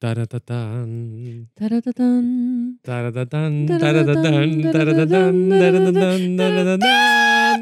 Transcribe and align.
Ταρατατάν. 0.00 0.88
Ταρατατάν. 1.54 2.24
Ταρατατάν. 2.82 3.66
Ταρατατάν, 3.66 4.70
Ταρατατάν. 4.72 4.72
Ταρατατάν. 4.72 5.48
Ταρατατάν. 5.48 6.36
Ταρατατάν. 6.36 7.60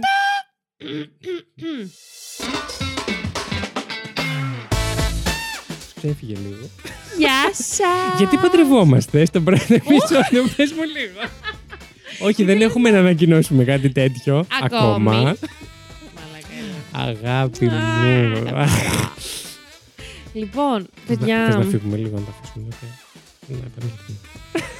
Ξέφυγε 5.96 6.35
λίγο. 6.35 6.71
Γεια 7.19 7.51
σας! 7.53 8.19
Γιατί 8.19 8.37
παντρευόμαστε 8.37 9.25
στο 9.25 9.41
πρώτο 9.41 9.63
επεισόδιο, 9.69 10.45
πες 10.57 10.73
μου 10.73 10.83
λίγο. 10.83 11.29
Όχι, 12.21 12.45
δεν 12.45 12.61
έχουμε 12.61 12.91
να 12.91 12.99
ανακοινώσουμε 12.99 13.65
κάτι 13.65 13.91
τέτοιο 13.93 14.47
ακόμα. 14.63 15.13
Μαλάκα, 15.13 15.37
έλα. 16.59 17.09
Αγάπη 17.09 17.65
μου. 17.65 17.79
Λοιπόν, 20.33 20.79
Θες 21.06 21.16
να- 21.19 21.24
παιδιά. 21.27 21.45
Θες 21.47 21.55
να 21.55 21.62
φύγουμε 21.70 21.97
λίγο 21.97 22.16
να 22.19 22.24
τα 22.24 22.33
αφήσουμε. 22.38 22.66
εδώ 22.69 22.77
πέρα; 22.80 23.60
Να 23.60 23.66
επανέλθουμε. 23.70 24.18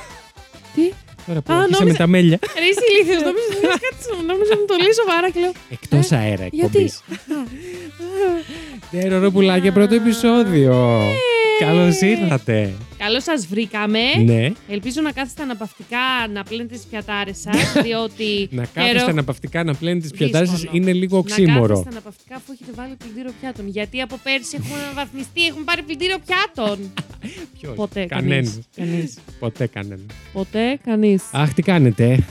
Τι; 0.74 0.93
Τώρα 1.27 1.41
που 1.41 1.52
Α, 1.52 1.57
αρχίσαμε 1.57 1.79
νόμιζα- 1.79 1.98
τα 1.98 2.07
μέλια. 2.07 2.38
Ρε 2.59 2.65
είσαι 2.71 2.84
ηλίθιος, 2.91 3.23
νόμιζα 3.23 3.47
ότι 3.52 3.66
λες 3.66 3.79
κάτι 3.87 4.02
σου, 4.05 4.15
νόμιζα 4.30 4.55
μου 4.59 4.65
το 4.71 4.74
λέει 4.83 4.93
σοβαρά 5.01 5.30
και 5.30 5.41
λέω. 5.41 5.52
Εκτός 5.71 6.12
αέρα 6.12 6.43
Ε, 6.45 6.48
Γιατί; 6.52 6.79
εκπομπής. 6.84 7.02
Ναι, 8.91 9.09
Ροροπουλάκια, 9.09 9.73
πρώτο 9.73 9.95
επεισόδιο. 9.95 10.73
Καλώς 11.59 12.01
ήρθατε. 12.01 12.73
Καλώς 12.98 13.23
σας 13.23 13.47
βρήκαμε. 13.47 13.99
Ναι, 14.25 14.51
Ελπίζω 14.69 15.01
να 15.01 15.12
κάθεστε 15.12 15.43
αναπαυτικά 15.43 15.99
να 16.33 16.43
πλένετε 16.43 16.75
τις 16.75 16.85
πιατάρες 16.91 17.39
σας, 17.41 17.73
διότι... 17.85 18.49
να 18.51 18.65
καιρό- 18.65 18.87
κάθεστε 18.87 19.11
αναπαυτικά 19.11 19.65
να 19.65 19.75
πλένετε 19.75 20.09
τις 20.09 20.19
πιατάρες 20.19 20.49
σας 20.49 20.61
Δύσκολο. 20.61 20.83
είναι 20.83 20.93
λίγο 20.93 21.15
Να 21.15 21.19
οξύμορο. 21.21 21.66
κάθεστε 21.69 21.91
αναπαυτικά 21.91 22.35
αφού 22.37 22.52
έχετε 22.52 22.71
βάλει 22.75 22.95
πλυντήριο 22.99 23.33
πιάτων. 23.41 23.69
Γιατί 23.69 24.01
από 24.01 24.19
πέρσι 24.23 24.57
έχουν 24.61 24.77
αναβαθμιστεί, 24.85 25.47
έχουν 25.47 25.65
πάρει 25.65 25.83
πλυντήριο 25.83 26.16
πιάτων. 26.27 26.79
Ποιος; 27.59 27.75
Ποτέ, 27.77 28.05
Κανένας. 28.07 28.59
κανείς. 28.77 28.91
κανείς. 28.91 29.15
Ποτέ 29.38 29.66
κανένας. 29.66 30.07
Ποτέ, 30.32 30.79
κανείς. 30.85 31.23
Αχ, 31.32 31.52
τι 31.54 31.63
κάνετε. 31.63 32.25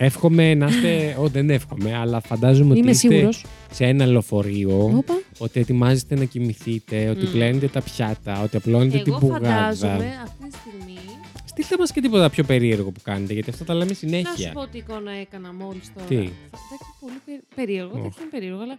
Εύχομαι 0.00 0.54
να 0.54 0.66
είστε. 0.66 1.16
Ω, 1.18 1.28
δεν 1.28 1.50
εύχομαι, 1.50 1.94
αλλά 1.96 2.20
φαντάζομαι 2.20 2.70
ότι 2.70 2.78
Είμαι 2.80 2.90
είστε 2.90 3.08
σίγουρος. 3.08 3.44
σε 3.72 3.84
ένα 3.84 4.06
λεωφορείο. 4.06 4.92
Όπα. 4.96 5.20
Ότι 5.38 5.60
ετοιμάζεστε 5.60 6.14
να 6.14 6.24
κοιμηθείτε, 6.24 7.08
ότι 7.08 7.26
Μμ. 7.26 7.30
πλένετε 7.30 7.66
τα 7.68 7.80
πιάτα, 7.82 8.42
ότι 8.42 8.56
απλώνετε 8.56 8.98
την 8.98 9.12
Εγώ 9.12 9.18
πουγάδα. 9.18 9.48
φαντάζομαι 9.48 10.20
αυτή 10.24 10.48
τη 10.50 10.56
στιγμή 10.56 10.98
Στείλτε 11.44 11.76
μας 11.78 11.92
και 11.92 12.00
τίποτα 12.00 12.30
πιο 12.30 12.44
περίεργο 12.44 12.90
που 12.90 13.00
κάνετε, 13.02 13.32
γιατί 13.32 13.50
αυτά 13.50 13.64
τα 13.64 13.72
λέμε 13.74 13.84
Να 13.88 13.92
σου 13.94 13.98
συνέχεια. 13.98 14.52
πω 14.52 14.66
τι 14.66 14.78
εικόνα 14.78 15.10
έκανα 15.20 15.52
μόλις 15.52 15.90
τώρα. 15.94 16.06
Τι; 16.06 16.14
Θα- 16.14 16.20
Εντάξει, 16.20 16.90
πολύ 17.00 17.12
περί- 17.24 17.42
περίεργο. 17.54 17.90
Οχ. 17.94 18.00
Δεν 18.02 18.12
είναι 18.20 18.30
περίεργο, 18.30 18.60
αλλά. 18.62 18.78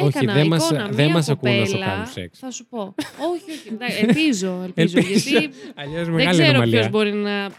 Όχι, 0.00 0.06
έκανα 0.16 0.32
δεν 0.32 0.46
μας- 0.46 0.70
εικόνα 0.70 0.88
δεν 0.90 1.04
μία 1.04 1.14
μας 1.14 1.28
ακούν 1.28 1.50
όσο 1.50 1.60
κοπέλα, 1.64 1.86
κάνουν 1.86 2.06
σεξ. 2.06 2.38
Θα 2.38 2.50
σου 2.50 2.66
πω. 2.70 2.94
όχι, 3.32 3.50
όχι. 3.50 3.68
εντάξει, 3.72 3.96
Ελπίζω, 4.06 4.60
ελπίζω. 4.64 4.98
γιατί 5.00 5.50
Αλλιώς 5.74 6.04
δεν 6.04 6.14
μεγάλη 6.14 6.38
ξέρω 6.42 6.48
ποιος 6.48 6.48
ανομαλία. 6.48 6.88
μπορεί 6.88 7.12
να. 7.12 7.40
δεν 7.40 7.50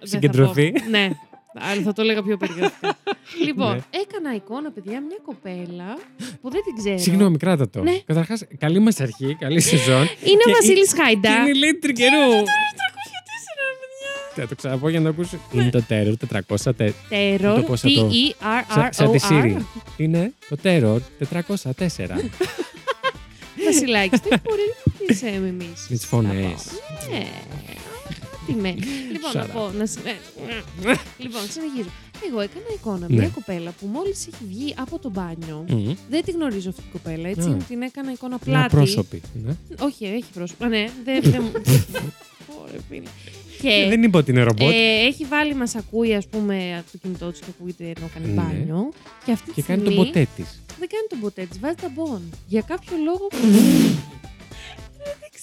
θα 0.00 0.06
Συγκεντρωθεί. 0.06 0.72
πω. 0.72 0.88
ναι. 0.90 1.10
Αλλά 1.58 1.82
θα 1.82 1.92
το 1.92 2.02
έλεγα 2.02 2.22
πιο 2.22 2.36
περιγραφικά. 2.36 2.96
λοιπόν, 3.46 3.72
Ναι. 3.74 3.80
έκανα 3.90 4.34
εικόνα, 4.34 4.70
παιδιά, 4.70 5.00
μια 5.00 5.16
κοπέλα 5.24 5.98
που 6.40 6.50
δεν 6.50 6.60
την 6.64 6.74
ξέρω. 6.76 6.98
Συγγνώμη, 6.98 7.36
κράτα 7.36 7.68
το. 7.70 7.82
Ναι. 7.82 7.98
Καταρχάς, 8.06 8.44
καλή 8.58 8.78
μας 8.78 9.00
αρχή, 9.00 9.36
καλή 9.40 9.60
σεζόν. 9.60 10.00
Είναι 10.30 10.42
Και 10.44 10.50
ο 10.50 10.52
Βασίλης 10.52 10.92
Και 10.92 11.02
Χάιντα. 11.02 11.30
είναι 11.40 11.48
η 11.48 11.54
Λίτρη 11.54 11.92
καιρού. 11.92 12.30
304, 12.30 12.44
παιδιά. 13.80 14.42
Θα 14.42 14.46
το 14.48 14.54
ξαναπώ 14.54 14.88
για 14.88 15.00
να 15.00 15.08
ακούσει. 15.08 15.40
Είναι 15.52 15.70
το 15.70 15.82
Terror 15.88 16.12
400. 16.56 16.76
τε- 16.76 16.94
Terror. 17.10 17.52
Το 17.56 17.62
πώς 17.66 17.80
θα 17.80 17.88
το- 17.88 18.10
Σαν- 18.74 18.92
Σαν 18.92 19.10
τη 19.12 19.18
Siri. 19.30 19.54
T-E-R-R-O-R. 19.56 19.60
Είναι 19.96 20.32
το 20.48 20.56
Terror 20.62 20.98
404. 21.18 22.30
Βασιλάκη, 23.64 24.18
τι 24.18 24.28
μπορεί 24.28 24.74
να 24.84 25.04
είσαι 25.08 25.38
με 25.40 25.48
εμείς; 25.48 25.86
Με 25.88 25.96
τις 25.96 26.06
φωνές. 26.06 26.66
Ναι. 27.10 27.26
Τι 28.54 28.60
με. 28.60 28.74
Λοιπόν, 29.14 29.30
Shut 29.32 29.34
να 29.34 29.44
up. 29.46 29.50
πω. 29.52 29.70
Να... 29.78 29.86
συ- 29.86 30.06
ε, 30.06 30.12
λοιπόν, 31.18 31.40
συνεχίζω. 31.50 31.88
Εγώ 32.28 32.40
έκανα 32.40 32.64
εικόνα 32.74 33.06
μια 33.08 33.20
Ναι. 33.20 33.26
κοπέλα 33.34 33.70
που 33.80 33.86
μόλις 33.86 34.26
έχει 34.26 34.44
βγει 34.48 34.74
από 34.78 34.98
το 34.98 35.10
μπάνιο. 35.10 35.64
Μμμ. 35.68 35.92
Δεν 36.10 36.24
τη 36.24 36.30
γνωρίζω 36.30 36.68
αυτή 36.68 36.82
την 36.82 36.90
κοπέλα, 36.90 37.28
έτσι. 37.28 37.48
Α. 37.48 37.56
Την 37.68 37.82
έκανα 37.82 38.12
εικόνα 38.12 38.38
Μια 38.44 38.54
πλάτη. 38.58 38.74
πρόσωπη. 38.76 39.22
ναι. 39.44 39.52
Όχι, 39.80 40.04
έχει 40.04 40.24
πρόσωπο. 40.34 40.64
Α, 40.64 40.68
Ναι, 40.68 40.84
δεν. 41.04 41.20
δεν 41.32 41.42
μου- 41.42 41.52
Ωραία, 42.62 42.80
φίλε. 42.88 43.08
Και 43.60 43.86
Δεν 43.88 44.02
είπα 44.02 44.18
ότι 44.18 44.30
είναι 44.30 44.42
ρομπότ. 44.42 44.70
ε, 44.72 45.06
έχει 45.06 45.24
βάλει 45.24 45.54
μας 45.54 45.74
ακούει, 45.74 46.14
ας 46.14 46.26
πούμε, 46.26 46.76
από 46.78 46.92
το 46.92 46.98
κινητό 46.98 47.30
της 47.30 47.40
και 47.40 47.46
ακούγεται 47.48 47.84
ενώ 47.96 48.10
κάνει 48.14 48.26
Ναι. 48.26 48.32
μπάνιο. 48.32 48.90
Και 49.24 49.32
αυτή 49.32 49.50
Και 49.50 49.60
τη 49.60 49.66
κάνει 49.66 49.82
τον 49.82 49.92
στιγμή 49.92 50.06
ποτέ 50.06 50.26
της. 50.36 50.60
δεν 50.78 50.88
κάνει 50.88 51.06
τον 51.08 51.20
ποτέ 51.20 51.44
της, 51.50 51.58
βάζει 51.60 51.74
ταμπον. 51.80 52.22
Για 52.46 52.60
κάποιο 52.60 52.96
λόγο. 53.04 53.28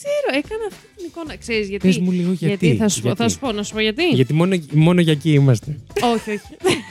Ε, 0.03 0.30
δεν 0.31 0.41
ξέρω, 0.41 0.46
έκανα 0.46 0.66
αυτή 0.72 0.88
την 0.96 1.06
εικόνα. 1.06 1.35
Ξέρεις 1.38 1.69
γιατί. 1.69 1.88
Πες 1.88 1.97
μου 1.97 2.12
λίγο 2.12 2.31
γιατί. 2.31 2.75
θα, 2.75 2.88
σου, 2.90 3.02
πω- 3.02 3.06
γιατί. 3.08 3.22
θα 3.22 3.30
σου 3.30 3.40
πω, 3.40 3.52
να 3.52 3.63
σου 3.63 3.74
πω 3.74 3.80
γιατί. 3.80 4.08
Γιατί 4.09 4.34
μόνο, 4.34 4.56
μόνο 4.72 5.02
για 5.02 5.12
εκεί 5.12 5.31
είμαστε. 5.31 5.80
όχι, 6.13 6.30
όχι. 6.31 6.47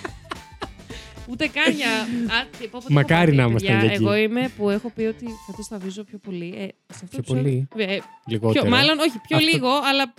Ούτε 1.31 1.47
καν 1.47 1.73
για. 1.75 1.91
Α, 2.37 2.47
τι, 2.59 2.67
πω, 2.67 2.79
πω, 2.83 2.87
τι 2.87 2.93
Μακάρι 2.93 3.31
έχω 3.31 3.41
να 3.41 3.45
πει, 3.45 3.51
ήμασταν 3.51 3.71
παιδιά. 3.73 3.85
για 3.87 3.95
εκεί. 3.95 4.03
Εγώ 4.05 4.15
είμαι 4.17 4.51
που 4.57 4.71
έχω 4.71 4.91
πει 4.95 5.03
ότι 5.03 5.25
φέτο 5.47 5.63
θα 5.69 5.79
βίζω 5.79 6.05
πιο 6.05 6.19
πολύ. 6.19 6.55
Ε, 6.59 6.67
σε 6.95 7.01
αυτό 7.05 7.21
Πιο 7.21 7.23
το 7.35 7.35
επεισόδιο- 7.39 7.69
Ε, 7.95 7.99
Λιγότερο. 8.27 8.63
πιο, 8.65 8.71
μάλλον 8.77 8.99
όχι, 8.99 9.19
πιο 9.29 9.37
Αυτό- 9.37 9.49
λίγο, 9.53 9.69
αλλά 9.69 10.15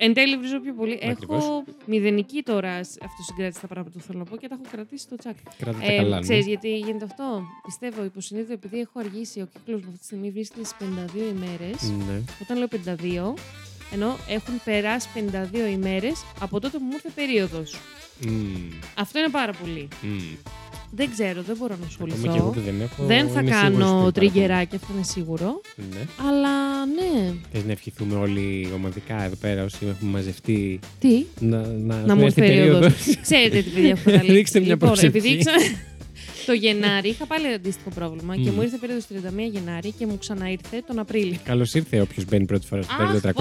εν 0.00 0.14
τέλει 0.14 0.36
βρίζω 0.36 0.60
πιο 0.60 0.74
πολύ. 0.74 1.00
Ακριβώς. 1.10 1.44
Έχω 1.44 1.64
μηδενική 1.86 2.42
τώρα 2.42 2.84
σ- 2.84 3.02
αυτοσυγκράτηση 3.04 3.58
στα 3.58 3.66
πράγματα 3.66 3.98
που 3.98 4.04
θέλω 4.04 4.18
να 4.18 4.24
πω 4.24 4.36
και 4.36 4.48
τα 4.48 4.54
έχω 4.60 4.70
κρατήσει 4.72 5.02
στο 5.02 5.16
τσάκ. 5.16 5.36
Κράτα 5.58 5.78
τα 5.78 5.92
καλά. 5.92 6.16
ναι. 6.16 6.20
ξέρεις 6.22 6.46
γιατί 6.46 6.76
γίνεται 6.78 7.04
αυτό; 7.04 7.42
Πιστεύω 7.66 8.04
υποσυνείδητο 8.04 8.52
επειδή 8.52 8.78
έχω 8.80 8.98
αργήσει, 8.98 9.40
ο 9.40 9.48
κύκλος 9.52 9.80
μου 9.80 9.86
αυτή 9.88 9.98
τη 9.98 10.04
στιγμή 10.04 10.30
βρίσκεται 10.30 10.64
στις 10.64 10.76
52 10.80 11.16
ημέρες. 11.36 11.82
Ναι. 12.08 12.20
Όταν 12.42 12.58
λέω 12.58 12.68
52, 12.68 13.34
ενώ 13.92 14.16
έχουν 14.28 14.54
περάσει 14.64 15.08
52 15.14 15.18
ημέρες 15.72 16.24
από 16.40 16.60
τότε 16.60 16.78
που 16.78 16.84
μου 16.84 16.92
ήρθε 16.92 17.08
περίοδος. 17.14 17.76
Μμμ. 18.26 18.70
Αυτό 18.94 19.18
είναι 19.18 19.28
πάρα 19.28 19.52
πολύ. 19.52 19.88
Μμμ. 20.02 20.20
Δεν 20.90 21.10
ξέρω, 21.10 21.42
δεν 21.42 21.56
μπορώ 21.58 21.76
να 21.80 21.86
Ακόμα 21.86 22.22
και 22.22 22.38
εγώ 22.38 22.48
ασχοληθώ. 22.48 22.50
που 22.52 22.60
δεν 22.60 22.80
έχω. 22.80 23.04
Δεν 23.06 23.28
θα 23.28 23.40
είμαι 23.40 23.50
σίγουρος 23.50 23.62
ότι 23.62 23.72
κάνω 23.72 23.86
είναι 23.90 23.98
πάρα 23.98 24.12
τριγκεράκι, 24.12 24.76
αυτό 24.76 24.86
είναι 24.94 25.02
σίγουρο. 25.04 25.60
πολύ. 25.76 25.88
Ναι. 25.92 26.28
Αλλά 26.28 26.86
ναι. 26.86 27.32
Θες 27.52 27.64
να 27.64 27.72
ευχηθούμε 27.72 28.14
όλοι 28.14 28.68
ομαδικά 28.74 29.22
εδώ 29.24 29.34
πέρα 29.34 29.64
όσοι 29.64 29.76
έχουμε 29.80 30.10
μαζευτεί 30.10 30.78
Τι, 30.98 31.24
να, 31.40 31.56
να, 31.58 31.96
να 31.96 32.08
σου 32.12 32.18
μου 32.18 32.24
έρθει 32.24 32.24
έρθει 32.24 32.40
περίοδος. 32.40 32.92
περίοδος. 32.94 33.20
Ξέρετε 33.22 33.62
τι 33.62 33.70
παιδιά 33.70 33.90
έχω 33.90 34.00
καταλήξει. 34.04 34.32
Ρίξτε 34.32 34.58
μια 34.60 34.68
λοιπόν, 34.68 34.88
προσευχή. 34.88 35.18
επειδή 35.18 35.36
ξα... 35.38 35.52
το 36.48 36.54
Γενάρη 36.54 37.08
είχα 37.08 37.26
πάλι 37.26 37.46
αντίστοιχο 37.52 37.90
πρόβλημα 37.90 38.34
και 38.36 38.40
Μμμ. 38.50 38.54
μου 38.54 38.62
ήρθε 38.62 38.76
περίοδος 38.76 39.04
31 39.48 39.50
Γενάρη 39.52 39.90
και 39.98 40.06
μου 40.06 40.18
ξαναήρθε 40.18 40.82
τον 40.86 40.98
Απρίλιο. 40.98 41.36
Καλώς 41.44 41.74
ήρθε 41.74 42.00
όποιος 42.00 42.24
μπαίνει 42.24 42.44
πρώτη 42.44 42.66
φορά 42.66 42.82
στο 42.82 42.92
Αχ, 42.92 42.98
περίοδο 42.98 43.28
304. 43.28 43.32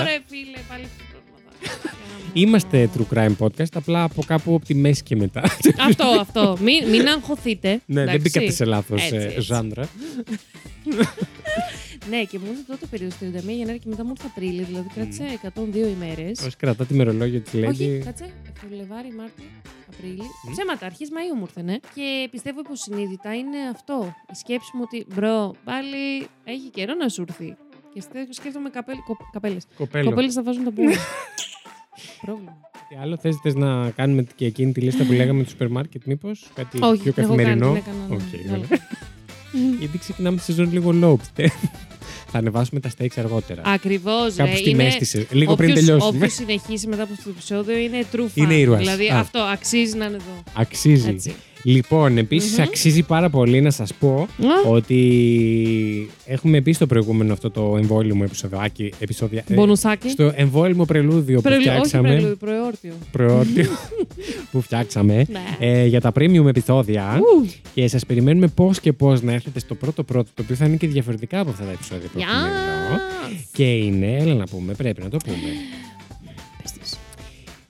Ωρε, 0.00 0.18
φίλε, 0.26 0.58
πάλι 0.68 0.84
αυτό 0.84 1.04
το 1.12 1.20
πρόβλημα. 1.30 1.96
Είμαστε 2.32 2.90
true 2.96 3.14
crime 3.14 3.36
podcast, 3.38 3.72
απλά 3.74 4.02
από 4.02 4.22
κάπου 4.26 4.54
από 4.54 4.64
τη 4.64 4.74
μέση 4.74 5.02
και 5.02 5.16
μετά. 5.16 5.42
αυτό, 5.88 6.04
αυτό. 6.20 6.56
Μην, 6.60 6.88
μην 6.88 7.08
αγχωθείτε. 7.08 7.68
ναι, 7.68 7.80
δεν 7.86 8.02
εντάξει. 8.02 8.20
μπήκατε 8.20 8.50
σε 8.50 8.64
λάθος 8.64 9.02
Έτσι, 9.02 9.16
έτσι. 9.16 9.40
ζάντρα. 9.40 9.88
Ναι, 12.08 12.24
και 12.24 12.38
μου 12.38 12.46
ήρθε 12.46 12.62
τότε 12.66 12.86
περίοδος 12.86 13.18
31 13.20 13.48
Γενάρη 13.48 13.78
και 13.78 13.88
μετά 13.88 14.04
μου 14.04 14.10
ήρθε 14.16 14.26
Απρίλιο, 14.26 14.64
δηλαδή 14.64 14.88
κράτησε 14.94 15.24
102 15.54 15.74
ημέρες. 15.76 16.40
Όσοι 16.46 16.56
κρατά 16.56 16.84
τη 16.86 16.94
μερολόγιο 16.94 17.40
της 17.40 17.52
Όχι, 17.54 17.98
Lady. 18.00 18.04
κάτσε. 18.04 18.30
Φεβρουαρί, 18.60 19.12
Μάρτιο, 19.18 19.44
Απρίλιο. 19.92 20.24
Ψέματα, 20.50 20.86
αρχέ 20.86 21.04
Μαΐου 21.08 21.36
μου 21.36 21.40
ήρθανε. 21.48 21.80
Και 21.94 22.28
πιστεύω 22.30 22.60
υποσυνείδητα 22.60 23.34
είναι 23.34 23.56
αυτό. 23.72 24.14
Η 24.32 24.34
σκέψη 24.34 24.70
μου 24.74 24.82
ότι 24.84 25.06
μπρο, 25.14 25.54
πάλι 25.64 26.26
έχει 26.44 26.68
καιρό 26.70 26.94
να 26.94 27.08
σου 27.08 27.24
έρθει. 27.28 27.56
Και 27.94 28.00
στε- 28.00 28.34
σκέφτομαι 28.34 28.70
καπέλ, 28.70 28.96
κο, 29.06 29.16
καπέλες. 29.32 29.66
Κοπέλο. 29.76 30.08
Κοπέλες 30.10 30.34
θα 30.34 30.42
βάζουν 30.42 30.64
τα 30.64 30.72
πόδια. 30.72 30.98
Πρόβλημα. 32.26 32.56
Τι 32.88 32.96
άλλο 32.96 33.16
θες 33.16 33.54
να 33.54 33.90
κάνουμε 33.90 34.26
και 34.34 34.44
εκείνη 34.46 34.72
τη 34.72 34.80
λίστα 34.80 35.04
που 35.04 35.12
λέγαμε 35.12 35.42
του 35.42 35.48
σούπερ 35.48 35.68
μάρκετ, 35.68 36.02
μήπως; 36.04 36.50
Κάτι 36.54 36.78
Όχι, 36.82 37.02
πιο 37.02 37.12
την 37.12 37.22
έχω 37.22 37.34
κάνει, 37.34 37.44
καθημερινό; 37.44 37.72
την 37.72 37.82
έκανα, 38.46 38.58
ναι. 38.58 38.66
Οκ, 39.54 39.60
Άλλο. 39.60 39.64
καλά. 39.64 39.76
Γιατί 39.78 39.98
ξεκινάμε 39.98 40.36
τη 40.36 40.42
σεζόν 40.42 40.72
λίγο 40.72 40.90
low, 41.02 41.18
πιστεύω. 41.18 41.70
Θα 42.30 42.38
ανεβάσουμε 42.38 42.80
τα 42.80 42.90
stakes 42.98 43.16
αργότερα. 43.16 43.62
Ακριβώς. 43.64 44.34
Κάπου 44.36 44.56
στη 44.56 44.74
μέση 44.74 44.98
της, 44.98 45.14
λίγο 45.30 45.54
πριν 45.54 45.70
όποιος- 45.70 45.84
τελειώσουμε. 45.86 46.16
Όποιος 46.16 46.32
συνεχίσει 46.32 46.86
μετά 46.86 47.02
από 47.02 47.12
αυτό 47.12 47.24
το 47.24 47.30
επεισόδιο 47.36 47.76
είναι 47.78 48.04
true 48.12 48.18
fan. 48.20 48.30
Είναι 48.34 48.54
ήρωας. 48.54 48.78
Δηλαδή 48.78 49.08
Α. 49.08 49.18
αυτό 49.18 49.38
αξίζει 49.38 49.96
να 49.96 50.04
είναι 50.04 50.14
εδώ. 50.14 50.42
Αξίζει. 50.52 51.08
Έτσι. 51.08 51.34
Λοιπόν, 51.68 52.18
επίσης 52.18 52.56
Μμμ. 52.58 52.62
αξίζει 52.62 53.02
πάρα 53.02 53.30
πολύ 53.30 53.60
να 53.60 53.70
σας 53.70 53.94
πω 53.94 54.28
Α, 54.66 54.70
ότι 54.70 56.10
έχουμε 56.26 56.60
πει 56.60 56.72
στο 56.72 56.86
προηγούμενο 56.86 57.32
αυτό 57.32 57.50
το 57.50 57.74
εμβόλιμο 57.78 58.22
επεισοδιάκι, 58.26 58.92
επεισόδια, 58.98 59.44
ε, 59.48 59.54
Μπονουσάκι. 59.54 60.08
στο 60.08 60.32
εμβόλιμο 60.34 60.84
πρελούδιο 60.84 61.36
που 61.36 61.42
Πρελου- 61.42 61.60
Όχι 61.66 61.68
φτιάξαμε, 61.68 62.08
πρελούδιο, 62.08 62.36
προεόρτιο. 62.36 62.92
προεόρτιο 63.12 63.64
που 64.50 64.60
φτιάξαμε 64.60 65.14
Ναι. 65.30 65.40
ε, 65.58 65.86
για 65.86 66.00
τα 66.00 66.12
premium 66.18 66.46
επεισόδια 66.46 67.18
Ου. 67.20 67.46
και 67.74 67.88
σας 67.88 68.06
περιμένουμε 68.06 68.46
πώς 68.48 68.80
και 68.80 68.92
πώς 68.92 69.22
να 69.22 69.32
έρθετε 69.32 69.58
στο 69.58 69.74
πρώτο 69.74 70.02
πρώτο, 70.02 70.30
το 70.34 70.42
οποίο 70.42 70.56
θα 70.56 70.64
είναι 70.66 70.76
και 70.76 70.86
διαφορετικά 70.86 71.40
από 71.40 71.50
αυτά 71.50 71.64
τα 71.64 71.70
επεισόδια 71.70 72.08
που 72.12 72.18
έχουμε 72.18 72.38
εδώ. 72.38 72.96
Yes. 72.96 73.48
Και 73.52 73.64
είναι, 73.76 74.16
έλα 74.16 74.34
να 74.34 74.44
πούμε, 74.46 74.72
πρέπει 74.74 75.02
να 75.02 75.08
το 75.08 75.16
πούμε, 75.24 75.36
Πες 75.36 75.50
της. 75.50 75.87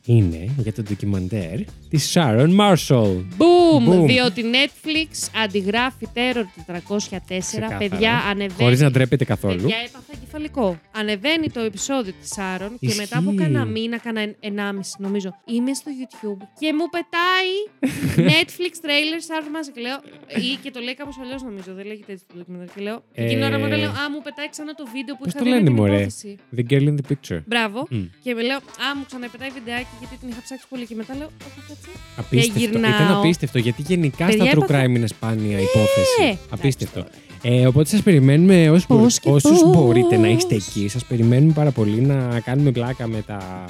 Είναι 0.09 0.49
για 0.59 0.73
το 0.73 0.83
ντοκιμαντέρ 0.83 1.59
της 1.89 2.13
Sharon 2.17 2.57
Marshall. 2.61 3.25
Μπου! 3.37 3.47
Boom! 3.87 3.89
Boom. 3.89 4.07
Διότι 4.07 4.45
Netflix 4.53 5.29
αντιγράφει 5.45 6.09
Terror 6.15 6.73
404. 6.73 7.39
Ξεκάθαρα. 7.39 7.77
Παιδιά, 7.79 8.13
ανεβαίνει. 8.31 8.53
Χωρίς 8.63 8.81
να 8.81 8.91
ντρέπεται 8.91 9.25
καθόλου. 9.25 9.61
Παιδιά, 9.61 9.77
έπαθα 9.89 10.13
κεφαλικό. 10.25 10.79
Ανεβαίνει 10.93 11.51
το 11.51 11.61
επεισόδιο 11.61 12.13
της 12.21 12.29
Σάρων 12.33 12.69
και 12.79 12.87
Ισχύει. 12.87 12.99
μετά 13.01 13.19
από 13.19 13.35
κάνα 13.37 13.65
μήνα, 13.65 13.99
κάνα 13.99 14.21
εν- 14.21 14.37
ενάμιση 14.41 14.95
νομίζω, 14.99 15.31
είμαι 15.45 15.75
στο 15.75 15.91
YouTube 16.01 16.43
και 16.61 16.73
μου 16.73 16.87
πετάει 16.95 17.51
Netflix 18.33 18.73
trailer 18.85 19.21
Σάρων 19.29 19.51
Μάζε 19.51 19.71
και 19.75 19.81
λέω. 19.81 19.99
ή 20.45 20.57
και 20.63 20.71
το 20.71 20.81
λέει 20.81 20.95
κάπως 20.95 21.17
αλλιώς 21.23 21.43
νομίζω, 21.43 21.71
δεν 21.75 21.87
λέγεται 21.87 22.13
έτσι 22.13 22.25
το 22.29 22.35
ντοκιμαντέρ. 22.39 22.69
Και 22.75 22.81
λέω. 22.81 23.03
Ε, 23.15 23.25
Εκείνη 23.25 23.41
την 23.41 23.49
ώρα 23.49 23.59
μου 23.59 23.67
λέω 23.67 23.91
Α, 23.91 24.03
μου 24.13 24.21
πετάει 24.27 24.49
ξανά 24.55 24.73
το 24.75 24.85
βίντεο 24.95 25.15
που 25.17 25.23
Πώς 25.25 25.33
είχα 25.33 25.39
το 25.39 25.45
δει 25.45 25.51
με 25.51 25.57
λένε, 25.57 25.69
την 25.69 25.77
μωρέ; 25.79 25.93
υπόθεση. 26.01 26.31
The 26.57 26.63
girl 26.71 26.85
in 26.91 26.95
the 27.01 27.05
picture. 27.13 27.41
Μπράβο. 27.47 27.79
Μμ. 27.91 28.03
Και 28.25 28.31
με 28.35 28.43
λέω, 28.49 28.57
Α, 28.57 28.87
μου 28.97 29.05
ξαναπετάει 29.09 29.51
βιντεάκι 29.59 29.93
γιατί 29.99 30.17
την 30.21 30.29
είχα 30.29 30.41
ψάξει 30.45 30.65
πολύ. 30.69 30.87
Και 30.87 30.95
μετά 30.95 31.15
λέω, 31.15 31.27
Όχι, 31.47 31.61
κάτσε. 31.69 31.89
Απίστευτο. 32.17 32.59
γυρνάω. 32.59 32.91
Ήταν 32.91 33.17
απίστευτο 33.17 33.59
γιατί 33.59 33.83
γενικά 33.83 34.27
Παιδιά, 34.27 34.45
στα 34.45 34.53
true 34.53 34.63
έπαθα- 34.63 34.85
crime 34.85 34.89
είναι 34.95 35.07
σπάνια 35.07 35.59
υπόθεση. 35.61 36.21
εντάξει 36.23 36.39
Απίστευτο. 36.51 37.01
τώρα. 37.01 37.11
Ε, 37.43 37.67
οπότε 37.67 37.89
σας 37.89 38.03
περιμένουμε 38.03 38.71
όσους, 38.71 38.87
Πώς 38.87 38.97
μπορείτε- 38.99 39.21
και 39.21 39.31
όσους 39.31 39.61
πώς. 39.63 39.71
μπορείτε 39.77 40.17
να 40.17 40.29
είστε 40.29 40.55
εκεί. 40.55 40.89
Σας 40.89 41.05
περιμένουμε 41.05 41.53
πάρα 41.53 41.71
πολύ 41.71 42.01
να 42.01 42.41
κάνουμε 42.41 42.71
πλάκα 42.71 43.07
με 43.07 43.23
τα 43.27 43.65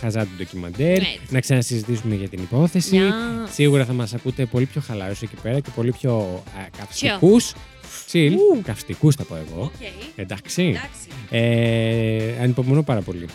χαζά 0.00 0.20
του 0.22 0.30
ντοκιμαντέρ, 0.36 0.96
Έτσι. 0.98 1.18
να 1.30 1.40
ξανασυζητήσουμε 1.40 2.14
για 2.14 2.28
την 2.28 2.42
υπόθεση. 2.42 2.96
Γεια. 2.96 3.14
Σίγουρα 3.52 3.84
θα 3.84 3.92
μας 3.92 4.14
ακούτε 4.14 4.44
πολύ 4.46 4.64
πιο 4.66 4.80
χαλαρούς 4.86 5.22
εκεί 5.22 5.34
πέρα 5.42 5.60
και 5.60 5.70
πολύ 5.74 5.92
πιο 5.92 6.42
καυστικούς. 6.78 7.52
Chill, 8.06 8.34
καυστικούς 8.64 9.14
θα 9.14 9.24
πω 9.24 9.34
εγώ. 9.34 9.62
Οκ. 9.62 9.70
Εντάξει. 10.16 10.62
Εντάξει. 10.62 11.08
Ε, 11.30 12.42
ανυπομονώ 12.42 12.82
πάρα 12.82 13.00
πολύ. 13.00 13.26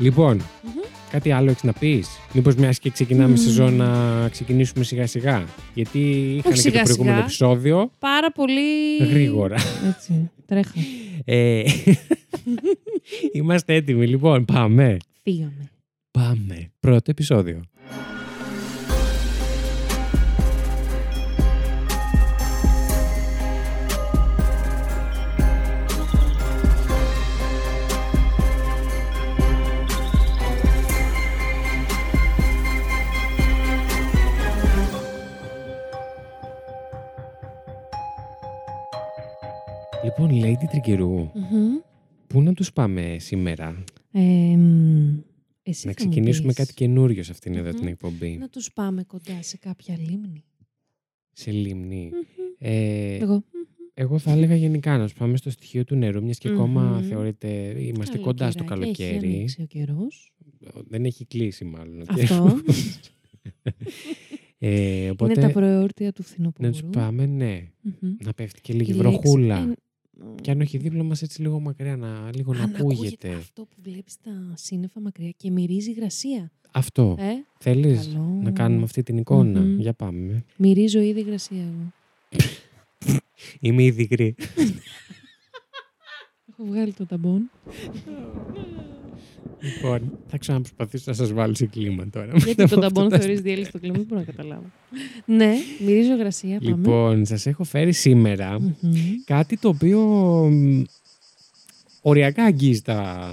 Λοιπόν, 0.00 0.36
Μμμ. 0.36 0.72
κάτι 1.10 1.30
άλλο 1.30 1.50
έχεις 1.50 1.62
να 1.62 1.72
πεις; 1.72 2.08
Μήπως 2.32 2.54
μιας 2.54 2.78
και 2.78 2.90
ξεκινάμε 2.90 3.28
Μμμ. 3.28 3.36
σεζόν 3.36 3.74
να 3.74 4.28
ξεκινήσουμε 4.28 4.84
σιγά 4.84 5.06
σιγά; 5.06 5.44
Γιατί 5.74 5.98
είχαν 6.36 6.42
και 6.42 6.48
το 6.50 6.56
σιγά 6.56 6.82
προηγούμενο 6.82 7.14
σιγά. 7.14 7.24
επεισόδιο. 7.24 7.90
Πάρα 7.98 8.32
πολύ. 8.32 8.96
Γρήγορα. 9.10 9.56
Έτσι. 9.88 10.30
Τρέχα. 10.46 10.72
Ε, 11.24 11.62
είμαστε 13.32 13.74
έτοιμοι. 13.74 14.06
Λοιπόν, 14.06 14.44
πάμε. 14.44 14.96
Φύγαμε. 15.22 15.70
Πάμε. 16.10 16.70
Πρώτο 16.80 17.10
επεισόδιο. 17.10 17.60
Λοιπόν, 40.04 40.28
Lady 40.32 40.64
Τρικερού, 40.70 41.14
Μμμ. 41.34 41.76
πού 42.26 42.42
να 42.42 42.52
τους 42.52 42.72
πάμε 42.72 43.16
σήμερα; 43.18 43.84
Ε, 44.12 44.20
μ, 44.56 45.18
εσύ 45.62 45.86
Να 45.86 45.92
θα 45.92 46.02
μου 46.04 46.10
ξεκινήσουμε 46.10 46.46
πεις. 46.46 46.56
κάτι 46.56 46.74
καινούριο 46.74 47.22
σε 47.22 47.32
αυτήν 47.32 47.54
εδώ 47.54 47.68
Μμμ. 47.70 47.76
την 47.78 47.86
εκπομπή. 47.88 48.36
Να 48.40 48.48
τους 48.48 48.72
πάμε 48.72 49.02
κοντά 49.04 49.42
σε 49.42 49.56
κάποια 49.56 49.96
λίμνη. 49.98 50.44
Σε 51.32 51.50
λίμνη. 51.50 52.10
Μμμ. 52.12 52.20
Ε, 52.58 53.14
Εγώ. 53.16 53.44
εγώ 53.94 54.18
θα 54.18 54.30
έλεγα 54.32 54.54
γενικά 54.54 54.98
να 54.98 55.08
σου 55.08 55.14
πάμε 55.14 55.36
στο 55.36 55.50
στοιχείο 55.50 55.84
του 55.84 55.94
νερού, 55.96 56.22
μιας 56.22 56.38
και 56.38 56.48
ακόμα 56.48 56.82
Μμμ. 56.82 57.08
θεωρείται 57.08 57.48
είμαστε 57.78 58.18
κοντά 58.18 58.50
στο 58.50 58.64
Καλοκαιράκι, 58.64 59.02
Έχει 59.02 59.10
καλοκαίρι. 59.12 59.34
ανοίξει 59.36 59.62
ο 59.62 59.66
καιρός. 59.66 60.32
Δεν 60.88 61.04
έχει 61.04 61.24
κλείσει 61.26 61.64
μάλλον. 61.64 62.00
ο 62.00 62.04
Αυτό. 62.08 62.60
Ε, 64.62 65.10
οπότε 65.10 65.32
Είναι 65.32 65.40
τα 65.42 65.50
προεόρτια 65.52 66.12
του 66.12 66.22
φθινοπόρου. 66.22 66.66
να 66.66 66.72
τους 66.72 66.82
πάμε, 66.92 67.26
ναι. 67.26 67.68
Μμμ. 67.82 68.16
Να 68.24 68.32
πέφτει 68.32 68.60
και 68.60 68.72
λίγη 68.72 68.90
Η 68.90 68.94
λέξη- 68.94 69.10
βροχούλα. 69.20 69.74
Ε, 70.20 70.40
Και 70.40 70.50
αν 70.50 70.60
όχι 70.60 70.78
δίπλα 70.78 71.02
μας 71.02 71.22
έτσι 71.22 71.40
λίγο 71.42 71.60
μακριά, 71.60 71.96
να, 71.96 72.30
λίγο 72.34 72.52
να 72.54 72.62
αν 72.62 72.74
ακούγεται. 72.76 73.32
αυτό 73.32 73.62
που 73.62 73.76
βλέπεις 73.82 74.16
τα 74.24 74.30
σύννεφα 74.54 75.00
μακριά 75.00 75.30
και 75.36 75.50
μυρίζει 75.50 75.90
υγρασία. 75.90 76.50
Αυτό. 76.72 77.16
Ε, 77.18 77.24
Θέλεις 77.58 78.06
καλό. 78.06 78.40
να 78.42 78.50
κάνουμε 78.50 78.82
αυτή 78.82 79.02
την 79.02 79.16
εικόνα; 79.16 79.60
Μμμ. 79.60 79.78
Για 79.80 79.92
πάμε. 79.92 80.44
Μυρίζω 80.56 81.00
ήδη 81.00 81.20
υγρασία 81.20 81.62
εγώ. 81.62 81.92
Είμαι 83.60 83.82
ήδη 83.82 84.02
υγρή. 84.02 84.34
Έχω 86.62 86.68
βγάλει 86.70 86.92
το 86.92 87.06
ταμπον. 87.06 87.50
λοιπόν, 89.60 90.18
θα 90.26 90.38
ξαναπροσπαθήσω 90.38 91.04
να 91.06 91.12
σας 91.12 91.32
βάλω 91.32 91.54
σε 91.54 91.66
κλίμα 91.66 92.06
τώρα. 92.10 92.32
Γιατί 92.36 92.68
το 92.68 92.78
ταμπον 92.84 93.10
θεωρείς 93.10 93.40
διέλυση 93.40 93.68
στο 93.68 93.78
κλίμα, 93.78 93.96
δεν 93.96 94.06
μπορώ 94.08 94.20
να 94.20 94.26
καταλάβω. 94.26 94.64
ναι, 95.24 95.54
μυρίζω 95.86 96.12
υγρασία, 96.14 96.58
πάμε. 96.58 96.76
Λοιπόν, 96.76 97.24
σας 97.24 97.46
έχω 97.46 97.64
φέρει 97.64 97.92
σήμερα 97.92 98.60
Μμμ. 98.60 98.70
κάτι 99.24 99.56
το 99.58 99.68
οποίο 99.68 100.00
μ, 100.50 100.82
οριακά 102.00 102.44
αγγίζει 102.44 102.82
τα, 102.82 103.30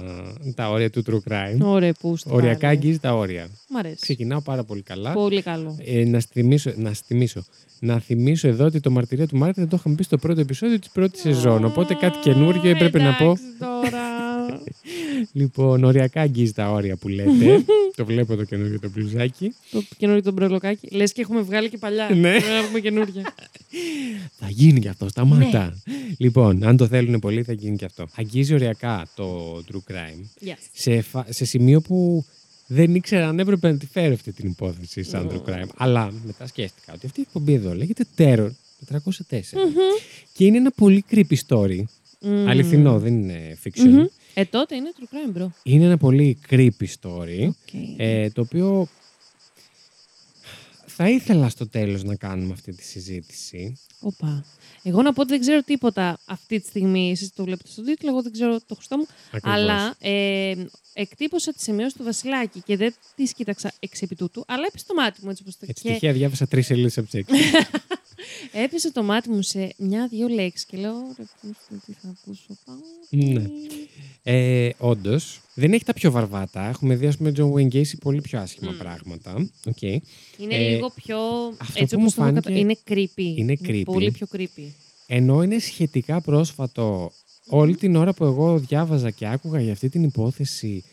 τα 0.54 0.70
όρια 0.70 0.90
του 0.90 1.02
true 1.06 1.32
crime. 1.32 1.58
Ωραία, 1.60 1.92
πού 2.00 2.16
στο 2.16 2.34
Οριακά 2.34 2.58
βάλε. 2.60 2.72
αγγίζει 2.72 2.98
τα 2.98 3.14
όρια. 3.14 3.48
Μ' 3.68 3.76
αρέσει. 3.76 3.96
Ξεκινάω 4.00 4.40
πάρα 4.40 4.64
πολύ 4.64 4.82
καλά. 4.82 5.12
Πολύ 5.12 5.42
καλό. 5.42 5.76
Ε, 5.84 6.04
να, 6.04 6.20
σου 6.20 6.28
θυμίσω, 6.32 6.72
να 6.76 6.92
σου 6.94 7.02
θυμίσω. 7.06 7.44
Να 7.80 7.98
θυμίσω 7.98 8.48
εδώ 8.48 8.64
ότι 8.64 8.80
το 8.80 8.90
μαρτυρία 8.90 9.26
του 9.26 9.36
Μάρτιν 9.36 9.62
δεν 9.62 9.70
το 9.70 9.76
είχαμε 9.80 9.94
πει 9.94 10.02
στο 10.02 10.18
πρώτο 10.18 10.40
επεισόδιο 10.40 10.78
της 10.78 10.90
πρώτης 10.90 11.20
σεζόν. 11.20 11.64
Οπότε 11.64 11.94
κάτι 11.94 12.18
καινούργιο 12.18 12.70
έπρεπε 12.70 12.98
να 13.02 13.14
πω. 13.14 13.24
Εντάξει 13.24 13.44
τώρα. 13.58 14.27
Λοιπόν, 15.32 15.84
οριακά 15.84 16.20
αγγίζει 16.20 16.52
τα 16.52 16.70
όρια 16.70 16.96
που 16.96 17.08
λέτε. 17.08 17.64
το 17.96 18.04
βλέπω 18.04 18.36
το 18.36 18.44
καινούργιο 18.44 18.80
το 18.80 18.90
μπλουζάκι. 18.94 19.54
το 19.70 19.82
καινούριο 19.96 20.22
το 20.22 20.32
μπρελοκάκι. 20.32 20.88
Λες 20.90 21.12
και 21.12 21.20
έχουμε 21.20 21.40
βγάλει 21.40 21.68
και 21.68 21.78
παλιά. 21.78 22.08
Ναι. 22.14 22.30
Πρέπει 22.30 22.44
να 22.48 22.56
έχουμε 22.56 22.80
καινούργια. 22.80 23.34
Θα 24.38 24.48
γίνει 24.50 24.80
και 24.80 24.88
αυτό, 24.88 25.08
σταμάτα. 25.08 25.64
Ναι. 25.86 25.94
Λοιπόν, 26.18 26.64
αν 26.64 26.76
το 26.76 26.86
θέλουν 26.86 27.18
πολύ, 27.20 27.42
θα 27.42 27.52
γίνει 27.52 27.76
και 27.76 27.84
αυτό. 27.84 28.06
Αγγίζει 28.16 28.54
οριακά 28.54 29.06
το 29.14 29.56
true 29.56 29.92
crime 29.92 30.46
Yes. 30.48 30.54
σε, 30.72 31.00
φα- 31.00 31.26
σε 31.32 31.44
σημείο 31.44 31.80
που 31.80 32.24
δεν 32.66 32.94
ήξερα 32.94 33.28
αν 33.28 33.38
έπρεπε 33.38 33.70
να 33.70 33.78
τη 33.78 33.86
φέρω 33.86 34.12
αυτή 34.12 34.32
την 34.32 34.48
υπόθεση 34.48 35.02
σαν 35.02 35.30
true 35.30 35.50
crime. 35.50 35.68
Αλλά 35.76 36.12
μετά 36.26 36.46
σκέφτηκα 36.46 36.92
ότι 36.94 37.06
αυτή 37.06 37.20
η 37.20 37.22
εκπομπή 37.26 37.52
εδώ 37.52 37.74
λέγεται 37.74 38.04
Terror 38.16 38.48
404. 38.92 38.98
Και 40.32 40.44
είναι 40.44 40.56
ένα 40.56 40.70
πολύ 40.70 41.04
creepy 41.10 41.36
story. 41.48 41.78
Μμμ. 42.20 42.48
Αληθινό, 42.48 42.98
δεν 42.98 43.12
είναι 43.14 43.58
fiction. 43.64 43.84
Μμμ. 43.88 44.04
Ε, 44.38 44.44
τότε 44.44 44.76
είναι 44.76 44.92
true 44.98 45.14
crime, 45.14 45.42
bro. 45.42 45.46
Είναι 45.62 45.84
ένα 45.84 45.96
πολύ 45.96 46.38
creepy 46.50 46.86
story. 47.00 47.48
Okay. 47.48 47.94
Ε, 47.96 48.30
το 48.30 48.40
οποίο 48.40 48.88
θα 50.86 51.08
ήθελα 51.08 51.48
στο 51.48 51.68
τέλος 51.68 52.04
να 52.04 52.16
κάνουμε 52.16 52.52
αυτή 52.52 52.74
τη 52.74 52.82
συζήτηση. 52.82 53.78
Οπα. 54.00 54.44
Εγώ 54.82 55.02
να 55.02 55.12
πω 55.12 55.20
ότι 55.20 55.30
δεν 55.30 55.40
ξέρω 55.40 55.62
τίποτα 55.62 56.18
αυτή 56.24 56.60
τη 56.60 56.68
στιγμή. 56.68 57.10
Εσείς 57.10 57.32
το 57.34 57.44
βλέπετε 57.44 57.70
στον 57.70 57.84
τίτλο, 57.84 58.10
εγώ 58.10 58.22
δεν 58.22 58.32
ξέρω 58.32 58.60
το 58.66 58.74
χρωστό 58.74 58.96
μου. 58.96 59.06
Ακριβώς. 59.32 59.58
Αλλά 59.58 59.94
ε, 59.98 60.54
εκτύπωσα 60.92 61.52
τη 61.52 61.62
σημείωση 61.62 61.96
του 61.96 62.04
Βασιλάκη 62.04 62.60
και 62.60 62.76
δεν 62.76 62.94
τι 63.14 63.24
κοίταξα 63.24 63.72
εξ 63.80 64.02
επί 64.02 64.14
τούτου, 64.14 64.44
αλλά 64.46 64.64
έπεσε 64.68 64.84
το 64.86 64.94
μάτι 64.94 65.20
μου 65.22 65.30
έτσι 65.30 65.42
όπως 65.42 65.56
το 65.58 65.66
Έτσι 65.68 65.82
και 65.82 65.92
τυχαία 65.92 66.12
διάβασα 66.12 66.46
τρεις 66.46 66.66
σελίδες 66.66 66.98
από 66.98 67.08
τις 67.08 67.20
έξι. 67.20 67.34
έπεσε 68.52 68.92
το 68.92 69.02
μάτι 69.02 69.30
μου 69.30 69.42
σε 69.42 69.74
μια-δύο 69.78 70.28
λέξεις 70.28 70.66
και 70.66 70.76
λέω 70.76 70.92
ρε 71.18 71.24
πούστε, 71.40 71.74
τι 71.86 71.92
θα 71.92 72.14
ακούσω 72.20 72.58
πάνω. 72.64 72.80
Ναι. 73.10 73.46
Ε, 74.22 74.70
Όντως, 74.78 75.40
δεν 75.54 75.72
έχει 75.72 75.84
τα 75.84 75.92
πιο 75.92 76.10
βαρβάτα. 76.10 76.68
Έχουμε 76.68 76.94
δει, 76.94 77.06
ας 77.06 77.16
πούμε, 77.16 77.32
John 77.36 77.52
Wayne 77.52 77.72
Gacy 77.74 77.92
πολύ 78.00 78.20
πιο 78.20 78.40
άσχημα 78.40 78.70
Μμ. 78.70 78.76
πράγματα. 78.78 79.48
Okay. 79.64 79.96
Είναι 80.38 80.54
Ε, 80.54 80.68
λίγο 80.68 80.90
πιο. 80.94 81.18
αυτό 81.58 81.80
έτσι 81.82 81.94
που 81.94 82.00
μου 82.00 82.06
όπως 82.14 82.14
το 82.14 82.22
έχω 82.22 82.32
κατα- 82.34 82.50
φάνηκε- 82.50 82.60
Είναι 82.88 83.08
creepy. 83.16 83.38
Είναι 83.38 83.56
creepy. 83.64 83.82
Πολύ 83.84 84.10
πιο 84.10 84.26
creepy. 84.36 84.68
Ενώ 85.06 85.42
είναι 85.42 85.58
σχετικά 85.58 86.20
πρόσφατο, 86.20 87.12
όλη 87.48 87.76
την 87.76 87.96
ώρα 87.96 88.12
που 88.14 88.24
εγώ 88.24 88.58
διάβαζα 88.58 89.10
και 89.10 89.26
άκουγα 89.26 89.60
για 89.60 89.72
αυτή 89.72 89.88
την 89.88 90.02
υπόθεση, 90.02 90.84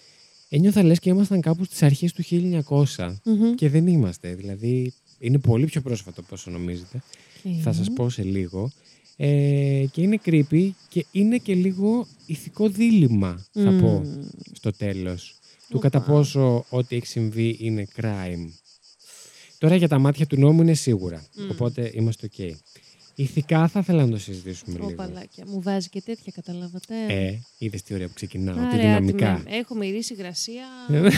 ένιωθα 0.50 0.84
λες 0.84 1.00
και 1.00 1.10
ήμασταν 1.10 1.41
κάπου 1.41 1.63
στις 1.63 1.84
αρχές 1.84 2.13
του 2.13 2.24
1900 2.24 3.20
Μμμ. 3.24 3.53
και 3.55 3.70
δεν 3.70 3.88
είμαστε. 3.88 4.34
Δηλαδή, 4.36 4.94
είναι 5.19 5.38
πολύ 5.39 5.65
πιο 5.65 5.81
πρόσφατο 5.81 6.22
από 6.22 6.29
όσο 6.34 6.51
νομίζετε. 6.51 7.03
Οκ. 7.43 7.51
Θα 7.63 7.74
σας 7.74 7.91
πω 7.93 8.10
σε 8.10 8.24
λίγο. 8.24 8.72
Ε, 9.17 9.86
και 9.91 10.01
είναι 10.01 10.19
creepy 10.25 10.69
και 10.89 11.05
είναι 11.12 11.38
και 11.38 11.55
λίγο 11.55 12.07
ηθικό 12.25 12.69
δίλημμα, 12.70 13.46
θα 13.51 13.72
Μμμ. 13.72 13.79
πω, 13.81 14.03
στο 14.53 14.72
τέλος. 14.72 15.36
Του 15.69 15.79
κατά 15.79 15.98
Οπα. 15.98 16.12
πόσο 16.12 16.65
ό,τι 16.69 16.95
έχει 16.95 17.05
συμβεί 17.05 17.57
είναι 17.60 17.88
crime. 17.95 18.50
Τώρα 19.57 19.75
για 19.75 19.88
τα 19.88 20.00
μάτια 20.00 20.25
του 20.25 20.39
νόμου 20.39 20.62
είναι 20.62 20.74
σίγουρα. 20.74 21.25
Μμ. 21.36 21.50
Οπότε 21.50 21.91
είμαστε 21.93 22.25
οκ. 22.25 22.55
Ηθικά 23.15 23.67
θα 23.67 23.79
ήθελα 23.79 24.05
να 24.05 24.12
το 24.12 24.17
συζητήσουμε 24.17 24.75
Ω, 24.75 24.84
λίγο. 24.84 24.95
μπαλάκια. 24.96 25.44
Μου 25.48 25.62
βάζει 25.62 25.89
και 25.89 26.01
τέτοια, 26.01 26.31
καταλάβατε. 26.36 26.95
Ε, 27.07 27.39
είδες 27.57 27.81
τι 27.84 27.93
ωραία 27.93 28.07
που 28.07 28.13
ξεκινάω, 28.13 28.55
τι 28.55 28.62
Άρε, 28.62 28.77
δυναμικά. 28.81 29.34
άτιμε. 29.34 29.55
Έχω 29.55 29.75
μυρίσει 29.75 30.13
υγρασία. 30.13 30.63
Ε, 30.89 31.00
Δεν 31.01 31.12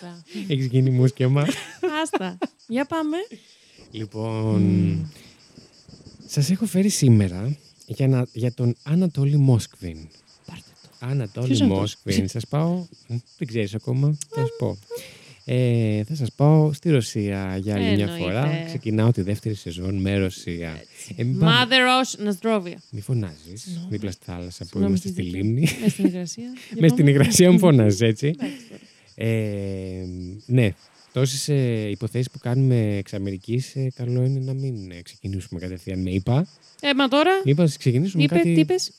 τώρα. 0.00 0.22
Έχεις 0.48 0.66
γίνει 0.66 0.90
μούσκεμα. 0.90 1.46
Άστα. 2.02 2.38
Για 2.66 2.84
πάμε. 2.84 3.16
λοιπόν, 3.90 4.60
Μμ. 4.62 5.04
σας 6.26 6.50
έχω 6.50 6.66
φέρει 6.66 6.88
σήμερα 6.88 7.56
για, 7.86 8.08
να, 8.08 8.26
για 8.32 8.52
τον 8.52 8.76
Ανατόλη 8.82 9.36
Μόσκβιν. 9.36 9.96
Πάρτε 10.46 10.62
το. 10.82 11.06
Ανατόλη 11.06 11.46
Ποιος 11.46 11.58
είναι 11.60 11.72
αυτός; 11.72 11.80
Μόσκβιν. 12.04 12.28
Σας 12.28 12.46
πάω... 12.46 12.72
Μ, 13.06 13.14
Δεν 13.38 13.48
ξέρεις 13.48 13.74
ακόμα. 13.74 14.16
Θα 14.28 14.40
σου 14.46 14.52
πω. 14.58 14.78
Ε, 15.46 16.04
θα 16.04 16.14
σας 16.14 16.32
πάω 16.36 16.72
στη 16.72 16.90
Ρωσία 16.90 17.56
για 17.62 17.74
άλλη 17.74 17.82
μια 17.84 17.90
Εννοείται. 17.92 18.16
φορά. 18.24 18.62
Ξεκινάω 18.66 19.10
τη 19.10 19.22
δεύτερη 19.22 19.54
σεζόν 19.54 19.94
με 20.00 20.16
Ρωσία. 20.18 20.82
Ε, 21.16 21.24
μην 21.24 21.38
πάμε- 21.38 21.52
Mother 21.64 21.72
Ocean, 22.18 22.24
Ναστρόβια. 22.24 22.82
Μη 22.90 23.00
φωνάζεις, 23.00 23.62
Συγγνώμη. 23.62 23.86
δίπλα 23.90 24.10
στη 24.10 24.24
θάλασσα 24.24 24.58
που 24.64 24.64
Συγγνώμη, 24.64 24.86
είμαστε 24.88 25.08
στη 25.08 25.20
συζητώ. 25.22 25.36
λίμνη. 25.36 25.68
Μες 25.82 25.92
στην 25.92 26.04
υγρασία. 26.06 26.44
Μες 26.80 26.90
στην 26.90 27.06
υγρασία 27.06 27.52
μου 27.52 27.58
φωνάζεις 27.58 28.00
έτσι. 28.00 28.26
Εντάξει 28.26 28.56
τώρα. 28.68 28.80
Ε, 29.30 30.04
ναι, 30.46 30.72
τόσες 31.12 31.48
υποθέσεις 31.90 32.30
που 32.30 32.38
κάνουμε 32.38 32.96
εξ 32.96 33.12
Αμερικής, 33.14 33.74
ε, 33.76 33.88
καλό 33.94 34.22
είναι 34.24 34.40
να 34.40 34.52
μην 34.52 34.90
ε, 34.90 35.02
ξεκινήσουμε 35.02 35.60
κατευθείαν 35.60 35.98
με 36.02 36.10
είπα. 36.10 36.46
Ε, 36.80 36.94
μα 36.94 37.08
τώρα; 37.08 37.30
Είπα 37.44 37.62
να 37.62 37.68
ξεκινήσουμε 37.78 38.22
Είπε, 38.22 38.34
κάτι. 38.34 38.54
τι 38.54 38.60
είπες; 38.60 38.90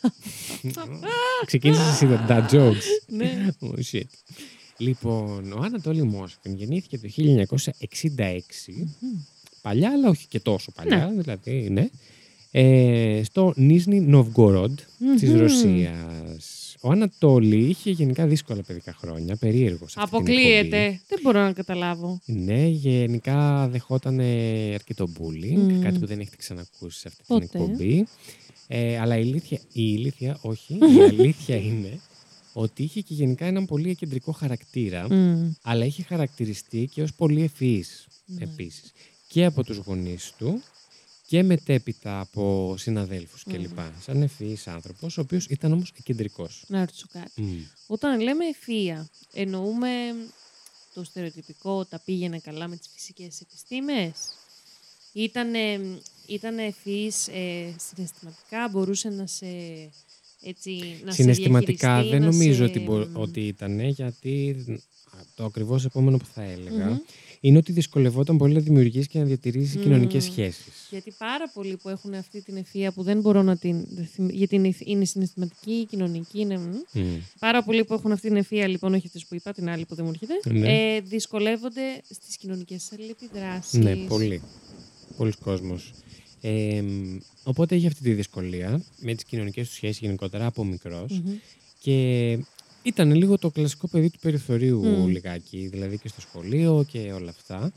Ξεκίνησες 1.46 1.88
εσύ 1.92 2.06
τα 2.06 2.26
dad 2.28 2.54
jokes. 2.54 2.82
Ναι. 3.06 3.46
Oh, 3.60 3.74
shit. 3.92 4.02
Λοιπόν, 4.80 5.52
ο 5.52 5.60
Ανατόλη 5.62 6.02
Μόσχιν 6.02 6.54
γεννήθηκε 6.54 6.98
το 6.98 7.08
1966. 7.16 8.86
Παλιά, 9.62 9.90
αλλά 9.90 10.08
όχι 10.08 10.26
και 10.28 10.40
τόσο 10.40 10.72
παλιά. 10.72 11.12
Δηλαδή, 11.16 11.68
ναι. 11.70 11.88
Ε, 12.52 13.20
στο 13.24 13.52
Νίσνη 13.56 14.00
Νοβγκορόντ 14.00 14.78
της 15.18 15.28
Μμμ. 15.30 15.38
Ρωσίας. 15.38 16.76
Ο 16.80 16.90
Ανατόλη 16.90 17.56
είχε 17.56 17.90
γενικά 17.90 18.26
δύσκολα 18.26 18.62
παιδικά 18.62 18.92
χρόνια, 18.98 19.36
περίεργος. 19.36 19.92
σε 19.92 20.00
αυτή 20.00 20.16
την 20.22 20.26
εκπομπή. 20.26 20.42
Αποκλείεται. 20.42 21.00
Δεν 21.08 21.18
μπορώ 21.22 21.40
να 21.42 21.52
καταλάβω. 21.52 22.20
Ναι, 22.24 22.66
γενικά 22.66 23.68
δεχόταν 23.68 24.18
ε, 24.20 24.74
αρκετό 24.74 25.08
bullying, 25.18 25.56
Μμμ. 25.56 25.80
κάτι 25.82 25.98
που 25.98 26.06
δεν 26.06 26.20
έχετε 26.20 26.36
ξανακούσει 26.36 26.98
σε 26.98 27.08
αυτή 27.08 27.22
Ποτέ. 27.26 27.46
την 27.46 27.60
εκπομπή. 27.60 28.06
Ε, 28.68 28.98
αλλά 28.98 29.16
η 29.18 29.22
ηλίθεια, 29.26 29.58
η 29.58 29.62
ηλίθεια, 29.72 30.38
όχι, 30.40 30.74
η 30.74 31.02
αλήθεια 31.10 31.56
είναι 31.56 32.00
ότι 32.52 32.82
είχε 32.82 33.00
και 33.00 33.14
γενικά 33.14 33.44
έναν 33.46 33.66
πολύ 33.66 33.94
κεντρικό 33.94 34.32
χαρακτήρα, 34.32 35.06
Μμ. 35.14 35.50
αλλά 35.62 35.84
είχε 35.84 36.02
χαρακτηριστεί 36.02 36.88
και 36.92 37.02
ως 37.02 37.14
πολύ 37.14 37.42
ευφυής 37.42 38.06
Ναι. 38.26 38.42
επίσης. 38.44 38.92
Και 39.28 39.44
από 39.44 39.64
τους 39.64 39.76
γονείς 39.76 40.32
του 40.38 40.62
και 41.26 41.42
μετέπειτα 41.42 42.20
από 42.20 42.74
συναδέλφους 42.78 43.44
Μμμ. 43.44 43.52
κλπ. 43.54 43.78
Σαν 44.00 44.22
ευφυής 44.22 44.66
άνθρωπος, 44.66 45.18
ο 45.18 45.20
οποίος 45.20 45.46
ήταν 45.46 45.72
όμως 45.72 45.92
κεντρικός. 46.02 46.64
Να 46.68 46.78
ρωτήσω 46.80 47.06
κάτι. 47.12 47.42
Μμ. 47.42 47.58
Όταν 47.86 48.20
λέμε 48.20 48.44
ευφυΐα, 48.50 49.04
εννοούμε 49.32 49.88
το 50.94 51.04
στερεοτυπικό 51.04 51.84
τα 51.84 51.98
πήγαινε 52.04 52.38
καλά 52.38 52.68
με 52.68 52.76
τις 52.76 52.88
φυσικές 52.94 53.40
επιστήμες; 53.40 54.12
Ήτανε, 55.12 55.80
ήτανε 56.26 56.62
ευφυής 56.64 57.28
ε, 57.28 57.74
συναισθηματικά, 57.78 58.68
μπορούσε 58.68 59.08
να 59.08 59.26
σε 59.26 59.46
έτσι, 60.42 60.70
να 61.04 61.10
σε 61.12 61.22
Συναισθηματικά 61.22 61.88
διαχειριστεί, 61.88 62.10
δεν 62.10 62.20
να 62.20 62.26
νομίζω 62.32 62.54
σε, 62.54 62.62
ότι, 62.62 62.78
μπο- 62.80 63.06
μ, 63.06 63.16
ότι 63.20 63.40
ήταν, 63.46 63.80
γιατί 63.80 64.64
το 65.34 65.44
ακριβώς 65.44 65.84
επόμενο 65.84 66.16
που 66.16 66.26
θα 66.34 66.42
έλεγα 66.42 66.86
μμμ. 66.90 66.96
είναι 67.40 67.58
ότι 67.58 67.72
δυσκολευόταν 67.72 68.36
πολύ 68.36 68.54
να 68.54 68.60
δημιουργήσει 68.60 69.08
και 69.08 69.18
να 69.18 69.24
διατηρήσει 69.24 69.76
Μμμ. 69.76 69.82
κοινωνικές 69.84 70.24
σχέσεις. 70.24 70.86
Γιατί 70.90 71.14
πάρα 71.18 71.50
πολλοί 71.54 71.76
που 71.76 71.88
έχουν 71.88 72.14
αυτή 72.14 72.42
την 72.42 72.64
ευφυΐα 72.64 72.88
που 72.94 73.02
δεν 73.02 73.20
μπορώ 73.20 73.42
να 73.42 73.56
την... 73.56 73.86
γιατί 74.30 74.54
είναι, 74.54 74.72
είναι 74.84 75.04
συναισθηματική, 75.04 75.86
κοινωνική, 75.90 76.40
είναι... 76.40 76.58
μ, 76.58 76.98
Μμ. 77.00 77.16
Πάρα 77.38 77.62
πολλοί 77.64 77.84
που 77.84 77.94
έχουν 77.94 78.12
αυτή 78.12 78.28
την 78.28 78.44
ευφυΐα, 78.44 78.68
λοιπόν, 78.68 78.94
όχι 78.94 79.06
αυτές 79.06 79.26
που 79.26 79.34
είπα, 79.34 79.52
την 79.52 79.68
άλλη 79.68 79.84
που 79.86 79.94
δεν 79.94 80.04
μου 80.04 80.10
έρχεται, 80.10 80.58
Ναι. 80.58 80.94
ε, 80.96 81.00
δυσκολεύονται 81.00 81.82
στις 82.10 82.36
κοινωνικές 82.36 82.92
αλληλεπιδράσεις. 82.92 83.72
Ναι, 83.78 83.96
πολύ. 83.96 84.42
Πολλοί 85.16 85.32
κόσμος. 85.44 85.92
Ε, 86.40 86.80
μ, 86.82 87.18
οπότε 87.42 87.76
είχε 87.76 87.86
αυτή 87.86 88.02
τη 88.02 88.12
δυσκολία 88.12 88.82
με 88.98 89.14
τις 89.14 89.24
κοινωνικές 89.24 89.66
τους 89.66 89.74
σχέσεις 89.76 89.98
γενικότερα 89.98 90.46
από 90.46 90.64
μικρός 90.64 91.12
Μμμ. 91.18 91.32
και 91.80 92.38
ήταν 92.82 93.14
λίγο 93.14 93.38
το 93.38 93.50
κλασικό 93.50 93.88
παιδί 93.88 94.10
του 94.10 94.18
περιθωρίου 94.18 94.84
Μμ. 94.84 95.06
λιγάκι, 95.08 95.66
δηλαδή 95.66 95.98
και 95.98 96.08
στο 96.08 96.20
σχολείο 96.20 96.84
και 96.90 97.12
όλα 97.12 97.30
αυτά. 97.30 97.72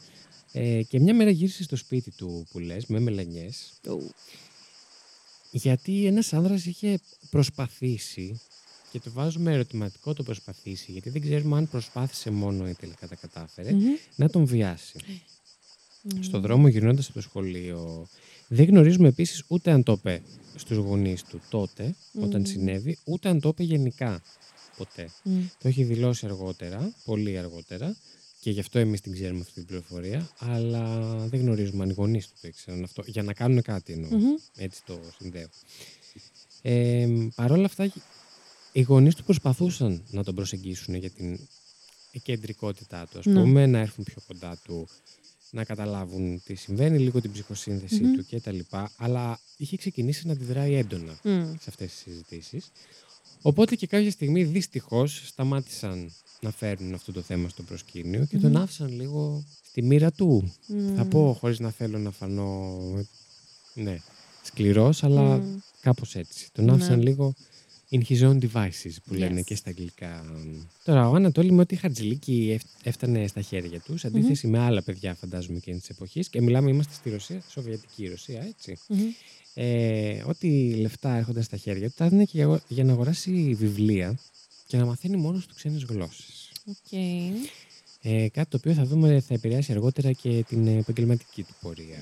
Ε, 0.51 0.83
και 0.83 0.99
μια 0.99 1.15
μέρα 1.15 1.29
γύρισε 1.29 1.63
στο 1.63 1.75
σπίτι 1.75 2.11
του 2.11 2.47
που 2.51 2.59
λες, 2.59 2.85
με 2.85 2.99
μελανιές, 2.99 3.73
Ου. 3.87 4.09
γιατί 5.51 6.05
ένας 6.05 6.33
άνδρας 6.33 6.65
είχε 6.65 6.99
προσπαθήσει 7.29 8.41
και 8.91 8.99
το 8.99 9.11
βάζουμε 9.11 9.53
ερωτηματικό 9.53 10.13
το 10.13 10.23
προσπαθήσει, 10.23 10.91
γιατί 10.91 11.09
δεν 11.09 11.21
ξέρουμε 11.21 11.57
αν 11.57 11.69
προσπάθησε 11.69 12.31
μόνο 12.31 12.69
ή 12.69 12.73
τελικά 12.73 13.07
τα 13.07 13.15
κατάφερε, 13.15 13.71
Μμμ. 13.71 13.83
να 14.15 14.29
τον 14.29 14.45
βιάσει. 14.45 14.95
Μμμ. 16.03 16.21
Στον 16.23 16.41
δρόμο 16.41 16.67
γυρνώντας 16.67 17.05
από 17.05 17.13
το 17.13 17.21
σχολείο. 17.21 18.07
Δεν 18.47 18.65
γνωρίζουμε 18.65 19.07
επίσης 19.07 19.43
ούτε 19.47 19.71
αν 19.71 19.83
το 19.83 19.91
είπε 19.91 20.21
στους 20.55 20.77
γονείς 20.77 21.23
του 21.23 21.41
τότε, 21.49 21.95
όταν 22.21 22.39
Μμμ. 22.39 22.45
συνέβη, 22.45 22.97
ούτε 23.03 23.29
αν 23.29 23.39
το 23.39 23.49
είπε 23.49 23.63
γενικά 23.63 24.21
ποτέ. 24.77 25.09
Μμ. 25.23 25.39
Το 25.59 25.67
έχει 25.67 25.83
δηλώσει 25.83 26.25
αργότερα, 26.25 26.93
πολύ 27.05 27.37
αργότερα, 27.37 27.95
και 28.39 28.51
γι' 28.51 28.59
αυτό 28.59 28.79
εμείς 28.79 29.01
την 29.01 29.11
ξέρουμε 29.11 29.39
αυτή 29.39 29.53
την 29.53 29.65
πληροφορία, 29.65 30.29
αλλά 30.39 31.15
δεν 31.27 31.39
γνωρίζουμε 31.39 31.83
αν 31.83 31.89
οι 31.89 31.93
γονείς 31.93 32.27
του 32.27 32.33
το 32.41 32.47
ήξεραν 32.47 32.83
αυτό, 32.83 33.03
για 33.05 33.23
να 33.23 33.33
κάνουν 33.33 33.61
κάτι 33.61 33.93
εννοώ. 33.93 34.09
Μμμ. 34.11 34.35
Έτσι 34.57 34.81
το 34.85 34.99
συνδέω. 35.19 35.47
Ε, 36.61 37.07
Παρ' 37.35 37.51
όλα 37.51 37.65
αυτά, 37.65 37.91
οι 38.71 38.81
γονείς 38.81 39.15
του 39.15 39.23
προσπαθούσαν 39.23 40.03
να 40.11 40.23
τον 40.23 40.35
προσεγγίσουν 40.35 40.95
για 40.95 41.09
την 41.09 41.39
κεντρικότητά 42.23 43.07
του, 43.11 43.19
ας 43.19 43.25
Ναι. 43.25 43.41
πούμε, 43.41 43.65
να 43.65 43.79
έρθουν 43.79 44.03
πιο 44.03 44.21
κοντά 44.27 44.59
του, 44.63 44.87
να 45.53 45.63
καταλάβουν 45.63 46.41
τι 46.45 46.55
συμβαίνει, 46.55 46.97
λίγο 46.99 47.21
την 47.21 47.31
ψυχοσύνθεση 47.31 48.03
Μμμ. 48.03 48.15
του 48.15 48.25
κτλ. 48.31 48.59
Αλλά 48.97 49.39
είχε 49.57 49.77
ξεκινήσει 49.77 50.27
να 50.27 50.33
αντιδράει 50.33 50.73
έντονα 50.73 51.19
Μμ. 51.23 51.51
σε 51.53 51.65
αυτές 51.69 51.91
τις 51.91 51.97
συζητήσεις. 51.99 52.71
Οπότε 53.41 53.75
και 53.75 53.87
κάποια 53.87 54.11
στιγμή 54.11 54.43
δυστυχώς 54.43 55.21
σταμάτησαν 55.27 56.11
να 56.41 56.51
φέρνουν 56.51 56.93
αυτό 56.93 57.11
το 57.11 57.21
θέμα 57.21 57.49
στο 57.49 57.63
προσκήνιο 57.63 58.25
και 58.25 58.37
τον 58.37 58.51
Μμμ. 58.51 58.57
άφησαν 58.61 58.91
λίγο 58.91 59.43
στη 59.63 59.81
μοίρα 59.81 60.11
του. 60.11 60.53
Μμ. 60.67 60.95
Θα 60.95 61.05
πω 61.05 61.37
χωρίς 61.39 61.59
να 61.59 61.71
θέλω 61.71 61.97
να 61.97 62.11
φανώ 62.11 62.79
ναι, 63.73 63.99
σκληρός, 64.43 65.03
αλλά 65.03 65.35
Μμ. 65.37 65.57
κάπως 65.81 66.15
έτσι. 66.15 66.49
Τον 66.51 66.65
Ναι. 66.65 66.71
άφησαν 66.71 67.01
λίγο 67.01 67.33
in 67.93 68.01
his 68.09 68.21
own 68.29 68.37
devices 68.39 68.95
που 69.05 69.13
λένε 69.13 69.39
Yes. 69.39 69.43
και 69.43 69.55
στα 69.55 69.69
αγγλικά. 69.69 70.25
Τώρα, 70.83 71.09
ο 71.09 71.15
Ανατόλη 71.15 71.51
με 71.51 71.61
ό,τι 71.61 71.75
χαρτζηλίκι 71.75 72.49
έφ- 72.53 72.65
έφτανε 72.87 73.27
στα 73.27 73.41
χέρια 73.41 73.79
τους, 73.79 73.99
σε 73.99 74.07
αντίθεση 74.07 74.47
με 74.47 74.59
άλλα 74.59 74.81
παιδιά, 74.83 75.13
φαντάζομαι, 75.15 75.57
εκείνη 75.57 75.79
της 75.79 75.89
εποχής. 75.89 76.29
Και 76.29 76.41
μιλάμε, 76.41 76.69
είμαστε 76.71 76.93
στη 76.93 77.09
Ρωσία, 77.09 77.41
Σοβιετική 77.49 78.07
Ρωσία, 78.07 78.41
έτσι. 78.43 78.77
Μμμ. 78.87 78.99
Ε, 79.55 80.23
ό,τι 80.27 80.73
λεφτά 80.73 81.15
έρχονταν 81.15 81.43
στα 81.43 81.57
χέρια 81.57 81.87
του, 81.89 81.93
τα 81.97 82.05
έδινε 82.05 82.23
και 82.23 82.31
για, 82.37 82.61
για 82.67 82.83
να 82.83 82.91
αγοράσει 82.91 83.53
βιβλία 83.59 84.19
και 84.67 84.77
να 84.77 84.85
μαθαίνει 84.85 85.17
μόνος 85.17 85.45
του 85.45 85.55
ξένες 85.55 85.83
γλώσσες. 85.83 86.51
Οκ. 86.65 86.91
Ε, 88.01 88.27
κάτι 88.29 88.49
το 88.49 88.57
οποίο 88.57 88.73
θα 88.73 88.85
δούμε 88.85 89.19
θα 89.19 89.33
επηρεάσει 89.33 89.71
αργότερα 89.71 90.11
και 90.11 90.43
την 90.47 90.67
επαγγελματική 90.67 91.43
του 91.43 91.53
πορεία. 91.61 91.97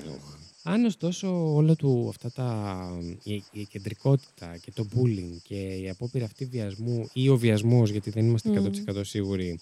Αν 0.62 0.84
ωστόσο 0.84 1.54
όλα 1.54 1.74
του 1.76 2.06
αυτά 2.08 2.30
τα. 2.30 2.78
Η, 3.22 3.42
η 3.52 3.64
κεντρικότητα 3.64 4.56
και 4.56 4.70
το 4.70 4.86
bullying 4.94 5.36
και 5.42 5.54
η 5.54 5.88
απόπειρα 5.88 6.24
αυτή 6.24 6.44
βιασμού 6.44 7.08
ή 7.12 7.28
ο 7.28 7.36
βιασμός 7.36 7.90
γιατί 7.90 8.10
δεν 8.10 8.26
είμαστε 8.26 8.48
Μμμ. 8.60 8.70
100% 8.86 9.00
σίγουροι, 9.04 9.60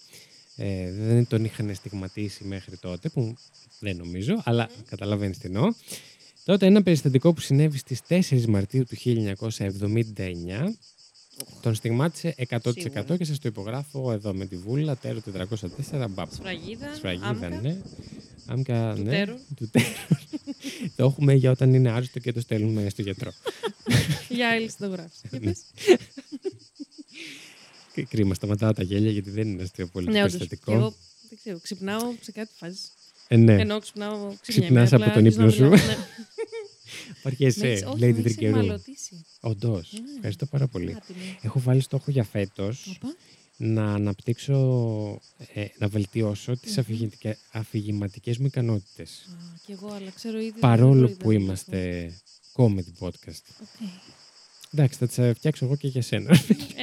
ε, 0.57 0.93
δεν 0.93 1.27
τον 1.27 1.45
είχαν 1.45 1.75
στιγματίσει 1.75 2.45
μέχρι 2.45 2.77
τότε, 2.77 3.09
που 3.09 3.35
δεν 3.79 3.97
νομίζω, 3.97 4.41
αλλά 4.45 4.71
καταλαβαίνεις 4.89 5.39
τι 5.39 5.47
εννοώ. 5.47 5.73
Τότε 6.45 6.67
ένα 6.67 6.83
περιστατικό 6.83 7.33
που 7.33 7.41
συνέβη 7.41 7.79
στις 7.79 8.01
4 8.09 8.45
Μαρτίου 8.47 8.85
του 8.85 8.97
1979 8.97 10.75
τον 11.61 11.75
στιγμάτισε 11.75 12.35
100% 12.49 12.59
Σίγουρα. 12.73 13.17
και 13.17 13.25
σας 13.25 13.39
το 13.39 13.49
υπογράφω 13.49 14.13
εδώ 14.13 14.35
με 14.35 14.47
τη 14.47 14.57
βούλα, 14.57 14.97
τέρο 14.97 15.21
404, 15.21 16.07
μπαπ. 16.11 16.33
Σφραγίδα. 16.33 16.95
Σφραγίδα, 16.95 17.27
άμκα. 17.29 17.49
ναι. 17.49 17.77
Άμκα, 18.47 18.95
Του 18.97 19.03
ναι. 19.03 19.11
τέρου. 19.11 19.35
Του 19.57 19.69
τέρου. 19.71 19.85
Το 21.01 21.07
έχουμε 21.07 21.35
για 21.35 21.51
όταν 21.51 21.75
είναι 21.75 21.91
άρρωστο 21.91 22.19
και 22.19 22.33
το 22.33 22.41
στέλνουμε 22.41 22.89
στο 22.89 23.03
γιατρό. 23.03 23.33
Για 24.29 24.49
άλλη 24.49 24.71
συντογράφηση. 24.71 25.21
Για 25.31 25.39
Ναι. 25.39 25.45
πες. 25.47 25.59
Και 27.95 28.03
Κρίμα, 28.03 28.35
σταματάω 28.35 28.73
τα 28.73 28.83
γέλια 28.83 29.11
γιατί 29.11 29.31
δεν 29.31 29.49
είναι 29.49 29.63
αστείο 29.63 29.87
πολύ 29.87 30.07
Ναι, 30.11 30.19
όντως. 30.19 30.33
Και 30.33 30.39
περιστατικό. 30.39 30.73
εγώ 30.73 30.95
δεν 31.29 31.39
ξέρω, 31.39 31.59
ξυπνάω 31.63 32.15
σε 32.21 32.33
κάτι 32.33 32.51
φάση. 32.57 32.79
Ε, 33.29 33.37
ναι, 33.37 33.61
Ενώ 33.61 33.79
ξυπνάω, 33.81 34.35
ξυπνιέμαι, 34.41 34.65
Ξυπνάς 34.83 34.93
απλά 34.93 35.05
από 35.07 35.15
τον 35.15 35.25
αρχίζω 35.27 35.47
ύπνο 35.47 35.69
να 35.69 35.77
σου. 35.77 35.83
μιλάω. 35.85 35.97
Ναι. 35.97 36.05
Με 37.09 37.15
Παριέσαι, 37.23 37.67
έχεις- 37.71 37.85
όχι, 37.87 37.99
λέει 37.99 38.09
μες 38.13 38.17
την 38.17 38.27
έχεις 38.27 38.37
τρικερού. 38.37 38.59
εμαλωτήσει. 38.59 39.25
Όντως. 39.41 39.93
Ναι. 39.93 40.01
Ευχαριστώ 40.15 40.47
πάρα 40.47 40.67
πολύ. 40.67 40.93
Κάτι, 40.93 41.13
ναι. 41.13 41.37
Έχω 41.43 41.61
βάλει 41.61 41.81
στόχο 41.81 42.11
για 42.11 42.25
φέτος 42.25 42.97
Οπα. 43.03 43.15
Να 43.63 43.95
αναπτύξω, 43.95 44.55
ε, 45.55 45.65
να 45.79 45.89
βελτιώσω 45.89 46.57
τις 46.57 46.77
Μμμ. 46.77 47.07
αφηγηματικές 47.53 48.39
μου 48.39 48.47
ικανότητες. 48.47 49.11
Α, 49.31 49.35
Κι 49.67 49.73
εγώ, 49.73 49.89
αλλά 49.95 50.11
ξέρω 50.15 50.39
ήδη. 50.39 50.51
δεν 50.51 50.61
Παρόλο 50.61 51.01
μπορεί, 51.01 51.13
που 51.15 51.29
δεν 51.29 51.37
έχω. 51.37 51.43
είμαστε 51.45 52.11
comedy 52.57 52.93
podcast. 53.07 53.43
Οκ. 53.63 53.89
Εντάξει, 54.75 54.99
θα 54.99 55.07
τις 55.07 55.37
φτιάξω 55.39 55.65
εγώ 55.65 55.77
και 55.77 55.89
για 55.89 56.03
σένα. 56.03 56.39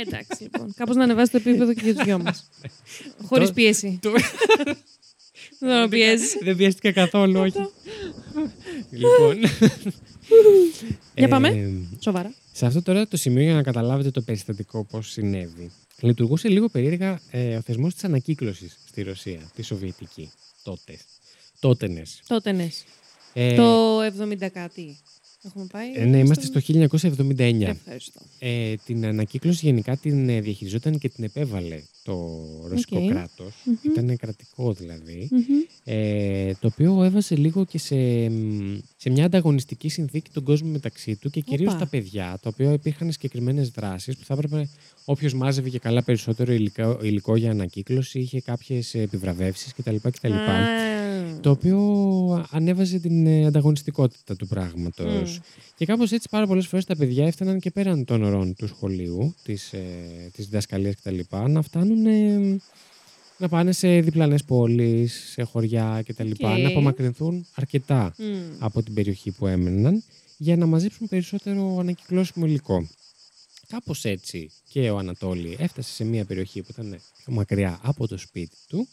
Εντάξει, 0.05 0.43
λοιπόν. 0.43 0.73
Κάπως 0.75 0.95
να 0.95 1.03
ανεβάσει 1.03 1.31
το 1.31 1.37
επίπεδο 1.37 1.73
και 1.73 1.81
για 1.83 1.95
τους 1.95 2.03
δυο 2.03 2.19
μας. 2.19 2.49
Χωρίς 3.25 3.47
Το- 3.47 3.53
πίεση. 3.53 3.99
το- 4.01 4.11
Δεν 5.59 5.79
τον 5.81 5.89
πιέζει. 5.89 6.37
Δεν 6.43 6.55
πιέστηκα 6.55 6.91
καθόλου, 6.91 7.39
όχι. 7.39 7.59
λοιπόν. 8.91 9.37
Για 11.15 11.27
πάμε. 11.27 11.47
Ε, 11.49 11.69
Σοβαρά. 11.99 12.33
Σε 12.51 12.65
αυτό 12.65 12.81
τώρα 12.81 13.07
το 13.07 13.17
σημείο 13.17 13.43
για 13.43 13.53
να 13.53 13.63
καταλάβετε 13.63 14.11
το 14.11 14.21
περιστατικό 14.21 14.83
πώς 14.85 15.11
συνέβη. 15.11 15.71
Λειτουργούσε 16.01 16.47
λίγο 16.47 16.69
περίεργα 16.69 17.19
ε, 17.31 17.55
ο 17.55 17.61
θεσμός 17.61 17.93
της 17.93 18.03
ανακύκλωσης 18.03 18.77
στη 18.87 19.01
Ρωσία, 19.01 19.51
τη 19.55 19.61
Σοβιετική, 19.61 20.31
τότε. 20.63 20.99
Τότενες. 21.59 22.21
Τότε 22.27 22.51
ναι. 22.51 22.67
Ε, 23.33 23.55
Το 23.55 24.01
70 24.03 24.49
κάτι. 24.51 24.97
Έχουμε 25.47 25.65
πάει. 25.71 25.91
ε, 25.95 26.05
ναι, 26.05 26.17
είμαστε 26.17 26.45
στο 26.45 26.59
1979. 26.59 27.61
Ευχαριστώ. 27.61 28.19
Ε, 28.39 28.75
την 28.85 29.05
ανακύκλωση 29.05 29.65
γενικά 29.65 29.97
την 29.97 30.29
ε, 30.29 30.41
διαχειριζόταν 30.41 30.97
και 30.97 31.09
την 31.09 31.23
επέβαλε 31.23 31.81
το 32.03 32.39
ρωσικό 32.69 32.97
Οκ. 32.99 33.09
κράτος. 33.09 33.53
Μμμ. 33.63 33.75
Ήταν 33.91 34.17
κρατικό 34.17 34.73
δηλαδή. 34.73 35.27
Μμμ. 35.31 35.41
Ε, 35.83 36.53
το 36.59 36.67
οποίο 36.67 37.03
έβαζε 37.03 37.35
λίγο 37.35 37.65
και 37.65 37.77
σε, 37.77 37.95
μ, 38.29 38.77
σε 38.97 39.09
μια 39.09 39.25
ανταγωνιστική 39.25 39.89
συνθήκη 39.89 40.31
τον 40.33 40.43
κόσμο 40.43 40.69
μεταξύ 40.69 41.15
του 41.15 41.29
και 41.29 41.41
κυρίως 41.41 41.71
Όπα. 41.73 41.79
τα 41.79 41.87
παιδιά, 41.87 42.39
τα 42.41 42.49
οποία 42.49 42.73
υπήρχαν 42.73 43.11
συγκεκριμένες 43.11 43.69
δράσεις 43.69 44.17
που 44.17 44.23
θα 44.25 44.33
έπρεπε 44.33 44.69
όποιος 45.05 45.33
μάζευε 45.33 45.69
και 45.69 45.79
καλά 45.79 46.03
περισσότερο 46.03 46.53
υλικό, 46.53 46.99
υλικό 47.01 47.35
για 47.35 47.51
ανακύκλωση 47.51 48.19
είχε 48.19 48.41
κάποιες 48.41 48.93
επιβραβεύσεις 48.95 49.73
κτλ. 49.73 49.95
κτλ. 50.11 50.33
Α, 50.33 50.96
Το 51.41 51.49
οποίο 51.49 51.79
ανέβαζε 52.51 52.99
την 52.99 53.27
ε, 53.27 53.45
ανταγωνιστικότητα 53.45 54.35
του 54.35 54.47
πράγματος. 54.47 55.37
Μμ. 55.37 55.41
Και 55.75 55.85
κάπως 55.85 56.11
έτσι 56.11 56.27
πάρα 56.31 56.47
πολλές 56.47 56.67
φορές 56.67 56.85
τα 56.85 56.95
παιδιά 56.95 57.25
έφταναν 57.25 57.59
και 57.59 57.71
πέραν 57.71 58.05
των 58.05 58.23
ωρών 58.23 58.55
του 58.55 58.67
σχολείου, 58.67 59.35
της, 59.43 59.73
ε, 59.73 59.79
της 60.33 60.45
διδασκαλίας 60.45 60.95
κτλ. 60.95 61.19
Να 61.47 61.61
φτάνουν 61.61 62.05
ε, 62.05 62.57
να 63.37 63.49
πάνε 63.49 63.71
σε 63.71 63.99
διπλανές 63.99 64.43
πόλεις, 64.43 65.29
σε 65.31 65.43
χωριά 65.43 66.03
κτλ. 66.05 66.31
Οκ. 66.31 66.39
Να 66.39 66.67
απομακρυνθούν 66.67 67.45
αρκετά 67.55 68.13
Μμ. 68.17 68.23
από 68.59 68.83
την 68.83 68.93
περιοχή 68.93 69.31
που 69.31 69.47
έμεναν 69.47 70.03
για 70.37 70.57
να 70.57 70.65
μαζέψουν 70.65 71.07
περισσότερο 71.07 71.77
ανακυκλώσιμο 71.79 72.45
υλικό. 72.45 72.87
Κάπως 73.67 74.05
έτσι 74.05 74.51
και 74.69 74.89
ο 74.89 74.97
Ανατόλη 74.97 75.55
έφτασε 75.59 75.93
σε 75.93 76.03
μια 76.03 76.25
περιοχή 76.25 76.61
που 76.61 76.67
ήταν 76.71 76.99
πιο 77.23 77.33
μακριά 77.33 77.79
από 77.81 78.07
το 78.07 78.17
σπίτι 78.17 78.57
του 78.67 78.87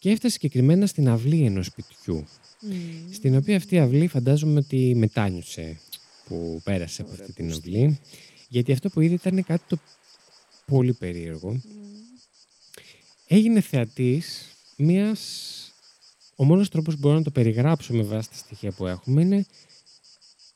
και 0.00 0.10
έφτασε 0.10 0.32
συγκεκριμένα 0.32 0.86
στην 0.86 1.08
αυλή 1.08 1.44
ενός 1.44 1.66
σπιτιού 1.66 2.24
Μμ. 2.60 3.12
στην 3.12 3.36
οποία 3.36 3.56
αυτή 3.56 3.74
η 3.74 3.78
αυλή 3.78 4.06
φαντάζομαι 4.06 4.58
ότι 4.58 4.94
μετάνιωσε 4.96 5.80
που 6.28 6.60
πέρασε 6.64 7.02
από 7.02 7.10
Ωραία, 7.10 7.24
αυτή 7.24 7.36
την 7.36 7.46
πούστη. 7.48 7.68
αυλή. 7.68 7.98
Γιατί 8.48 8.72
αυτό 8.72 8.88
που 8.90 9.00
είδε 9.00 9.14
ήταν 9.14 9.44
κάτι 9.44 9.62
το 9.68 9.78
πολύ 10.66 10.92
περίεργο. 10.92 11.52
Μμ. 11.52 11.60
Έγινε 13.26 13.60
θεατής 13.60 14.46
μιας... 14.76 15.20
Ο 16.36 16.44
μόνος 16.44 16.68
τρόπος 16.68 16.94
που 16.94 17.00
μπορώ 17.00 17.14
να 17.16 17.22
το 17.22 17.30
περιγράψω 17.30 17.92
με 17.94 18.02
βάση 18.02 18.28
τα 18.30 18.36
στοιχεία 18.36 18.72
που 18.72 18.86
έχουμε 18.86 19.22
είναι 19.22 19.46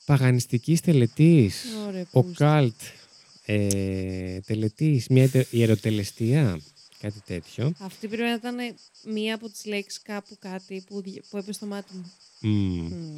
παγανιστικής 0.05 0.81
τελετής, 0.81 1.65
Ωραία, 1.89 2.07
ο 2.13 2.23
πούστη. 2.23 2.37
καλτ 2.37 2.81
ε, 3.47 4.41
τελετής, 4.41 5.07
μια 5.09 5.23
ιερε- 5.23 5.53
ιεροτελεστία, 5.53 6.61
κάτι 7.04 7.20
τέτοιο. 7.26 7.73
Αυτή 7.78 8.06
πρέπει 8.08 8.23
να 8.23 8.32
ήταν 8.34 8.56
μία 9.04 9.34
από 9.34 9.49
τις 9.49 9.64
λέξεις 9.64 10.02
κάπου 10.02 10.37
κάτι 10.38 10.84
που, 10.88 11.00
δι- 11.02 11.23
που 11.30 11.37
έπεσε 11.37 11.52
στο 11.52 11.66
μάτι 11.66 11.94
μου. 11.94 12.12
Μμμ. 12.40 12.87
Μμ. 12.87 13.16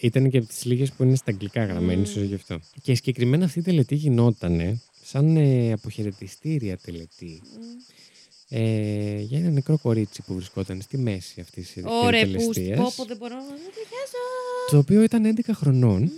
Ήταν 0.00 0.30
και 0.30 0.38
από 0.38 0.46
τις 0.46 0.64
λίγες 0.64 0.92
που 0.92 1.02
είναι 1.02 1.14
στα 1.16 1.30
αγγλικά 1.30 1.64
γραμμένη, 1.64 1.96
Μμμ. 1.96 2.02
ίσως 2.02 2.22
γι' 2.22 2.34
αυτό. 2.34 2.60
Και 2.82 2.94
συγκεκριμένα 2.94 3.44
αυτή 3.44 3.58
η 3.58 3.62
τελετή 3.62 3.94
γινότανε 3.94 4.80
σαν 5.04 5.36
ε, 5.36 5.72
αποχαιρετιστήρια 5.72 6.76
τελετή 6.78 7.40
Μμ. 7.44 7.62
ε, 8.48 9.20
για 9.20 9.38
ένα 9.38 9.50
νεκρό 9.50 9.78
κορίτσι 9.78 10.22
που 10.22 10.34
βρισκόταν 10.34 10.80
στη 10.80 10.98
μέση 10.98 11.40
αυτής 11.40 11.72
της 11.72 11.82
Ωραία, 11.86 12.24
πούστη. 12.26 12.38
τελεστίας. 12.38 12.78
Πω, 12.78 12.92
πω, 12.96 13.04
δεν 13.04 13.16
μπορώ 13.16 13.34
να 13.34 13.40
το 13.40 13.46
διαβάσω. 13.56 14.16
Το 14.70 14.78
οποίο 14.78 15.02
ήταν 15.02 15.24
11 15.24 15.52
χρονών 15.54 16.10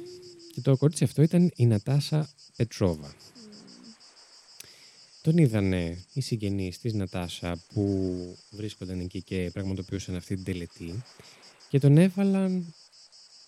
και 0.55 0.61
το 0.61 0.77
κορίτσι 0.77 1.05
αυτό 1.05 1.23
ήταν 1.23 1.53
η 1.57 1.67
Νατάσα 1.67 2.29
Πετρόβα. 2.57 3.15
Τον 5.23 5.39
είδανε 5.39 6.05
οι 6.13 6.21
συγγενείς 6.21 6.79
της 6.79 6.93
Νατάσα 6.93 7.63
που 7.73 8.39
βρίσκονταν 8.51 9.01
εκεί 9.01 9.23
και 9.23 9.51
πραγματοποιούσαν 9.53 10.17
αυτή 10.17 10.35
την 10.35 10.45
τελετή 10.45 11.03
και 11.69 11.79
τον 11.79 11.97
έβαλαν, 11.97 12.75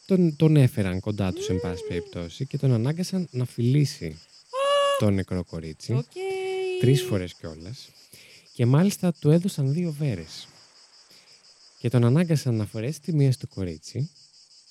τον, 0.07 0.37
τον 0.37 0.57
έφεραν 0.57 1.01
κοντά 1.01 1.33
τους 1.33 1.49
εν 1.49 1.61
πάση 1.61 1.83
περιπτώσει 1.89 2.47
και 2.47 2.59
τον 2.59 2.73
ανάγκασαν 2.73 3.29
να 3.31 3.45
φιλήσει 3.45 4.19
το 4.99 5.11
νεκρό 5.11 5.45
κορίτσι 5.45 5.93
Οκ. 5.93 6.05
τρεις 6.81 7.03
φορές 7.03 7.35
κιόλας 7.35 7.89
και 8.53 8.67
μάλιστα 8.67 9.13
του 9.13 9.31
έδωσαν 9.31 9.73
δύο 9.73 9.93
βέρες 9.93 10.49
και 11.79 11.89
τον 11.89 12.05
ανάγκασαν 12.05 12.55
να 12.55 12.67
φορέσει 12.67 13.01
τη 13.01 13.13
μία 13.15 13.33
στο 13.33 13.47
κορίτσι 13.47 14.11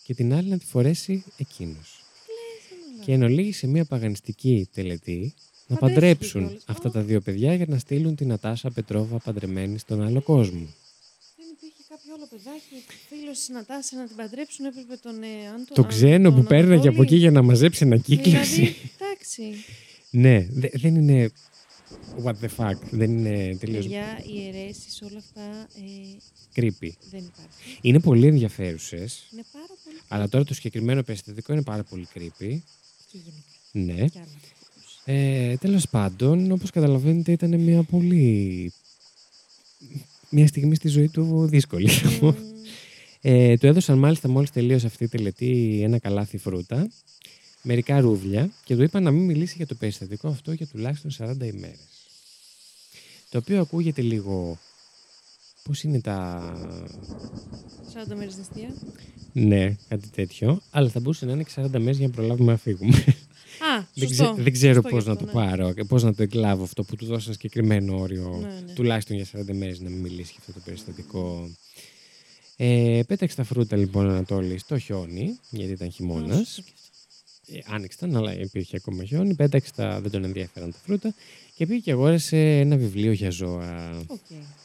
και 0.03 0.13
την 0.13 0.33
άλλη 0.33 0.49
να 0.49 0.57
τη 0.57 0.65
φορέσει 0.65 1.23
εκείνος. 1.37 2.03
Και 3.05 3.11
εν 3.11 3.23
ολίγη 3.23 3.51
σε 3.51 3.67
μια 3.67 3.85
παγανιστική 3.85 4.69
τελετή 4.73 5.33
να 5.67 5.75
Παντρεύτηκε 5.75 5.99
παντρέψουν 6.01 6.41
κιόλας. 6.47 6.63
αυτά 6.67 6.87
Α. 6.87 6.91
τα 6.91 7.01
δύο 7.01 7.21
παιδιά 7.21 7.53
για 7.53 7.65
να 7.69 7.77
στείλουν 7.77 8.15
την 8.15 8.27
Νατάσα 8.27 8.71
Πετρόβα 8.71 9.17
παντρεμένη 9.17 9.77
στον 9.77 10.01
άλλο 10.03 10.21
κόσμο. 10.21 10.67
Δεν 11.37 11.45
υπήρχε 11.57 11.83
κάποιο 11.89 12.13
άλλο 12.15 12.27
παιδάκι, 12.29 12.75
φίλος 13.09 13.37
της 13.37 13.49
Νατάσα 13.49 13.97
να 13.97 14.07
την 14.07 14.15
παντρέψουν, 14.15 14.65
έπρεπε 14.65 14.95
τον 15.01 15.23
ε, 15.23 15.27
Άντο. 15.55 15.73
Το 15.73 15.81
αν- 15.81 15.87
ξένο 15.87 16.29
τον 16.31 16.41
που 16.41 16.47
πέρναγε 16.47 16.75
από 16.87 16.87
Ανατόλη. 16.87 17.07
εκεί 17.07 17.15
για 17.15 17.31
να 17.31 17.41
μαζέψει 17.41 17.83
ανακύκλωση. 17.83 18.55
Δηλαδή, 18.55 18.75
εντάξει. 18.99 19.43
ναι, 20.09 20.47
δε- 20.51 20.69
δεν 20.73 20.95
είναι. 20.95 21.31
What 22.23 22.33
the 22.41 22.49
fuck. 22.57 22.77
Δεν 22.91 23.11
είναι 23.17 23.57
τελείως 23.59 23.85
Για 23.85 24.05
ιερέσεις, 24.33 25.01
όλα 25.01 25.17
αυτά 25.17 25.41
ε, 25.75 26.17
creepy. 26.55 26.89
δεν 27.09 27.19
υπάρχει. 27.19 27.77
Είναι 27.81 27.99
πολύ 27.99 28.27
ενδιαφέρουσες. 28.27 29.27
Είναι 29.33 29.43
πάρα 29.51 29.65
πολύ. 29.83 29.95
Αλλά 30.07 30.29
τώρα 30.29 30.43
το 30.43 30.53
συγκεκριμένο 30.53 31.03
περιστατικό 31.03 31.53
είναι 31.53 31.61
πάρα 31.63 31.83
πολύ 31.83 32.07
creepy. 32.13 32.57
Και 33.11 33.17
γενικά. 33.17 33.43
Ναι. 33.71 34.07
Κι 34.07 34.17
άλλα 34.17 34.27
θα 34.27 34.47
ακούς. 34.47 34.62
Ε, 35.05 35.55
τέλος 35.55 35.89
πάντων, 35.89 36.51
όπως 36.51 36.69
καταλαβαίνετε, 36.69 37.31
ήταν 37.31 37.59
μια 37.59 37.83
πολύ... 37.83 38.73
Μια 40.29 40.47
στιγμή 40.47 40.75
στη 40.75 40.87
ζωή 40.87 41.09
του 41.09 41.47
δύσκολη. 41.47 41.89
Μμμ. 42.21 42.33
ε, 43.21 43.57
του 43.57 43.67
έδωσαν 43.67 43.97
μάλιστα 43.97 44.29
μόλις 44.29 44.51
τελείωσε 44.51 44.85
αυτή 44.85 45.03
η 45.03 45.07
τελετή 45.07 45.81
ένα 45.83 45.99
καλάθι 45.99 46.37
φρούτα, 46.37 46.89
μερικά 47.61 47.99
ρούβλια 47.99 48.49
και 48.63 48.75
του 48.75 48.83
είπαν 48.83 49.03
να 49.03 49.11
μην 49.11 49.25
μιλήσει 49.25 49.53
για 49.57 49.67
το 49.67 49.75
περιστατικό 49.75 50.27
αυτό 50.27 50.51
για 50.51 50.67
τουλάχιστον 50.67 51.11
40 51.17 51.43
ημέρες. 51.53 51.79
Το 53.29 53.37
οποίο 53.37 53.59
ακούγεται 53.61 54.01
λίγο... 54.01 54.57
Πώς 55.63 55.83
είναι 55.83 56.01
τα... 56.01 56.53
40 58.11 58.15
μέρες 58.15 58.37
νηστεία. 58.37 58.73
Ναι, 59.33 59.75
κάτι 59.87 60.09
τέτοιο. 60.09 60.61
Αλλά 60.71 60.89
θα 60.89 60.99
μπορούσε 60.99 61.25
να 61.25 61.31
είναι 61.31 61.43
και 61.43 61.51
40 61.55 61.69
μέρες 61.71 61.97
για 61.97 62.07
να 62.07 62.13
προλάβουμε 62.13 62.51
να 62.51 62.57
φύγουμε. 62.57 63.03
Α, 63.63 63.85
Δεν, 63.93 64.07
σωστό. 64.07 64.23
ξε- 64.31 64.43
δεν 64.43 64.53
ξέρω 64.53 64.73
Σωστό 64.73 64.89
πώς 64.89 65.01
γι' 65.03 65.07
να 65.07 65.13
αυτό, 65.13 65.25
το 65.25 65.39
ναι. 65.39 65.45
πάρω 65.45 65.73
και 65.73 65.83
πώς 65.83 66.03
να 66.03 66.13
το 66.13 66.23
εκλάβω 66.23 66.63
αυτό 66.63 66.83
που 66.83 66.95
του 66.95 67.05
δώσαν 67.05 67.33
συγκεκριμένο 67.33 67.99
όριο. 67.99 68.37
Ναι, 68.41 68.47
ναι. 68.65 68.73
Τουλάχιστον 68.73 69.15
για 69.15 69.25
40 69.25 69.53
μέρες 69.53 69.79
να 69.79 69.89
μην 69.89 69.99
μιλήσει 69.99 70.31
για 70.31 70.39
αυτό 70.39 70.51
το 70.51 70.59
περιστατικό. 70.65 71.49
Ε, 72.57 73.01
πέταξε 73.07 73.35
τα 73.35 73.43
φρούτα 73.43 73.75
λοιπόν 73.75 74.05
ο 74.07 74.09
Ανατόλης 74.09 74.61
στο 74.61 74.77
χιόνι, 74.77 75.39
γιατί 75.49 75.71
ήταν 75.71 75.87
Α, 75.87 75.91
χειμώνα. 75.91 76.35
σωστό 76.35 76.61
και 76.61 76.71
αυτό. 76.73 76.91
Ε, 77.71 77.75
άνοιξαν, 77.75 78.15
αλλά 78.15 78.39
υπήρχε 78.39 78.75
ακόμα 78.75 79.03
χιόνι. 79.03 79.33
Πέταξε 79.35 79.71
τα, 79.75 80.01
δεν 80.01 80.11
τον 80.11 80.23
ενδιαφέραν 80.23 80.71
τα 80.71 80.77
φρούτα 80.85 81.13
και 81.55 81.65
πήγε 81.65 81.79
και 81.79 81.91
αγόρασε 81.91 82.59
ένα 82.59 82.77
βιβλίο 82.77 83.11
για 83.11 83.29
ζώα. 83.29 83.99
Οκ. 84.07 84.19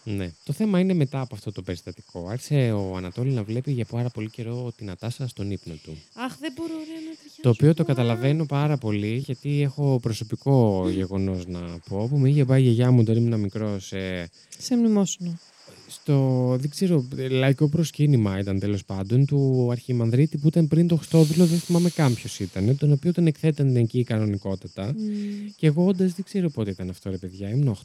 Ναι. 0.04 0.30
Το 0.44 0.52
θέμα 0.52 0.78
είναι 0.80 0.94
μετά 0.94 1.20
από 1.20 1.34
αυτό 1.34 1.52
το 1.52 1.62
περιστατικό. 1.62 2.28
Άρχισε 2.28 2.72
ο 2.72 2.96
Ανατόλης 2.96 3.34
να 3.34 3.42
βλέπει 3.42 3.72
για 3.72 3.84
πάρα 3.84 4.08
πολύ 4.11 4.28
καιρό 4.30 4.72
τη 4.77 4.90
Νατάσα 4.90 5.29
στον 5.28 5.50
ύπνο 5.50 5.74
του. 5.82 5.96
Αχ, 6.14 6.37
δεν 6.40 6.52
μπορώ 6.56 6.72
ρε, 6.74 6.94
ανατρίχιασα. 7.09 7.28
Το 7.40 7.48
οποίο 7.48 7.74
το 7.74 7.83
Α, 7.83 7.87
καταλαβαίνω 7.87 8.46
πάρα 8.46 8.77
πολύ, 8.77 9.16
γιατί 9.16 9.62
έχω 9.62 9.98
προσωπικό 10.03 10.85
γεγονός 10.88 11.46
να 11.46 11.61
πω, 11.88 12.09
που 12.09 12.18
με 12.18 12.29
είχε 12.29 12.44
πάει 12.44 12.61
η 12.61 12.64
γιαγιά 12.64 12.90
μου 12.90 12.98
όταν 13.01 13.16
ήμουν 13.16 13.40
μικρός 13.40 13.92
Σε 14.59 14.77
μνημόσυνο. 14.77 15.38
Στο, 15.88 16.57
δεν 16.61 16.70
ξέρω, 16.70 17.09
λαϊκό 17.31 17.68
προσκύνημα 17.68 18.38
ήταν 18.38 18.59
τέλος 18.59 18.85
πάντων, 18.85 19.27
του 19.27 19.68
Αρχιμανδρίτη 19.70 20.38
που 20.38 20.48
ήταν 20.48 20.68
πριν 20.68 20.88
το 20.88 20.96
Χριστόδουλο, 20.96 21.46
δεν 21.46 21.59
θυμάμαι 21.59 21.90
καν 21.90 22.14
ποιος 22.14 22.40
ήταν, 22.40 22.77
τον 22.79 22.92
οποίο 22.92 23.12
τον 23.12 23.27
εκθέταν 23.27 23.77
εκεί 23.77 24.05
κανονικότατα. 24.05 24.87
Μμ. 24.87 25.51
Και 25.57 25.66
εγώ 25.66 25.85
όντας 25.87 26.12
δεν 26.14 26.24
ξέρω 26.24 26.51
πότε 26.51 26.70
ήταν 26.70 26.90
αυτό, 26.90 27.11
ρε 27.11 27.16
παιδιά. 27.16 27.48
Ήμουν 27.48 27.68
8-9 27.68 27.77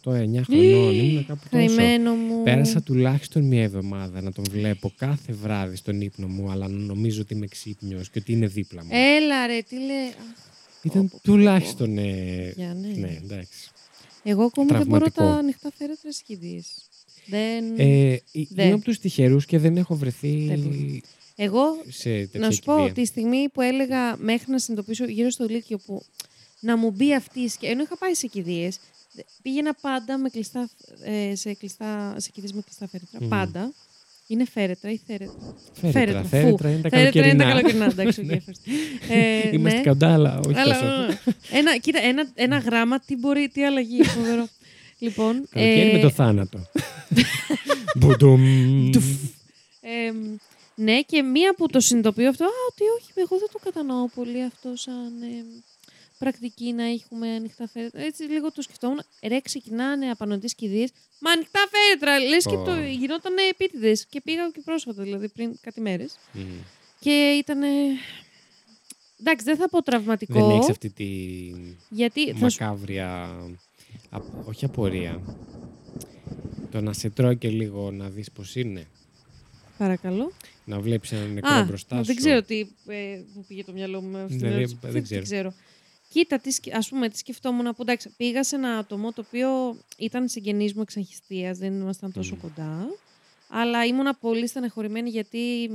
χρονών, 0.45 0.93
ήμουν 0.93 1.25
κάπου 1.25 1.41
τόσο. 1.49 1.65
Καημένο 1.75 2.13
μου. 2.13 2.43
Πέρασα 2.43 2.81
τουλάχιστον 2.81 3.43
μια 3.43 3.63
εβδομάδα 3.63 4.21
να 4.21 4.31
τον 4.31 4.43
βλέπω 4.51 4.91
κάθε 4.97 5.33
βράδυ 5.33 5.75
στον 5.75 6.01
ύπνο 6.01 6.27
μου, 6.27 6.51
αλλά 6.51 6.67
να 6.67 6.77
νομίζω 6.77 7.21
ότι 7.21 7.33
είμαι 7.33 7.47
ξύπνιος 7.47 8.09
και 8.09 8.19
ότι 8.19 8.31
είναι 8.31 8.47
δίπλα 8.47 8.83
μου. 8.83 8.89
Έλα 8.91 9.47
ρε, 9.47 9.61
τι 9.69 9.75
λέει. 9.75 10.07
Αχ, 10.07 10.37
Ήταν 10.83 11.01
πω, 11.01 11.07
πω, 11.11 11.19
πω, 11.23 11.31
τουλάχιστον. 11.31 11.97
Ε, 11.97 12.53
Για 12.55 12.73
ναι. 12.81 12.87
ναι, 12.87 13.19
εντάξει. 13.23 13.71
Εγώ 14.23 14.43
ακόμα 14.43 14.77
δεν 14.77 14.87
μπορώ 14.87 15.09
Τραυματικό. 15.09 15.23
τα 15.23 15.33
ανοιχτά 15.33 15.71
φέρετρα 15.77 16.11
σκηδίες. 16.11 16.67
Δεν... 17.25 17.63
Ε, 17.77 18.17
Δε. 18.49 18.63
είμαι 18.63 18.73
από 18.73 18.83
τους 18.83 18.99
τυχερούς 18.99 19.45
και 19.45 19.57
δεν 19.59 19.77
έχω 19.77 19.95
βρεθεί 19.95 20.45
Δεν 20.47 20.59
μπορεί. 20.59 21.01
Εγώ 21.35 21.63
σε 21.89 22.09
τέτοια 22.09 22.39
να 22.39 22.51
σου 22.51 22.59
πω 22.65 22.75
κηδεία. 22.77 22.93
τη 22.93 23.05
στιγμή 23.05 23.49
που 23.53 23.61
έλεγα 23.61 24.17
μέχρι 24.17 24.51
να 24.51 24.57
συνειδητοποιήσω 24.59 25.05
γύρω 25.05 25.29
στο 25.29 25.45
Λύκειο 25.49 25.77
που 25.85 26.05
να 26.59 26.77
μου 26.77 26.91
μπει 26.91 27.13
αυτή 27.15 27.39
η 27.39 27.47
σκέψη. 27.47 27.71
Ενώ 27.73 27.83
είχα 27.83 27.97
πάει 27.97 28.13
σε 28.13 28.27
κηδείες, 28.27 28.79
πήγαινα 29.41 29.73
πάντα 29.81 30.17
με 30.17 30.29
κλειστά, 30.29 30.69
ε, 31.03 31.35
σε, 31.35 31.53
κλειστά, 31.53 32.15
σε 32.17 32.29
κηδείες 32.33 32.53
με 32.53 32.61
κλειστά 32.61 32.87
φέρετρα. 32.87 33.19
Μμμ. 33.21 33.27
Πάντα. 33.29 33.73
Είναι 34.27 34.45
φέρετρα 34.45 34.91
ή 34.91 34.99
θέρετρα. 35.07 35.55
Φέρετρα. 35.91 36.23
φου. 36.23 36.27
Φέρετρα 36.29 36.69
είναι 36.69 36.81
τα 36.81 36.89
Θέρετρα 36.89 37.27
είναι 37.27 37.35
τα 37.35 37.43
καλοκαιρινά. 37.43 37.43
καλοκαιρινά. 37.45 37.85
Εντάξει, 37.85 38.19
οκ, 38.21 38.25
Ναι. 38.27 38.33
ευχαριστώ. 38.33 38.71
Ε, 39.09 39.49
Είμαστε 39.55 39.77
ναι. 39.79 39.83
κοντά, 39.85 40.13
αλλά 40.13 40.39
όχι 40.47 40.59
Αλλά, 40.59 40.79
τόσο. 40.79 41.19
ένα, 41.51 41.77
κοίτα, 41.77 41.99
ένα, 42.03 42.31
ένα 42.33 42.57
γράμμα, 42.57 42.99
τι 42.99 43.15
μπορεί, 43.17 43.49
τι 43.53 43.65
αλλαγή. 43.65 44.03
Φοβερό. 44.03 44.47
λοιπόν, 45.03 45.47
Καλοκαίρι 45.49 45.89
ε, 45.89 45.93
με 45.93 45.99
το 45.99 46.09
θάνατο. 46.09 46.59
Μπουτουμ. 47.95 48.89
ε, 49.81 50.11
ναι, 50.75 51.01
και 51.01 51.21
μία 51.21 51.53
που 51.57 51.67
το 51.67 51.79
συνειδητοποιώ 51.79 52.29
αυτό, 52.29 52.43
α, 52.43 52.47
ότι 52.71 52.83
όχι, 52.97 53.11
εγώ 53.15 53.37
δεν 53.39 53.47
το 53.51 53.59
κατανοώ 53.63 54.07
πολύ 54.07 54.43
αυτό 54.43 54.71
σαν 54.75 55.21
ε, 55.21 55.45
πρακτική 56.17 56.73
να 56.73 56.83
έχουμε 56.83 57.27
ανοιχτά 57.27 57.67
φέρετρα. 57.67 58.01
Έτσι 58.01 58.23
λίγο 58.23 58.51
το 58.51 58.61
σκεφτόμουν. 58.61 59.01
Ρε, 59.27 59.39
ξεκινάνε 59.39 60.09
απανοτές 60.09 60.55
κηδείες. 60.55 60.89
Μα 61.19 61.31
ανοιχτά 61.31 61.59
φέρετρα! 61.71 62.19
Λες 62.19 62.45
και 62.45 62.55
Ω. 62.55 62.63
το 62.63 62.75
γινόταν 62.79 63.33
επίτηδες. 63.49 64.05
Και 64.09 64.21
πήγα 64.21 64.49
και 64.53 64.61
πρόσφατα, 64.65 65.03
δηλαδή 65.03 65.29
πριν 65.29 65.57
κάτι 65.61 65.81
μέρες. 65.81 66.15
Μμ. 66.31 66.41
Και 66.99 67.35
ήταν. 67.37 67.61
Εντάξει, 69.19 69.45
δεν 69.45 69.55
θα 69.55 69.69
πω 69.69 69.81
τραυματικό. 69.83 70.47
Δεν 70.47 70.55
έχεις 70.55 70.69
αυτή 70.69 70.89
τη 70.89 71.05
Γιατί 71.89 72.33
θα 72.33 72.49
σου 72.49 72.57
μακάβρια, 72.61 73.29
α- 74.13 74.21
όχι 74.45 74.65
απορία. 74.65 75.21
Το 76.71 76.81
να 76.81 76.93
σε 76.93 77.09
τρώει 77.09 77.37
και 77.37 77.49
λίγο 77.49 77.91
να 77.91 78.09
δεις 78.09 78.31
πώς 78.31 78.55
είναι. 78.55 78.87
παρακαλώ. 79.77 80.31
Να 80.65 80.79
βλέπεις 80.79 81.11
ένα 81.11 81.25
νεκρό 81.25 81.49
Α, 81.55 81.63
μπροστά 81.63 81.97
σου. 81.97 82.03
δεν 82.03 82.15
ξέρω 82.15 82.41
τι 82.43 82.59
ε, 82.87 83.19
που 83.33 83.45
πήγε 83.47 83.63
το 83.63 83.71
μυαλό 83.71 84.01
μου 84.01 84.09
με 84.09 84.21
αυτή 84.23 84.37
την 84.37 84.47
Ναι, 84.47 84.53
ερώτηση. 84.53 84.77
δεν- 84.81 84.91
Δεν, 84.91 85.01
δεν 85.01 85.09
δεν 85.09 85.23
ξέρω. 85.23 85.53
Κοίτα, 86.09 86.39
τι, 86.39 86.51
σκε- 86.51 86.75
ας 86.75 86.89
πούμε, 86.89 87.09
τι 87.09 87.17
σκεφτόμουν 87.17 87.65
που 87.65 87.81
εντάξει, 87.81 88.09
πήγα 88.17 88.43
σε 88.43 88.55
ένα 88.55 88.77
άτομο 88.77 89.11
το 89.11 89.23
οποίο 89.27 89.49
ήταν 89.97 90.27
συγγενής 90.27 90.73
μου 90.73 90.81
εξαγχιστίας, 90.81 91.57
δεν 91.57 91.73
ήμασταν 91.73 92.11
τόσο 92.11 92.35
Μμ. 92.35 92.39
κοντά. 92.41 92.85
Αλλά 93.49 93.85
ήμουνα 93.85 94.13
πολύ 94.15 94.47
στενεχωρημένη 94.47 95.09
γιατί 95.09 95.67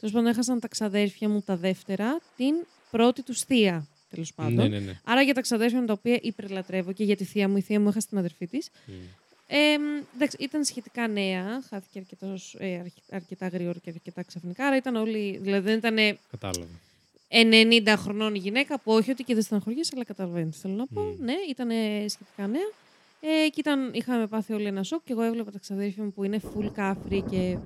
τέλος 0.00 0.14
πάντων 0.14 0.26
έχασαν 0.26 0.60
τα 0.60 0.68
ξαδέρφια 0.68 1.28
μου 1.28 1.40
τα 1.42 1.56
δεύτερα 1.56 2.20
την 2.36 2.54
πρώτη 2.90 3.22
τους 3.22 3.40
θεία, 3.42 3.86
τέλος 4.10 4.34
πάντων. 4.34 4.54
Ναι, 4.54 4.68
ναι, 4.68 4.78
ναι. 4.78 5.00
Άρα 5.04 5.22
για 5.22 5.34
τα 5.34 5.40
ξαδέρφια 5.40 5.80
μου 5.80 5.86
τα 5.86 5.92
οποία 5.92 6.18
υπερλατρεύω 6.22 6.92
και 6.92 7.04
για 7.04 7.16
τη 7.16 7.24
θεία 7.24 7.48
μου, 7.48 7.56
η 7.56 7.60
θεία 7.60 7.80
μου 7.80 7.88
έχασε 7.88 8.06
την 8.08 8.18
αδερφή 8.18 8.46
της. 8.46 8.70
Μμ. 8.86 8.92
Ε, 9.50 9.56
εντάξει, 10.14 10.36
ήταν 10.40 10.64
σχετικά 10.64 11.08
νέα, 11.08 11.62
χάθηκε 11.68 11.98
αρκετός, 11.98 12.56
ε, 12.58 12.74
αρκε- 12.78 13.02
αρκετά 13.12 13.48
γρήγορα 13.48 13.78
και 13.78 13.90
αρκετά 13.90 14.22
ξαφνικά. 14.22 14.66
Άρα 14.66 14.76
ήταν 14.76 14.96
όλοι, 14.96 15.38
δηλαδή 15.42 15.64
δεν 15.68 15.76
ήταν 15.78 16.18
Κατάλαβα. 16.30 16.66
90 17.28 17.96
χρονών 17.96 18.34
η 18.34 18.38
γυναίκα, 18.38 18.78
που 18.78 18.92
όχι 18.92 19.10
ότι 19.10 19.22
και 19.24 19.34
δεν 19.34 19.42
στεναχωριέσαι, 19.42 19.92
αλλά 19.94 20.04
καταλαβαίνεις. 20.04 20.58
Θέλω 20.60 20.74
να 20.74 20.86
πω. 20.86 21.00
Μμ. 21.00 21.24
Ναι, 21.24 21.34
ήταν 21.50 21.68
σχετικά 22.08 22.46
νέα. 22.46 22.70
Ε, 23.20 23.48
και 23.48 23.60
ήταν, 23.60 23.90
είχαμε 23.94 24.26
πάθει 24.26 24.52
όλοι 24.52 24.66
ένα 24.66 24.82
σοκ 24.82 25.04
και 25.04 25.12
εγώ 25.12 25.22
έβλεπα 25.22 25.50
τα 25.50 25.58
ξαδέρφια 25.58 26.04
μου 26.04 26.12
που 26.12 26.24
είναι 26.24 26.40
full 26.44 26.70
κάφρι 26.74 27.24
και 27.30 27.56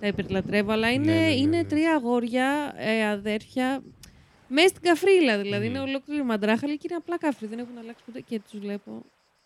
τα 0.00 0.06
υπερλατρεύω. 0.06 0.72
Αλλά 0.72 0.90
είναι, 0.92 1.04
Ναι, 1.12 1.20
ναι, 1.20 1.26
ναι, 1.26 1.34
είναι 1.34 1.56
ναι. 1.56 1.64
τρία 1.64 1.94
αγόρια, 1.94 2.74
ε, 2.76 3.06
αδέρφια, 3.06 3.82
μέσα 4.48 4.68
στην 4.68 4.82
καφρίλα. 4.82 5.38
Δηλαδή 5.38 5.64
Μμ. 5.66 5.70
είναι 5.70 5.80
ολόκληρη 5.80 6.22
μαντράχαλη 6.24 6.76
και 6.76 6.86
είναι 6.88 6.96
απλά 6.96 7.18
κάφρι. 7.18 7.46
Δεν 7.46 7.58
έχουν 7.58 7.78
αλλάξει 7.78 8.02
ποτέ. 8.06 8.20
Και 8.28 8.40
τους 8.50 8.60
βλέπω, 8.60 9.02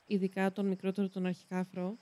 ειδικά 0.07 0.53
τον 0.53 0.67
μικρότερο, 0.67 1.09
τον 1.09 1.27
αρχικάφρο, 1.27 1.97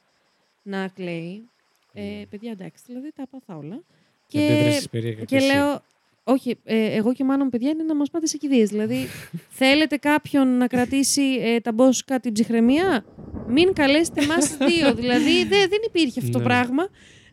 να 0.62 0.88
κλαίει. 0.88 1.48
Ε, 1.92 2.02
Μμ. 2.02 2.22
παιδιά, 2.30 2.50
εντάξει, 2.50 2.82
δηλαδή 2.86 3.12
τα 3.14 3.26
πάθα 3.30 3.56
όλα. 3.56 3.80
Και 4.26 4.38
Και, 4.38 4.44
αντέδρασες 4.44 4.88
περίεργα 4.88 5.24
και 5.24 5.36
εσύ. 5.36 5.46
λέω, 5.46 5.82
όχι, 6.24 6.56
ε, 6.64 6.96
εγώ 6.96 7.12
και 7.14 7.24
μάλλον 7.24 7.50
παιδιά 7.50 7.70
είναι 7.70 7.82
να 7.82 7.94
μας 7.94 8.10
πάτε 8.10 8.26
σε 8.26 8.36
κηδείες. 8.36 8.68
Δηλαδή, 8.68 9.06
θέλετε 9.60 9.96
κάποιον 9.96 10.56
να 10.56 10.66
κρατήσει 10.66 11.22
ε, 11.40 11.60
τα 11.60 11.72
μπόσκα 11.72 12.20
την 12.20 12.32
ψυχραιμία, 12.32 13.04
μην 13.46 13.72
καλέσετε 13.72 14.22
εμάς 14.22 14.56
δύο. 14.56 14.94
δηλαδή, 15.00 15.44
δε- 15.44 15.66
δεν 15.66 15.78
υπήρχε 15.86 16.18
αυτό 16.20 16.32
το 16.32 16.38
Ναι. 16.38 16.44
πράγμα. 16.44 16.88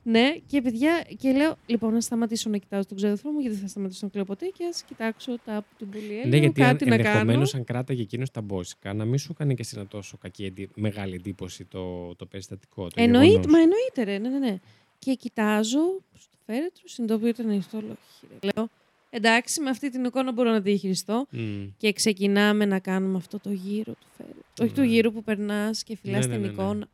Ναι, 0.10 0.36
και 0.48 0.62
παιδιά, 0.62 1.06
και 1.18 1.32
λέω, 1.32 1.56
λοιπόν, 1.66 1.94
να 1.94 2.02
σταματήσω 2.02 2.50
να 2.50 2.58
κοιτάω 2.58 2.86
τον 2.86 2.98
ξαδερφό 2.98 3.30
μου, 3.32 3.40
γιατί 3.40 3.54
δεν 3.56 3.64
θα 3.64 3.70
σταματήσω 3.70 4.00
να 4.06 4.12
κλαίω 4.12 4.26
ποτέ 4.26 4.46
και 4.46 4.66
ας 4.66 4.84
κοιτάξω 4.84 5.38
τα 5.46 5.56
από 5.56 5.68
την 5.78 5.90
Πουλιέλη, 5.90 6.30
Ναι, 6.30 6.38
γιατί 6.38 6.62
κάτι 6.62 6.86
να 6.86 6.96
ενδεχομένως 6.96 7.52
κάνω. 7.52 7.64
αν 7.64 7.64
κράταγε 7.64 8.02
εκείνος 8.02 8.32
τα 8.32 8.42
μπόσικα, 8.42 8.94
να 8.94 9.06
μην 9.06 9.18
σου 9.18 9.32
έκανε 9.32 9.54
και 9.54 9.62
εσύ 9.62 9.74
ένα 9.78 9.88
τόσο 9.88 10.18
κακή, 10.18 10.46
εντι- 10.46 10.70
μεγάλη 10.76 11.16
εντύπωση 11.16 11.66
το, 11.66 12.16
το 12.16 12.26
περιστατικό. 12.26 12.88
Το 12.88 12.94
Εννοείται, 12.96 13.28
γεγονός. 13.28 13.52
μα 13.52 13.60
εννοείται, 13.60 14.04
ρε, 14.04 14.18
ναι, 14.18 14.30
ναι, 14.30 14.40
ναι. 14.40 14.60
Και 15.00 15.14
κοιτάζω 15.14 16.02
στο 16.18 16.38
φέρετρο, 16.46 16.84
συνειδητοποιώ 16.86 17.30
ότι 17.30 17.42
είναι 17.42 17.52
ανοιχτό, 17.52 17.80
λέω, 17.82 17.92
«Όχι, 17.92 18.28
ρε». 18.42 18.50
λέω, 18.56 18.70
εντάξει, 19.10 19.62
με 19.62 19.70
αυτή 19.70 19.90
την 19.90 20.04
εικόνα 20.04 20.32
μπορώ 20.32 20.50
να 20.52 20.58
τη 20.62 20.70
διαχειριστώ. 20.70 21.28
Μμ. 21.30 21.66
Και 21.78 21.94
ξεκινάμε 21.94 22.66
να 22.66 22.80
κάνουμε 22.80 23.18
αυτό 23.18 23.40
το 23.40 23.52
γύρο 23.52 23.92
του 23.94 24.08
φέρετρου. 24.18 24.42
Όχι 24.62 24.74
του 24.74 24.82
Ναι. 24.82 24.88
γύρου 24.88 25.12
που 25.14 25.24
περνάς 25.24 25.84
και 25.84 25.96
φυλάς 25.98 26.26
Ναι, 26.28 26.32
την 26.34 26.42
ναι, 26.42 26.48
ναι, 26.48 26.54
ναι. 26.54 26.62
εικόνα. 26.64 26.88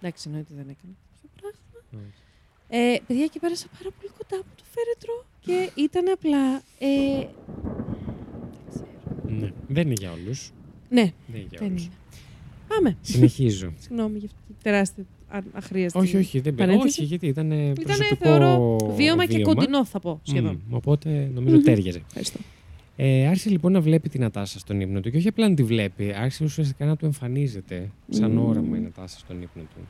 Εντάξει, 0.00 0.22
εννοείται 0.28 0.54
δεν 0.56 0.68
έκανα 0.68 0.92
αυτό 1.14 1.26
το 1.26 1.28
πράγμα. 1.40 1.58
Όχι. 1.74 1.81
Ε, 2.68 2.96
παιδιά, 3.06 3.26
και 3.26 3.38
πέρασα 3.40 3.66
πάρα 3.78 3.90
πολύ 3.98 4.12
κοντά 4.18 4.36
από 4.42 4.50
το 4.56 4.64
φέρετρο 4.74 5.24
και 5.40 5.82
ήταν 5.82 6.04
απλά. 6.12 6.62
Ε, 6.78 7.26
Ναι. 9.28 9.50
Δεν 9.68 9.84
είναι 9.86 9.94
για 9.98 10.12
όλους. 10.12 10.50
ναι, 10.90 11.00
Δεν 11.02 11.12
είναι 11.40 11.46
για 11.50 11.58
δεν 11.58 11.68
όλους. 11.68 11.82
είναι. 11.84 11.92
Πάμε. 12.68 12.96
Συνεχίζω. 13.00 13.72
Συγγνώμη 13.82 14.18
για 14.18 14.28
αυτή 14.32 14.40
την 14.46 14.54
τεράστια 14.62 15.04
α- 15.28 15.38
αχρίαστη. 15.52 15.98
όχι, 15.98 16.16
όχι, 16.16 16.40
δεν 16.40 16.54
πειράζει. 16.54 16.70
παρένθεση. 16.72 17.00
Όχι, 17.00 17.08
γιατί 17.08 17.26
ήταν 17.26 17.50
Ήταν, 17.50 17.74
προσωπικό 17.84 18.24
θεωρώ, 18.24 18.76
βίωμα 18.96 19.26
και 19.26 19.42
κοντινό, 19.42 19.84
θα 19.84 20.00
πω 20.00 20.20
σχεδόν. 20.22 20.62
Μμ, 20.68 20.74
οπότε 20.74 21.30
νομίζω 21.34 21.56
Μμμ. 21.56 21.62
τέριαζε. 21.64 22.02
Ευχαριστώ. 22.06 22.38
Ε, 22.96 23.26
άρχισε 23.26 23.50
λοιπόν 23.50 23.72
να 23.72 23.80
βλέπει 23.80 24.08
την 24.08 24.20
Νατάσα 24.20 24.58
στον 24.58 24.80
ύπνο 24.80 25.00
του 25.00 25.10
και 25.10 25.16
όχι 25.16 25.28
απλά 25.28 25.48
να 25.48 25.54
τη 25.54 25.62
βλέπει, 25.62 26.12
άρχισε 26.12 26.44
ουσιαστικά 26.44 26.84
να 26.84 26.96
του 26.96 27.04
εμφανίζεται 27.04 27.90
σαν 28.08 28.30
Μμμ. 28.30 28.44
όραμα 28.48 28.76
η 28.76 28.80
Νατάσα 28.80 29.18
στον 29.18 29.42
ύπνο 29.42 29.62
του. 29.62 29.80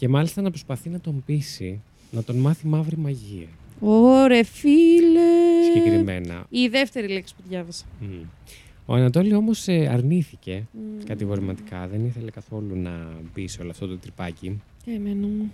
Και 0.00 0.08
μάλιστα 0.08 0.42
να 0.42 0.50
προσπαθεί 0.50 0.88
να 0.88 1.00
τον 1.00 1.22
πείσει 1.26 1.80
να 2.10 2.22
τον 2.22 2.36
μάθει 2.36 2.66
μαύρη 2.66 2.96
μαγεία. 2.96 3.46
Ωρε 3.80 4.42
φίλε. 4.42 5.62
Συγκεκριμένα. 5.74 6.46
Η 6.48 6.68
δεύτερη 6.68 7.08
λέξη 7.08 7.34
που 7.34 7.42
διάβασα. 7.48 7.84
Μμ. 8.00 8.06
Ο 8.86 8.94
Ανατόλη 8.94 9.34
όμως 9.34 9.68
αρνήθηκε 9.68 10.66
Μμ. 10.72 11.04
κατηγορηματικά, 11.04 11.88
δεν 11.88 12.04
ήθελε 12.04 12.30
καθόλου 12.30 12.76
να 12.76 13.08
μπει 13.34 13.48
σε 13.48 13.60
όλο 13.62 13.70
αυτό 13.70 13.86
το 13.86 13.96
τρυπάκι. 13.96 14.60
Και 14.84 14.90
εμένα 14.90 15.26
μου. 15.26 15.52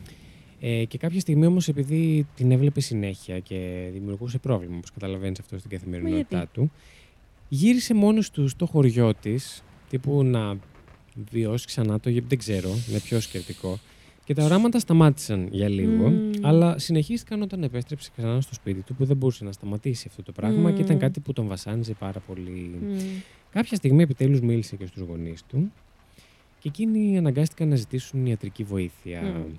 Ε, 0.60 0.84
και 0.84 0.98
κάποια 0.98 1.20
στιγμή 1.20 1.46
όμως 1.46 1.68
επειδή 1.68 2.26
την 2.36 2.50
έβλεπε 2.50 2.80
συνέχεια 2.80 3.38
και 3.38 3.88
δημιουργούσε 3.92 4.38
πρόβλημα, 4.38 4.76
όπως 4.76 4.92
καταλαβαίνεις 4.92 5.38
αυτό 5.38 5.58
στην 5.58 5.70
καθημερινότητά 5.70 6.46
του, 6.52 6.72
γύρισε 7.48 7.94
μόνος 7.94 8.30
του 8.30 8.48
στο 8.48 8.66
χωριό 8.66 9.14
της, 9.14 9.62
τύπου 9.90 10.24
να 10.24 10.56
βιώσει 11.30 11.66
ξανά 11.66 12.00
το, 12.00 12.10
γιατί 12.10 12.26
δεν 12.28 12.38
ξέρω, 12.38 12.70
είναι 12.88 12.98
πιο 12.98 13.20
σκεπτικό. 13.20 13.78
Και 14.26 14.34
τα 14.34 14.44
οράματα 14.44 14.78
σταμάτησαν 14.78 15.48
για 15.50 15.68
λίγο, 15.68 16.08
Μμμ. 16.10 16.30
αλλά 16.42 16.78
συνεχίστηκαν 16.78 17.42
όταν 17.42 17.62
επέστρεψε 17.62 18.10
ξανά 18.16 18.40
στο 18.40 18.54
σπίτι 18.54 18.80
του, 18.80 18.94
που 18.94 19.04
δεν 19.04 19.16
μπορούσε 19.16 19.44
να 19.44 19.52
σταματήσει 19.52 20.06
αυτό 20.08 20.22
το 20.22 20.32
πράγμα 20.32 20.72
και 20.72 20.80
ήταν 20.82 20.96
Μμ. 20.96 20.98
κάτι 20.98 21.20
που 21.20 21.32
τον 21.32 21.46
βασάνιζε 21.46 21.92
πάρα 21.92 22.20
πολύ. 22.20 22.50
Μμ. 22.82 22.96
Κάποια 23.50 23.76
στιγμή 23.76 24.02
επιτέλους 24.02 24.40
μίλησε 24.40 24.76
και 24.76 24.86
στους 24.86 25.02
γονείς 25.02 25.42
του 25.48 25.72
και 26.58 26.68
εκείνοι 26.68 27.18
αναγκάστηκαν 27.18 27.68
να 27.68 27.76
ζητήσουν 27.76 28.26
ιατρική 28.26 28.64
βοήθεια. 28.64 29.22
Μμ. 29.22 29.52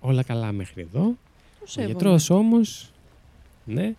Όλα 0.00 0.22
καλά 0.22 0.52
μέχρι 0.52 0.82
εδώ. 0.82 1.00
Το 1.02 1.16
Ο 1.62 1.66
σέβομαι. 1.66 1.92
γιατρός 1.92 2.30
όμως 2.30 2.92
ναι, 3.64 3.94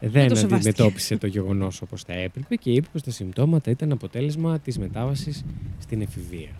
δεν 0.00 0.28
το 0.28 0.34
σεβάστηκε. 0.34 0.54
αντιμετώπισε 0.54 1.16
το 1.16 1.26
γεγονός 1.26 1.82
όπως 1.82 2.02
θα 2.02 2.12
έπρεπε 2.12 2.56
και 2.56 2.70
είπε 2.72 2.86
πως 2.92 3.02
τα 3.02 3.10
συμπτώματα 3.10 3.70
ήταν 3.70 3.92
αποτέλεσμα 3.92 4.58
της 4.58 4.78
μετάβασης 4.78 5.44
στην 5.78 6.00
εφηβεία. 6.00 6.50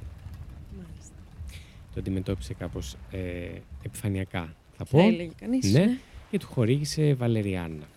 Μάλιστα. 1.90 1.94
Το 1.94 2.00
αντιμετώπισε 2.00 2.54
κάπως 2.54 2.96
ε, 3.10 3.60
επιφανειακά, 3.82 4.54
θα 4.76 4.84
Θα 4.84 4.84
πω, 4.84 4.98
έλεγε 4.98 5.30
κανείς. 5.40 5.72
Ναι. 5.72 5.98
και 6.30 6.38
του 6.38 6.46
χορήγησε 6.46 7.14
βαλεριάνα. 7.14 7.88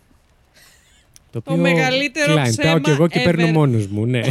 Το, 1.32 1.42
Το 1.42 1.56
μεγαλύτερο 1.56 2.34
Κλάιν, 2.34 2.52
ψέμα 2.52 2.72
πάω 2.72 2.80
κι 2.80 2.90
εγώ 2.90 3.08
και 3.08 3.20
ever. 3.20 3.24
παίρνω 3.24 3.48
μόνος 3.48 3.88
μου, 3.88 4.06
ναι. 4.06 4.22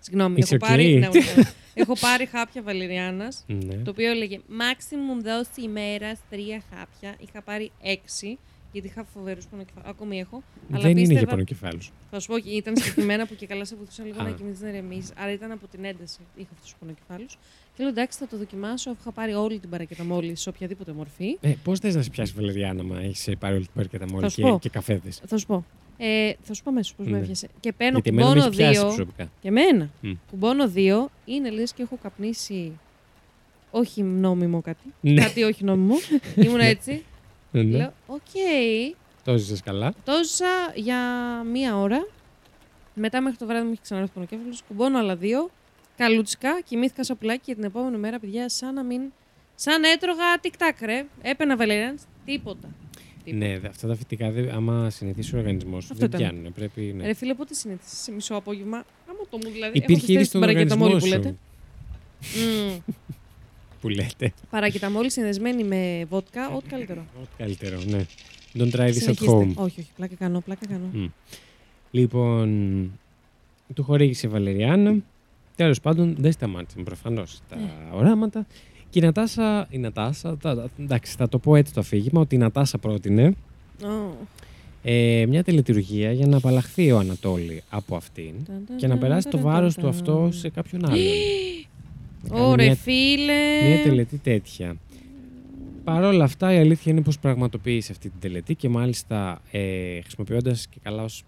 Συγγνώμη, 0.00 0.42
It's 0.42 0.52
έχω 0.52 0.66
πάρει, 0.66 0.94
okay. 0.94 0.98
ναι, 0.98 1.08
όχι, 1.08 1.18
όχι. 1.18 1.48
έχω 1.74 1.94
πάρει 2.00 2.26
χάπια 2.26 2.62
βαλεριάνας, 2.62 3.44
ναι. 3.46 3.74
το 3.74 3.90
οποίο 3.90 4.10
έλεγε 4.10 4.40
maximum 4.48 5.22
δόση 5.22 5.62
ημέρας 5.62 6.18
τρία 6.30 6.62
χάπια. 6.70 7.16
Είχα 7.28 7.42
πάρει 7.42 7.70
έξι, 7.82 8.38
γιατί 8.72 8.86
είχα 8.88 9.04
φοβερούς 9.14 9.46
πονοκεφάλου. 9.46 9.88
Ακόμη 9.88 10.18
έχω. 10.18 10.42
αλλά 10.72 10.80
Δεν 10.82 10.90
είναι 10.90 11.00
για 11.00 11.08
πίστευα- 11.08 11.30
πονοκεφάλους. 11.30 11.92
Θα 12.10 12.20
σου 12.20 12.26
πω, 12.28 12.38
και 12.38 12.50
ήταν 12.50 12.76
συγκεκριμένα 12.76 13.26
που 13.26 13.34
και 13.34 13.46
καλά 13.46 13.64
σε 13.64 13.76
βοηθούσαν 13.76 14.06
λίγο 14.06 14.20
Α. 14.20 14.24
να 14.24 14.30
κοιμηθείς 14.30 14.60
να 14.60 14.68
ηρεμήσει. 14.68 15.12
Άρα 15.16 15.32
ήταν 15.32 15.50
από 15.52 15.66
την 15.66 15.84
ένταση. 15.84 16.18
Είχα 16.36 16.48
αυτούς 16.52 16.68
τους 16.70 16.76
πονοκεφάλους. 16.80 17.38
Και 17.74 17.82
λέω 17.82 17.88
εντάξει, 17.88 18.18
θα 18.18 18.26
το 18.26 18.36
δοκιμάσω. 18.36 18.90
αφού 18.90 18.98
Είχα 19.00 19.12
πάρει 19.12 19.32
όλη 19.34 19.58
την 19.58 19.70
παρακεταμόλη 19.70 20.34
σε 20.36 20.48
οποιαδήποτε 20.48 20.92
μορφή. 20.92 21.36
Ε, 21.40 21.52
Πώς 21.64 21.78
θες 21.78 21.94
να 21.94 22.02
σε 22.02 22.10
πιάσει 22.10 22.32
βαλεριάνα, 22.36 22.82
μα 22.82 23.00
έχεις 23.00 23.28
πάρει 23.38 23.54
όλη 23.54 23.64
την 23.64 23.74
παρακεταμόλη 23.74 24.22
Θα 24.22 24.28
σου 24.28 24.42
και, 24.42 24.48
πω. 24.48 24.58
και 24.58 24.68
καφέδες; 24.68 25.20
Θα 25.26 25.36
σου 25.38 25.46
πω. 25.46 25.64
Ε, 26.00 26.32
θα 26.42 26.54
σου 26.54 26.62
πω 26.62 26.70
αμέσως 26.70 26.94
πώς 26.94 27.06
με 27.06 27.12
Ναι. 27.12 27.18
έβιασε. 27.18 27.48
Και 27.60 27.72
παίρνω 27.72 27.92
Γιατί 27.92 28.08
εμένα 28.10 28.26
με 28.28 28.32
κουμπώνω 28.34 28.48
έχει 28.52 28.56
πιάσει 28.62 28.78
δύο. 28.78 28.86
προσωπικά. 28.86 29.30
Και 29.40 29.48
εμένα. 29.48 29.90
Μμ. 30.00 30.12
Κουμπώνω 30.30 30.68
δύο. 30.68 31.10
Είναι 31.24 31.50
λες 31.50 31.72
και 31.72 31.82
έχω 31.82 31.98
καπνίσει. 32.02 32.72
Όχι 33.70 34.02
νόμιμο 34.02 34.60
κάτι. 34.60 34.92
Ναι. 35.00 35.22
Κάτι 35.22 35.42
όχι 35.42 35.64
νόμιμο. 35.64 35.94
Ήμουν 36.44 36.60
έτσι. 36.60 37.04
Ναι. 37.50 37.62
Λέω, 37.62 37.92
οκ. 38.06 38.20
Το 39.24 39.36
ζήσες 39.36 39.60
καλά. 39.62 39.94
Το 40.04 40.12
ζήσα 40.24 40.46
για 40.74 40.98
μία 41.52 41.76
ώρα. 41.78 42.06
Μετά 42.94 43.20
μέχρι 43.20 43.38
το 43.38 43.46
βράδυ 43.46 43.64
μου 43.66 43.72
είχε 43.72 43.80
ξανάρθει 43.82 44.10
ο 44.10 44.14
πονοκέφαλος. 44.14 44.62
Κουμπώνω 44.68 44.98
άλλα 44.98 45.16
δύο. 45.16 45.50
Καλούτσικα. 45.96 46.60
Κοιμήθηκα 46.60 47.04
σαν 47.04 47.18
πουλάκι 47.18 47.40
και 47.44 47.54
την 47.54 47.64
επόμενη 47.64 47.96
μέρα, 47.96 48.18
παιδιά, 48.18 48.48
σαν 48.48 48.74
να 48.74 48.82
μην 48.82 49.00
Σαν 49.54 49.82
έτρωγα 49.84 50.38
τικ-τάκ, 50.40 50.80
ρε. 50.82 51.04
Έπαινα 51.22 51.56
βαλεριάν, 51.56 51.98
τίποτα. 52.24 52.68
Τίποτα. 53.24 53.46
Ναι, 53.46 53.58
δε- 53.58 53.68
αυτά 53.68 53.88
τα 53.88 53.94
φυτικά, 53.94 54.30
δεν- 54.30 54.50
άμα 54.50 54.90
συνηθίσει 54.90 55.34
ο 55.34 55.38
οργανισμός 55.38 55.84
σου, 55.84 55.92
Αυτό 55.92 56.06
δεν 56.08 56.20
ήταν. 56.20 56.30
πιάνουν. 56.32 56.52
Πρέπει, 56.52 56.80
ναι. 56.80 57.06
Ρε 57.06 57.12
φίλε, 57.14 57.34
πότε 57.34 57.54
συνήθισε 57.54 57.94
σε 57.96 58.12
μισό 58.12 58.34
απόγευμα. 58.34 58.76
Άμα 59.08 59.18
το 59.30 59.36
μου 59.44 59.50
δηλαδή. 59.52 59.78
Υπήρχε 59.78 59.92
έχω 60.02 60.12
ήδη 60.12 60.18
πιστέψει 60.18 60.24
στον 60.28 60.40
στην 60.40 60.40
παρακεταμόλη 60.40 60.94
οργανισμό 60.94 61.18
που 61.20 61.22
σου. 61.22 61.22
λέτε. 61.22 61.36
Μμμ. 62.66 62.78
Που 63.80 63.88
λέτε. 63.88 64.32
Παρακεταμόλη 64.50 65.10
συνδεσμένη 65.10 65.64
με 65.64 66.04
βότκα, 66.10 66.48
ό,τι 66.50 66.68
καλύτερο. 66.68 67.04
Ό,τι 67.22 67.28
καλύτερο, 67.38 67.78
ναι. 67.86 68.06
Don't 68.54 68.70
try 68.74 68.80
this 68.80 68.88
at 68.88 68.92
Συνεχίστε. 68.92 69.26
home. 69.32 69.52
Όχι, 69.54 69.80
όχι. 69.80 69.88
Πλάκα 69.96 70.14
κάνω, 70.14 70.40
πλάκα 70.40 70.66
κάνω. 70.66 70.84
Μμ. 70.92 71.06
Λοιπόν, 71.90 72.90
του 73.74 73.82
χορήγησε 73.82 74.26
η 74.26 74.30
Βαλεριάνα. 74.30 74.94
Τέλος 75.56 75.80
πάντων, 75.80 76.14
δεν 76.18 76.32
σταμάτησαν 76.32 76.84
προφανώς 76.84 77.40
τα 77.48 77.56
Ε. 77.56 77.96
οράματα. 77.96 78.46
Και 78.90 78.98
η 78.98 79.02
Νατάσα, 79.02 79.66
η 79.70 79.78
Νατάσα 79.78 80.36
τα- 80.36 80.54
τα- 80.56 80.68
εντάξει, 80.80 81.14
θα 81.16 81.28
το 81.28 81.38
πω 81.38 81.56
έτσι 81.56 81.72
το 81.72 81.80
αφήγημα, 81.80 82.20
ότι 82.20 82.34
η 82.34 82.38
Νατάσα 82.38 82.78
πρότεινε 82.78 83.34
Ω. 83.84 84.16
ε, 84.82 85.24
μια 85.28 85.44
τελετουργία 85.44 86.12
για 86.12 86.26
να 86.26 86.36
απαλλαχθεί 86.36 86.92
ο 86.92 86.98
Ανατόλη 86.98 87.62
από 87.70 87.96
αυτήν 87.96 88.34
και 88.76 88.86
να 88.86 88.98
περάσει 88.98 89.28
το 89.28 89.38
βάρος 89.38 89.74
του 89.74 89.88
αυτό 89.88 90.28
σε 90.32 90.48
κάποιον 90.48 90.84
άλλον. 90.84 90.98
Να 92.30 92.36
κάνει 92.36 92.48
Ωρε 92.50 92.64
μια, 92.64 92.74
φίλε. 92.74 93.68
μια 93.68 93.82
τελετή 93.82 94.16
τέτοια. 94.18 94.76
Παρ' 95.84 96.04
όλα 96.04 96.24
αυτά, 96.24 96.52
η 96.52 96.58
αλήθεια 96.58 96.92
είναι 96.92 97.02
πως 97.02 97.18
πραγματοποίησε 97.18 97.92
αυτή 97.92 98.08
την 98.08 98.20
τελετή 98.20 98.54
και 98.54 98.68
μάλιστα 98.68 99.40
ε, 99.50 100.00
χρησιμοποιώντας 100.00 100.66
και 100.66 100.78
καλά 100.82 101.02
ως 101.02 101.22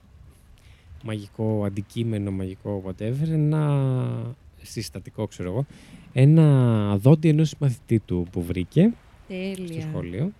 μαγικό 1.03 1.63
αντικείμενο, 1.67 2.31
μαγικό 2.31 2.83
whatever, 2.87 3.29
ένα 3.31 4.35
συστατικό, 4.63 5.27
ξέρω 5.27 5.49
εγώ, 5.51 5.67
ένα 6.13 6.97
δόντι 6.97 7.29
ενός 7.29 7.49
συμμαθητή 7.49 7.99
του 7.99 8.27
που 8.33 8.43
βρήκε 8.43 8.93
στο 9.27 9.35
Τέλεια. 9.35 9.81
σχολείο. 9.81 10.33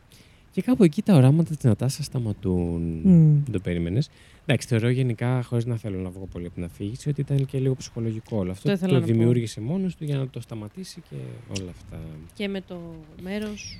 Και 0.53 0.63
κάπου 0.63 0.85
εκεί 0.85 1.03
τα 1.03 1.15
οράματα 1.15 1.55
της 1.55 1.65
Νατάσας 1.65 2.05
σταματούν. 2.05 3.01
Μμ. 3.03 3.43
Δεν 3.45 3.53
το 3.53 3.61
περίμενες. 3.61 4.11
Εντάξει, 4.51 4.69
θεωρώ 4.69 4.89
γενικά, 4.89 5.43
χωρίς 5.43 5.65
να 5.65 5.77
θέλω 5.77 5.99
να 5.99 6.11
βγω 6.11 6.27
πολύ 6.33 6.47
από 6.47 6.55
την 6.55 6.65
αφήγηση, 6.65 7.09
ότι 7.09 7.21
ήταν 7.21 7.47
και 7.47 7.59
λίγο 7.59 7.75
ψυχολογικό 7.75 8.37
όλο 8.37 8.51
αυτό. 8.51 8.69
Το 8.69 8.73
ήθελα 8.75 8.93
το 8.93 8.99
να 8.99 9.07
πω. 9.07 9.13
δημιούργησε 9.13 9.61
μόνος 9.61 9.97
του 9.97 10.05
για 10.05 10.17
να 10.17 10.29
το 10.29 10.41
σταματήσει 10.41 11.03
και 11.11 11.17
όλα 11.61 11.71
αυτά. 11.71 11.99
Και 12.35 12.49
με 12.49 12.61
το 12.61 12.81
μέρος. 13.23 13.79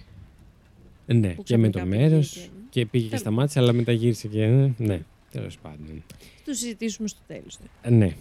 Ναι, 1.07 1.29
Που 1.29 1.43
και 1.43 1.57
με 1.57 1.71
το 1.71 1.79
ξαφνικά 1.79 1.85
μέρος. 2.09 2.33
πήγε 2.33 2.45
και- 2.47 2.51
Και 2.71 2.87
πήγε 2.87 3.03
και 3.05 3.09
Τέλος. 3.09 3.21
σταμάτησε, 3.21 3.59
αλλά 3.59 3.73
μετά 3.73 3.93
γύρισε 3.93 4.29
και. 4.29 4.43
ε, 4.43 4.71
Ναι, 4.77 5.01
τέλος 5.31 5.59
πάντων. 5.59 6.03
Το 6.45 6.53
συζητήσουμε 6.53 7.09
στο 7.09 7.21
τέλος. 7.27 7.59
Ε, 7.83 7.91
Ναι. 7.91 8.15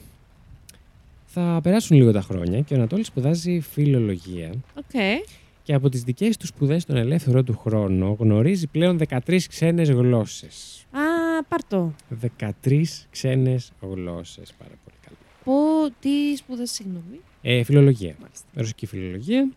Θα 1.26 1.60
περάσουν 1.64 1.98
λίγο 1.98 2.12
τα 2.12 2.22
χρόνια 2.22 2.62
και 2.62 2.74
ο 2.74 2.78
Ανατόλης 2.78 3.08
σπουδάζει 3.08 3.60
φιλολογία 3.60 4.50
Οκ. 4.76 5.24
και 5.64 5.74
από 5.74 5.90
τις 5.90 6.04
δικές 6.04 6.38
του 6.38 6.46
σπουδές 6.46 6.82
στον 6.82 6.96
ελεύθερο 6.96 7.44
του 7.44 7.58
χρόνο 7.58 8.16
γνωρίζει 8.20 8.68
πλέον 8.68 8.98
13 8.98 9.48
ξένες 9.48 9.90
γλώσσες. 9.90 10.86
Α, 10.92 11.00
πάρτο. 11.43 11.93
13 12.39 13.06
ξένες 13.10 13.71
γλώσσες. 13.82 14.54
Πάρα 14.58 14.73
πολύ 14.84 14.95
καλά. 15.02 15.17
Πω 15.43 15.93
τι 15.99 16.36
σπουδέ, 16.36 16.65
συγγνώμη. 16.65 17.19
Ε, 17.41 17.63
φιλολογία. 17.63 18.15
Μάλιστα. 18.21 18.45
Ρωσική 18.54 18.86
φιλολογία. 18.86 19.49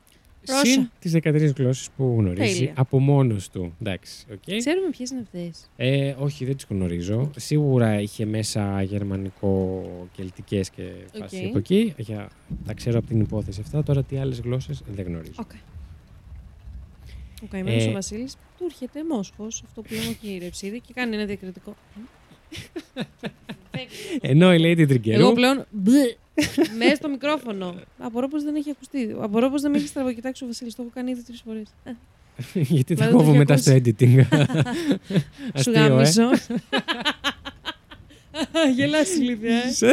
Ρώσα. 0.47 0.65
Συν 0.65 0.91
τις 0.99 1.13
13 1.13 1.53
γλώσσες 1.57 1.89
που 1.97 2.15
γνωρίζει 2.19 2.59
Τέλεια. 2.59 2.73
από 2.77 2.99
μόνος 2.99 3.51
του. 3.51 3.75
Εντάξει, 3.81 4.27
οκ. 4.33 4.57
Ξέρουμε 4.59 4.91
ποιες 4.91 5.11
είναι 5.11 5.21
αυτές. 5.21 5.71
Ε, 5.77 6.15
όχι, 6.19 6.45
δεν 6.45 6.57
τις 6.57 6.67
γνωρίζω. 6.69 7.31
Σίγουρα 7.37 8.01
είχε 8.01 8.25
μέσα 8.25 8.83
γερμανικό, 8.83 9.83
κελτικές 10.17 10.71
και 10.71 10.83
φάση 11.19 11.37
Οκ. 11.37 11.49
από 11.49 11.59
εκεί. 11.59 11.95
Για, 11.97 12.29
τα 12.67 12.75
ξέρω 12.75 12.99
από 12.99 13.07
την 13.07 13.21
υπόθεση 13.21 13.61
αυτά. 13.61 13.83
Τώρα 13.83 14.03
τι 14.03 14.17
άλλες 14.17 14.41
γλώσσες 14.41 14.83
δεν 14.95 15.05
γνωρίζω. 15.07 15.33
Οκ. 15.41 15.51
Ο 17.43 17.47
καημένος 17.51 17.85
Ε, 17.85 17.89
ο 17.89 17.93
Βασίλης 17.93 18.37
του 18.59 18.65
έρχεται 18.65 19.01
μόσχος, 19.11 19.63
αυτό 19.67 19.83
που 19.83 19.93
λέμε 19.95 20.17
και 20.21 20.29
η 20.29 20.39
Ρεψίδη, 20.39 20.81
και 20.87 20.93
κάνει 20.95 21.17
ένα 21.17 21.25
διακριτικό. 21.25 21.77
Ενώ 24.21 24.55
η 24.55 24.59
Lady 24.61 24.85
Τριγκερού. 24.89 25.21
Εγώ 25.23 25.33
πλέον. 25.33 25.67
μπλε, 25.71 26.15
Μέσα 26.79 26.95
στο 26.95 27.09
μικρόφωνο. 27.09 27.75
Απορώ 27.99 28.29
πως 28.29 28.43
δεν 28.43 28.55
έχει 28.55 28.71
ακουστεί. 28.71 29.17
Απορώ 29.21 29.51
πως 29.51 29.63
δεν 29.63 29.71
με 29.71 29.77
έχει 29.77 29.87
στραβοκοιτάξει 29.87 30.45
ο 30.45 30.47
Βασίλης. 30.47 30.75
Το 30.75 30.83
έχω 30.83 30.91
κάνει 30.95 31.11
ήδη 31.11 31.23
τρεις 31.23 31.43
φορές. 31.47 31.67
γιατί 32.53 32.95
τα 32.95 33.05
Δηλαδή, 33.05 33.11
το 33.13 33.17
κόβω 33.19 33.29
έχει 33.31 33.39
μετά 33.39 33.57
στο 33.57 33.71
ακούσει. 33.73 33.95
editing. 34.01 34.25
Σου 35.63 35.71
Αστείο, 35.71 35.73
ε. 35.75 35.87
γάμισο. 35.87 36.23
Γελάς 38.77 39.15
ηλίθεια, 39.17 39.57
ε. 39.57 39.93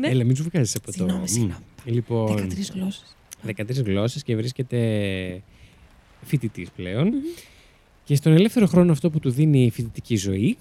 Ναι. 0.00 0.08
Έλα, 0.08 0.24
μην 0.24 0.36
σου 0.36 0.42
βγάζεις 0.52 0.74
από 0.74 0.86
το. 0.86 0.92
Συγγνώμη, 0.92 1.20
Μμ. 1.20 1.24
συγγνώμη. 1.26 1.64
Λοιπόν, 1.84 2.48
13 2.50 2.72
γλώσσες. 2.74 3.16
13 3.46 3.84
γλώσσες 3.84 4.22
και 4.22 4.36
βρίσκεται 4.36 5.42
φοιτητής 6.22 6.70
πλέον. 6.70 7.12
Και 8.04 8.14
στον 8.14 8.32
ελεύθερο 8.32 8.66
χρόνο 8.66 8.92
αυτό 8.92 9.10
που 9.10 9.18
του 9.18 9.30
δίνει 9.30 9.64
η 9.64 9.70
φοιτητική 9.70 10.16
ζωή, 10.16 10.56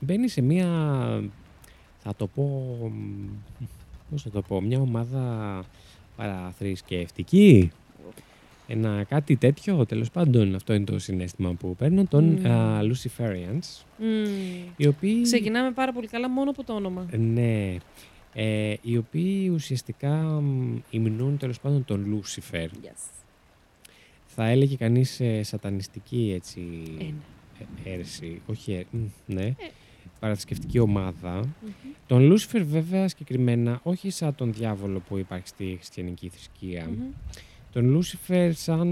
μπαίνει 0.00 0.28
σε 0.28 0.40
μία, 0.40 0.66
θα 1.98 2.14
το 2.16 2.26
πω, 2.26 2.76
μ, 2.92 3.64
πώς 4.10 4.22
θα 4.22 4.30
το 4.30 4.42
πω, 4.42 4.60
μια 4.60 4.80
ομάδα 4.80 5.64
παραθρησκευτική. 6.16 7.70
Ένα 8.66 9.04
κάτι 9.04 9.36
τέτοιο, 9.36 9.86
τέλος 9.86 10.10
πάντων, 10.10 10.54
αυτό 10.54 10.72
είναι 10.72 10.84
το 10.84 10.98
συνέστημα 10.98 11.52
που 11.52 11.76
παίρνω, 11.76 12.04
των 12.04 12.24
Μμμ. 12.24 12.46
α, 12.46 12.80
Luciferians, 12.82 13.84
οι 14.76 14.86
οποίοι... 14.86 15.22
Ξεκινάμε 15.22 15.70
πάρα 15.72 15.92
πολύ 15.92 16.06
καλά 16.06 16.28
μόνο 16.28 16.50
από 16.50 16.64
το 16.64 16.72
όνομα. 16.74 17.06
Ναι. 17.18 17.76
Ε, 18.34 18.74
οι 18.82 18.96
οποίοι 18.96 19.50
ουσιαστικά 19.54 20.16
μ, 20.40 20.76
υμνούν 20.90 21.38
τέλος 21.38 21.60
πάντων 21.60 21.84
τον 21.84 22.06
Λούσιφερ. 22.06 22.70
Yes. 22.70 23.08
Θα 24.26 24.46
έλεγε 24.46 24.76
κανείς 24.76 25.20
ε, 25.20 25.42
σατανιστική 25.42 26.32
έτσι 26.34 26.60
Ένα. 26.98 27.14
ε, 27.84 27.90
αίρεση. 27.90 28.42
Όχι, 28.46 28.72
ε, 28.72 28.84
μ, 28.90 28.98
ναι. 29.26 29.44
Ε. 29.44 29.54
Παραθρησκευτική 30.20 30.78
ομάδα. 30.78 31.34
Μμμ. 31.34 31.70
Τον 32.06 32.22
Λούσιφερ 32.22 32.64
βέβαια 32.64 33.08
συγκεκριμένα, 33.08 33.80
όχι 33.82 34.10
σαν 34.10 34.34
τον 34.34 34.52
διάβολο 34.52 34.98
που 35.08 35.18
υπάρχει 35.18 35.48
στη 35.48 35.74
χριστιανική 35.76 36.28
θρησκεία. 36.28 36.86
Μμμ. 36.88 37.02
Τον 37.72 37.88
Λούσιφερ 37.90 38.54
σαν 38.54 38.88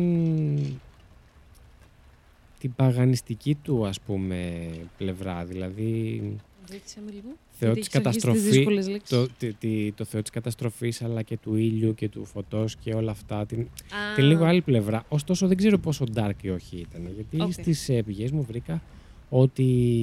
την 2.59 2.75
παγανιστική 2.75 3.55
του 3.55 3.87
ας 3.87 4.01
πούμε 4.01 4.69
πλευρά. 4.97 5.45
Δηλαδή 5.45 6.21
Βοήθησε 6.21 6.27
με 6.27 6.27
λίγο. 6.27 6.48
Θεό 7.61 7.73
Γιατί 7.73 7.81
της 7.89 7.95
έχεις 7.95 8.07
αρχίσει 8.07 8.19
τις 8.19 8.23
καταστροφής, 8.23 8.43
δύσκολες 8.57 8.89
λέξεις. 8.89 9.09
το, 9.19 9.29
τη- 9.39 9.53
τη- 9.53 9.93
το 9.93 10.05
θεό 10.05 10.21
της 10.21 10.31
καταστροφής 10.31 11.03
αλλά 11.03 11.23
και 11.23 11.37
του 11.37 11.55
ήλιου 11.57 11.95
και 11.95 12.09
του 12.09 12.25
φωτός 12.25 12.77
και 12.77 12.95
όλα 12.95 13.11
αυτά. 13.11 13.47
Την, 13.47 13.61
Α, 13.61 13.67
την 14.15 14.25
λίγο 14.25 14.45
άλλη 14.45 14.61
πλευρά. 14.61 15.05
Ωστόσο 15.09 15.47
δεν 15.47 15.57
ξέρω 15.57 15.79
πόσο 15.79 16.05
dark 16.15 16.31
ή 16.43 16.49
όχι 16.51 16.77
ήταν. 16.77 17.09
Γιατί 17.15 17.41
Οκ. 17.41 17.53
στις 17.53 17.89
ε, 17.89 18.03
πηγές 18.03 18.31
μου 18.31 18.43
βρήκα 18.43 18.83
ότι 19.31 19.63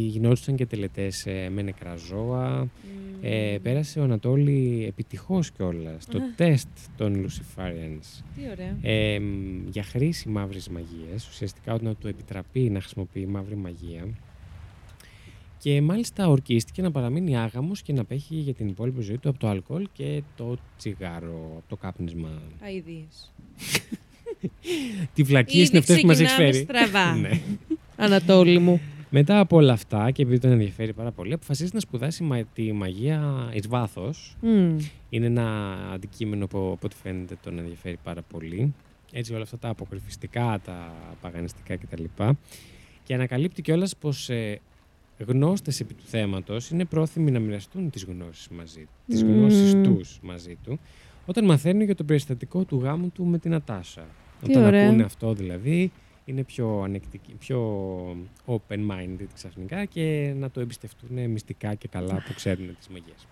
γινόντουσαν 0.10 0.56
και 0.56 0.65
τελετές 0.65 1.25
ε, 1.25 1.49
με 1.54 1.62
νεκρά 1.62 1.95
ζώα. 1.95 2.60
μμ. 2.63 2.67
Ε, 3.21 3.58
πέρασε 3.63 3.99
ο 3.99 4.04
Ανατόλη 4.04 4.86
επιτυχώς 4.88 5.51
κιόλας 5.51 6.04
στο 6.04 6.17
Α. 6.17 6.21
τεστ 6.36 6.67
των 6.97 7.25
Luciferians 7.25 8.23
Τι 8.36 8.41
ωραία. 8.51 8.78
ε, 8.82 9.19
μ, 9.19 9.67
για 9.71 9.84
χρήση 9.84 10.30
μαύρης 10.30 10.69
μαγείας. 10.69 11.28
Ουσιαστικά 11.30 11.73
όταν 11.73 11.97
του 11.99 12.08
επιτραπεί 12.08 12.60
να 12.69 12.80
χρησιμοποιεί 12.80 13.25
μαύρη 13.25 13.56
μαγεία. 13.56 14.08
Και 15.58 15.82
μάλιστα 15.82 16.28
ορκίστηκε 16.28 16.82
να 16.82 16.91
παραμείνει 16.91 17.38
άγαμος 17.38 17.82
και 17.82 17.94
να 17.94 18.04
απέχει 18.04 18.36
για 18.36 18.54
την 18.54 18.68
υπόλοιπη 18.68 19.02
ζωή 19.02 19.18
του 19.18 19.30
από 19.30 19.39
το 19.39 19.48
αλκοόλ 19.48 19.88
και 19.94 20.22
το 20.36 20.58
τσιγάρο, 20.78 21.52
από 21.58 21.63
το 21.68 21.76
κάπνισμα. 21.76 22.30
Αηδίες. 22.63 23.32
Τι 25.13 25.24
βλακίες 25.24 25.68
είναι 25.70 25.78
Ήδη 25.78 25.78
αυτές 25.78 26.02
που 26.02 26.08
μας 26.08 26.20
έχει 26.20 26.26
ξεκινάμε 26.28 26.52
φέρει. 26.54 26.63
στραβά. 26.63 27.15
ναι. 27.22 27.30
Ανατόλη 27.96 28.60
μου. 28.60 28.82
Μετά 29.10 29.39
από 29.39 29.56
όλα 29.56 29.74
αυτά 29.74 30.12
και 30.12 30.22
επειδή 30.22 30.39
τον 30.39 30.52
ενδιαφέρει 30.52 30.94
πάρα 30.94 31.12
πολύ, 31.12 31.34
αποφασίζει 31.34 31.72
να 31.74 31.80
σπουδάσει 31.80 32.24
μα- 32.24 32.44
τη 32.54 32.72
μαγεία 32.72 33.50
εις 33.54 33.68
βάθος. 33.68 34.36
Μμ. 34.41 34.78
Είναι 35.10 35.26
ένα 35.26 35.76
αντικείμενο 35.94 36.48
που 36.48 36.58
από 36.58 36.80
ό,τι 36.84 36.96
φαίνεται 37.04 37.36
τον 37.44 37.58
ενδιαφέρει 37.60 37.98
πάρα 38.04 38.22
πολύ. 38.22 38.74
Έτσι 39.12 39.34
όλα 39.34 39.44
αυτά 39.44 39.58
τα 39.58 39.70
αποκρυφιστικά, 39.70 40.60
τα 40.65 40.94
παγανιστικά 41.22 41.76
κτλ. 41.76 42.04
Και 43.04 43.13
ανακαλύπτει 43.13 43.62
κιόλας 43.62 43.96
πως 43.96 44.30
ε, 44.30 44.60
γνώστες 45.17 45.80
επί 45.80 45.93
του 45.93 46.04
θέματος 46.06 46.69
είναι 46.69 46.86
πρόθυμοι 46.86 47.32
να 47.32 47.39
μοιραστούν 47.39 47.89
τις 47.89 48.04
γνώσεις 48.04 48.47
μαζί 48.47 48.88
τις 49.08 49.23
Μμμ. 49.23 49.34
γνώσεις 49.34 49.73
τους 49.84 50.19
μαζί 50.21 50.58
του, 50.63 50.80
όταν 51.25 51.45
μαθαίνουν 51.45 51.82
για 51.82 51.95
το 51.95 52.04
περιστατικό 52.04 52.63
του 52.63 52.80
γάμου 52.80 53.10
του 53.10 53.25
με 53.25 53.38
την 53.38 53.54
Ατάσα. 53.54 54.06
Τι 54.41 54.51
όταν 54.51 54.63
ωραία. 54.63 54.88
ακούνε 54.88 55.04
αυτό 55.04 55.34
δηλαδή, 55.34 55.91
είναι 56.25 56.43
πιο 56.43 56.82
ανεκτικοί, 56.82 57.34
πιο 57.39 57.60
open-minded 58.45 59.28
ξαφνικά 59.34 59.86
και 59.86 60.34
να 60.38 60.49
το 60.51 60.60
εμπιστευτούν 60.60 61.30
μυστικά 61.30 61.75
και 61.75 61.88
καλά 61.88 62.23
που 62.28 62.34
ξέρουν 62.34 62.75
τις 62.78 62.88
μαγείες. 62.88 63.28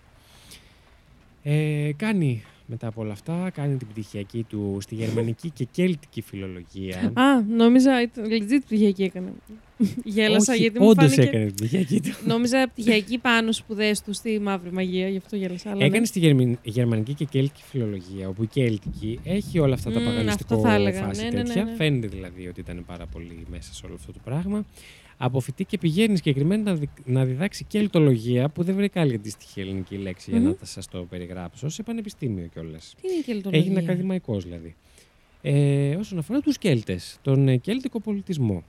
Ε, 1.46 1.90
κάνει 1.96 2.42
μετά 2.66 2.86
από 2.86 3.00
όλα 3.00 3.12
αυτά, 3.12 3.50
κάνει 3.54 3.76
την 3.76 3.86
πτυχιακή 3.88 4.42
του 4.48 4.78
στη 4.80 4.94
γερμανική 4.94 5.50
και 5.50 5.64
κέλτικη 5.70 6.20
φιλολογία. 6.20 7.12
Α, 7.14 7.42
νόμιζα 7.48 8.02
ήταν 8.02 8.24
legit 8.30 8.60
πτυχιακή 8.64 9.02
έκανε. 9.02 9.32
Γέλασα 10.04 10.52
Όχι, 10.52 10.60
γιατί 10.62 10.80
μου 10.80 10.86
όντως 10.88 11.04
φάνηκε... 11.14 11.22
έκανε 11.22 11.44
την 11.44 11.54
πτυχιακή 11.54 12.00
του. 12.00 12.10
Νόμιζα 12.26 12.68
πτυχιακή 12.68 13.18
πάνω 13.18 13.52
σπουδέ 13.52 13.94
του 14.04 14.12
στη 14.12 14.38
μαύρη 14.40 14.72
μαγεία, 14.72 15.08
γι' 15.08 15.16
αυτό 15.16 15.36
γέλασα. 15.36 15.70
Αλλά 15.70 15.84
Έκανε 15.84 15.98
ναι. 15.98 16.06
στη 16.06 16.18
γερμι- 16.18 16.58
γερμανική 16.62 17.14
και 17.14 17.24
κέλτικη 17.24 17.62
φιλολογία, 17.70 18.28
όπου 18.28 18.42
η 18.42 18.46
κέλτικη 18.46 19.18
έχει 19.24 19.58
όλα 19.58 19.74
αυτά 19.74 19.90
τα 19.90 19.98
Μμμ, 19.98 20.06
παγανιστικό 20.06 20.54
αυτό 20.54 20.68
θα 20.68 20.74
έλεγα. 20.74 21.02
φάση 21.04 21.22
Ναι, 21.22 21.28
ναι, 21.30 21.36
ναι, 21.36 21.42
τέτοια. 21.42 21.64
ναι. 21.64 21.74
Φαίνεται 21.74 22.06
δηλαδή 22.06 22.46
ότι 22.48 22.60
ήταν 22.60 22.84
πάρα 22.86 23.06
πολύ 23.06 23.46
μέσα 23.50 23.74
σε 23.74 23.86
όλο 23.86 23.94
αυτό 23.94 24.12
το 24.12 24.18
πράγμα. 24.24 24.64
Αποφυτεί 25.16 25.64
και 25.64 25.78
πηγαίνει 25.78 26.16
συγκεκριμένα 26.16 26.62
να, 26.62 26.74
δι- 26.74 26.88
να 27.04 27.24
διδάξει 27.24 27.64
κελτολογία, 27.64 28.48
που 28.48 28.62
δεν 28.62 28.74
βρήκα 28.74 29.00
άλλη 29.00 29.14
αντίστοιχη 29.14 29.60
ελληνική 29.60 29.96
λέξη 29.96 30.30
για 30.30 30.40
Μμμ. 30.40 30.46
να 30.60 30.66
σας 30.66 30.86
το 30.88 30.98
περιγράψω, 31.10 31.68
σε 31.68 31.82
πανεπιστήμιο 31.82 32.46
κιόλας. 32.52 32.94
Τι 33.00 33.08
είναι 33.08 33.16
η 33.18 33.22
κελτολογία; 33.22 33.66
Έγινε 33.66 33.78
ακαδημαϊκός 33.80 34.44
δηλαδή. 34.44 34.74
Ε, 35.42 35.94
όσον 35.96 36.18
αφορά 36.18 36.40
τους 36.40 36.58
Κέλτες, 36.58 37.18
τον 37.22 37.48
ε, 37.48 37.56
κέλτικο 37.56 38.00
πολιτισμό. 38.00 38.64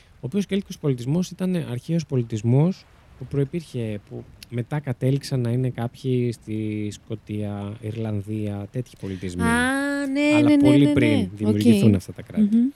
Ο 0.00 0.20
οποίος 0.20 0.46
κέλτικος 0.46 0.78
πολιτισμός 0.78 1.30
ήταν 1.30 1.56
αρχαίος 1.56 2.06
πολιτισμός 2.06 2.84
που 3.18 3.26
προϋπήρχε, 3.26 4.00
που 4.08 4.24
μετά 4.50 4.80
κατέληξαν 4.80 5.40
να 5.40 5.50
είναι 5.50 5.70
κάποιοι 5.70 6.32
στη 6.32 6.88
Σκοτία, 6.90 7.76
Ιρλανδία, 7.80 8.66
τέτοιοι 8.72 8.92
πολιτισμοί. 9.00 9.42
Α, 9.42 10.06
ναι, 10.12 10.20
Αλλά 10.34 10.48
ναι, 10.48 10.56
ναι, 10.56 10.62
πολύ 10.62 10.78
ναι, 10.78 10.84
ναι. 10.88 10.92
πριν 10.92 11.28
δημιουργηθούν 11.34 11.88
Οκ. 11.88 11.94
αυτά 11.94 12.12
τα 12.12 12.22
κράτη. 12.22 12.56
Μμμ. 12.56 12.68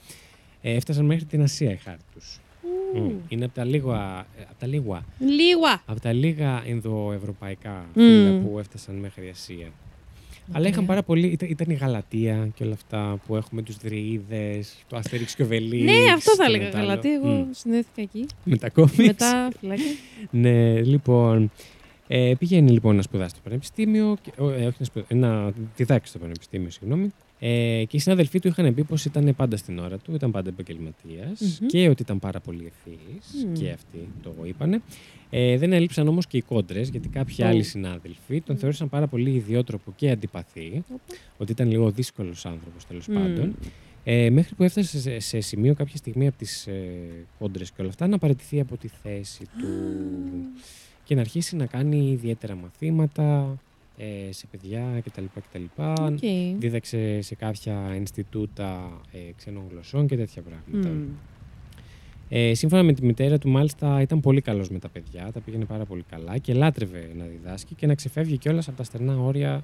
Ε, 0.65 0.75
έφτασαν 0.75 1.05
μέχρι 1.05 1.25
την 1.25 1.41
Ασία 1.41 1.71
οι 1.71 1.75
χάρτες 1.77 2.03
τους. 2.13 2.39
Ου. 2.93 2.99
Μμ. 2.99 3.11
Είναι 3.27 3.45
από 3.45 3.53
τα 3.53 3.63
λίγα, 3.63 4.25
ε, 4.39 4.41
από 4.49 4.59
τα 4.59 4.67
λίγα, 4.67 5.05
Λίγα. 5.19 5.81
από 5.85 5.99
τα 5.99 6.13
λίγα 6.13 6.63
ινδοευρωπαϊκά 6.67 7.85
Μμ. 7.93 8.01
φύλα 8.01 8.39
που 8.39 8.59
έφτασαν 8.59 8.95
μέχρι 8.95 9.29
Ασία. 9.29 9.67
Αλλά 10.51 10.65
είχαν 10.67 10.75
Ωραία. 10.77 10.87
πάρα 10.87 11.03
πολύ. 11.03 11.27
Ήταν, 11.27 11.49
ήταν 11.49 11.69
η 11.69 11.73
Γαλατία 11.73 12.49
και 12.55 12.63
όλα 12.63 12.73
αυτά 12.73 13.19
που 13.27 13.35
έχουμε 13.35 13.61
τους 13.61 13.77
Δρυίδες, 13.77 14.75
το 14.87 14.95
Αστέριξ 14.97 15.35
και 15.35 15.43
Οβελίξ. 15.43 15.83
Ναι, 15.83 16.11
αυτό 16.13 16.35
θα 16.35 16.43
και 16.43 16.49
έλεγα. 16.49 16.63
μετά 16.65 16.77
άλλο. 16.77 16.87
Γαλατή, 16.87 17.13
εγώ 17.13 17.27
Μμ. 17.27 17.45
συνδέθηκα 17.51 18.01
εκεί. 18.01 18.25
Με 18.43 18.57
τα 18.57 18.69
κόμιξ. 18.69 18.97
Μετά 18.97 19.49
φυλάκια. 19.59 19.85
Ναι, 20.31 20.81
λοιπόν. 20.81 21.51
Ε, 22.07 22.33
πηγαίνει 22.39 22.71
λοιπόν 22.71 22.95
να 22.95 23.01
σπουδάσει 23.01 23.29
στο 23.29 23.39
πανεπιστήμιο, 23.43 24.15
και, 24.21 24.31
ο, 24.41 24.49
ε, 24.49 24.65
όχι 24.65 24.75
να, 24.79 24.85
σπουδα- 24.85 25.13
να 25.15 25.51
διδάξει 25.75 26.09
στο 26.09 26.19
πανεπιστήμιο, 26.19 26.69
συγγνώμη. 26.69 27.13
Ε, 27.45 27.83
και 27.87 27.97
οι 27.97 27.99
συναδελφοί 27.99 28.39
του 28.39 28.47
είχαν 28.47 28.73
πει 28.73 28.83
πως 28.83 29.05
ήταν 29.05 29.35
πάντα 29.35 29.57
στην 29.57 29.79
ώρα 29.79 29.97
του, 29.97 30.13
ήταν 30.15 30.31
πάντα 30.31 30.49
επαγγελματίας 30.49 31.59
Μμμ. 31.61 31.67
και 31.67 31.89
ότι 31.89 32.01
ήταν 32.01 32.19
πάρα 32.19 32.39
πολύ 32.39 32.65
ευθύς. 32.65 33.45
Μμ. 33.45 33.53
Και 33.53 33.69
αυτοί 33.69 34.07
το 34.23 34.35
είπανε. 34.43 34.81
Ε, 35.29 35.57
δεν 35.57 35.73
έλειψαν 35.73 36.07
όμως 36.07 36.27
και 36.27 36.37
οι 36.37 36.41
κόντρες, 36.41 36.89
γιατί 36.89 37.07
κάποιοι 37.07 37.35
Ω. 37.39 37.45
άλλοι 37.45 37.63
συνάδελφοι 37.63 38.41
τον 38.41 38.57
θεώρησαν 38.57 38.89
πάρα 38.89 39.07
πολύ 39.07 39.29
ιδιότροπο 39.29 39.93
και 39.95 40.09
αντιπαθή. 40.09 40.83
Όπα. 40.93 41.15
Ότι 41.37 41.51
ήταν 41.51 41.69
λίγο 41.69 41.91
δύσκολος 41.91 42.45
άνθρωπος 42.45 42.85
τέλος 42.87 43.07
Μμ. 43.07 43.13
πάντων. 43.13 43.55
Ε, 44.03 44.29
μέχρι 44.29 44.55
που 44.55 44.63
έφτασε 44.63 44.99
σε, 44.99 45.19
σε 45.19 45.39
σημείο 45.39 45.73
κάποια 45.73 45.97
στιγμή 45.97 46.27
από 46.27 46.37
τις 46.37 46.67
ε, 46.67 46.81
κόντρες 47.39 47.69
και 47.71 47.81
όλα 47.81 47.89
αυτά 47.89 48.07
να 48.07 48.17
παραιτηθεί 48.17 48.59
από 48.59 48.77
τη 48.77 48.87
θέση 48.87 49.43
του 49.59 49.67
και 51.03 51.15
να 51.15 51.21
αρχίσει 51.21 51.55
να 51.55 51.65
κάνει 51.65 52.11
ιδιαίτερα 52.11 52.55
μαθήματα 52.55 53.57
ε, 53.97 54.31
σε 54.31 54.47
παιδιά 54.51 55.01
κτλ. 55.05 55.23
κτλ. 55.49 55.63
Οκ. 56.03 56.19
Δίδαξε 56.57 57.21
σε 57.21 57.35
κάποια 57.35 57.95
Ινστιτούτα 57.95 59.01
ε, 59.11 59.17
ξένων 59.37 59.63
γλωσσών 59.71 60.07
και 60.07 60.15
τέτοια 60.15 60.41
πράγματα. 60.41 60.89
Μμ. 60.95 61.03
Ε, 62.29 62.53
σύμφωνα 62.53 62.83
με 62.83 62.93
τη 62.93 63.05
μητέρα 63.05 63.37
του, 63.37 63.49
μάλιστα 63.49 64.01
ήταν 64.01 64.19
πολύ 64.19 64.41
καλός 64.41 64.69
με 64.69 64.79
τα 64.79 64.89
παιδιά, 64.89 65.31
τα 65.33 65.39
πήγαινε 65.39 65.65
πάρα 65.65 65.85
πολύ 65.85 66.03
καλά 66.09 66.37
και 66.37 66.53
λάτρευε 66.53 67.09
να 67.17 67.25
διδάσκει 67.25 67.75
και 67.75 67.85
να 67.87 67.95
ξεφεύγει 67.95 68.37
κιόλας 68.37 68.67
από 68.67 68.77
τα 68.77 68.83
στενά 68.83 69.17
όρια 69.19 69.63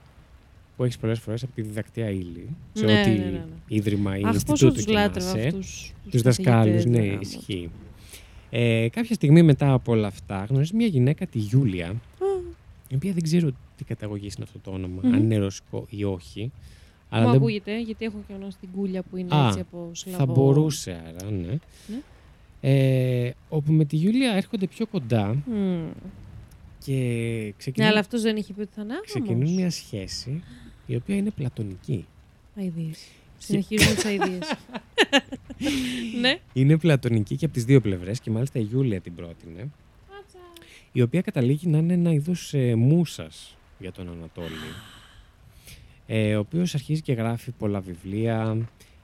που 0.75 0.83
έχεις 0.83 0.97
πολλές 0.97 1.19
φορές 1.19 1.43
από 1.43 1.51
τη 1.55 1.61
διδακτέα 1.61 2.09
ύλη. 2.09 2.47
Σε 2.73 2.85
Ναι, 2.85 2.99
ό,τι 2.99 3.09
ναι, 3.09 3.15
ναι, 3.15 3.23
ναι. 3.31 3.43
ίδρυμα 3.67 4.17
ή 4.17 4.21
Αχ, 4.23 4.31
πόσο 4.31 4.35
Ινστιτούτο 4.65 4.73
τους 4.73 4.85
και 4.85 4.93
να 4.93 4.99
λάτρευα 5.01 5.37
είσαι. 5.37 5.47
αυτούς. 5.47 5.93
Τους 6.09 6.21
δασκάλους, 6.21 6.63
καθηγητές, 6.75 6.85
ναι, 7.01 7.07
γάμο. 7.07 7.19
ισχύει. 7.21 7.69
Ε, 8.49 8.87
κάποια 8.91 9.15
στιγμή 9.15 9.41
μετά 9.43 9.73
από 9.73 9.91
όλα 9.91 10.07
αυτά, 10.07 10.45
γνωρίζεις 10.49 10.73
μια 10.73 10.87
γυναίκα, 10.87 11.25
τη 11.27 11.37
Γιούλια, 11.39 11.87
Α, 11.87 11.95
η 12.89 12.95
οποία 12.95 13.13
δεν 13.13 13.23
ξέρω 13.23 13.51
τι 13.77 13.83
καταγωγή 13.83 14.25
είναι 14.35 14.43
αυτό 14.43 14.59
το 14.59 14.71
όνομα, 14.71 15.01
Μμμ. 15.03 15.13
αν 15.13 15.23
είναι 15.23 15.37
ρωσικό 15.37 15.85
ή 15.89 16.03
όχι. 16.03 16.51
Μου 17.11 17.19
δεν 17.19 17.29
ακούγεται, 17.29 17.81
γιατί 17.81 18.05
έχω 18.05 18.23
και 18.27 18.33
γνώση 18.33 18.57
την 18.59 18.69
κούλια 18.75 19.01
που 19.03 19.17
είναι 19.17 19.35
Α, 19.35 19.47
έτσι 19.47 19.59
από 19.59 19.89
σλαβό. 19.93 20.17
θα 20.17 20.25
μπορούσε 20.25 21.01
άρα, 21.07 21.31
ναι. 21.31 21.47
Ναι. 21.87 22.01
Ε, 22.61 23.31
όπου 23.49 23.71
με 23.71 23.85
τη 23.85 23.95
Γιούλια 23.95 24.31
έρχονται 24.33 24.67
πιο 24.67 24.85
κοντά 24.87 25.33
Μμ. 25.45 25.87
και 26.85 26.93
Ναι, 27.45 27.51
ξεκινούν, 27.57 27.89
αλλά 27.89 27.99
αυτός 27.99 28.21
δεν 28.21 28.35
είχε 28.37 28.53
πει 28.53 28.61
ότι 28.61 28.71
θα 28.75 28.81
είναι 28.81 28.93
ξεκινούν 29.05 29.35
άγαμος. 29.35 29.55
μια 29.55 29.69
σχέση 29.71 30.43
η 30.85 30.95
οποία 30.95 31.15
είναι 31.15 31.29
πλατωνική. 31.29 32.05
Αηδίες. 32.57 33.07
Συνεχίζουν 33.37 33.95
τις 33.95 34.05
αηδίες. 34.05 34.53
ναι. 36.21 36.39
Είναι 36.53 36.77
πλατωνική 36.77 37.35
και 37.35 37.45
από 37.45 37.53
τις 37.53 37.63
δύο 37.65 37.81
πλευρές 37.81 38.19
και 38.19 38.31
μάλιστα 38.31 38.59
η 38.59 38.61
Γιούλια 38.61 39.01
την 39.01 39.15
πρότεινε, 39.15 39.69
η 40.91 41.01
οποία 41.01 41.21
καταλήγει 41.21 41.67
να 41.67 41.77
είναι 41.77 41.93
ένα 41.93 42.11
είδος 42.11 42.53
ε, 42.53 42.75
μουσας 42.75 43.57
για 43.79 43.91
τον 43.91 44.09
Ανατόλη. 44.09 44.53
Ε, 46.07 46.35
ο 46.35 46.39
οποίος 46.39 46.73
αρχίζει 46.73 47.01
και 47.01 47.13
γράφει 47.13 47.51
πολλά 47.51 47.79
βιβλία. 47.79 48.57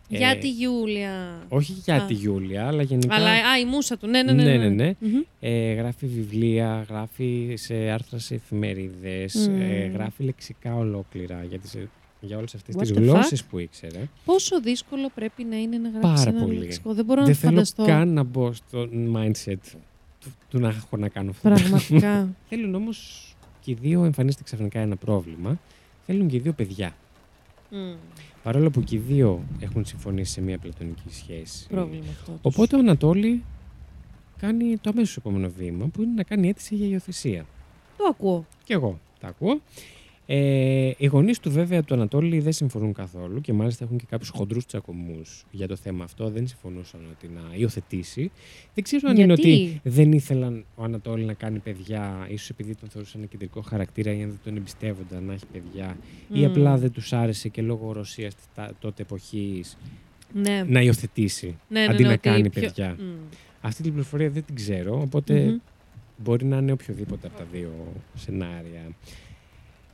ε, 0.09 0.17
Για 0.17 0.37
τη 0.37 0.49
Γιούλια. 0.49 1.45
Όχι 1.49 1.71
για 1.71 1.95
Α. 1.95 2.05
τη 2.05 2.13
Γιούλια, 2.13 2.67
αλλά 2.67 2.81
γενικά 2.83 3.15
Αλλά, 3.15 3.29
α, 3.29 3.59
η 3.59 3.65
μουσα 3.65 3.97
του. 3.97 4.07
Ναι, 4.07 4.23
ναι, 4.23 4.31
ναι. 4.31 4.43
Ναι, 4.43 4.57
ναι, 4.57 4.69
ναι. 4.69 4.93
Μμμ. 4.99 5.21
ε, 5.39 5.73
γράφει 5.73 6.05
βιβλία, 6.07 6.85
γράφει 6.89 7.53
σε 7.57 7.73
άρθρα 7.75 8.19
σε 8.19 8.35
εφημερίδες, 8.35 9.47
Μμμ. 9.49 9.61
ε, 9.61 9.85
γράφει 9.85 10.23
λεξικά 10.23 10.75
ολόκληρα 10.75 11.43
για, 11.49 11.59
τις, 11.59 11.77
για 12.19 12.37
όλες 12.37 12.55
αυτές 12.55 12.75
What 12.75 12.79
τις 12.81 12.91
the 12.91 12.95
γλώσσες 12.95 13.43
που 13.43 13.59
ήξερε. 13.59 13.99
Πόσο 14.25 14.61
δύσκολο 14.61 15.09
πρέπει 15.15 15.43
να 15.43 15.57
είναι 15.57 15.77
να 15.77 15.89
γράψει 15.89 16.23
Πάρα 16.23 16.37
ένα 16.37 16.45
πολύ. 16.45 16.57
λεξικό. 16.57 16.93
Δεν 16.93 17.05
μπορώ 17.05 17.19
να 17.19 17.25
Δεν 17.25 17.33
το 17.35 17.39
θέλω 17.39 17.51
φανταστώ. 17.53 17.83
καν 17.85 18.13
να 18.13 18.23
μπω 18.23 18.53
στο 18.53 18.89
mindset 19.13 19.75
του, 20.25 20.33
του 20.49 20.59
να 20.59 20.67
έχω 20.67 20.97
να 20.97 21.09
κάνω 21.09 21.29
αυτό. 21.29 21.49
Πραγματικά. 21.49 22.29
Θέλουν 22.49 22.75
όμως 22.75 23.29
και 23.61 23.71
οι 23.71 23.77
δύο 23.81 24.03
εμφανίζεται 24.03 24.43
ξαφνικά 24.43 24.79
ένα 24.79 24.95
πρόβλημα. 24.95 25.59
Θέλουν 26.05 26.27
και 26.27 26.35
οι 26.35 26.39
δύο 26.39 26.53
παιδιά. 26.53 26.95
Μμ. 27.69 27.93
Παρόλο 28.43 28.69
που 28.69 28.81
και 28.81 28.95
οι 28.95 28.99
δύο 28.99 29.43
έχουν 29.59 29.85
συμφωνήσει 29.85 30.31
σε 30.31 30.41
μια 30.41 30.57
πλατωνική 30.57 31.09
σχέση. 31.09 31.67
Πρόβλημα 31.67 32.05
αυτό. 32.09 32.31
τους. 32.31 32.39
Οπότε 32.41 32.75
ο 32.75 32.79
Ανατόλη 32.79 33.43
κάνει 34.39 34.77
το 34.77 34.89
αμέσως 34.89 35.17
επόμενο 35.17 35.51
βήμα 35.57 35.85
που 35.85 36.01
είναι 36.01 36.13
να 36.15 36.23
κάνει 36.23 36.47
αίτηση 36.47 36.75
για 36.75 36.87
υιοθεσία. 36.87 37.45
Το 37.97 38.03
ακούω. 38.09 38.45
Και 38.63 38.73
εγώ 38.73 38.99
τα 39.19 39.27
ακούω. 39.27 39.61
Ε, 40.27 40.91
οι 40.97 41.05
γονείς 41.05 41.39
του, 41.39 41.51
βέβαια, 41.51 41.83
του 41.83 41.93
Ανατόλη 41.93 42.39
δεν 42.39 42.51
συμφωνούν 42.51 42.93
καθόλου 42.93 43.41
και 43.41 43.53
μάλιστα 43.53 43.83
έχουν 43.83 43.97
και 43.97 44.05
κάποιους 44.09 44.29
χοντρούς 44.29 44.65
τσακωμούς 44.65 45.45
για 45.51 45.67
το 45.67 45.75
θέμα 45.75 46.03
αυτό. 46.03 46.29
Δεν 46.29 46.47
συμφωνούσαν 46.47 46.99
ότι 47.11 47.27
να 47.35 47.41
υιοθετήσει. 47.55 48.31
Δεν 48.73 48.83
ξέρω 48.83 49.09
αν 49.09 49.17
είναι 49.17 49.33
Γιατί; 49.33 49.41
ότι 49.51 49.79
δεν 49.83 50.11
ήθελαν 50.11 50.65
ο 50.75 50.83
Ανατόλη 50.83 51.23
να 51.25 51.33
κάνει 51.33 51.59
παιδιά, 51.59 52.27
ίσως 52.29 52.49
επειδή 52.49 52.75
τον 52.75 52.89
θεωρούσαν 52.89 53.27
κεντρικό 53.27 53.61
χαρακτήρα 53.61 54.11
ή 54.13 54.21
αν 54.21 54.29
δεν 54.29 54.39
τον 54.43 54.55
εμπιστεύονταν 54.57 55.23
να 55.23 55.33
έχει 55.33 55.45
παιδιά, 55.51 55.97
ή 56.33 56.39
Μμ. 56.39 56.45
απλά 56.45 56.77
δεν 56.77 56.91
τους 56.91 57.13
άρεσε 57.13 57.49
και 57.49 57.61
λόγω 57.61 57.91
Ρωσίας 57.91 58.33
τότε 58.79 59.01
εποχής 59.01 59.77
Ναι. 60.33 60.63
να 60.67 60.81
υιοθετήσει 60.81 61.57
Ναι, 61.67 61.79
ναι, 61.79 61.85
αντί 61.85 62.01
ναι, 62.01 62.07
να 62.07 62.13
ότι 62.13 62.29
κάνει 62.29 62.49
πιο- 62.49 62.61
παιδιά. 62.61 62.95
Μμ. 62.99 63.03
Αυτή 63.61 63.81
την 63.83 63.91
πληροφορία 63.91 64.29
δεν 64.29 64.45
την 64.45 64.55
ξέρω, 64.55 65.01
οπότε 65.01 65.39
Μμμ. 65.45 65.57
μπορεί 66.17 66.45
να 66.45 66.57
είναι 66.57 66.71
οποιοδήποτε 66.71 67.27
από 67.27 67.37
τα 67.37 67.45
δύο 67.51 67.71
σενάρια. 68.15 68.81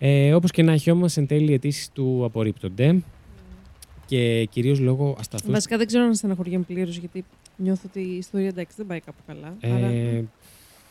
Ε, 0.04 0.34
όπως 0.34 0.52
και 0.52 0.64
να 0.64 0.72
έχει 0.72 0.92
όμως 0.92 1.18
εν 1.18 1.28
τέλει 1.28 1.52
οι 1.52 1.54
αιτήσεις 1.54 1.90
του 1.94 2.22
απορρίπτονται 2.26 3.02
και 4.06 4.48
κυρίως 4.52 4.80
λόγω 4.80 5.16
ασταθούς... 5.20 5.52
Βασικά 5.52 5.78
δεν 5.78 5.88
ξέρω 5.88 6.04
αν 6.04 6.16
στεναχωριέμαι 6.16 6.64
πλήρως 6.64 6.98
γιατί 6.98 7.24
νιώθω 7.58 7.82
ότι 7.86 8.00
η 8.00 8.16
ιστορία 8.18 8.48
εντάξει 8.48 8.76
δεν 8.78 8.86
πάει 8.88 9.00
κάπου 9.00 9.22
καλά. 9.28 9.58
Άρα, 9.76 9.86
Ε, 9.88 10.24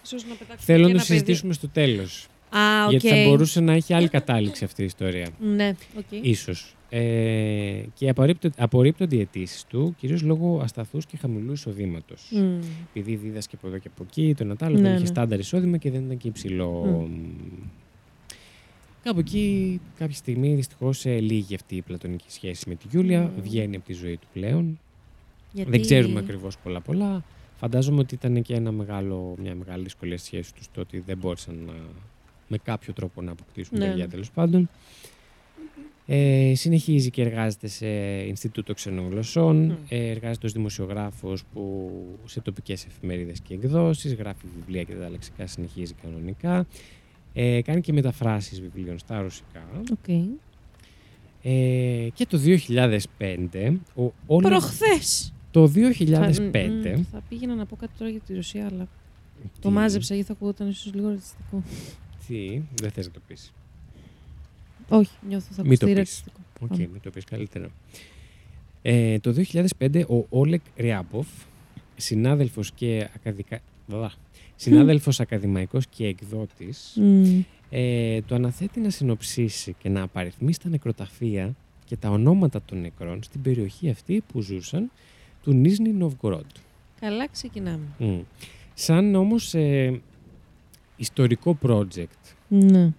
ίσως 0.04 0.22
να 0.26 0.34
πετάξουμε 0.34 0.58
θέλω 0.64 0.78
και 0.80 0.84
να 0.86 0.90
ένα 0.90 1.00
συζητήσουμε 1.02 1.52
στο 1.52 1.68
τέλος. 1.68 2.26
παιδί. 2.50 2.62
Α, 2.62 2.84
οκ. 2.84 2.90
Γιατί 2.90 3.08
θα 3.08 3.28
μπορούσε 3.28 3.60
να 3.60 3.72
έχει 3.72 3.94
άλλη 3.94 4.08
κατάληξη 4.08 4.64
αυτή 4.64 4.82
η 4.82 4.84
ιστορία. 4.84 5.28
Ναι, 5.40 5.74
οκ. 5.98 6.04
Ίσως. 6.26 6.74
Ε, 6.90 7.82
και 7.94 8.08
απορρίπτω- 8.08 8.50
απορρίπτονται 8.56 9.16
οι 9.16 9.20
αιτήσεις 9.20 9.64
του, 9.64 9.94
κυρίως 9.98 10.22
λόγω 10.22 10.60
ασταθούς 10.62 11.06
και 11.06 11.16
χαμηλού 11.16 11.52
εισοδήματος. 11.52 12.28
Μμ. 12.30 12.58
Επειδή 12.94 13.14
δίδασκε 13.16 13.56
από 13.56 13.66
εδώ 13.66 13.78
και 13.78 13.88
από 13.94 14.04
εκεί, 14.08 14.34
τον 14.36 14.46
Νατάλο 14.46 14.74
Ναι, 14.76 14.80
δεν 14.82 14.90
είχε 14.90 15.00
ναι. 15.00 15.06
στάνταρ 15.06 15.38
εισόδημα 15.38 15.76
και 15.76 15.90
δεν 15.90 16.04
ήταν 16.04 16.16
και 16.16 16.28
υψηλό. 16.28 17.08
Κάπου 19.02 19.18
εκεί, 19.18 19.80
κάποια 19.98 20.16
στιγμή, 20.16 20.54
δυστυχώς 20.54 21.04
λύγει 21.04 21.54
αυτή 21.54 21.76
η 21.76 21.82
πλατωνική 21.82 22.30
σχέση 22.30 22.68
με 22.68 22.74
τη 22.74 22.86
Γιούλια. 22.90 23.20
Μμ. 23.20 23.42
Βγαίνει 23.42 23.76
από 23.76 23.84
τη 23.86 23.92
ζωή 23.92 24.16
του 24.16 24.26
πλέον. 24.32 24.78
Γιατί... 25.52 25.70
Δεν 25.70 25.80
ξέρουμε 25.80 26.20
ακριβώς 26.20 26.58
πολλά-πολλά. 26.58 27.24
Φαντάζομαι 27.56 28.00
ότι 28.00 28.14
ήταν 28.14 28.42
και 28.42 28.54
ένα 28.54 28.72
μεγάλο, 28.72 29.36
μια 29.42 29.54
μεγάλη 29.54 29.82
δυσκολία 29.82 30.18
στη 30.18 30.26
σχέση 30.26 30.54
τους 30.54 30.70
το 30.72 30.80
ότι 30.80 31.02
δεν 31.06 31.18
μπόρεσαν 31.18 31.54
να, 31.66 31.72
με 32.48 32.58
κάποιο 32.58 32.92
τρόπο 32.92 33.22
να 33.22 33.30
αποκτήσουν 33.30 33.78
Ναι, 33.78 33.86
παιδιά 33.86 34.04
ναι. 34.04 34.10
τέλος 34.10 34.30
πάντων. 34.30 34.68
Ε, 36.06 36.52
συνεχίζει 36.54 37.10
και 37.10 37.22
εργάζεται 37.22 37.66
σε 37.66 37.86
Ινστιτούτο 38.26 38.74
Ξένων 38.74 39.10
Γλωσσών. 39.10 39.64
Μμ. 39.64 39.76
Ε, 39.88 40.08
εργάζεται 40.08 40.46
ως 40.46 40.52
δημοσιογράφος 40.52 41.44
που 41.52 41.90
σε 42.24 42.40
τοπικές 42.40 42.86
εφημερίδες 42.86 43.40
και 43.40 43.54
εκδόσεις. 43.54 44.14
Γράφει 44.14 44.46
βιβλία 44.58 44.82
και 44.82 44.94
τα 44.94 45.10
λεξικά 45.10 45.46
συνεχίζει 45.46 45.94
κανονικά. 46.02 46.66
Ε, 47.34 47.62
κάνει 47.62 47.80
και 47.80 47.92
μεταφράσεις 47.92 48.60
βιβλίων 48.60 48.98
στα 48.98 49.20
ρωσικά. 49.20 49.62
Οκ. 49.92 50.08
Ε, 51.42 52.08
και 52.14 52.26
το 52.26 52.38
2005, 52.38 53.80
ο 53.96 54.12
Όλεγ- 54.26 54.50
Προχθές. 54.50 55.32
το 55.50 55.68
Θα, 55.68 55.72
2005, 55.72 56.96
μ, 56.98 57.02
θα 57.12 57.22
πήγαινα 57.28 57.54
να 57.54 57.66
πω 57.66 57.76
κάτι 57.76 57.92
τώρα 57.98 58.10
για 58.10 58.20
τη 58.20 58.34
Ρωσία, 58.34 58.66
αλλά 58.66 58.88
το 59.60 59.68
τι- 59.68 59.74
μάζεψα 59.74 60.14
γιατί 60.14 60.28
θα 60.28 60.34
ακούγονταν 60.34 60.68
ίσως 60.68 60.94
λίγο 60.94 61.08
ρατσιστικό. 61.08 61.62
Τι, 62.26 62.60
δεν 62.80 62.90
θες 62.90 63.06
να 63.06 63.12
το 63.12 63.20
πεις. 63.26 63.52
Όχι, 64.88 65.10
νιώθω 65.28 65.46
θα 65.52 65.62
Μη 65.62 65.76
το 65.76 65.86
ακουστεί 65.86 65.86
πεις. 65.86 65.94
ρατσιστικό. 65.96 66.40
Οκ, 66.60 66.68
Πάμε. 66.68 66.88
μην 66.92 67.00
το 67.00 67.10
πεις 67.10 67.24
καλύτερα. 67.24 67.68
Ε, 68.82 69.18
το 69.18 69.32
2005 69.32 70.04
ο 70.08 70.26
Όλεγκ 70.28 70.60
Ριάμποφ, 70.76 71.26
συνάδελφος 72.00 72.72
και 72.72 73.08
ακαδημα... 73.14 73.60
Βα. 73.86 74.12
συνάδελφος 74.56 75.20
ακαδημαϊκός 75.20 75.86
και 75.86 76.06
εκδότης, 76.06 76.92
Μμ. 77.00 77.40
ε, 77.70 78.20
το 78.22 78.34
αναθέτει 78.34 78.80
να 78.80 78.90
συνοψίσει 78.90 79.74
και 79.78 79.88
να 79.88 80.02
απαριθμήσει 80.02 80.60
τα 80.60 80.68
νεκροταφεία 80.68 81.54
και 81.84 81.96
τα 81.96 82.10
ονόματα 82.10 82.62
των 82.64 82.80
νεκρών 82.80 83.22
στην 83.22 83.42
περιοχή 83.42 83.90
αυτή 83.90 84.22
που 84.32 84.40
ζούσαν 84.40 84.90
του 85.42 85.52
Νίζνι 85.52 85.92
Νόβγκοροντ. 85.92 86.44
Καλά 87.00 87.28
ξεκινάμε. 87.28 87.84
Μμ. 87.98 88.18
Σαν 88.74 89.14
όμως 89.14 89.54
ε, 89.54 90.00
ιστορικό 90.96 91.58
project 91.62 92.34
Ναι. 92.48 92.92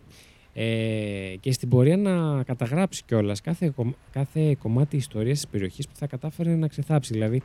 ε, 0.54 1.36
και 1.40 1.52
στην 1.52 1.70
πορεία 1.70 1.98
να 1.98 2.44
καταγράψει 2.44 3.04
κιόλας 3.06 3.42
κάθε, 3.42 3.70
κομ- 3.76 3.94
κάθε 4.12 4.56
κομμάτι 4.60 4.96
ιστορίας 4.98 5.36
της 5.40 5.48
περιοχής 5.48 5.88
που 5.88 5.96
θα 5.96 6.08
κατάφερε 6.08 6.56
να 6.56 6.68
ξεθάψει. 6.68 7.14
Δηλαδή 7.14 7.38
ε, 7.38 7.42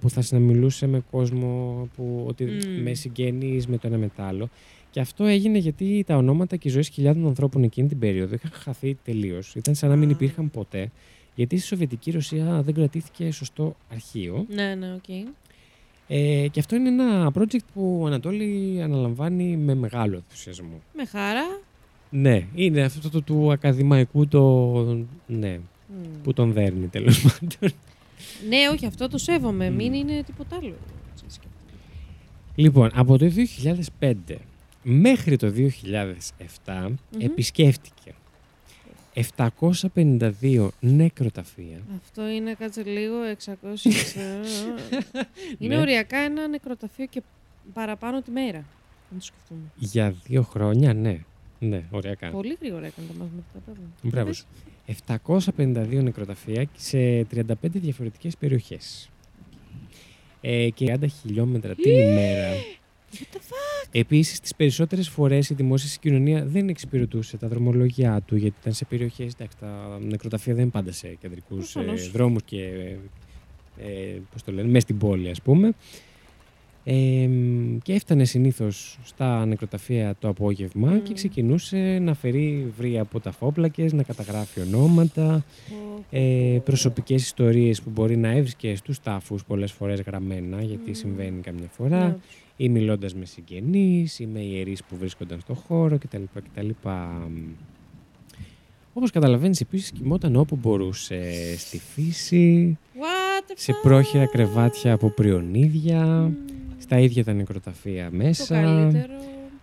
που 0.00 0.10
θα 0.10 0.20
συνομιλούσε 0.20 0.86
με 0.86 1.02
κόσμο 1.10 1.88
που, 1.96 2.24
ότι, 2.26 2.44
Μμ. 2.44 2.82
με 2.82 2.94
συγγενείς, 2.94 3.66
με 3.66 3.78
το 3.78 3.86
ένα 3.86 3.96
με 3.96 4.10
το 4.16 4.22
άλλο. 4.22 4.48
Και 4.90 5.00
αυτό 5.00 5.24
έγινε 5.24 5.58
γιατί 5.58 6.04
τα 6.06 6.16
ονόματα 6.16 6.56
και 6.56 6.68
οι 6.68 6.70
ζωές 6.70 6.88
χιλιάδων 6.88 7.26
ανθρώπων 7.26 7.62
εκείνη 7.62 7.88
την 7.88 7.98
περίοδο 7.98 8.34
είχαν 8.34 8.50
χαθεί 8.54 8.96
τελείως. 9.04 9.54
Ήταν 9.54 9.74
σαν 9.74 9.90
να 9.90 9.96
μην 9.96 10.08
Α. 10.08 10.12
υπήρχαν 10.12 10.50
ποτέ. 10.50 10.90
Γιατί 11.34 11.56
στη 11.58 11.66
Σοβιετική 11.66 12.10
Ρωσία 12.10 12.62
δεν 12.62 12.74
κρατήθηκε 12.74 13.30
σωστό 13.30 13.76
αρχείο. 13.92 14.46
Ναι, 14.48 14.74
ναι, 14.74 14.92
οκ. 14.94 15.08
Ε, 16.08 16.46
και 16.50 16.60
αυτό 16.60 16.76
είναι 16.76 16.88
ένα 16.88 17.32
project 17.34 17.64
που 17.74 17.98
ο 18.02 18.06
Ανατόλη 18.06 18.80
αναλαμβάνει 18.82 19.56
με 19.56 19.74
μεγάλο 19.74 20.14
ενθουσιασμό. 20.16 20.80
Με 20.94 21.04
χαρά. 21.04 21.60
Ναι, 22.10 22.46
είναι 22.54 22.82
αυτό 22.82 23.10
το 23.10 23.22
του 23.22 23.52
ακαδημαϊκού 23.52 24.26
το. 24.28 24.82
Ναι, 25.26 25.58
Μμ. 25.88 26.22
που 26.22 26.32
τον 26.32 26.52
δέρνει 26.52 26.86
τέλος 26.86 27.22
πάντων. 27.22 27.76
Ναι, 28.48 28.56
όχι, 28.72 28.86
αυτό 28.86 29.08
το 29.08 29.18
σέβομαι. 29.18 29.70
Μμ. 29.70 29.74
Μην 29.74 29.94
είναι 29.94 30.22
τίποτα 30.22 30.56
άλλο. 30.56 30.74
έτσι 31.12 31.24
σκέφτομαι. 31.28 31.52
Λοιπόν, 32.54 32.90
από 32.94 33.18
το 33.18 33.30
2005 34.00 34.14
μέχρι 34.82 35.36
το 35.36 35.52
2007 36.64 36.88
επισκέφτηκε 37.18 38.14
752 39.60 40.68
νεκροταφεία. 40.80 41.78
Αυτό 42.04 42.28
είναι, 42.28 42.54
κάτσε 42.54 42.82
λίγο, 42.82 43.14
600. 43.44 43.52
είναι 45.58 45.74
Ναι. 45.74 45.80
οριακά 45.80 46.16
ένα 46.18 46.48
νεκροταφείο 46.48 47.06
και 47.06 47.22
παραπάνω 47.72 48.22
τη 48.22 48.30
μέρα. 48.30 48.58
Να 49.10 49.18
το 49.18 49.24
σκεφτούμε. 49.24 49.60
Για 49.76 50.14
δύο 50.24 50.42
χρόνια, 50.42 50.94
ναι. 50.94 51.20
Ναι, 51.68 51.82
ωριακά. 51.90 52.30
Πολύ 52.30 52.56
γρήγορα 52.60 52.86
έκανε 52.86 53.06
τα 53.08 53.14
μαθηματικά 53.18 53.58
πράγματα. 53.64 53.90
Μπράβο 54.02 54.26
Πες. 54.26 54.36
σου. 54.36 54.46
752 55.96 56.02
νεκροταφεία 56.02 56.66
σε 56.76 57.26
35 57.34 57.54
διαφορετικές 57.62 58.36
περιοχές. 58.36 59.10
Ε, 60.40 60.68
και 60.70 60.96
30 61.00 61.06
χιλιόμετρα 61.22 61.74
την 61.74 61.90
ημέρα. 61.92 62.48
What 63.12 63.16
the 63.16 63.38
fuck? 63.38 63.88
Επίσης, 63.90 64.40
τις 64.40 64.54
περισσότερες 64.54 65.08
φορές 65.08 65.50
η 65.50 65.54
δημόσια 65.54 65.88
συγκοινωνία 65.88 66.44
δεν 66.44 66.68
εξυπηρετούσε 66.68 67.36
τα 67.36 67.48
δρομολόγια 67.48 68.20
του, 68.26 68.36
γιατί 68.36 68.56
ήταν 68.60 68.72
σε 68.72 68.84
περιοχές, 68.84 69.32
εντάξει, 69.32 69.56
τα 69.58 69.98
νεκροταφεία 70.02 70.54
δεν 70.54 70.62
είναι 70.62 70.70
πάντα 70.70 70.92
σε 70.92 71.08
κεντρικούς 71.20 71.70
ε, 71.70 71.72
Προφανώς. 71.72 72.10
δρόμους 72.10 72.42
και, 72.44 72.62
ε, 73.78 74.18
πώς 74.32 74.42
το 74.42 74.52
λένε, 74.52 74.68
μες 74.68 74.82
στην 74.82 74.98
πόλη, 74.98 75.30
ας 75.30 75.42
πούμε. 75.42 75.72
Ε, 76.86 77.28
και 77.82 77.92
έφτανε 77.92 78.24
συνήθως 78.24 78.98
στα 79.04 79.46
νεκροταφεία 79.46 80.14
το 80.18 80.28
απόγευμα 80.28 80.88
Μμμ. 80.90 81.02
και 81.02 81.12
ξεκινούσε 81.14 81.98
να 82.02 82.14
φέρει 82.14 82.72
βρει 82.78 82.98
από 82.98 83.20
τα 83.20 83.30
φόπλακες, 83.32 83.92
να 83.92 84.02
καταγράφει 84.02 84.60
ονόματα, 84.60 85.44
Πω, 85.68 86.04
ε, 86.10 86.60
προσωπικές 86.64 87.22
ιστορίες 87.22 87.82
που 87.82 87.90
μπορεί 87.90 88.16
να 88.16 88.28
έβρισκες 88.30 88.78
στους 88.78 89.00
τάφους 89.00 89.44
πολλές 89.44 89.72
φορές 89.72 90.00
γραμμένα, 90.00 90.62
γιατί 90.62 90.86
Μμμ. 90.90 90.94
συμβαίνει 90.94 91.40
καμιά 91.40 91.68
φορά 91.70 92.06
Ναι. 92.06 92.16
ή 92.56 92.68
μιλώντας 92.68 93.14
με 93.14 93.24
συγγενείς 93.24 94.18
ή 94.18 94.26
με 94.26 94.40
ιερείς 94.40 94.84
που 94.84 94.96
βρίσκονταν 94.96 95.40
στο 95.40 95.54
χώρο 95.54 95.98
κτλ. 95.98 96.22
κτλ. 96.34 96.68
Όπως 98.96 99.10
καταλαβαίνεις 99.10 99.60
επίσης 99.60 99.90
κοιμόταν 99.90 100.36
όπου 100.36 100.56
μπορούσε 100.56 101.22
στη 101.58 101.78
φύση, 101.78 102.78
What 102.94 103.50
the 103.50 103.54
σε 103.56 103.72
fuck? 103.72 103.80
πρόχειρα 103.82 104.26
κρεβάτια 104.26 104.92
από 104.92 105.10
πριονίδια, 105.10 106.04
Μμ. 106.06 106.34
Στα 106.84 106.98
ίδια 106.98 107.24
τα 107.24 107.32
νεκροταφεία 107.32 108.10
Το 108.10 108.16
μέσα. 108.16 108.60
καλύτερο. 108.62 109.12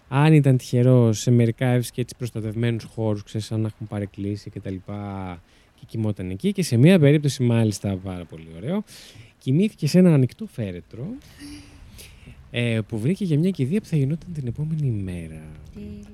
Αν 0.08 0.34
ήταν 0.34 0.58
τυχερό, 0.58 1.14
σε 1.14 1.32
μερικά 1.32 1.68
έβρισκε 1.68 2.02
έτσι 2.02 2.16
προστατευμένους 2.18 2.84
χώρους, 2.84 3.24
ξέρεις, 3.24 3.48
σαν 3.48 3.62
να 3.62 3.68
έχουν 3.68 3.88
παρεκκλήσει 3.88 4.50
κτλ. 4.50 4.76
Και 5.76 5.86
κοιμόταν 5.88 6.30
εκεί. 6.30 6.52
Και 6.52 6.64
σε 6.64 6.78
μία 6.78 7.00
περίπτωση, 7.00 7.44
μάλιστα, 7.44 7.96
πάρα 7.96 8.26
πολύ 8.26 8.48
ωραίο, 8.56 8.84
κοιμήθηκε 9.38 9.88
σε 9.88 10.00
ένα 10.00 10.14
ανοιχτό 10.14 10.46
φέρετρο 10.46 11.06
ε, 12.52 12.80
που 12.88 13.00
βρήκε 13.00 13.24
για 13.26 13.40
μια 13.40 13.50
κηδεία 13.50 13.80
που 13.80 13.86
θα 13.86 13.96
γινόταν 13.96 14.34
την 14.34 14.48
επόμενη 14.48 14.88
ημέρα. 14.88 15.42
Τέλεια. 15.74 16.08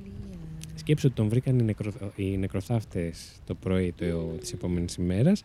Σκέψου 0.75 1.07
ότι 1.07 1.15
τον 1.15 1.27
βρήκαν 1.29 1.59
οι, 1.59 1.63
νεκρο, 1.63 1.91
οι 2.15 2.37
νεκροθάφτες 2.37 3.31
το 3.45 3.53
πρωί 3.55 3.93
το, 3.97 4.35
της 4.39 4.51
επόμενης 4.53 4.95
ημέρας, 4.95 5.43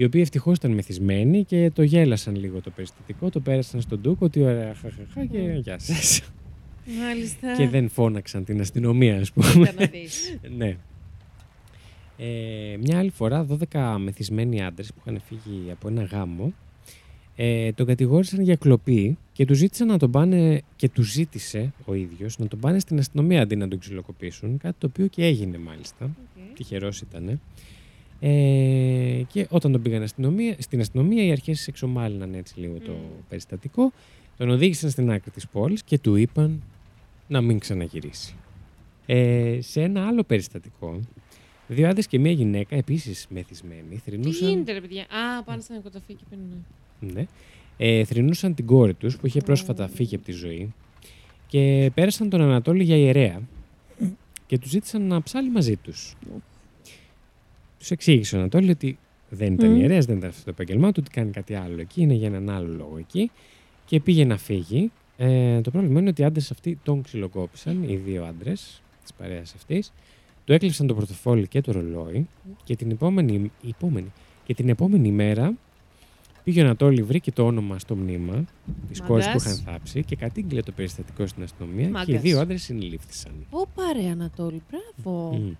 οι 0.00 0.04
οποίοι 0.04 0.20
ευτυχώς 0.24 0.56
ήταν 0.56 0.70
μεθυσμένοι 0.70 1.44
και 1.44 1.70
το 1.74 1.82
γέλασαν 1.82 2.36
λίγο 2.36 2.60
το 2.60 2.70
περιστατικό, 2.70 3.30
το 3.30 3.40
πέρασαν 3.40 3.80
στο 3.80 4.00
ντούκου, 4.00 4.24
ότι 4.24 4.42
ωραία, 4.42 4.74
χαχαχά 4.74 5.24
και 5.24 5.38
Μμμ. 5.38 5.58
γεια 5.58 5.78
σας. 5.78 6.22
Μάλιστα. 7.04 7.54
και 7.56 7.68
δεν 7.68 7.88
φώναξαν 7.88 8.44
την 8.44 8.60
αστυνομία, 8.60 9.20
ας 9.20 9.32
πούμε. 9.32 9.48
Κοίτα 9.52 9.72
να 9.78 9.86
δεις. 9.86 10.38
ναι. 10.58 10.76
Ε, 12.16 12.76
μια 12.80 12.98
άλλη 12.98 13.10
φορά, 13.10 13.46
12 13.72 13.96
μεθυσμένοι 13.98 14.64
άντρες 14.64 14.92
που 14.92 15.00
είχαν 15.00 15.20
φύγει 15.20 15.70
από 15.70 15.88
ένα 15.88 16.02
γάμο, 16.02 16.52
ε, 17.36 17.72
τον 17.72 17.86
κατηγόρησαν 17.86 18.40
για 18.40 18.56
κλοπή 18.56 19.18
και 19.32 19.44
τους 19.44 19.58
ζήτησαν 19.58 19.86
να 19.86 19.98
τον 19.98 20.10
πάνε 20.10 20.62
και 20.76 20.88
τους 20.88 21.12
ζήτησε 21.12 21.72
ο 21.84 21.94
ίδιος 21.94 22.38
να 22.38 22.46
τον 22.46 22.58
πάνε 22.58 22.78
στην 22.78 22.98
αστυνομία 22.98 23.42
αντί 23.42 23.56
να 23.56 23.68
τον 23.68 23.78
ξυλοκοπήσουν, 23.78 24.58
κάτι 24.58 24.74
το 24.78 24.86
οποίο 24.86 25.06
και 25.06 25.24
έγινε 25.24 25.58
μάλιστα. 25.58 26.04
Οκ. 26.04 26.56
Τυχερός 26.56 27.00
ήταν. 27.00 27.40
Ε, 28.20 29.22
και 29.32 29.46
όταν 29.50 29.72
τον 29.72 29.82
πήγαν 29.82 30.02
αστυνομία, 30.02 30.56
στην 30.58 30.80
αστυνομία, 30.80 31.24
οι 31.24 31.30
αρχές 31.30 31.68
εξομάλυναν 31.68 32.34
έτσι 32.34 32.60
λίγο 32.60 32.78
το 32.78 32.92
Μμμ. 32.92 32.98
περιστατικό, 33.28 33.92
τον 34.36 34.50
οδήγησαν 34.50 34.90
στην 34.90 35.10
άκρη 35.10 35.30
της 35.30 35.48
πόλης 35.48 35.82
και 35.82 35.98
του 35.98 36.16
είπαν 36.16 36.62
να 37.28 37.40
μην 37.40 37.58
ξαναγυρίσει. 37.58 38.34
Ε, 39.06 39.58
σε 39.60 39.82
ένα 39.82 40.06
άλλο 40.06 40.22
περιστατικό, 40.22 41.00
δύο 41.68 41.88
άντρες 41.88 42.06
και 42.06 42.18
μία 42.18 42.32
γυναίκα, 42.32 42.76
επίσης 42.76 43.26
μεθυσμένοι, 43.30 43.82
Τι 43.90 43.96
θρυνούσαν, 43.96 44.48
γίνεται, 44.48 44.72
ρε 44.72 44.80
παιδιά; 44.80 45.02
Α, 45.02 45.42
πάνε 45.44 45.60
στα 45.62 45.74
νοικοταφεία 45.74 46.14
και 46.14 46.24
πίνουν. 46.30 46.66
ναι, 47.14 47.26
ε, 47.76 48.04
θρυνούσαν 48.04 48.54
την 48.54 48.66
κόρη 48.66 48.94
τους 48.94 49.16
που 49.16 49.26
είχε 49.26 49.40
πρόσφατα 49.40 49.84
Ω. 49.84 49.88
φύγει 49.88 50.14
από 50.14 50.24
τη 50.24 50.32
ζωή 50.32 50.72
και 51.46 51.90
πέρασαν 51.94 52.28
τον 52.30 52.40
Ανατόλη 52.40 52.82
για 52.84 52.96
ιερέα 52.96 53.40
και 54.46 54.58
τους 54.58 54.70
ζήτησαν 54.70 55.02
να 55.02 55.22
ψάλει 55.22 55.50
μαζί 55.50 55.76
τους. 55.76 56.14
Τους 57.78 57.90
εξήγησε 57.90 58.36
ο 58.36 58.38
Ανατόλη 58.38 58.70
ότι 58.70 58.98
δεν 59.30 59.52
ήταν 59.52 59.70
Μμ. 59.70 59.76
ιερέας, 59.80 60.04
δεν 60.06 60.16
ήταν 60.16 60.28
αυτό 60.28 60.44
το 60.44 60.50
επαγγελμά 60.50 60.92
του, 60.92 61.00
ότι 61.04 61.10
κάνει 61.10 61.30
κάτι 61.30 61.54
άλλο 61.54 61.80
εκεί, 61.80 62.00
είναι 62.02 62.14
για 62.14 62.26
έναν 62.26 62.50
άλλο 62.50 62.74
λόγο 62.74 62.96
εκεί 62.98 63.30
και 63.86 64.00
πήγε 64.00 64.24
να 64.24 64.36
φύγει. 64.36 64.90
Ε, 65.16 65.60
το 65.60 65.70
πρόβλημα 65.70 66.00
είναι 66.00 66.08
ότι 66.08 66.22
οι 66.22 66.24
άντρες 66.24 66.50
αυτοί 66.50 66.78
τον 66.82 67.02
ξυλοκόπησαν, 67.02 67.82
οι 67.88 67.96
δύο 67.96 68.24
άντρες 68.24 68.82
της 69.02 69.12
παρέας 69.12 69.54
αυτής. 69.54 69.92
Του 70.44 70.52
έκλεισαν 70.52 70.86
το 70.86 70.94
πορτοφόλι 70.94 71.46
και 71.46 71.60
το 71.60 71.72
ρολόι 71.72 72.26
και 72.64 72.76
την 72.76 72.90
επόμενη, 72.90 73.50
η 73.62 73.68
επόμενη, 73.68 74.12
και 74.44 74.54
την 74.54 74.68
επόμενη 74.68 75.10
μέρα 75.10 75.52
πήγε 76.44 76.60
ο 76.60 76.64
Ανατόλη, 76.64 77.02
βρήκε 77.02 77.32
το 77.32 77.46
όνομα 77.46 77.78
στο 77.78 77.96
μνήμα 77.96 78.44
της 78.88 79.00
κόρης 79.00 79.24
που 79.24 79.30
Μαγκάς. 79.30 79.44
είχαν 79.44 79.64
θάψει 79.74 80.04
και 80.04 80.16
κατήγγειλε 80.16 80.62
το 80.62 80.72
περιστατικό 80.72 81.26
στην 81.26 81.42
αστυνομία 81.42 81.82
και 81.84 81.88
οι 81.88 81.92
Μάγκας. 81.92 82.20
δύο 82.20 82.40
άντρες 82.40 82.62
συνελήφθησαν. 82.62 83.32
Ωπα 83.50 83.82
ρε 83.92 84.08
Ανατόλη, 84.10 84.62
μπράβο. 84.70 85.32
Μμ. 85.36 85.50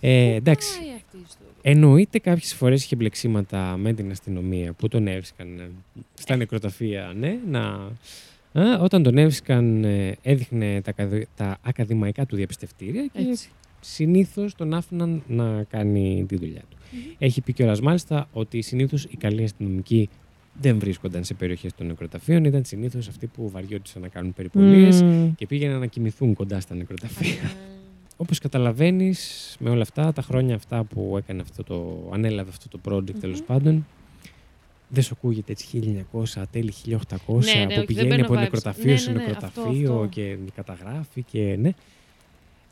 Ε, 0.00 0.34
εντάξει, 0.34 0.78
Πάει 0.78 0.94
αυτή 0.96 1.16
η 1.16 1.20
ιστορία; 1.28 1.52
Εννοείται 1.62 2.18
κάποιες 2.18 2.54
φορές 2.54 2.84
είχε 2.84 2.96
μπλεξίματα 2.96 3.76
με 3.76 3.92
την 3.92 4.10
αστυνομία 4.10 4.72
που 4.72 4.88
τον 4.88 5.06
έβρισκαν 5.06 5.58
ε, 5.58 5.70
στα 6.14 6.36
νεκροταφεία, 6.36 7.12
ναι, 7.16 7.38
να... 7.50 7.60
Α, 8.52 8.78
όταν 8.80 9.02
τον 9.02 9.18
έβρισκαν 9.18 9.84
ε, 9.84 10.16
έδειχνε 10.22 10.80
τα, 10.80 10.90
ακαδη- 10.90 11.26
τα 11.36 11.58
ακαδημαϊκά 11.62 12.26
του 12.26 12.36
διαπιστευτήρια 12.36 13.06
και 13.12 13.18
Έτσι. 13.30 13.48
συνήθως 13.80 14.54
τον 14.54 14.74
άφηναν 14.74 15.22
να 15.28 15.62
κάνει 15.62 16.24
τη 16.28 16.36
δουλειά 16.36 16.60
του. 16.70 16.76
Μμμ. 16.92 17.00
Έχει 17.18 17.40
πει 17.40 17.52
κιόλας 17.52 17.80
μάλιστα 17.80 18.28
ότι 18.32 18.60
συνήθως 18.62 19.04
οι 19.04 19.16
καλοί 19.16 19.42
αστυνομικοί 19.44 20.08
δεν 20.60 20.78
βρίσκονταν 20.78 21.24
σε 21.24 21.34
περιοχές 21.34 21.74
των 21.74 21.86
νεκροταφείων. 21.86 22.44
Ήταν 22.44 22.64
συνήθως 22.64 23.08
αυτοί 23.08 23.26
που 23.26 23.50
βαριόντουσαν 23.50 24.02
να 24.02 24.08
κάνουν 24.08 24.32
περιπολίες 24.32 25.02
Μμμ. 25.02 25.34
και 25.34 25.46
πήγαιναν 25.46 25.78
να 25.80 25.86
κοιμηθούν 25.86 26.34
κοντά 26.34 26.60
στα 26.60 26.74
νεκροταφεία. 26.74 27.50
Όπως 28.16 28.38
καταλαβαίνεις, 28.38 29.56
με 29.58 29.70
όλα 29.70 29.82
αυτά, 29.82 30.12
τα 30.12 30.22
χρόνια 30.22 30.54
αυτά 30.54 30.84
που 30.84 31.14
έκανε 31.18 31.40
αυτό 31.40 31.62
το, 31.64 32.08
ανέλαβε 32.12 32.50
αυτό 32.50 32.78
το 32.78 32.92
project 32.92 33.10
Μμμ. 33.12 33.20
τέλος 33.20 33.42
πάντων, 33.42 33.86
δεν 34.88 35.02
σου 35.02 35.14
ακούγεται 35.18 35.52
έτσι 35.52 36.04
1900, 36.12 36.42
τέλη 36.50 36.72
1800, 36.86 36.88
Ναι, 36.88 36.94
ναι, 36.94 37.04
που 37.04 37.66
όχι, 37.66 37.74
δεν 37.74 37.84
πηγαίνει 37.84 38.08
παίρνω 38.08 38.24
από 38.24 38.34
vibes. 38.34 38.38
νεκροταφείο 38.38 38.90
Ναι, 38.92 38.96
σε 38.98 39.10
ναι, 39.10 39.16
ναι, 39.16 39.22
νεκροταφείο 39.24 39.90
αυτό, 39.90 39.94
αυτό. 39.94 40.06
και 40.10 40.36
καταγράφει 40.54 41.22
και 41.22 41.56
ναι. 41.60 41.70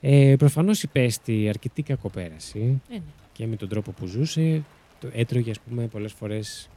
Ε, 0.01 0.35
προφανώς 0.39 0.83
υπέστη 0.83 1.49
αρκετή 1.49 1.83
κακοπέραση 1.83 2.81
Ε, 2.91 2.95
ναι. 2.95 3.01
και 3.33 3.47
με 3.47 3.57
τον 3.57 3.69
τρόπο 3.69 3.91
που 3.93 4.07
ζούσε. 4.07 4.63
Το 5.01 5.09
έτρωγε, 5.13 5.51
ας 5.51 5.61
πούμε, 5.61 5.87
πολλές 5.87 6.13
φορές 6.13 6.69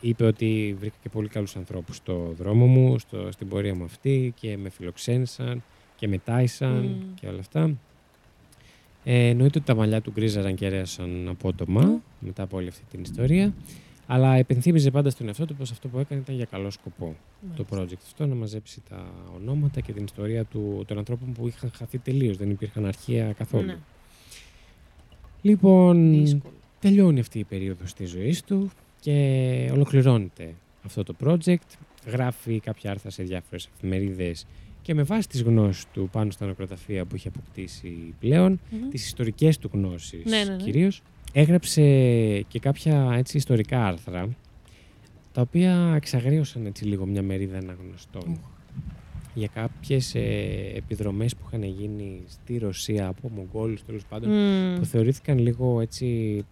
είπε 0.00 0.24
ότι 0.24 0.76
βρήκα 0.78 0.94
και 1.02 1.08
πολύ 1.08 1.28
καλούς 1.28 1.56
ανθρώπους 1.56 1.96
στο 1.96 2.34
δρόμο 2.38 2.66
μου, 2.66 2.98
στο, 2.98 3.28
στην 3.32 3.48
πορεία 3.48 3.74
μου 3.74 3.84
αυτή 3.84 4.32
και 4.40 4.56
με 4.56 4.68
φιλοξένησαν 4.68 5.62
και 5.96 6.08
με 6.08 6.18
τάισαν 6.18 6.76
Μμμ. 6.82 7.14
και 7.20 7.26
όλα 7.26 7.38
αυτά. 7.38 7.70
Ε, 9.04 9.28
εννοείται 9.28 9.58
ότι 9.58 9.66
τα 9.66 9.74
μαλλιά 9.74 10.00
του 10.00 10.10
γκρίζαραν 10.10 10.54
και 10.54 10.66
αρέσαν 10.66 11.28
απότομα 11.28 11.82
Μμ. 11.84 11.96
μετά 12.18 12.42
από 12.42 12.56
όλη 12.56 12.68
αυτή 12.68 12.82
την 12.90 13.02
ιστορία. 13.02 13.54
Αλλά 14.06 14.34
επενθύμιζε 14.34 14.90
πάντα 14.90 15.10
στον 15.10 15.26
εαυτό 15.26 15.44
του 15.46 15.54
πως 15.54 15.70
αυτό 15.70 15.88
που 15.88 15.98
έκανε 15.98 16.20
ήταν 16.20 16.34
για 16.34 16.44
καλό 16.44 16.70
σκοπό. 16.70 17.16
Το 17.56 17.64
Μάλιστα. 17.70 17.96
project 17.96 18.02
αυτό 18.06 18.26
να 18.26 18.34
μαζέψει 18.34 18.82
τα 18.88 19.06
ονόματα 19.34 19.80
και 19.80 19.92
την 19.92 20.04
ιστορία 20.04 20.44
του, 20.44 20.84
των 20.86 20.98
ανθρώπων 20.98 21.32
που 21.32 21.48
είχαν 21.48 21.70
χαθεί 21.76 21.98
τελείως, 21.98 22.36
δεν 22.36 22.50
υπήρχαν 22.50 22.86
αρχεία 22.86 23.32
καθόλου. 23.32 23.66
Ναι, 23.66 23.76
Λοιπόν, 25.42 26.10
δύσκολο. 26.12 26.52
τελειώνει 26.80 27.20
αυτή 27.20 27.38
η 27.38 27.44
περίοδος 27.44 27.94
της 27.94 28.10
ζωής 28.10 28.42
του 28.42 28.70
και 29.00 29.68
ολοκληρώνεται 29.72 30.54
αυτό 30.84 31.02
το 31.02 31.14
project. 31.24 31.56
Γράφει 32.06 32.60
κάποια 32.60 32.90
άρθρα 32.90 33.10
σε 33.10 33.22
διάφορες 33.22 33.68
εφημερίδες 33.76 34.46
και 34.84 34.94
με 34.94 35.02
βάση 35.02 35.28
τις 35.28 35.42
γνώσεις 35.42 35.84
του 35.92 36.08
πάνω 36.12 36.30
στα 36.30 36.46
νεκροταφεία 36.46 37.04
που 37.04 37.16
είχε 37.16 37.28
αποκτήσει 37.28 38.14
πλέον, 38.20 38.60
Μμμ. 38.70 38.88
τις 38.88 39.06
ιστορικές 39.06 39.58
του 39.58 39.70
γνώσεις 39.72 40.24
Ναι, 40.24 40.44
ναι, 40.44 40.50
ναι. 40.50 40.56
κυρίως, 40.62 41.02
έγραψε 41.32 41.82
και 42.48 42.58
κάποια 42.58 43.10
έτσι 43.16 43.36
ιστορικά 43.36 43.86
άρθρα, 43.86 44.28
τα 45.32 45.40
οποία 45.40 45.92
εξαγρίωσαν 45.96 46.66
έτσι 46.66 46.84
λίγο 46.84 47.06
μια 47.06 47.22
μερίδα 47.22 47.58
αναγνωστών 47.58 48.38
για 49.34 49.48
κάποιες 49.54 50.14
ε, 50.14 50.20
επιδρομές 50.74 51.34
που 51.36 51.42
είχαν 51.46 51.62
γίνει 51.62 52.22
στη 52.26 52.58
Ρωσία 52.58 53.06
από 53.06 53.28
Μογγόλους 53.28 53.84
τέλος 53.84 54.04
πάντων 54.04 54.30
Μμ. 54.30 54.78
που 54.78 54.84
θεωρήθηκαν 54.84 55.38
λίγο 55.38 55.80
έτσι 55.80 56.44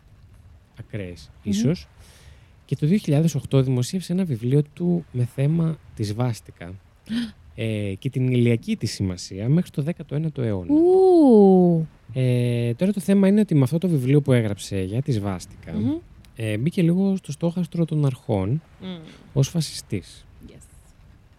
ακραίες 0.79 1.31
Μμμ. 1.45 1.51
ίσως. 1.53 1.89
Και 2.65 2.77
το 2.77 2.87
2008 3.51 3.63
δημοσίευσε 3.65 4.13
ένα 4.13 4.25
βιβλίο 4.25 4.63
του 4.75 5.05
με 5.13 5.25
θέμα 5.35 5.79
της 5.95 6.15
Βάστηκα 6.15 6.73
ε, 7.55 7.95
και 7.99 8.11
την 8.11 8.29
ηλιακή 8.29 8.77
της 8.77 8.93
σημασία 8.93 9.49
μέχρι 9.49 9.71
το 9.71 9.85
19ο 10.11 10.39
αιώνα. 10.39 10.73
Ου. 10.75 11.87
Ε, 12.15 12.75
τώρα 12.75 12.93
το 12.93 13.01
θέμα 13.01 13.29
είναι 13.29 13.41
ότι 13.41 13.55
με 13.55 13.63
αυτό 13.63 13.79
το 13.79 13.89
βιβλίο 13.89 14.21
που 14.23 14.33
έγραψε 14.33 14.81
για 14.83 15.03
τη 15.03 15.13
Σβάστηκα 15.13 15.73
Μμμ. 15.73 15.93
ε, 16.37 16.57
μπήκε 16.57 16.83
λίγο 16.83 17.17
στο 17.17 17.33
στόχαστρο 17.33 17.85
των 17.85 18.07
αρχών 18.07 18.63
Μμ. 18.81 18.87
ως 19.33 19.49
φασιστής. 19.49 20.25
Yes. 20.49 20.53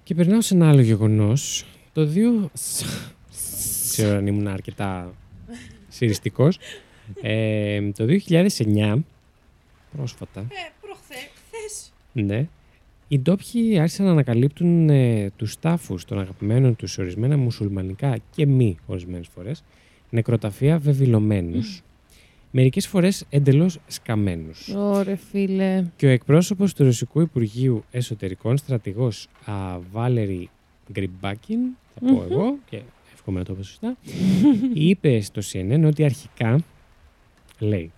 Και 0.04 0.16
περνάω 0.16 0.42
σε 0.42 0.54
ένα 0.54 0.70
άλλο 0.70 0.82
γεγονός. 0.82 1.66
Το 1.94 2.10
2... 2.16 2.50
Ξέρω 3.90 4.18
αν 4.18 4.28
ήμουν 4.28 4.48
αρκετά 4.48 5.14
συριστικός. 5.88 6.58
Ε, 7.22 7.92
το 7.92 8.06
2009, 8.06 8.98
πρόσφατα, 9.98 10.40
Ε, 10.40 10.72
προχθές. 10.82 11.94
ναι, 12.14 12.48
οι 13.14 13.20
ντόπιοι 13.20 13.80
άρχισαν 13.80 14.06
να 14.06 14.12
ανακαλύπτουν 14.12 14.90
ε, 14.90 15.32
τους 15.36 15.60
τάφους 15.60 16.06
των 16.06 16.20
αγαπημένων 16.20 16.76
τους 16.76 16.92
σε 16.92 17.02
ορισμένα 17.02 17.38
μουσουλμανικά 17.38 18.18
και 18.36 18.46
μη 18.46 18.78
ορισμένες 18.86 19.28
φορές 19.28 19.64
νεκροταφεία 20.10 20.78
βεβηλωμένους, 20.78 21.84
μερικές 22.52 22.88
φορές 22.88 23.26
εντελώς 23.30 23.80
σκαμμένους. 23.88 24.70
Ωρε 24.76 25.16
φίλε. 25.16 25.86
Και 25.96 26.06
ο 26.06 26.10
εκπρόσωπος 26.10 26.74
του 26.74 26.84
Ρωσικού 26.84 27.22
Υπουργείου 27.22 27.84
Εσωτερικών, 27.92 28.58
στρατηγός 28.58 29.28
α, 29.46 29.80
Βάλερη 29.92 30.50
Γκριμπάκιν, 30.92 31.60
θα 31.94 32.00
πω 32.00 32.14
Μμμ. 32.14 32.32
εγώ 32.32 32.58
και 32.70 32.82
εύχομαι 33.14 33.40
να 33.40 33.46
το 33.46 33.54
πω 33.54 33.64
σωστά, 33.64 33.98
είπε 34.74 35.22
στο 35.22 35.42
CNN 35.52 35.84
ότι 35.86 36.04
αρχικά, 36.04 36.60
λέει, 37.60 37.92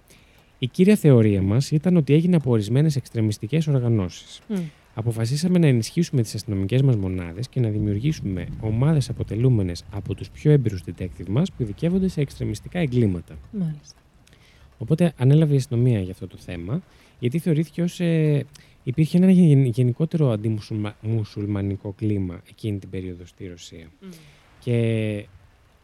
η 0.59 0.67
κύρια 0.67 0.95
θεωρία 0.95 1.41
μας 1.41 1.71
ήταν 1.71 1.95
ότι 1.95 2.13
έγινε 2.13 2.35
από 2.35 2.51
ορισμένες 2.51 2.95
εξτρεμιστικές 2.95 3.67
οργανώσεις. 3.67 4.41
Μμ. 4.47 4.55
Αποφασίσαμε 4.97 5.59
να 5.59 5.67
ενισχύσουμε 5.67 6.21
τις 6.21 6.35
αστυνομικές 6.35 6.81
μας 6.81 6.95
μονάδες 6.95 7.49
και 7.49 7.59
να 7.59 7.69
δημιουργήσουμε 7.69 8.47
ομάδες 8.59 9.09
αποτελούμενες 9.09 9.83
από 9.91 10.15
τους 10.15 10.29
πιο 10.29 10.51
έμπειρους 10.51 10.83
detective 10.85 11.27
μας 11.29 11.51
που 11.51 11.61
ειδικεύονται 11.61 12.07
σε 12.07 12.21
εξτρεμιστικά 12.21 12.79
εγκλήματα. 12.79 13.37
Μάλιστα. 13.51 13.99
Οπότε 14.77 15.13
ανέλαβε 15.17 15.53
η 15.53 15.57
αστυνομία 15.57 15.99
για 15.99 16.11
αυτό 16.11 16.27
το 16.27 16.37
θέμα, 16.37 16.81
γιατί 17.19 17.39
θεωρήθηκε 17.39 17.81
ως... 17.81 17.99
Ε, 17.99 18.45
υπήρχε 18.83 19.17
ένα 19.17 19.31
γεν- 19.31 19.65
γενικότερο 19.65 20.29
αντιμουσουλμανικό 20.31 21.93
κλίμα 21.97 22.41
εκείνη 22.49 22.79
την 22.79 22.89
περίοδο 22.89 23.25
στη 23.25 23.47
Ρωσία. 23.47 23.91
Μμ. 24.01 24.07
Και 24.59 25.25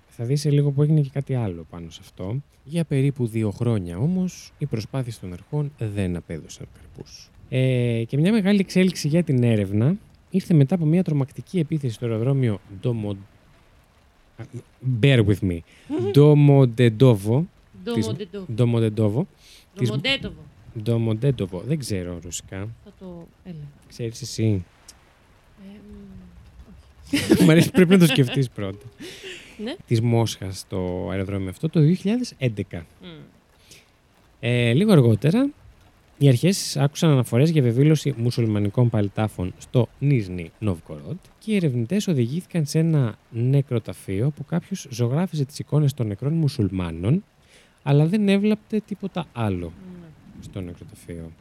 θα 0.07 0.25
δεις 0.25 0.41
σε 0.41 0.49
λίγο 0.49 0.71
που 0.71 0.81
έγινε 0.81 1.01
και 1.01 1.09
κάτι 1.13 1.35
άλλο 1.35 1.65
πάνω 1.69 1.89
σε 1.89 1.99
αυτό. 2.03 2.41
Για 2.63 2.83
περίπου 2.83 3.27
δύο 3.27 3.51
χρόνια 3.51 3.97
όμως, 3.97 4.53
οι 4.57 4.65
προσπάθειες 4.65 5.19
των 5.19 5.33
αρχών 5.33 5.71
δεν 5.77 6.15
απέδωσαν 6.15 6.67
καρπούς. 6.73 7.29
Ε, 7.53 8.03
και 8.07 8.17
μια 8.17 8.31
μεγάλη 8.31 8.59
εξέλιξη 8.59 9.07
για 9.07 9.23
την 9.23 9.43
έρευνα 9.43 9.95
ήρθε 10.29 10.53
μετά 10.53 10.75
από 10.75 10.85
μια 10.85 11.03
τρομακτική 11.03 11.59
επίθεση 11.59 11.93
στο 11.93 12.05
αεροδρόμιο 12.05 12.59
Ντομο... 12.81 13.17
Α, 14.37 14.43
Bear 15.01 15.25
with 15.25 15.39
me. 15.49 15.57
Ντομοντεντόβο. 16.11 17.45
Ντομοντεντόβο. 17.83 18.45
Ντομοντεντόβο. 18.53 19.27
της- 19.77 19.87
Ντομοντέτοβο. 19.89 20.35
Ντομοντέντοβο. 20.83 21.61
Δεν 21.67 21.79
ξέρω 21.79 22.19
ρωσικά. 22.23 22.57
Θα 22.83 22.91
το 22.99 23.27
έλεγα. 23.43 23.63
Ξέρεις 23.89 24.21
εσύ; 24.21 24.65
Ε, 25.63 25.77
μ, 25.89 27.33
όχι. 27.33 27.43
Μ' 27.45 27.49
αρέσει, 27.49 27.71
πρέπει 27.71 27.91
να 27.91 27.97
το 27.99 28.05
σκεφτείς 28.05 28.49
πρώτα. 28.49 28.85
Ναι. 29.63 29.75
Της 29.87 30.01
Μόσχας 30.01 30.59
στο 30.59 31.07
αεροδρόμιο 31.11 31.49
αυτό 31.49 31.69
το 31.69 31.79
2011. 32.03 32.47
Μμ. 33.01 33.07
Ε, 34.39 34.73
λίγο 34.73 34.91
αργότερα, 34.91 35.49
οι 36.23 36.27
αρχές 36.27 36.77
άκουσαν 36.77 37.09
αναφορές 37.09 37.49
για 37.49 37.61
βεβήλωση 37.61 38.13
μουσουλμανικών 38.17 38.89
παλιτάφων 38.89 39.53
στο 39.57 39.87
Νίσνη 39.99 40.51
Νοβκορότ 40.59 41.17
και 41.39 41.51
οι 41.51 41.55
ερευνητές 41.55 42.07
οδηγήθηκαν 42.07 42.65
σε 42.65 42.79
ένα 42.79 43.15
νεκροταφείο 43.31 44.29
που 44.29 44.45
κάποιος 44.45 44.87
ζωγράφιζε 44.89 45.45
τις 45.45 45.59
εικόνες 45.59 45.93
των 45.93 46.07
νεκρών 46.07 46.33
μουσουλμάνων 46.33 47.23
αλλά 47.83 48.05
δεν 48.05 48.29
έβλαπτε 48.29 48.79
τίποτα 48.87 49.25
άλλο 49.33 49.65
Ναι. 50.01 50.07
στο 50.41 50.61
νεκροταφείο. 50.61 51.31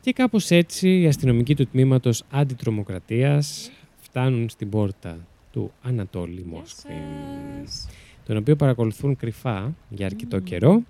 Και 0.00 0.12
κάπως 0.12 0.50
έτσι 0.50 1.00
οι 1.00 1.06
αστυνομικοί 1.06 1.54
του 1.56 1.66
τμήματος 1.66 2.22
αντιτρομοκρατίας 2.30 3.70
φτάνουν 4.00 4.48
στην 4.48 4.68
πόρτα 4.68 5.18
του 5.52 5.72
Ανατόλη 5.82 6.32
Γεια 6.48 6.58
Μόσχη, 6.58 6.76
σας. 7.64 7.88
τον 8.26 8.36
οποίο 8.36 8.56
παρακολουθούν 8.56 9.16
κρυφά 9.16 9.74
για 9.88 10.06
αρκετό 10.06 10.36
Μμμ. 10.36 10.44
καιρό 10.44 10.82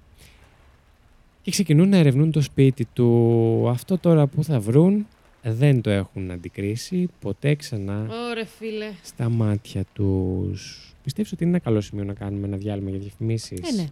και 1.45 1.51
ξεκινούν 1.51 1.89
να 1.89 1.97
ερευνούν 1.97 2.31
το 2.31 2.41
σπίτι 2.41 2.87
του. 2.93 3.67
Αυτό 3.69 3.99
τώρα 3.99 4.27
που 4.27 4.45
θα 4.45 4.61
βρουν 4.61 5.07
δεν 5.43 5.81
το 5.81 5.91
έχουν 5.91 6.31
αντικρίσει 6.31 7.09
ποτέ 7.21 7.55
ξανά 7.55 8.07
Ωρε 8.31 8.45
φίλε. 8.45 8.87
στα 9.03 9.29
μάτια 9.29 9.85
τους. 9.93 10.79
Πιστεύεις 11.03 11.33
ότι 11.33 11.43
είναι 11.45 11.53
ένα 11.53 11.63
καλό 11.65 11.81
σημείο 11.81 12.05
να 12.05 12.13
κάνουμε 12.15 12.47
ένα 12.47 12.57
διάλειμμα 12.57 12.91
για 12.91 12.99
διαφημίσεις; 12.99 13.61
Ε, 13.61 13.75
ναι. 13.75 13.89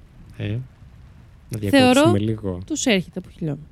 Ε, 0.47 0.59
να 1.49 1.59
Θεωρώ- 1.59 1.93
διακόψουμε 1.93 2.19
λίγο. 2.19 2.59
Τους 2.67 2.87
έρχεται 2.87 3.19
από 3.19 3.29
χιλιόμετρα. 3.31 3.67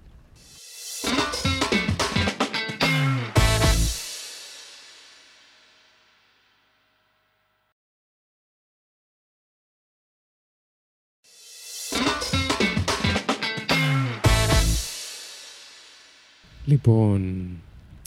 Λοιπόν, 16.71 17.49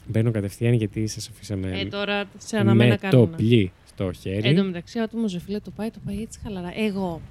μπαίνω 0.07 0.31
κατευθείαν 0.31 0.73
γιατί 0.73 1.07
σας 1.07 1.29
αφήσαμε 1.29 1.79
Ε, 1.79 1.85
τώρα 1.85 2.25
σε 2.37 2.57
αναμένα 2.57 2.89
με 2.89 2.95
κάνουν. 2.97 3.29
το 3.29 3.35
πλή 3.35 3.71
στο 3.87 4.11
χέρι. 4.11 4.47
Εν 4.49 4.55
τω 4.55 4.63
μεταξύ, 4.63 4.99
ο 4.99 5.03
άτομος 5.03 5.37
φίλε 5.45 5.59
το 5.59 5.71
πάει, 5.71 5.89
το 5.89 5.99
πάει 6.05 6.21
έτσι 6.21 6.39
χαλαρά. 6.43 6.71
Εγώ, 6.75 7.21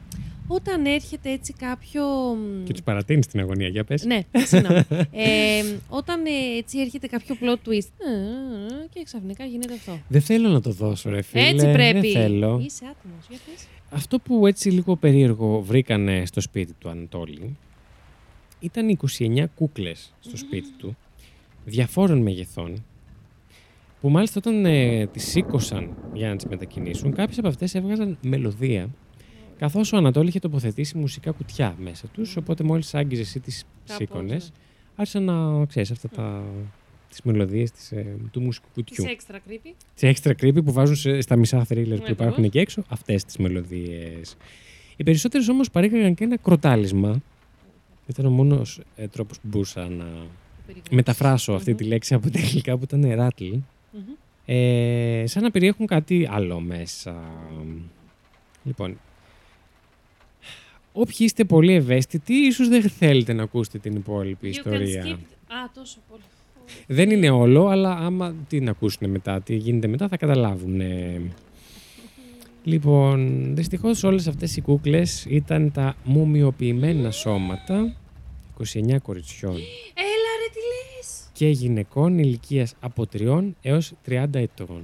όταν 0.47 0.87
έρχεται 0.87 1.31
έτσι 1.31 1.53
κάποιο. 1.53 2.05
μ, 2.35 2.65
Και 2.65 2.73
τους 2.73 2.83
παρατείνεις 2.83 3.27
την 3.27 3.41
αγωνία. 3.41 3.69
Για 3.69 3.85
πες. 3.85 4.05
Ναι, 4.05 4.21
συγγνώμη. 4.47 4.83
ε, 5.13 5.63
όταν 5.89 6.25
ε, 6.27 6.57
έτσι 6.59 6.79
έρχεται 6.79 7.07
κάποιο 7.07 7.37
plot 7.41 7.69
twist 7.69 7.89
ε, 7.99 8.13
ε, 8.13 8.87
και 8.93 9.03
ξαφνικά 9.05 9.45
γίνεται 9.45 9.75
αυτό. 9.75 9.99
Δεν 10.09 10.21
θέλω 10.21 10.49
να 10.49 10.61
το 10.61 10.71
δώσω, 10.71 11.11
ρε 11.11 11.23
φίλε. 11.23 11.47
έτσι 11.49 11.73
πρέπει. 11.73 12.01
Δεν 12.13 12.23
θέλω. 12.23 12.61
Είσαι 12.65 12.85
άτιμο. 12.91 13.15
Για 13.29 13.39
πες. 13.47 13.67
Αυτό 13.91 14.19
που 14.19 14.47
έτσι 14.47 14.71
λίγο 14.71 14.97
περίεργο 14.97 15.61
βρήκανε 15.63 16.23
στο 16.27 16.41
σπίτι 16.41 16.73
του 16.79 16.89
Ανατόλη 16.89 17.57
ήταν 18.61 18.99
29 19.19 19.45
κούκλες 19.55 20.13
στο 20.21 20.37
σπίτι 20.37 20.69
του 20.79 20.97
διαφόρων 21.65 22.19
μεγεθών 22.23 22.85
που 24.01 24.09
μάλιστα 24.11 24.41
όταν 24.45 24.65
ε, 24.67 25.07
τις 25.07 25.25
σήκωσαν 25.29 25.91
για 26.13 26.29
να 26.29 26.37
τις 26.37 26.45
μετακινήσουν 26.47 27.13
κάποιες 27.15 27.39
από 27.39 27.49
αυτές 27.49 27.75
έβγαζαν 27.75 28.19
μελωδία 28.23 28.89
καθώς 29.59 29.93
ο 29.93 29.97
Ανατόλη 29.97 30.29
είχε 30.29 30.39
τοποθετήσει 30.39 30.99
μουσικά 30.99 31.31
κουτιά 31.31 31.75
μέσα 31.83 32.07
τους 32.07 32.37
οπότε 32.37 32.65
μόλις 32.65 32.95
άγγιζε 32.95 33.21
εσύ 33.23 33.41
τις 33.41 33.65
Κάπως, 33.87 33.97
σήκωνες 33.97 34.45
ναι. 34.45 34.55
άρχισαν 34.97 35.23
να 35.25 35.65
ξέρεις 35.67 35.91
αυτά 35.91 36.09
τα, 36.09 36.43
τις 37.09 37.23
μελωδίες 37.23 37.71
της, 37.71 37.93
ε, 37.93 38.17
του 38.31 38.41
μουσικού 38.41 38.67
κουτιού. 38.75 39.05
Της 39.05 39.13
έξτρα 39.13 39.39
creepy. 39.49 39.73
Σε 39.95 40.09
έξτρα 40.09 40.33
creepy 40.33 40.65
που 40.65 40.73
βάζουν 40.73 40.97
σε- 40.97 41.21
στα 41.21 41.37
μισά 41.37 41.67
thrillers 41.69 41.87
Ναι, 41.87 41.97
που 41.97 42.11
υπάρχουν 42.11 42.21
ακριβώς. 42.21 42.45
εκεί 42.45 42.59
έξω, 42.59 42.83
αυτές 42.89 43.25
τις 43.25 43.37
μελωδίες. 43.37 44.37
Οι 44.97 45.03
περισσότερες 45.05 45.49
όμως 45.49 45.71
παρήγαγαν 45.71 46.15
και 46.15 46.25
ένα 46.25 46.37
κροτάλισμα. 46.37 47.23
Ήταν 48.07 48.27
ο 48.27 48.31
μόνος 48.31 48.81
ε, 48.97 49.09
τρόπος 49.09 49.41
που 49.41 49.49
μπορούσα 49.49 49.89
να 49.89 50.05
περιγράψεις. 50.05 50.42
Μεταφράσω 50.91 51.53
αυτή 51.53 51.71
Μμμ. 51.71 51.77
τη 51.77 51.85
λέξη 51.85 52.15
από 52.15 52.31
τα 52.31 52.39
αγγλικά 52.39 52.77
που 52.77 52.85
ήταν 52.85 53.05
rattle. 53.19 53.59
Μμμ. 53.93 54.03
Ε, 54.47 55.25
σαν 55.27 55.43
να 55.43 55.51
περιέχουν 55.51 55.87
κάτι 55.87 56.29
άλλο 56.31 56.61
μέσα. 56.61 57.15
Λοιπόν, 58.65 58.99
όποιοι 60.93 61.17
είστε 61.19 61.45
πολύ 61.45 61.73
ευαίσθητοι, 61.75 62.35
ίσως 62.35 62.69
δεν 62.69 62.83
θέλετε 62.83 63.33
να 63.33 63.43
ακούσετε 63.43 63.79
την 63.79 63.95
υπόλοιπη 63.97 64.47
You 64.47 64.55
can 64.55 64.57
ιστορία. 64.57 65.05
skip- 65.07 65.53
Α, 65.53 65.71
τόσο 65.75 65.99
πολύ. 66.11 66.23
Δεν 66.87 67.11
είναι 67.11 67.31
όλο, 67.31 67.67
αλλά 67.67 67.91
άμα 67.97 68.35
τι 68.49 68.61
να 68.61 68.71
ακούσουν 68.71 69.11
μετά, 69.11 69.41
τι 69.41 69.55
γίνεται 69.57 69.87
μετά, 69.87 70.09
θα 70.09 70.17
καταλάβουν. 70.17 70.81
ε. 70.81 71.21
Λοιπόν, 72.65 73.47
δυστυχώς 73.55 74.03
όλες 74.05 74.27
αυτές 74.27 74.57
οι 74.57 74.61
κούκλες 74.61 75.25
ήταν 75.29 75.73
τα 75.73 75.97
μουμιοποιημένα 76.05 77.11
σώματα 77.11 77.95
29 78.59 78.99
κοριτσιών 79.03 79.53
Έλα 79.95 80.31
ρε, 80.41 80.49
τι 80.53 80.59
λες. 80.71 81.22
Και 81.33 81.49
γυναικών 81.49 82.19
ηλικίας 82.19 82.75
από 82.81 83.07
3 83.13 83.53
έως 83.63 83.93
30 84.07 84.27
ετών. 84.33 84.83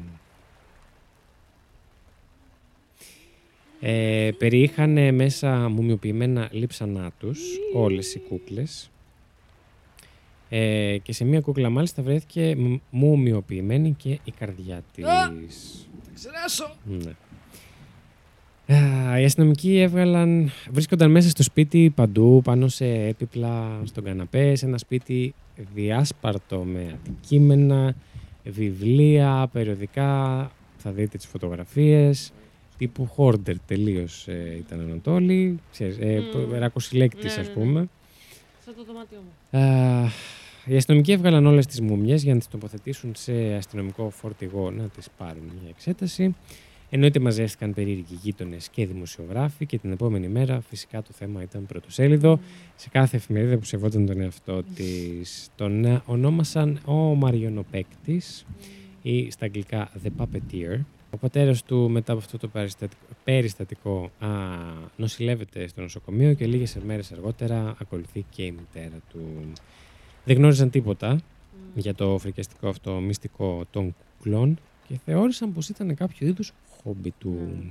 Ε, 3.81 4.31
περιείχαν 4.39 5.15
μέσα 5.15 5.69
μουμιοποιημένα 5.69 6.49
λείψανά 6.53 7.11
τους 7.19 7.41
όλες 7.75 8.15
οι 8.15 8.19
κούκλες 8.19 8.91
ε, 10.49 10.97
και 11.03 11.13
σε 11.13 11.25
μία 11.25 11.41
κούκλα 11.41 11.71
μάλιστα 11.71 12.03
βρέθηκε 12.03 12.55
μ- 12.59 12.81
μουμιοποιημένη 12.91 13.93
και 13.93 14.11
η 14.25 14.31
καρδιά 14.39 14.83
της. 14.95 15.05
Ξεράσω. 16.15 16.77
Ναι. 16.85 17.13
Α, 18.73 19.21
Οι 19.21 19.25
αστυνομικοί 19.25 19.79
έβγαλαν, 19.79 20.51
βρίσκονταν 20.71 21.11
μέσα 21.11 21.29
στο 21.29 21.43
σπίτι 21.43 21.93
παντού, 21.95 22.41
πάνω 22.45 22.69
σε 22.69 22.87
έπιπλα, 22.87 23.81
στον 23.85 24.05
καναπέ, 24.05 24.55
σε 24.55 24.67
ένα 24.67 24.79
σπίτι 24.79 25.35
διάσπαρτο 25.75 26.59
με 26.59 26.99
αντικείμενα, 27.07 27.95
βιβλία, 28.45 29.49
περιοδικά, 29.53 30.51
θα 30.77 30.91
δείτε 30.91 31.17
τις 31.17 31.27
φωτογραφίες, 31.27 32.33
τύπου 32.79 33.09
hoarder 33.17 33.55
τελείως 33.67 34.29
ε, 34.29 34.55
ήταν 34.59 34.81
Ανατόλη, 34.81 35.59
ξέρεις, 35.71 35.97
ε, 35.99 36.23
Μμμ. 36.35 36.53
ρακοσυλλέκτης 36.59 37.37
Ναι, 37.37 37.43
ας 37.43 37.49
ναι, 37.49 37.55
πούμε. 37.55 37.89
Σαν 38.65 38.75
το 38.77 38.85
δωμάτιό 38.85 39.19
μου. 39.51 39.59
Α, 39.59 40.11
οι 40.65 40.77
αστυνομικοί 40.77 41.13
έβγαλαν 41.13 41.47
όλες 41.47 41.67
τις 41.67 41.81
μούμιες 41.81 42.23
για 42.23 42.33
να 42.33 42.39
τις 42.39 42.49
τοποθετήσουν 42.49 43.13
σε 43.17 43.55
αστυνομικό 43.55 44.11
φορτηγό 44.11 44.71
να 44.71 44.85
τις 44.85 45.09
πάρουν 45.17 45.51
για 45.61 45.69
εξέταση. 45.69 46.35
Εννοείται 46.91 47.21
μαζεύτηκαν 47.21 47.75
περίεργοι 47.75 48.19
γείτονες 48.23 48.69
και 48.69 48.87
δημοσιογράφοι 48.87 49.67
και 49.67 49.79
την 49.79 49.93
επόμενη 49.93 50.29
μέρα 50.29 50.61
φυσικά 50.61 51.03
το 51.03 51.11
θέμα 51.13 51.43
ήταν 51.43 51.67
πρωτοσέλιδο. 51.67 52.41
Σε 52.77 52.89
κάθε 52.89 53.17
εφημερίδα 53.17 53.57
που 53.57 53.65
σεβόταν 53.65 54.07
τον 54.07 54.21
εαυτό 54.21 54.63
της 54.75 55.49
τον 55.57 55.85
ε, 55.85 56.03
ονόμασαν 56.07 56.81
ο 56.85 56.95
Μαριονοπαίκτης 56.95 58.47
ή 59.03 59.31
στα 59.31 59.45
αγγλικά 59.45 59.91
The 60.05 60.09
Puppeteer. 60.23 60.79
Ο 61.11 61.17
πατέρας 61.17 61.63
του 61.63 61.91
μετά 61.91 62.13
από 62.13 62.21
αυτό 62.21 62.39
το 62.39 62.49
περιστατικό, 62.49 63.03
περιστατικό 63.25 64.11
α, 64.19 64.29
νοσηλεύεται 64.97 65.67
στο 65.69 65.81
νοσοκομείο 65.81 66.35
και 66.35 66.47
λίγες 66.47 66.77
μέρες 66.87 67.13
αργότερα 67.13 67.77
ακολουθεί 67.81 68.25
και 68.31 68.43
η 68.43 68.51
μητέρα 68.51 68.97
του. 69.13 69.21
Δεν 70.25 70.37
γνώριζαν 70.37 70.71
τίποτα 70.71 71.13
Μμ. 71.13 71.19
για 71.75 71.95
το 71.95 72.19
φρικιαστικό 72.19 72.69
αυτό 72.69 72.93
μυστικό 72.93 73.65
των 73.71 73.95
κουκλών 74.17 74.59
και 74.89 74.99
θεώρησαν 75.05 75.53
πως 75.53 75.69
ήταν 75.69 75.95
κάποιο 75.95 76.27
είδους 76.27 76.53
χόμπι 76.83 77.13
του. 77.19 77.29
Μμμ. 77.29 77.71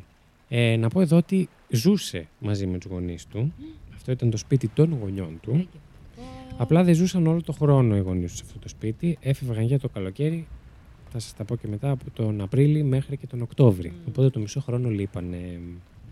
Ε, 0.49 0.76
να 0.76 0.89
πω 0.89 1.01
εδώ 1.01 1.18
ότι 1.18 1.49
ζούσε 1.70 2.28
μαζί 2.39 2.68
με 2.68 2.78
τους 2.78 2.91
γονείς 2.91 3.28
του. 3.28 3.53
Αυτό 3.95 4.12
ήταν 4.12 4.30
το 4.30 4.38
σπίτι 4.38 4.68
των 4.68 4.97
γονιών 5.01 5.39
του. 5.41 5.51
Έγκαι. 5.51 5.68
Απλά 6.58 6.84
δεν 6.84 6.95
ζούσαν 6.95 7.28
όλο 7.28 7.41
το 7.41 7.51
χρόνο 7.51 7.95
οι 7.95 7.99
γονείς 7.99 8.30
τους 8.30 8.38
σε 8.39 8.43
αυτό 8.47 8.60
το 8.60 8.68
σπίτι. 8.68 9.18
Έφευγαν 9.22 9.64
για 9.64 9.80
το 9.80 9.89
καλοκαίρι, 9.89 10.47
θα 11.12 11.20
σας 11.20 11.34
τα 11.36 11.43
πω 11.43 11.55
και 11.55 11.68
μετά, 11.68 11.89
από 11.89 12.03
τον 12.14 12.41
Απρίλη 12.41 12.84
μέχρι 12.84 13.18
και 13.18 13.28
τον 13.28 13.41
Οκτώβρη. 13.41 13.89
Μμ. 13.89 14.08
Οπότε 14.08 14.30
το 14.30 14.39
μισό 14.39 14.62
χρόνο 14.62 14.89
λείπανε. 14.89 15.60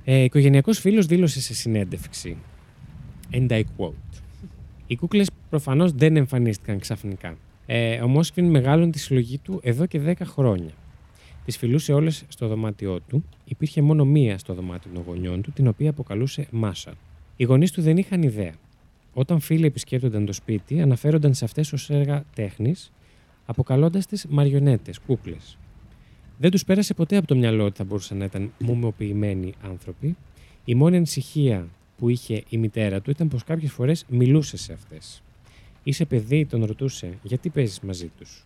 Ε, 0.04 0.24
οικογενειακός 0.24 0.80
φίλος 0.80 1.06
δήλωσε 1.06 1.42
σε 1.42 1.54
συνέντευξη. 1.54 2.38
And 3.32 3.50
I 3.50 3.64
quote. 3.78 4.22
Οι 4.88 4.96
κούκλες 4.96 5.30
προφανώς 5.50 5.92
δεν 5.92 6.16
εμφανίστηκαν 6.16 6.80
ξαφνικά. 6.80 7.38
Ε, 7.66 8.02
ο 8.02 8.08
Μόσκβιν 8.08 8.50
μεγάλωνε 8.50 8.90
τη 8.90 9.00
συλλογή 9.00 9.38
του 9.38 9.60
εδώ 9.64 9.86
και 9.86 10.02
10 10.06 10.14
χρόνια. 10.24 10.74
Τις 11.46 11.58
φιλούσε 11.58 11.94
όλες 11.94 12.24
στο 12.28 12.48
δωμάτιό 12.48 13.00
του. 13.00 13.24
Υπήρχε 13.46 13.82
μόνο 13.82 14.06
μία 14.06 14.38
στο 14.38 14.54
δωμάτιο 14.54 14.92
των 14.94 15.04
γονιών 15.08 15.42
του, 15.42 15.52
την 15.52 15.68
οποία 15.68 15.90
αποκαλούσε 15.90 16.48
Μάσα. 16.52 16.94
Οι 17.36 17.44
γονείς 17.44 17.72
του 17.72 17.82
δεν 17.82 17.98
είχαν 17.98 18.24
ιδέα. 18.24 18.54
Όταν 19.14 19.40
φίλοι 19.40 19.66
επισκέπτονταν 19.66 20.26
το 20.26 20.34
σπίτι, 20.34 20.82
αναφέρονταν 20.82 21.34
σε 21.34 21.46
αυτές 21.46 21.74
ως 21.74 21.90
έργα 21.90 22.24
τέχνης, 22.36 22.92
αποκαλώντας 23.46 24.06
τις 24.06 24.26
μαριονέτες, 24.26 25.00
κούκλες. 25.00 25.58
Δεν 26.38 26.52
τους 26.52 26.66
πέρασε 26.66 26.94
ποτέ 26.94 27.18
από 27.18 27.28
το 27.28 27.36
μυαλό 27.36 27.66
ότι 27.66 27.78
θα 27.78 27.84
μπορούσαν 27.84 28.18
να 28.18 28.26
ήταν 28.26 28.52
μουμιοποιημένοι 28.60 29.54
άνθρωποι. 29.62 30.16
Η 30.66 30.76
μόνη 30.76 30.96
ανησυχία 30.96 31.68
που 31.98 32.10
είχε 32.10 32.44
η 32.50 32.58
μητέρα 32.58 33.02
του 33.02 33.10
ήταν 33.10 33.28
πως 33.28 33.44
κάποιες 33.44 33.72
φορές 33.72 34.06
μιλούσε 34.10 34.58
σε 34.58 34.74
αυτές. 34.74 35.24
Είσαι 35.84 36.06
παιδί, 36.06 36.46
τον 36.46 36.66
ρωτούσε, 36.66 37.18
γιατί 37.24 37.50
παίζεις 37.50 37.80
μαζί 37.80 38.12
τους; 38.18 38.46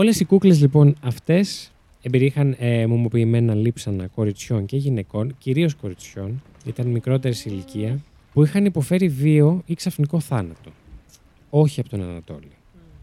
Όλες 0.00 0.20
οι 0.20 0.24
κούκλες 0.24 0.60
λοιπόν 0.60 0.96
αυτές 1.00 1.72
εμπεριείχαν 2.02 2.56
ε, 2.58 2.86
μουμοποιημένα 2.86 3.54
λείψανα 3.54 4.06
κοριτσιών 4.06 4.66
και 4.66 4.76
γυναικών, 4.76 5.34
κυρίως 5.38 5.74
κοριτσιών, 5.74 6.42
ήταν 6.64 6.86
μικρότερης 6.86 7.38
σε 7.38 7.50
ηλικία, 7.50 8.00
που 8.32 8.44
είχαν 8.44 8.64
υποφέρει 8.64 9.08
βίο 9.08 9.62
ή 9.66 9.74
ξαφνικό 9.74 10.20
θάνατο. 10.20 10.70
Όχι 11.50 11.80
από 11.80 11.88
τον 11.88 12.02
Ανατόλη. 12.02 12.50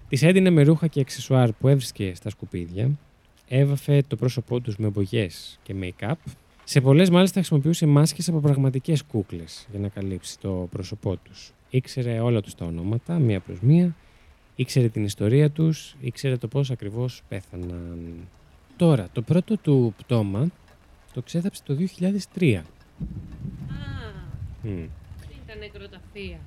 Τις 0.09 0.23
έδινε 0.23 0.49
με 0.49 0.63
ρούχα 0.63 0.87
και 0.87 0.99
αξεσουάρ 0.99 1.51
που 1.51 1.67
έβρισκε 1.67 2.11
στα 2.15 2.29
σκουπίδια, 2.29 2.89
έβαφε 3.47 4.03
το 4.07 4.15
πρόσωπό 4.15 4.59
τους 4.59 4.77
με 4.77 4.87
μπογιέ 4.87 5.27
και 5.63 5.75
make-up. 5.81 6.13
Σε 6.63 6.81
πολλές 6.81 7.09
μάλιστα 7.09 7.39
χρησιμοποιούσε 7.39 7.85
μάσκες 7.85 8.29
από 8.29 8.39
πραγματικές 8.39 9.03
κούκλες 9.03 9.67
για 9.71 9.79
να 9.79 9.87
καλύψει 9.87 10.39
το 10.39 10.67
πρόσωπό 10.71 11.15
τους. 11.15 11.53
Ήξερε 11.69 12.19
όλα 12.19 12.41
τους 12.41 12.55
τα 12.55 12.65
ονόματα, 12.65 13.19
μία 13.19 13.39
προς 13.39 13.59
μία, 13.59 13.95
ήξερε 14.55 14.89
την 14.89 15.03
ιστορία 15.03 15.49
τους, 15.51 15.95
ήξερε 15.99 16.37
το 16.37 16.47
πώς 16.47 16.71
ακριβώς 16.71 17.21
πέθαναν. 17.27 18.27
Τώρα, 18.75 19.07
το 19.11 19.21
πρώτο 19.21 19.57
του 19.57 19.93
πτώμα 19.97 20.49
το 21.13 21.21
ξέθαψε 21.21 21.61
το 21.63 21.75
2003. 21.75 22.53
Α, 22.55 22.61
Μμ. 24.61 24.83
ήταν 25.43 25.59
νεκροταφεία. 25.59 26.39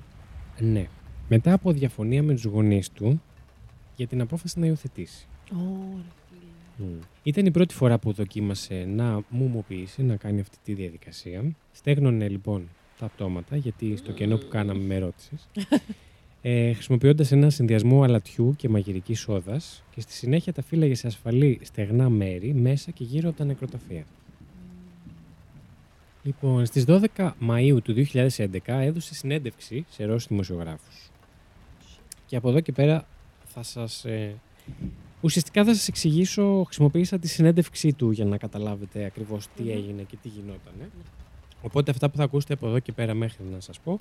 Ναι. 0.59 0.87
Μετά 1.27 1.53
από 1.53 1.71
διαφωνία 1.71 2.23
με 2.23 2.33
τους 2.33 2.43
γονείς 2.43 2.89
του 2.89 3.21
για 3.95 4.07
την 4.07 4.21
απόφαση 4.21 4.59
να 4.59 4.65
υιοθετήσει. 4.65 5.27
Ωραία, 5.51 6.05
φίλε. 6.29 6.89
Μμ. 6.89 6.99
Ήταν 7.23 7.45
η 7.45 7.51
πρώτη 7.51 7.73
φορά 7.73 7.97
που 7.99 8.11
δοκίμασε 8.11 8.85
να 8.87 9.21
μουμοποιήσει, 9.29 10.03
να 10.03 10.15
κάνει 10.15 10.39
αυτή 10.39 10.57
τη 10.63 10.73
διαδικασία. 10.73 11.43
Στέγνωνε 11.71 12.27
λοιπόν 12.27 12.69
τα 12.99 13.07
πτώματα, 13.07 13.55
γιατί 13.55 13.95
στο 13.95 14.11
κενό 14.11 14.37
που 14.37 14.47
κάναμε 14.47 14.83
με 14.83 14.97
ρώτησες. 14.97 15.47
Ε, 16.41 16.73
Χρησιμοποιώντας 16.73 17.31
ένα 17.31 17.49
συνδυασμό 17.49 18.03
αλατιού 18.03 18.53
και 18.57 18.69
μαγειρικής 18.69 19.19
σόδα 19.19 19.61
και 19.95 20.01
στη 20.01 20.13
συνέχεια 20.13 20.53
τα 20.53 20.61
φύλαγε 20.61 20.95
σε 20.95 21.07
ασφαλή 21.07 21.59
στεγνά 21.63 22.09
μέρη 22.09 22.53
μέσα 22.53 22.91
και 22.91 23.03
γύρω 23.03 23.29
από 23.29 23.37
τα 23.37 23.45
νεκροταφεία. 23.45 24.03
Λοιπόν, 26.23 26.65
στις 26.65 26.85
12 26.87 27.31
Μαΐου 27.49 27.77
του 27.83 27.93
2011 27.93 28.59
έδωσε 28.65 29.13
συνέντευξη 29.13 29.85
σε 29.89 30.05
Ρώσους 30.05 30.27
δημοσιογράφους. 30.27 31.09
Και 32.25 32.35
από 32.35 32.49
εδώ 32.49 32.59
και 32.59 32.71
πέρα 32.71 33.07
θα 33.45 33.63
σας... 33.63 34.05
ε, 34.05 34.35
ουσιαστικά 35.21 35.63
θα 35.63 35.73
σας 35.73 35.87
εξηγήσω, 35.87 36.63
χρησιμοποίησα 36.63 37.19
τη 37.19 37.27
συνέντευξή 37.27 37.93
του 37.93 38.11
για 38.11 38.25
να 38.25 38.37
καταλάβετε 38.37 39.05
ακριβώς 39.05 39.47
τι 39.55 39.63
Μμμ. 39.63 39.69
έγινε 39.69 40.01
και 40.01 40.17
τι 40.21 40.27
γινόταν. 40.27 40.91
Οπότε 41.61 41.91
αυτά 41.91 42.09
που 42.09 42.17
θα 42.17 42.23
ακούσετε 42.23 42.53
από 42.53 42.67
εδώ 42.67 42.79
και 42.79 42.91
πέρα 42.91 43.13
μέχρι 43.13 43.43
να 43.53 43.59
σας 43.59 43.79
πω 43.79 43.99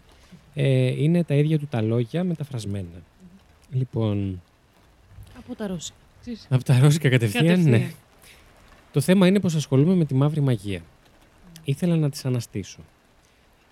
ε, 0.55 1.03
είναι 1.03 1.25
τα 1.25 1.35
ίδια 1.35 1.59
του 1.59 1.67
τα 1.67 1.83
λόγια 1.83 2.25
μεταφρασμένα. 2.25 3.03
Λοιπόν, 3.73 4.43
Από 5.39 5.55
τα 5.55 5.67
Ρώσικα. 5.67 5.97
Ξέρεις. 6.21 6.47
από 6.51 6.65
τα 6.65 6.79
ρώσικα 6.79 7.09
κατευθείαν, 7.09 7.45
Κατευθείαν. 7.47 7.71
ναι. 7.71 7.91
Το 8.93 9.01
θέμα 9.01 9.27
είναι 9.27 9.41
πως 9.41 9.55
ασχολούμαι 9.55 9.95
με 9.95 10.05
τη 10.05 10.15
μαύρη 10.15 10.41
μαγεία. 10.41 10.81
Ήθελα 11.65 11.97
να 11.97 12.11
τις 12.11 12.25
αναστήσω. 12.25 12.79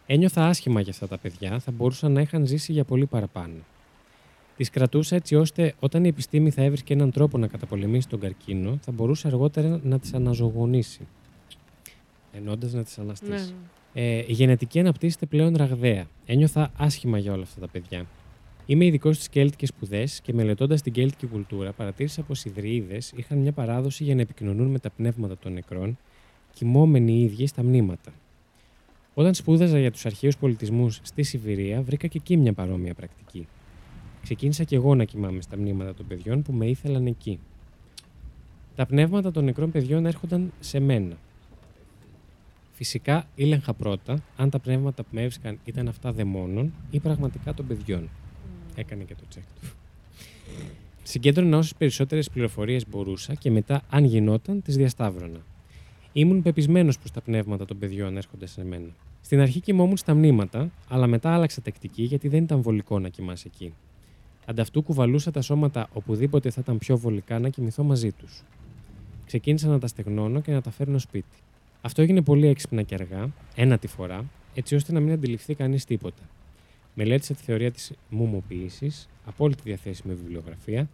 Ένιωθα 0.06 0.46
άσχημα 0.46 0.80
για 0.80 0.92
αυτά 0.92 1.08
τα 1.08 1.18
παιδιά, 1.18 1.58
θα 1.58 1.70
μπορούσαν 1.70 2.12
να 2.12 2.20
είχαν 2.20 2.46
ζήσει 2.46 2.72
για 2.72 2.84
πολύ 2.84 3.06
παραπάνω. 3.06 3.54
Τη 4.56 4.64
κρατούσα 4.70 5.16
έτσι 5.16 5.34
ώστε 5.34 5.74
όταν 5.80 6.04
η 6.04 6.08
επιστήμη 6.08 6.50
θα 6.50 6.62
έβρισκε 6.62 6.92
έναν 6.92 7.10
τρόπο 7.10 7.38
να 7.38 7.46
καταπολεμήσει 7.46 8.08
τον 8.08 8.20
καρκίνο, 8.20 8.78
θα 8.84 8.92
μπορούσε 8.92 9.26
αργότερα 9.28 9.80
να 9.82 9.98
τις 9.98 10.14
αναζωογονήσει. 10.14 11.06
Ενώντας 12.36 12.72
να 12.72 12.82
τις 12.82 12.98
αναστήσει. 12.98 13.30
Ναι, 13.30 13.38
ναι. 13.92 14.16
Ε, 14.16 14.24
η 14.26 14.32
γενετική 14.32 14.80
αναπτύσσεται 14.80 15.26
πλέον 15.26 15.56
ραγδαία. 15.56 16.06
Ένιωθα 16.26 16.70
άσχημα 16.76 17.18
για 17.18 17.32
όλα 17.32 17.42
αυτά 17.42 17.60
τα 17.60 17.68
παιδιά. 17.68 18.06
Είμαι 18.66 18.84
ειδικό 18.84 19.12
στις 19.12 19.28
κέλτικες 19.28 19.68
σπουδές 19.68 20.20
και 20.20 20.32
μελετώντας 20.32 20.82
την 20.82 20.92
κέλτικη 20.92 21.26
κουλτούρα, 21.26 21.72
παρατήρησα 21.72 22.22
πως 22.22 22.44
οι 22.44 22.50
Δρυίδες 22.50 23.12
είχαν 23.16 23.38
μια 23.38 23.52
παράδοση 23.52 24.04
για 24.04 24.14
να 24.14 24.20
επικοινωνούν 24.20 24.70
με 24.70 24.78
τα 24.78 24.90
πνεύματα 24.90 25.36
των 25.38 25.52
νεκρών, 25.52 25.98
κοιμόμενοι 26.52 27.12
οι 27.12 27.22
ίδιοι 27.22 27.46
στα 27.46 27.62
μνήματα. 27.62 28.12
Όταν 29.14 29.34
σπούδαζα 29.34 29.78
για 29.78 29.90
τους 29.90 30.06
αρχαίους 30.06 30.36
πολιτισμούς 30.36 31.00
στη 31.02 31.22
Σιβηρία, 31.22 31.82
βρήκα 31.82 32.06
και 32.06 32.18
εκεί 32.18 32.36
μια 32.36 32.52
παρόμοια 32.52 32.94
πρακτική. 32.94 33.46
Ξεκίνησα 34.22 34.64
και 34.64 34.76
εγώ 34.76 34.94
να 34.94 35.04
κοιμάμαι 35.04 35.40
στα 35.40 35.56
μνήματα 35.56 35.94
των 35.94 36.06
παιδιών 36.06 36.42
που 36.42 36.52
με 36.52 36.66
ήθελαν 36.66 37.06
εκεί. 37.06 37.38
Τα 38.74 38.86
πνεύματα 38.86 39.30
των 39.30 39.44
νεκρών 39.44 39.70
παιδιών 39.70 40.06
έρχονταν 40.06 40.52
σε 40.60 40.80
μένα. 40.80 41.16
Φυσικά 42.76 43.26
ήλεγχα 43.34 43.74
πρώτα 43.74 44.22
αν 44.36 44.50
τα 44.50 44.58
πνεύματα 44.58 45.02
που 45.02 45.08
με 45.12 45.20
έβρισκαν 45.20 45.58
ήταν 45.64 45.88
αυτά 45.88 46.12
δαιμόνων 46.12 46.72
ή 46.90 47.00
πραγματικά 47.00 47.54
των 47.54 47.66
παιδιών. 47.66 48.08
Έκανε 48.74 49.04
και 49.04 49.14
το 49.14 49.22
τσεκ 49.28 49.42
του. 49.42 49.68
Συγκέντρωνα 51.02 51.58
όσες 51.58 51.74
περισσότερες 51.74 52.30
πληροφορίες 52.30 52.88
μπορούσα 52.88 53.34
και 53.34 53.50
μετά, 53.50 53.82
αν 53.90 54.04
γινόταν, 54.04 54.62
τις 54.62 54.76
διασταύρωνα. 54.76 55.38
Ήμουν 56.12 56.42
πεπισμένος 56.42 56.98
πως 56.98 57.10
τα 57.10 57.20
πνεύματα 57.20 57.64
των 57.64 57.78
παιδιών 57.78 58.16
έρχονται 58.16 58.46
σε 58.46 58.64
μένα. 58.64 58.90
Στην 59.20 59.40
αρχή 59.40 59.60
κοιμόμουν 59.60 59.96
στα 59.96 60.14
μνήματα, 60.14 60.70
αλλά 60.88 61.06
μετά 61.06 61.34
άλλαξα 61.34 61.62
τακτική 61.62 62.02
γιατί 62.02 62.28
δεν 62.28 62.42
ήταν 62.42 62.60
βολικό 62.62 62.98
να 62.98 63.08
κοιμάσαι 63.08 63.48
εκεί. 63.54 63.72
Ανταυτού 64.46 64.82
κουβαλούσα 64.82 65.30
τα 65.30 65.40
σώματα 65.40 65.88
οπουδήποτε 65.92 66.50
θα 66.50 66.60
ήταν 66.62 66.78
πιο 66.78 66.98
βολικά 66.98 67.38
να 67.38 67.48
κοιμηθώ 67.48 67.82
μαζί 67.82 68.12
τους. 68.12 68.42
Ξεκίνησα 69.26 69.68
να 69.68 69.78
τα 69.78 69.86
στεγνώνω 69.86 70.40
και 70.40 70.52
να 70.52 70.60
τα 70.60 70.70
φέρνω 70.70 70.98
σπίτι. 70.98 71.36
Αυτό 71.86 72.02
έγινε 72.02 72.22
πολύ 72.22 72.46
έξυπνα 72.46 72.82
και 72.82 72.94
αργά, 72.94 73.32
ένα 73.54 73.78
τη 73.78 73.86
φορά, 73.86 74.24
έτσι 74.54 74.74
ώστε 74.74 74.92
να 74.92 75.00
μην 75.00 75.12
αντιληφθεί 75.12 75.54
κανείς 75.54 75.84
τίποτα. 75.84 76.22
Μελέτησα 76.94 77.34
τη 77.34 77.42
θεωρία 77.42 77.70
της 77.70 77.92
μουμοποίησης, 78.08 79.08
απόλυτη 79.24 79.62
διαθέσιμη 79.64 80.14
βιβλιογραφία. 80.14 80.88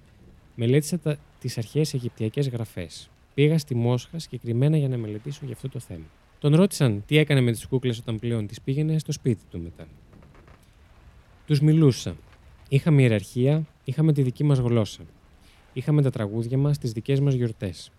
Μελέτησα 0.54 0.98
τις 1.40 1.58
αρχαίες 1.58 1.94
Αιγυπτιακές 1.94 2.48
γραφές. 2.48 3.10
Πήγα 3.34 3.58
στη 3.58 3.74
Μόσχα 3.74 4.18
συγκεκριμένα 4.18 4.76
για 4.76 4.88
να 4.88 4.96
μελετήσω 4.96 5.40
για 5.44 5.54
αυτό 5.54 5.68
το 5.68 5.78
θέμα. 5.78 6.04
Τον 6.38 6.54
ρώτησαν 6.54 7.02
τι 7.06 7.16
έκανε 7.16 7.40
με 7.40 7.52
τις 7.52 7.66
κούκλες 7.66 7.98
όταν 7.98 8.18
πλέον 8.18 8.46
τις 8.46 8.60
πήγαινε 8.60 8.98
στο 8.98 9.12
σπίτι 9.12 9.42
του 9.50 9.60
μετά. 9.60 9.86
Τους 11.46 11.60
μιλούσα. 11.60 12.16
Είχαμε 12.68 13.02
ιεραρχία, 13.02 13.66
είχαμε 13.84 14.12
τη 14.12 14.22
δική 14.22 14.44
μας 14.44 14.58
γλώσσα. 14.58 15.02
Είχαμε 15.72 16.02
τα 16.02 16.10
τραγούδια 16.10 16.58
μας, 16.58 16.78
τις 16.78 16.92
δικές 16.92 17.20
μας 17.20 17.34
γιορτές. 17.34 17.90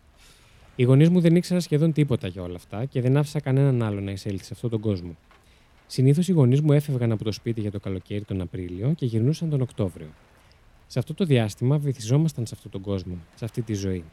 Οι 0.76 0.84
γονείς 0.84 1.09
μου 1.09 1.19
δεν 1.19 1.36
ήξεραν 1.36 1.61
σχεδόν 1.61 1.93
τίποτα 1.93 2.28
για 2.28 2.41
όλα 2.41 2.55
αυτά 2.55 2.86
και 2.86 3.01
δεν 3.01 3.17
άφησα 3.17 3.39
κανέναν 3.39 3.84
άλλο 3.84 4.01
να 4.01 4.11
εισέλθει 4.11 4.43
σε 4.43 4.49
αυτόν 4.53 4.69
τον 4.69 4.80
κόσμο. 4.80 5.15
Συνήθως 5.88 6.28
οι 6.28 6.32
γονείς 6.32 6.61
μου 6.61 6.71
έφευγαν 6.71 7.11
από 7.11 7.24
το 7.24 7.32
σπίτι 7.32 7.61
για 7.61 7.71
το 7.71 7.80
καλοκαίρι 7.80 8.24
τον 8.24 8.41
Απρίλιο 8.41 8.93
και 8.95 9.05
γυρνούσαν 9.05 9.49
τον 9.49 9.61
Οκτώβριο. 9.61 10.07
Σε 10.88 10.99
αυτό 10.99 11.13
το 11.13 11.26
διάστημα 11.26 11.78
βυθιζόμασταν 11.78 12.45
σε 12.45 12.53
αυτόν 12.55 12.71
τον 12.71 12.82
κόσμο, 12.82 13.17
σε 13.36 13.45
αυτή 13.45 13.61
τη 13.61 13.74
ζωή. 13.74 14.03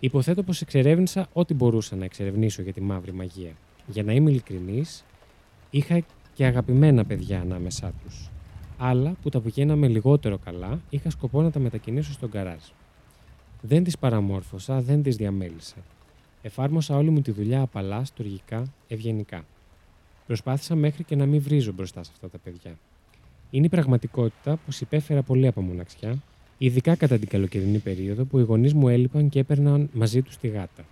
Υποθέτω 0.00 0.42
πως 0.42 0.60
εξερεύνησα 0.60 1.28
ό,τι 1.32 1.54
μπορούσα 1.54 1.96
να 1.96 2.04
εξερευνήσω 2.04 2.62
για 2.62 2.72
τη 2.72 2.80
μαύρη 2.80 3.12
μαγεία. 3.12 3.52
Για 3.86 4.02
να 4.02 4.12
είμαι 4.12 4.30
ειλικρινής, 4.30 5.04
είχα 5.70 6.04
και 6.34 6.44
αγαπημένα 6.44 7.04
παιδιά 7.04 7.40
ανάμεσά 7.40 7.92
τους. 8.02 8.30
Άλλα 8.78 9.14
που 9.22 9.28
τα 9.28 9.40
πηγαίναμε 9.40 9.88
λιγότερο 9.88 10.38
καλά, 10.38 10.80
είχα 10.90 11.10
σκοπό 11.10 11.42
να 11.42 11.50
τα 11.50 11.58
μετακινήσω 11.58 12.12
στον 12.12 12.30
καράζ. 12.30 12.62
Δεν 13.68 13.84
τις 13.84 13.98
παραμόρφωσα, 13.98 14.80
δεν 14.80 15.02
τις 15.02 15.16
διαμέλησα. 15.16 15.76
Εφάρμοσα 16.42 16.96
όλη 16.96 17.10
μου 17.10 17.20
τη 17.20 17.30
δουλειά 17.30 17.60
απαλά, 17.60 18.04
στοργικά, 18.04 18.72
ευγενικά. 18.88 19.44
Προσπάθησα 20.26 20.74
μέχρι 20.74 21.04
και 21.04 21.16
να 21.16 21.26
μην 21.26 21.40
βρίζω 21.40 21.72
μπροστά 21.72 22.02
σε 22.02 22.10
αυτά 22.14 22.28
τα 22.28 22.38
παιδιά. 22.38 22.78
Είναι 23.50 23.66
η 23.66 23.68
πραγματικότητα 23.68 24.50
πω 24.50 24.76
υπέφερα 24.80 25.22
πολύ 25.22 25.46
από 25.46 25.60
μοναξιά, 25.60 26.16
ειδικά 26.58 26.96
κατά 26.96 27.18
την 27.18 27.28
καλοκαιρινή 27.28 27.78
περίοδο 27.78 28.24
που 28.24 28.38
οι 28.38 28.42
γονείς 28.42 28.74
μου 28.74 28.88
έλειπαν 28.88 29.28
και 29.28 29.38
έπαιρναν 29.38 29.88
μαζί 29.92 30.22
τους 30.22 30.36
τη 30.36 30.48
γάτα. 30.48 30.84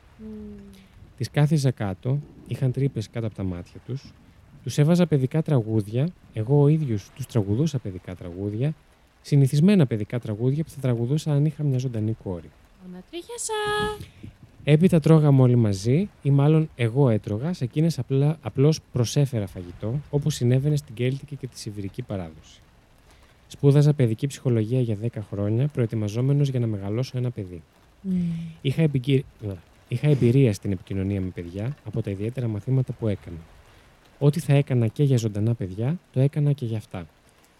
Τις 1.17 1.31
κάθιζα 1.31 1.71
κάτω, 1.71 2.19
είχαν 2.47 2.73
τρύπες 2.73 3.11
κάτω 3.11 3.27
από 3.27 3.35
τα 3.35 3.43
μάτια 3.43 3.81
τους, 3.87 4.13
τους 4.63 4.79
έβαζα 4.79 5.07
παιδικά 5.07 5.43
τραγούδια, 5.43 6.09
εγώ 6.33 6.63
ο 6.63 6.69
ίδιος 6.69 7.11
τους 7.15 7.27
τραγουδούσα 7.27 7.79
παιδικά 7.79 8.15
τραγούδια, 8.15 8.75
συνηθισμένα 9.23 9.87
παιδικά 9.87 10.19
τραγούδια 10.19 10.65
που 10.65 10.71
θα 10.71 10.81
τραγουδούσα 10.81 11.33
αν 11.33 11.45
είχα 11.45 11.63
μια 11.63 11.79
ζωντανή 11.79 12.17
κόρη. 12.23 12.51
Ανατρίχιασα. 12.93 13.53
Έπειτα 14.65 15.01
τρώγαμε 15.01 15.43
όλοι 15.43 15.57
μαζί, 15.57 16.09
ή 16.23 16.31
μάλλον 16.31 16.71
εγώ 16.77 17.09
έτρωγα, 17.09 17.53
σε 17.53 17.65
εκείνες 17.65 18.01
απλώς 18.41 18.81
προσέφερα 18.93 19.47
φαγητό, 19.47 20.01
όπως 20.11 20.35
συνέβαινε 20.35 20.77
στην 20.77 20.95
Κέλτικη 20.95 21.37
και 21.37 21.47
τη 21.47 21.59
Σιβηρική 21.59 22.03
παράδοση. 22.03 22.61
Σπούδαζα 23.47 23.93
παιδική 23.93 24.27
ψυχολογία 24.27 24.81
για 24.81 24.99
10 25.03 25.07
χρόνια, 25.31 25.67
προετοιμαζόμενος 25.67 26.49
για 26.49 26.61
να 26.61 26.67
μεγαλώσω 26.67 27.19
ένα 27.19 27.31
παιδί. 27.31 27.63
Είχα, 28.61 28.83
επικυ... 28.83 29.25
Είχα 29.89 30.09
εμπειρία 30.09 30.53
στην 30.53 30.73
επικοινωνία 30.73 31.21
με 31.21 31.29
παιδιά 31.29 31.77
από 31.85 32.03
τα 32.03 32.11
ιδιαίτερα 32.11 32.49
μαθήματα 32.49 32.93
που 32.93 33.09
έκανα. 33.09 33.39
Ό,τι 34.19 34.41
θα 34.41 34.55
έκανα 34.55 34.87
και 34.87 35.03
για 35.03 35.17
ζωντανά 35.17 35.55
παιδιά, 35.55 35.99
το 36.13 36.21
έκανα 36.21 36.53
και 36.53 36.65
για 36.65 36.77
αυτά. 36.77 37.07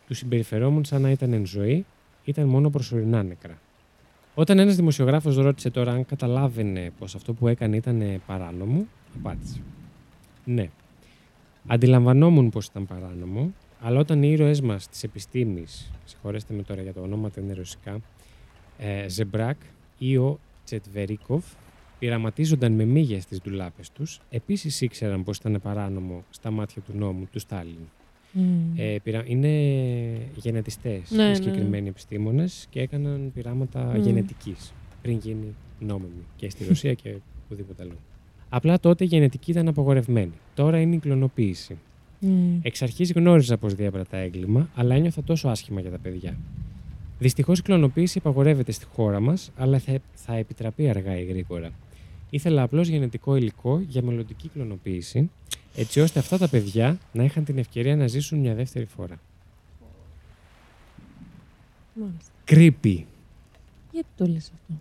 Τους 0.07 0.19
συμπεριφερόμουν 0.19 0.85
σαν 0.85 1.03
να 1.03 1.11
ήταν 1.11 1.33
εν 1.33 1.47
ζωή, 1.47 1.85
ήταν 2.25 2.47
μόνο 2.47 2.71
προσωρινά 2.71 3.23
νεκρά. 3.23 3.59
Όταν 4.35 4.59
ένας 4.59 4.77
δημοσιογράφος 4.77 5.37
ρώτησε 5.37 5.71
τώρα 5.71 5.93
αν 5.93 6.07
καταλάβαινε 6.07 6.93
πως 6.99 7.15
αυτό 7.15 7.33
που 7.33 7.49
έκανε 7.49 7.77
ήταν 7.77 8.23
παράνομο, 8.27 8.87
απάντησε. 9.19 9.61
Ναι. 10.45 10.71
Αντιλαμβανόμουν 11.67 12.51
πως 12.51 12.67
ήταν 12.67 12.87
παράνομο, 12.87 13.53
αλλά 13.81 13.99
όταν 13.99 14.23
οι 14.23 14.29
ήρωές 14.33 14.61
μας 14.61 14.89
της 14.89 15.03
επιστήμης, 15.03 15.91
συγχωρέστε 16.05 16.55
με 16.55 16.63
τώρα 16.63 16.83
για 16.83 16.93
το 16.93 17.01
ονόματα 17.01 17.41
είναι 17.41 17.53
ρωσικά, 17.53 18.01
ε, 18.79 19.09
Ζεμπράκ 19.09 19.57
ή 19.99 20.17
ο 20.17 20.39
Τσετβερίκοφ, 20.65 21.45
πειραματίζονταν 21.99 22.73
με 22.73 22.85
μύγια 22.85 23.21
στι 23.21 23.41
ντουλάπες 23.43 23.91
τους, 23.91 24.21
επίσης 24.31 24.81
ήξεραν 24.81 25.25
πως 25.25 25.37
ήταν 25.37 25.61
παράνομο 25.63 26.25
στα 26.31 26.51
μάτια 26.51 26.83
του 26.83 26.93
νόμου 26.97 27.29
του 27.33 27.39
Στάλιν. 27.39 27.89
Ε, 28.77 28.97
πειρα... 29.03 29.23
Είναι 29.27 29.49
γενετιστές 30.37 31.11
Ναι, 31.11 31.31
οι 31.31 31.35
συγκεκριμένοι 31.35 31.89
επιστήμονες 31.89 32.67
και 32.71 32.81
έκαναν 32.81 33.31
πειράματα 33.35 33.93
Μμ. 33.97 34.03
γενετικής 34.03 34.73
πριν 35.03 35.19
γίνει 35.19 35.55
νόμιμη 35.81 36.25
και 36.37 36.51
στη 36.51 36.65
Ρωσία 36.65 36.95
και 36.95 37.15
οπουδήποτε 37.45 37.83
αλλού. 37.83 37.97
Απλά 38.49 38.81
τότε 38.81 39.05
η 39.05 39.07
γενετική 39.07 39.51
ήταν 39.51 39.69
απογορευμένη. 39.69 40.33
Τώρα 40.55 40.81
είναι 40.81 40.95
η 40.95 40.99
κλωνοποίηση. 40.99 41.77
Εξ 42.63 42.83
αρχής 42.83 43.13
γνώριζα 43.13 43.57
πως 43.57 43.75
διέπρατα 43.75 44.17
έγκλημα, 44.17 44.69
αλλά 44.75 44.95
ένιωθα 44.95 45.23
τόσο 45.23 45.49
άσχημα 45.49 45.81
για 45.81 45.91
τα 45.91 45.99
παιδιά. 45.99 46.37
Δυστυχώς 47.19 47.59
η 47.59 47.63
κλωνοποίηση 47.63 48.19
απαγορεύεται 48.19 48.73
στη 48.73 48.85
χώρα 48.95 49.21
μας, 49.21 49.51
αλλά 49.57 49.79
θα, 49.79 49.99
θα 50.15 50.35
επιτραπεί 50.35 50.89
αργά 50.89 51.19
ή 51.19 51.25
γρήγορα. 51.25 51.71
Ήθελα 52.31 52.63
απλώς 52.63 52.89
γενετικό 52.89 53.37
υλικό 53.37 53.83
για 53.89 54.03
μελλοντική 54.03 54.49
κλωνοποίηση, 54.49 55.31
έτσι 55.75 56.01
ώστε 56.01 56.19
αυτά 56.19 56.39
τα 56.39 56.49
παιδιά 56.49 56.99
να 57.13 57.25
είχαν 57.25 57.45
την 57.45 57.59
ευκαιρία 57.59 57.97
να 57.97 58.07
ζήσουν 58.07 58.39
μια 58.39 58.55
δεύτερη 58.55 58.85
φορά. 58.85 59.21
Μάλιστα. 61.95 62.33
Creepy. 62.49 63.03
Γιατί 63.93 64.09
το 64.17 64.27
λες 64.27 64.51
αυτό; 64.55 64.75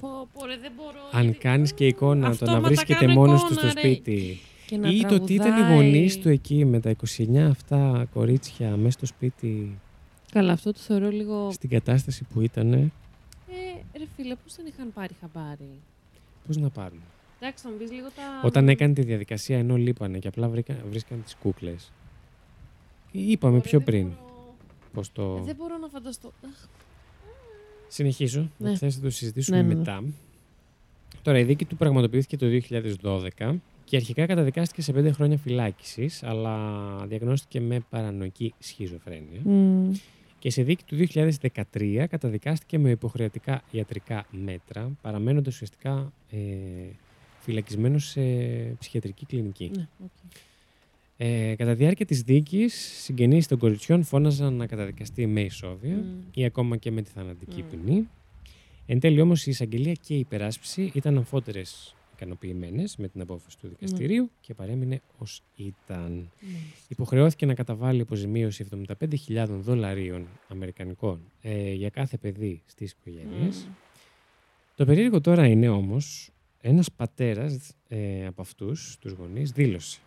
Πω, 0.00 0.28
πω, 0.32 0.46
ρε, 0.46 0.56
δεν 0.58 0.72
μπορώ. 0.76 0.98
Αν 1.12 1.22
γιατί- 1.22 1.38
κάνεις 1.38 1.72
και 1.74 1.86
εικόνα 1.86 2.20
το 2.24 2.28
Αυτόματα 2.30 2.60
να 2.60 2.66
βρίσκεται 2.66 2.98
κάνω 3.06 3.12
μόνος 3.12 3.40
εικόνα, 3.40 3.54
του 3.60 3.68
στο 3.68 3.80
ρε. 3.80 3.80
σπίτι. 3.80 4.38
Και 4.66 4.76
να 4.76 4.88
Ή 4.88 5.00
το 5.00 5.20
τι 5.20 5.34
ήταν 5.34 5.46
οι 5.46 5.50
τραγουδάει. 5.60 5.74
γονείς 5.90 6.18
του 6.20 6.28
εκεί 6.28 6.64
με 6.64 6.80
τα 6.80 6.90
29 6.90 7.48
αυτά 7.50 8.06
κορίτσια 8.12 8.76
μέσα 8.76 8.90
στο 8.90 9.06
σπίτι, 9.06 9.78
Καλά, 10.32 10.52
αυτό 10.52 10.72
το 10.72 10.78
θεωρώ 10.78 11.08
λίγο. 11.10 11.50
στην 11.52 11.68
κατάσταση 11.70 12.24
που 12.32 12.40
ήταν. 12.40 12.72
Ε, 12.72 12.88
ρε 13.98 14.04
φίλε, 14.16 14.34
πώς 14.34 14.54
δεν 14.56 14.66
είχαν 14.66 14.92
πάρει 14.92 15.14
χαμπάρι; 15.20 15.68
Πώς 16.46 16.56
να 16.56 16.68
πάρουν; 16.68 17.00
Εντάξει, 17.40 17.64
θα 17.64 17.70
μου 17.70 17.76
πεις 17.76 17.90
λίγο 17.92 18.06
τα. 18.16 18.22
Όταν 18.46 18.68
έκανε 18.68 18.92
τη 18.94 19.02
διαδικασία 19.02 19.58
ενώ 19.58 19.76
λείπανε 19.76 20.18
και 20.18 20.28
απλά 20.28 20.48
βρήκα, 20.48 20.76
βρίσκαν 20.90 21.22
τις 21.22 21.34
κούκλες. 21.36 21.92
Είπαμε 23.12 23.56
Ωραία, 23.56 23.68
πιο 23.68 23.78
δεν 23.78 23.86
πριν 23.86 24.02
μπορώ- 24.06 24.54
πως 24.92 25.12
το... 25.12 25.36
Ε, 25.40 25.44
Δεν 25.44 25.56
μπορώ 25.56 25.78
να 25.78 25.88
φανταστώ. 25.88 26.32
Αχ, 26.44 26.66
Συνεχίζω, 27.88 28.50
Ναι. 28.58 28.70
ναι. 28.70 28.76
θα 28.90 29.00
το 29.02 29.10
συζητήσουμε 29.10 29.56
Ναι, 29.56 29.62
ναι, 29.62 29.68
ναι. 29.68 29.78
μετά. 29.78 30.02
Τώρα, 31.22 31.38
η 31.38 31.44
δίκη 31.44 31.64
του 31.64 31.76
πραγματοποιήθηκε 31.76 32.36
το 32.36 32.46
2012 33.02 33.56
και 33.84 33.96
αρχικά 33.96 34.26
καταδικάστηκε 34.26 34.82
σε 34.82 34.92
πέντε 34.92 35.12
χρόνια 35.12 35.36
φυλάκισης, 35.38 36.22
αλλά 36.22 36.56
διαγνώστηκε 37.06 37.60
με 37.60 37.80
παρανοϊκή 37.90 38.54
σχιζοφρένεια. 38.58 39.40
μμ, 39.44 39.92
Και 40.38 40.50
σε 40.50 40.62
δίκη 40.62 40.84
του 40.84 40.96
2013 40.96 42.06
καταδικάστηκε 42.10 42.78
με 42.78 42.90
υποχρεωτικά 42.90 43.62
ιατρικά 43.70 44.26
μέτρα, 44.30 44.90
παραμένοντας 45.02 45.54
ουσιαστικά 45.54 46.12
ε, 46.30 46.36
φυλακισμένος 47.46 48.04
σε 48.04 48.20
ψυχιατρική 48.78 49.26
κλινική. 49.26 49.70
Ναι, 49.76 49.88
οκ. 50.04 50.10
Ε, 51.16 51.54
κατά 51.56 51.70
τη 51.70 51.76
διάρκεια 51.76 52.06
της 52.06 52.22
δίκης, 52.22 52.74
συγγενείς 53.02 53.46
των 53.46 53.58
κοριτσιών 53.58 54.02
φώναζαν 54.02 54.54
να 54.54 54.66
καταδικαστεί 54.66 55.26
με 55.26 55.40
ισόβια 55.40 55.96
Μμ. 55.96 56.20
ή 56.34 56.44
ακόμα 56.44 56.76
και 56.76 56.90
με 56.90 57.02
τη 57.02 57.10
θανατική 57.10 57.62
Μμ. 57.62 57.68
ποινή. 57.70 58.08
Εν 58.86 59.00
τέλει 59.00 59.20
όμως 59.20 59.46
η 59.46 59.50
εισαγγελία 59.50 59.92
και 59.92 60.14
η 60.14 60.18
υπεράσπιση 60.18 60.90
ήταν 60.94 61.16
αμφότερες 61.16 61.94
ικανοποιημένες 62.14 62.96
με 62.96 63.08
την 63.08 63.20
απόφαση 63.20 63.58
του 63.58 63.68
δικαστηρίου 63.68 64.30
και 64.40 64.54
παρέμεινε 64.54 65.00
ως 65.18 65.42
ήταν. 65.56 66.30
Μάλιστα. 66.40 66.86
Υποχρεώθηκε 66.88 67.46
να 67.46 67.54
καταβάλει 67.54 68.00
αποζημίωση 68.00 68.66
75.000 69.28 69.46
δολαρίων 69.48 70.26
αμερικανικών 70.48 71.20
ε, 71.42 71.72
για 71.72 71.90
κάθε 71.90 72.16
παιδί 72.16 72.62
στις 72.66 72.90
οικογένειες. 73.00 73.66
Μμ. 73.68 73.72
Το 74.76 74.84
περίεργο 74.84 75.20
τώρα 75.20 75.46
είναι 75.46 75.68
όμως, 75.68 76.30
ένας 76.68 76.92
πατέρας 76.92 77.74
ε, 77.88 78.26
από 78.26 78.42
αυτούς, 78.42 78.98
τους 78.98 79.12
γονείς, 79.12 79.50
δήλωσε 79.50 80.00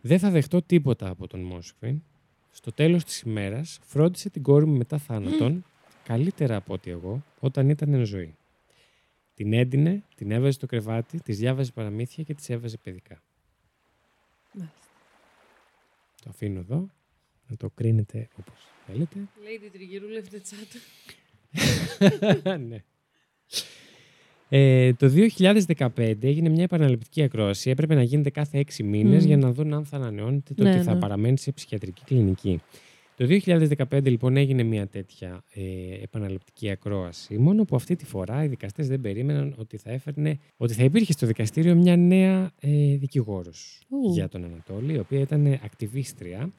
«Δεν 0.00 0.18
θα 0.18 0.30
δεχτώ 0.30 0.62
τίποτα 0.62 1.08
από 1.08 1.26
τον 1.26 1.40
Μόσχβιν. 1.40 2.02
Στο 2.50 2.72
τέλος 2.72 3.04
της 3.04 3.20
ημέρας 3.20 3.78
φρόντισε 3.82 4.30
την 4.30 4.42
κόρη 4.42 4.66
μου 4.66 4.76
μετά 4.76 4.98
θάνατον, 4.98 5.64
καλύτερα 6.04 6.56
από 6.56 6.72
ότι 6.72 6.90
εγώ, 6.90 7.24
όταν 7.40 7.68
ήταν 7.68 7.92
εν 7.92 8.04
ζωή. 8.04 8.34
Την 9.34 9.52
έντυνε, 9.52 10.02
την 10.14 10.30
έβαζε 10.30 10.50
στο 10.50 10.66
κρεβάτι, 10.66 11.20
της 11.20 11.38
διάβαζε 11.38 11.72
παραμύθια 11.72 12.24
και 12.24 12.34
της 12.34 12.50
έβαζε 12.50 12.76
παιδικά». 12.76 13.22
Μάλιστα. 14.52 14.78
Το 16.22 16.30
αφήνω 16.30 16.58
εδώ, 16.58 16.88
να 17.48 17.56
το 17.56 17.70
κρίνετε 17.70 18.28
όπως 18.38 18.66
θέλετε. 18.86 19.16
Lady 19.18 19.68
Τριγυρούλευτε 19.72 20.38
τσάτ. 20.38 20.68
ναι. 22.68 22.84
Ε, 24.54 24.92
το 24.92 25.12
2015 25.76 26.16
έγινε 26.20 26.48
μια 26.48 26.62
επαναληπτική 26.62 27.22
ακρόαση. 27.22 27.70
Έπρεπε 27.70 27.94
να 27.94 28.02
γίνεται 28.02 28.30
κάθε 28.30 28.58
έξι 28.58 28.82
μήνες 28.82 29.22
Μμμ. 29.22 29.26
για 29.26 29.36
να 29.36 29.52
δουν 29.52 29.72
αν 29.72 29.84
θα 29.84 29.96
ανανεώνεται 29.96 30.54
το 30.54 30.62
Ναι, 30.62 30.70
ότι 30.74 30.82
θα 30.82 30.94
ναι. 30.94 31.00
παραμένει 31.00 31.38
σε 31.38 31.52
ψυχιατρική 31.52 32.02
κλινική. 32.04 32.60
Το 33.16 33.26
2015 33.28 34.02
λοιπόν 34.02 34.36
έγινε 34.36 34.62
μια 34.62 34.86
τέτοια 34.86 35.44
ε, 35.54 35.62
επαναληπτική 36.02 36.70
ακρόαση. 36.70 37.38
Μόνο 37.38 37.64
που 37.64 37.76
αυτή 37.76 37.96
τη 37.96 38.04
φορά 38.04 38.44
οι 38.44 38.48
δικαστές 38.48 38.88
δεν 38.88 39.00
περίμεναν 39.00 39.54
ότι 39.58 39.76
θα, 39.76 39.90
έφερνε, 39.90 40.38
ότι 40.56 40.72
θα 40.72 40.84
υπήρχε 40.84 41.12
στο 41.12 41.26
δικαστήριο 41.26 41.74
μια 41.74 41.96
νέα 41.96 42.50
ε, 42.60 42.96
δικηγόρος 42.96 43.80
Ου. 43.88 44.12
για 44.12 44.28
τον 44.28 44.44
Ανατόλη, 44.44 44.92
η 44.92 44.98
οποία 44.98 45.20
ήταν 45.20 45.58
ακτιβίστρια, 45.64 46.52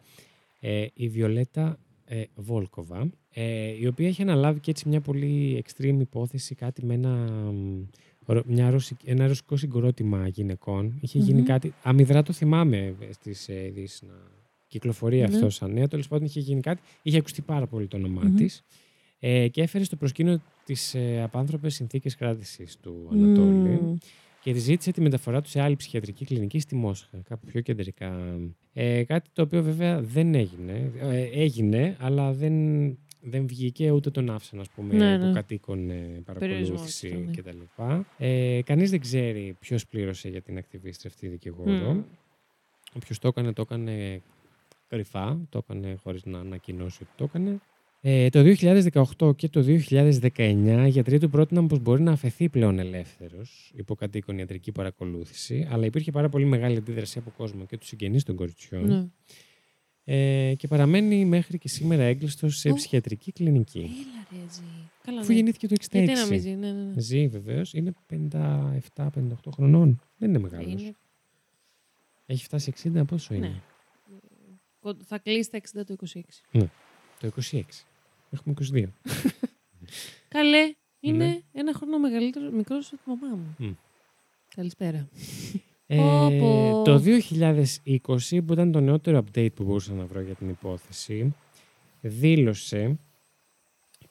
ε, 0.59 0.85
η 0.93 1.09
Βιολέτα 1.09 1.79
ε, 2.05 2.23
Βόλκοβα, 2.35 3.09
ε, 3.33 3.67
η 3.79 3.87
οποία 3.87 4.07
έχει 4.07 4.21
αναλάβει 4.21 4.59
και 4.59 4.71
έτσι 4.71 4.89
μια 4.89 5.01
πολύ 5.01 5.63
extreme 5.65 5.97
υπόθεση, 5.99 6.55
κάτι 6.55 6.85
με 6.85 6.93
ένα, 6.93 7.09
μ, 7.51 7.83
ρο- 8.25 8.45
μια 8.45 8.69
ρωσικ- 8.69 9.01
ένα 9.07 9.27
ρωσικό 9.27 9.55
συγκρότημα 9.57 10.27
γυναικών. 10.27 10.97
Είχε 11.01 11.19
γίνει 11.19 11.39
Μμμ. 11.39 11.45
κάτι, 11.45 11.73
αμυδρά 11.83 12.23
το 12.23 12.33
θυμάμαι 12.33 12.95
στις 13.11 13.49
ε, 13.49 13.65
ειδήσεις 13.65 14.01
να 14.01 14.13
κυκλοφορεί 14.67 15.17
Ναι. 15.17 15.23
αυτός 15.23 15.55
σαν 15.55 15.73
νέο. 15.73 15.87
Τέλος 15.87 16.07
πάντων 16.07 16.25
είχε 16.25 16.39
γίνει 16.39 16.61
κάτι, 16.61 16.81
είχε 17.01 17.17
ακουστεί 17.17 17.41
πάρα 17.41 17.67
πολύ 17.67 17.87
το 17.87 17.97
όνομά 17.97 18.21
Μμμ. 18.23 18.35
της 18.35 18.63
ε, 19.19 19.47
και 19.47 19.61
έφερε 19.61 19.83
στο 19.83 19.95
προσκήνιο 19.95 20.41
τις 20.65 20.95
ε, 20.95 21.21
απάνθρωπες 21.23 21.73
συνθήκες 21.73 22.15
κράτησης 22.15 22.77
του 22.81 23.07
Ανατόλη 23.11 23.51
Μμ. 23.55 23.95
και 24.41 24.53
της 24.53 24.61
ζήτησε 24.63 24.91
τη 24.91 25.01
μεταφορά 25.01 25.41
του 25.41 25.49
σε 25.49 25.61
άλλη 25.61 25.75
ψυχιατρική 25.75 26.25
κλινική 26.25 26.59
στη 26.59 26.75
Μόσχα, 26.75 27.21
κάπου 27.29 27.45
πιο 27.45 27.61
κεντρικά. 27.61 28.39
Ε, 28.73 29.03
κάτι 29.03 29.29
το 29.33 29.41
οποίο 29.41 29.63
βέβαια 29.63 30.01
δεν 30.01 30.35
έγινε. 30.35 30.91
Ε, 30.99 31.21
έγινε, 31.41 31.95
αλλά 31.99 32.33
δεν, 32.33 32.53
δεν 33.25 33.47
βγήκε 33.47 33.91
ούτε 33.91 34.09
τον 34.09 34.29
άφησαν, 34.29 34.59
ας 34.59 34.69
πούμε, 34.69 34.93
Ναι, 34.93 35.15
από 35.15 35.25
ναι. 35.25 35.33
κατοίκον 35.33 35.89
ε, 35.89 36.21
παρακολούθηση 36.25 36.39
Περιορισμός 36.39 37.01
ήταν, 37.03 37.31
κτλ. 37.35 37.83
Ε, 38.17 38.61
κανείς 38.61 38.89
δεν 38.89 38.99
ξέρει 38.99 39.55
ποιος 39.59 39.87
πλήρωσε 39.87 40.29
για 40.29 40.41
την 40.41 40.57
ακτιβίστρια 40.57 41.11
αυτή 41.13 41.27
δικηγόρο. 41.27 41.93
Μμ. 41.93 42.03
Όποιος 42.95 43.19
το 43.19 43.27
έκανε, 43.27 43.53
το 43.53 43.61
έκανε 43.61 44.21
κρυφά, 44.87 45.39
το 45.49 45.57
έκανε 45.67 45.95
χωρίς 46.03 46.25
να 46.25 46.39
ανακοινώσει 46.39 46.97
ότι 47.03 47.11
το 47.15 47.23
έκανε. 47.23 47.59
Ε, 48.05 48.29
το 48.29 48.41
2018 49.19 49.35
και 49.35 49.49
το 49.49 49.63
2019 49.65 50.83
οι 50.85 50.89
γιατροί 50.89 51.19
του 51.19 51.29
πρότειναν 51.29 51.67
πως 51.67 51.79
μπορεί 51.79 52.01
να 52.01 52.11
αφαιθεί 52.11 52.49
πλέον 52.49 52.79
ελεύθερος 52.79 53.71
υπό 53.75 53.95
κατοίκον 53.95 54.37
ιατρική 54.37 54.71
παρακολούθηση, 54.71 55.67
αλλά 55.71 55.85
υπήρχε 55.85 56.11
πάρα 56.11 56.29
πολύ 56.29 56.45
μεγάλη 56.45 56.77
αντίδραση 56.77 57.17
από 57.19 57.31
κόσμο 57.37 57.65
και 57.65 57.77
τους 57.77 57.87
συγγενείς 57.87 58.23
των 58.23 58.35
κοριτσιών 58.35 58.87
Ναι. 58.87 59.05
Ε, 60.03 60.53
και 60.57 60.67
παραμένει 60.67 61.25
μέχρι 61.25 61.57
και 61.57 61.67
σήμερα 61.67 62.03
έγκλειστος 62.03 62.57
σε 62.57 62.69
Ω. 62.69 62.73
ψυχιατρική 62.73 63.31
κλινική. 63.31 63.79
Έλα 63.79 64.41
ρε, 64.43 64.49
ζει. 64.51 64.61
Καλά, 65.03 65.19
Αφού 65.19 65.29
ναι. 65.29 65.35
γεννήθηκε 65.35 65.67
το 65.67 65.75
66. 65.81 65.87
Γιατί 65.91 66.11
να 66.19 66.25
μην 66.25 66.39
ζει, 66.41 66.49
ναι, 66.49 66.71
ναι, 66.71 66.83
ναι. 66.83 67.01
Ζει 67.01 67.27
βεβαίως, 67.27 67.73
είναι 67.73 67.93
57-58 68.09 69.51
χρονών. 69.53 70.01
Δεν 70.17 70.29
είναι 70.29 70.39
μεγάλος. 70.39 70.71
Είναι- 70.81 70.95
Έχει 72.25 72.43
φτάσει 72.43 72.73
60, 72.83 73.03
πόσο 73.07 73.33
είναι; 73.33 73.47
Ναι. 73.47 73.61
Κο- 74.79 74.97
Θα 75.05 75.17
κλείσει 75.17 75.49
τα 75.49 75.57
60 75.57 75.83
το 75.85 75.93
26. 75.93 76.21
Το 77.19 77.27
26. 77.51 77.61
Έχουμε 78.31 78.53
22. 78.73 78.85
Καλέ, 80.27 80.73
είναι 80.99 81.25
Ναι. 81.25 81.39
ένα 81.51 81.73
χρόνο 81.73 81.99
μεγαλύτερο, 81.99 82.51
μικρός 82.51 82.93
από 82.93 83.03
τη 83.03 83.09
μαμά 83.09 83.35
μου. 83.35 83.55
Μμ. 83.57 83.71
Καλησπέρα. 84.55 85.07
Ε, 85.93 85.97
Πω, 85.97 86.31
πω. 86.39 86.81
το 86.83 87.01
2020, 87.03 88.41
που 88.45 88.53
ήταν 88.53 88.71
το 88.71 88.79
νεότερο 88.79 89.23
update 89.23 89.53
που 89.53 89.63
μπορούσα 89.63 89.93
να 89.93 90.05
βρω 90.05 90.21
για 90.21 90.33
την 90.35 90.49
υπόθεση, 90.49 91.35
δήλωσε 92.01 92.97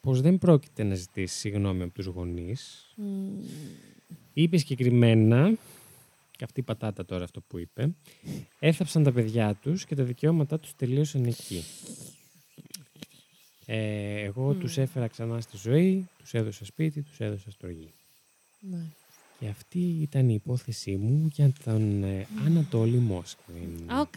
πως 0.00 0.20
δεν 0.20 0.38
πρόκειται 0.38 0.82
να 0.82 0.94
ζητήσει 0.94 1.38
συγγνώμη 1.38 1.82
από 1.82 1.92
τους 1.92 2.06
γονείς. 2.06 2.92
Μμ. 2.96 3.04
Είπε 4.32 4.56
συγκεκριμένα, 4.56 5.52
και 6.30 6.44
αυτή 6.44 6.60
η 6.60 6.62
πατάτα 6.62 7.04
τώρα 7.04 7.24
αυτό 7.24 7.40
που 7.40 7.58
είπε, 7.58 7.94
έθαψαν 8.58 9.02
τα 9.02 9.12
παιδιά 9.12 9.54
τους 9.54 9.84
και 9.84 9.94
τα 9.94 10.02
δικαιώματά 10.04 10.58
τους 10.60 10.74
τελείωσαν 10.76 11.24
εκεί. 11.24 11.64
Ε, 13.66 14.20
εγώ 14.20 14.52
Μμ. 14.54 14.58
τους 14.58 14.78
έφερα 14.78 15.06
ξανά 15.06 15.40
στη 15.40 15.56
ζωή, 15.56 16.08
τους 16.18 16.34
έδωσα 16.34 16.64
σπίτι, 16.64 17.02
τους 17.02 17.20
έδωσα 17.20 17.50
στοργή. 17.50 17.92
Ναι. 18.60 18.86
Και 19.42 19.48
αυτή 19.48 19.78
ήταν 20.00 20.28
η 20.28 20.34
υπόθεσή 20.44 20.96
μου 20.96 21.28
για 21.32 21.52
τον 21.64 22.04
ε, 22.04 22.26
Ανατόλι 22.46 22.96
Μόσκβιν. 22.96 23.90
Οκ. 24.00 24.14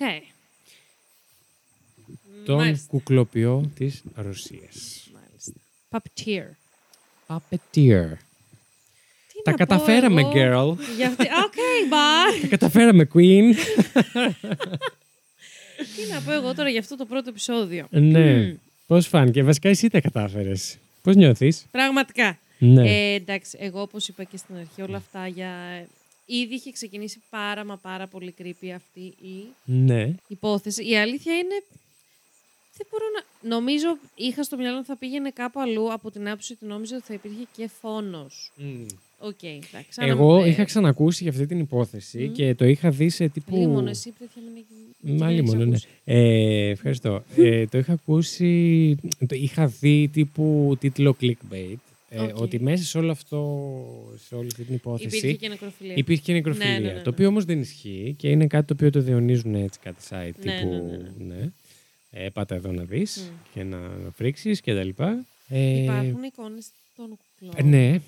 Τον 2.46 2.56
Μάλιστα. 2.58 2.88
κουκλοποιό 2.88 3.72
της 3.76 4.04
Ρωσίας. 4.16 5.10
Μάλιστα. 5.14 5.54
Puppeteer. 5.90 6.56
Puppeteer. 7.28 8.18
Τι 9.28 9.42
Τα 9.44 9.52
να 9.52 9.52
πω 9.52 9.58
καταφέραμε, 9.58 10.22
εγώ 10.22 10.32
girl. 10.34 10.78
για 10.98 11.08
αυτή- 11.08 11.24
Οκ, 11.46 11.54
bye. 11.90 12.42
Τα 12.42 12.48
καταφέραμε, 12.48 13.08
queen. 13.14 13.54
Τι 15.96 16.12
να 16.14 16.22
πω 16.22 16.32
εγώ 16.32 16.54
τώρα 16.54 16.70
για 16.70 16.80
αυτό 16.80 16.96
το 16.96 17.06
πρώτο 17.06 17.30
επεισόδιο. 17.30 17.88
ναι. 17.90 18.44
Μμ. 18.44 18.56
Πώς 18.88 19.08
φάνηκε. 19.08 19.44
Βασικά 19.44 19.70
εσύ 19.70 19.90
τα 19.90 20.02
κατάφερες. 20.02 20.78
Πώς 21.02 21.16
νιώθεις; 21.16 21.66
Πραγματικά. 21.72 22.38
Ναι. 22.60 22.90
Ε, 22.90 23.14
εντάξει, 23.14 23.58
εγώ 23.62 23.82
όπως 23.82 24.08
είπα 24.08 24.24
και 24.24 24.38
στην 24.38 24.56
αρχή, 24.56 24.82
όλα 24.82 24.98
αυτά 24.98 25.28
για. 25.28 25.52
Ήδη 26.26 26.54
είχε 26.54 26.72
ξεκινήσει 26.72 27.22
πάρα 27.30 27.66
μα 27.66 27.78
πάρα 27.78 28.08
πολύ 28.08 28.34
creepy 28.42 28.70
αυτή 28.76 29.00
η 29.00 29.54
ναι. 29.66 30.16
υπόθεση. 30.28 30.90
Η 30.90 30.98
αλήθεια 30.98 31.34
είναι. 31.34 31.64
Δεν 32.78 32.88
μπορώ 32.92 33.06
να. 33.16 33.50
Νομίζω 33.56 33.98
είχα 34.16 34.44
στο 34.44 34.58
μυαλό 34.58 34.78
ότι 34.78 34.86
θα 34.86 34.98
πήγαινε 34.98 35.30
κάπου 35.30 35.60
αλλού 35.60 35.94
από 35.94 36.12
την 36.12 36.28
άποψη 36.28 36.54
ότι 36.54 36.66
νόμιζα 36.66 36.96
ότι 36.96 37.06
θα 37.06 37.14
υπήρχε 37.14 37.48
και 37.56 37.70
φόνος. 37.82 38.52
Οκ, 39.20 39.44
εντάξει. 39.44 40.02
άρα, 40.02 40.12
Εγώ 40.12 40.44
ε, 40.44 40.50
είχα 40.50 40.64
ξανακούσει 40.64 41.24
για 41.24 41.32
αυτή 41.32 41.46
την 41.46 41.60
υπόθεση 41.60 42.28
Μμ. 42.28 42.32
και 42.32 42.56
το 42.56 42.66
είχα 42.66 42.90
δει 42.90 43.10
σε 43.10 43.28
τύπου... 43.28 43.56
Λίμωνο, 43.56 43.90
εσύ 43.90 44.14
τέτοια 44.20 44.42
μην 44.42 44.56
έχει. 44.56 45.20
Μα 45.20 45.28
μην 45.28 45.38
έχεις 45.38 45.52
λίμωνο, 45.52 45.66
ναι. 45.66 45.76
ακούσει. 45.76 45.88
Ε, 46.04 46.70
ευχαριστώ. 46.70 47.24
ε, 47.36 47.66
το 47.66 47.78
είχα 47.78 47.94
ακούσει, 47.94 48.96
το 49.28 49.36
είχα 49.36 49.68
δει 49.68 50.10
τύπου 50.14 50.78
τίτλο 50.80 51.16
clickbait. 51.22 51.76
Ε, 52.10 52.20
Οκ. 52.22 52.38
Ότι 52.38 52.60
μέσα 52.60 52.84
σε 52.84 52.98
όλο 52.98 53.12
αυτό, 53.12 53.68
σε 54.28 54.36
όλη 54.36 54.48
αυτή 54.48 54.64
την 54.64 54.76
υπόθεση, 54.76 55.18
Υπήρχε 55.18 55.36
και 55.38 55.48
νεκροφιλία. 55.48 55.94
υπήρχε 55.96 56.22
και 56.22 56.34
νεκροφιλία. 56.34 56.70
Ναι, 56.72 56.78
ναι, 56.80 56.88
ναι, 56.88 56.94
ναι. 56.94 57.02
Το 57.02 57.10
οποίο 57.10 57.28
όμως 57.28 57.46
δεν 57.46 57.60
ισχύει 57.60 58.16
και 58.18 58.30
είναι 58.30 58.48
κάτι 58.48 58.66
το 58.68 58.74
οποίο 58.74 58.90
το 58.90 59.00
διογκώνουν 59.02 59.56
έτσι 59.56 59.80
κάτι 59.84 60.04
site 60.10 60.32
Ναι, 60.44 60.60
τύπου. 60.60 60.70
ναι, 60.74 60.98
ναι, 60.98 61.36
ναι. 61.36 61.50
Ε, 62.12 62.30
πάτα 62.30 62.56
εδώ 62.56 62.72
να 62.72 62.84
δεις 62.84 63.32
Μμ. 63.32 63.36
και 63.54 63.64
να 63.64 63.78
φρίξεις 64.16 64.62
και 64.62 64.74
τα 64.74 64.84
λοιπά. 64.84 65.26
Ε, 65.50 65.82
Υπάρχουν 65.84 66.24
εικόνες 66.24 66.68
των 66.96 67.06
κουκλών. 67.40 67.54
ε, 67.58 67.64
ναι, 67.78 68.00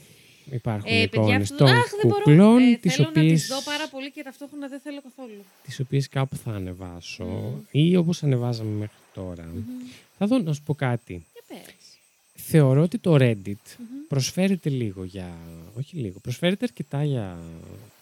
υπάρχουν 0.51 0.85
Ε, 0.91 1.07
παιδιά, 1.07 1.21
εικόνες 1.21 1.51
αυτό... 1.51 1.65
των 1.65 1.67
Αχ, 1.75 1.89
δεν 1.89 1.99
μπορώ. 2.03 2.15
κουκλών, 2.23 2.57
Ε, 2.61 2.77
τις, 2.81 2.93
θέλω 2.95 3.09
να 3.15 3.21
οποίες, 3.21 3.39
τις 3.41 3.47
δω 3.49 3.61
πάρα 3.63 3.87
πολύ 3.89 4.11
και 4.11 4.21
ταυτόχρονα 4.23 4.67
δεν 4.67 4.79
θέλω 4.79 5.01
καθόλου. 5.01 5.43
τις 5.63 5.79
οποίες 5.79 6.07
κάπου 6.07 6.35
θα 6.35 6.51
ανεβάσω 6.51 7.23
Μμ. 7.25 7.59
ή 7.71 7.95
όπως 7.95 8.23
ανεβάζαμε 8.23 8.69
μέχρι 8.71 8.95
τώρα. 9.13 9.43
Μμμ. 9.53 9.61
Θα 10.17 10.25
δω 10.27 10.37
να 10.39 10.53
σου 10.53 10.63
πω 10.63 10.73
κάτι. 10.75 11.25
Για 12.49 12.59
πες. 12.59 12.61
Θεωρώ 12.61 12.81
ότι 12.81 12.97
το 12.97 13.15
Reddit 13.19 13.45
Μμμ. 13.45 14.07
προσφέρεται 14.07 14.69
λίγο 14.69 15.03
για... 15.03 15.37
Όχι 15.77 15.97
λίγο, 15.97 16.19
προσφέρεται 16.19 16.65
αρκετά 16.65 17.03
για 17.03 17.37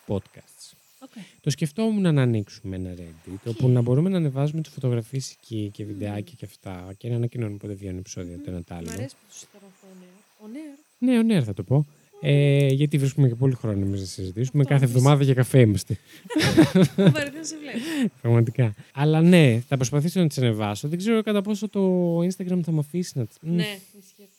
podcasts. 0.07 0.71
Οκ. 0.99 1.11
Το 1.41 1.49
σκεφτόμουν 1.49 2.13
να 2.13 2.21
ανοίξουμε 2.21 2.75
ένα 2.75 2.93
Reddit, 2.97 3.37
όπου 3.45 3.67
να 3.67 3.81
μπορούμε 3.81 4.09
να 4.09 4.17
ανεβάζουμε 4.17 4.61
τις 4.61 4.71
φωτογραφίες 4.71 5.31
εκεί 5.31 5.69
και 5.73 5.85
βιντεάκια 5.85 6.33
και 6.37 6.45
αυτά 6.45 6.93
και 6.97 7.09
να 7.09 7.15
ανακοινώνουμε 7.15 7.57
πότε 7.57 7.73
βγαίνουν 7.73 7.97
επεισόδια 7.97 8.35
το 8.37 8.43
ένα 8.51 8.63
το 8.63 8.73
Μ' 8.73 8.77
άλλο. 8.77 8.89
αρέσει 8.91 9.15
που 9.15 9.25
τους 9.29 9.37
συνταραχώ 9.39 9.69
ο 9.81 9.95
νέο. 9.99 10.09
Ο 10.43 10.47
νέο. 10.51 10.73
Ναι, 11.13 11.19
ο 11.19 11.23
Νέρ 11.23 11.43
θα 11.45 11.53
το 11.53 11.63
πω. 11.63 11.85
Ε, 12.21 12.67
γιατί 12.67 12.97
βρίσκουμε 12.97 13.27
και 13.27 13.35
πολύ 13.35 13.53
χρόνο 13.53 13.85
εμείς 13.85 13.99
να 13.99 14.05
συζητήσουμε. 14.05 14.63
Το 14.63 14.69
Κάθε 14.69 14.83
άφησα. 14.83 14.97
εβδομάδα 14.99 15.23
για 15.23 15.33
καφέ 15.33 15.59
είμαστε. 15.59 15.97
Βαρεθεί 16.95 17.37
να 17.37 17.43
σε 17.43 17.55
βλέπει. 17.57 18.11
Πραγματικά. 18.21 18.73
Αλλά 18.93 19.21
ναι, 19.21 19.59
θα 19.67 19.75
προσπαθήσω 19.75 20.19
να 20.19 20.27
τις 20.27 20.37
ανεβάσω. 20.37 20.87
Δεν 20.87 20.97
ξέρω 20.97 21.23
κατά 21.23 21.41
πόσο 21.41 21.69
το 21.69 22.17
Instagram 22.19 22.59
θα 22.63 22.71
με 22.71 22.79
αφήσει 22.79 23.17
να 23.17 23.25
τι. 23.25 23.33
Ναι, 23.41 23.63
ισχύει 23.63 24.23
αυτό. 24.23 24.34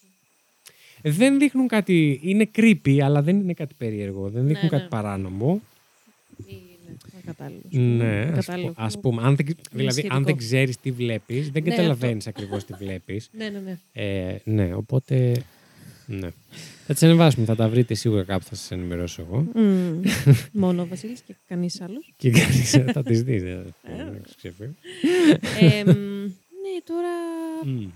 Δεν 1.08 1.38
δείχνουν 1.38 1.68
κάτι. 1.68 2.20
Είναι 2.22 2.50
creepy, 2.56 2.98
αλλά 3.00 3.22
δεν 3.22 3.36
είναι 3.40 3.52
κάτι 3.52 3.74
περίεργο. 3.78 4.28
Δεν 4.28 4.46
δείχνουν 4.46 4.68
ναι. 4.70 4.78
κάτι 4.78 4.88
παράνομο. 4.88 5.60
Είναι 6.46 6.96
ακατάλληλο. 7.22 7.60
Ναι, 8.04 8.20
ας, 8.20 8.28
Ακατάλληλο. 8.28 8.68
που- 8.68 8.74
ας 8.76 9.00
πούμε. 9.00 9.22
Αν 9.22 9.36
δεν, 9.36 9.46
δηλαδή, 9.72 9.86
αν 9.86 9.92
σχετικό. 9.92 10.20
δεν 10.24 10.36
ξέρεις 10.36 10.80
τι 10.80 10.90
βλέπεις, 10.90 11.50
δεν 11.50 11.62
Ναι, 11.62 11.70
καταλαβαίνεις 11.70 12.26
ακριβώς 12.26 12.64
τι 12.64 12.72
βλέπεις. 12.72 13.28
Ναι, 13.38 13.48
ναι, 13.48 13.58
ναι. 13.58 13.78
Ε, 13.92 14.36
ναι, 14.44 14.74
οπότε. 14.74 15.42
Ναι. 16.06 16.28
Θα 16.86 16.92
τις 16.92 17.02
ανεβάσουμε, 17.02 17.46
θα 17.46 17.56
τα 17.56 17.68
βρείτε 17.68 17.94
σίγουρα 17.94 18.22
κάπου, 18.24 18.44
θα 18.44 18.54
σας 18.54 18.70
ενημερώσω 18.70 19.22
εγώ. 19.28 19.46
Μμμ. 19.54 20.00
Μόνο 20.62 20.82
ο 20.82 20.86
Βασίλης 20.86 21.20
και 21.20 21.34
κανείς 21.48 21.80
άλλος. 21.80 22.12
Και 22.16 22.30
κανείς 22.30 22.70
θα 22.92 23.02
τις 23.02 23.22
δεις. 23.22 23.42
Δεν 23.42 24.22
ξεφύγω. 24.36 24.74
ναι, 26.62 26.80
τώρα. 26.84 27.08
Μμ. 27.64 27.86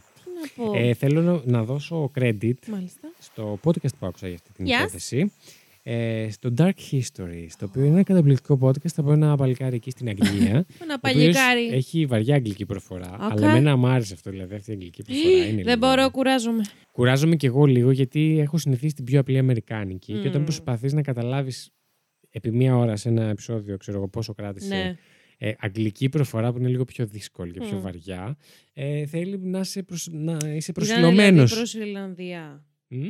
Τι 0.42 0.60
να 0.60 0.64
πω. 0.66 0.78
Ε, 0.78 0.94
θέλω 0.94 1.20
να, 1.22 1.40
να 1.44 1.64
δώσω 1.64 2.10
credit 2.18 2.52
Μάλιστα. 2.70 3.12
στο 3.18 3.58
podcast 3.64 3.94
που 3.98 4.06
άκουσα 4.06 4.26
για 4.26 4.36
αυτή 4.36 4.52
την 4.52 4.66
Yes. 4.66 4.78
υπόθεση. 4.80 5.32
Ε, 5.82 6.28
στο 6.30 6.54
Dark 6.58 6.72
History, 6.90 7.46
στο 7.48 7.66
οποίο 7.66 7.82
είναι 7.82 7.94
ένα 7.94 8.02
καταπληκτικό 8.02 8.58
podcast 8.62 8.92
από 8.96 9.12
ένα 9.12 9.36
παλικάρι 9.36 9.76
εκεί 9.76 9.90
στην 9.90 10.08
Αγγλία. 10.08 10.50
Ένα 10.82 10.94
ο 10.94 10.96
οποίος 10.98 10.98
παλικάρι. 11.00 11.66
Έχει 11.66 12.06
βαριά 12.06 12.34
αγγλική 12.34 12.66
προφορά. 12.66 13.14
Οκ. 13.14 13.30
Αλλά 13.30 13.48
εμένα 13.50 13.76
μου 13.76 13.86
άρεσε 13.86 14.14
αυτό, 14.14 14.30
δηλαδή 14.30 14.54
αυτή 14.54 14.70
η 14.70 14.74
αγγλική 14.74 15.02
προφορά. 15.02 15.28
Είναι 15.36 15.46
λίγο- 15.50 15.62
Δεν 15.62 15.78
μπορώ, 15.78 16.10
κουράζομαι. 16.10 16.62
Κουράζομαι 16.92 17.36
κι 17.36 17.46
εγώ 17.46 17.64
λίγο 17.64 17.90
γιατί 17.90 18.38
έχω 18.40 18.58
συνηθίσει 18.58 18.94
την 18.94 19.04
πιο 19.04 19.20
απλή 19.20 19.38
Αμερικάνικη. 19.38 20.12
Και 20.12 20.18
όταν 20.28 20.36
Μμμ. 20.36 20.44
προσπαθείς 20.44 20.92
να 20.92 21.02
καταλάβεις 21.02 21.70
επί 22.30 22.50
μία 22.50 22.76
ώρα 22.76 22.96
σε 22.96 23.08
ένα 23.08 23.24
επεισόδιο, 23.28 23.76
ξέρω 23.76 23.96
εγώ 23.96 24.08
πόσο 24.08 24.32
κράτησε. 24.34 24.74
Ναι. 24.74 24.96
Ε, 25.42 25.52
αγγλική 25.58 26.08
προφορά 26.08 26.52
που 26.52 26.58
είναι 26.58 26.68
λίγο 26.68 26.84
πιο 26.84 27.06
δύσκολη 27.06 27.52
και 27.52 27.60
πιο 27.60 27.76
Μμ. 27.76 27.80
βαριά. 27.82 28.36
Ε, 28.72 29.06
θέλει 29.06 29.38
να 29.38 29.60
είσαι, 29.60 29.82
προσ... 29.82 30.08
να 30.12 30.32
είσαι 30.32 30.46
Ήταν 30.70 30.72
προσηλωμένος. 30.74 31.50
δηλαδή 31.50 31.54
προς 31.54 31.74
Ιρλανδία. 31.74 32.64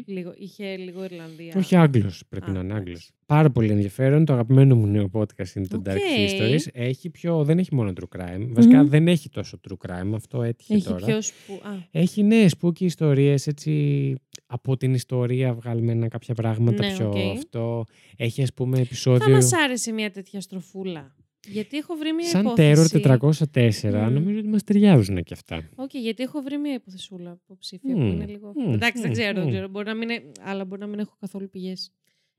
Λίγο, 0.06 0.32
είχε 0.36 0.76
λίγο 0.76 1.04
Ιρλανδία. 1.04 1.52
Όχι 1.56 1.76
Άγγλος, 1.76 2.22
πρέπει 2.28 2.50
Α, 2.50 2.52
να 2.52 2.58
είναι 2.60 2.68
εντάξει. 2.68 2.82
Άγγλος. 2.82 3.10
Πάρα 3.26 3.50
πολύ 3.50 3.70
ενδιαφέρον. 3.70 4.24
Το 4.24 4.32
αγαπημένο 4.32 4.76
μου 4.76 4.86
νέο 4.86 5.10
podcast 5.12 5.54
είναι 5.54 5.66
το 5.66 5.76
Οκ. 5.76 5.84
Dark 5.88 5.96
Histories. 6.28 6.60
Έχει 6.72 7.10
πιο, 7.10 7.44
δεν 7.44 7.58
έχει 7.58 7.74
μόνο 7.74 7.92
true 8.00 8.18
crime. 8.20 8.46
Βασικά 8.48 8.82
Μμμ. 8.82 8.88
δεν 8.88 9.08
έχει 9.08 9.28
τόσο 9.28 9.60
true 9.68 9.88
crime. 9.90 10.12
Αυτό 10.14 10.42
έτυχε 10.42 10.74
Έχει 10.74 10.84
τώρα. 10.88 11.06
πιο 11.06 11.22
σπου... 11.22 11.52
Α, 11.54 11.70
Έχει 11.90 12.22
ναι, 12.22 12.46
spooky 12.60 12.80
ιστορίες 12.80 13.46
έτσι 13.46 14.14
από 14.46 14.76
την 14.76 14.94
ιστορία 14.94 15.54
βγαλμένα 15.54 16.08
κάποια 16.08 16.34
πράγματα 16.34 16.86
Ναι, 16.86 16.92
πιο 16.94 17.08
οκ. 17.08 17.16
αυτό. 17.36 17.84
Έχει 18.16 18.42
ας 18.42 18.52
πούμε 18.54 18.76
θα 18.76 18.82
επεισόδιο 18.82 19.30
μας 19.34 19.52
άρεσε 19.52 19.92
μια 19.92 20.10
τέτοια 20.10 20.40
στροφούλα. 20.40 21.14
Γιατί 21.48 21.76
έχω 21.76 21.94
βρει 21.94 22.12
μια 22.12 22.26
σαν 22.28 22.40
υπόθεση. 22.40 23.00
Terror 23.04 23.18
404. 23.18 24.08
Μμ. 24.08 24.12
Νομίζω 24.12 24.38
ότι 24.38 24.48
μας 24.48 24.64
ταιριάζουν 24.64 25.22
και 25.22 25.34
αυτά. 25.34 25.68
Οκ, 25.74 25.90
γιατί 25.94 26.22
έχω 26.22 26.40
βρει 26.40 26.58
μια 26.58 26.74
υποθεσούλα 26.74 27.38
υποψήφια 27.44 27.96
Μμ. 27.96 28.00
που 28.00 28.06
είναι 28.06 28.26
λίγο. 28.26 28.52
Μμ. 28.56 28.72
Εντάξει, 28.72 29.00
δεν 29.02 29.10
Μμ. 29.10 29.12
ξέρω, 29.12 29.34
δεν 29.34 29.44
Μμ. 29.44 29.48
ξέρω. 29.50 29.68
Μπορεί 29.68 29.86
να 29.86 29.94
μην 29.94 30.08
είναι... 30.08 30.22
Αλλά 30.40 30.64
μπορεί 30.64 30.80
να 30.80 30.86
μην 30.86 30.98
έχω 30.98 31.16
καθόλου 31.20 31.50
πηγές. 31.50 31.92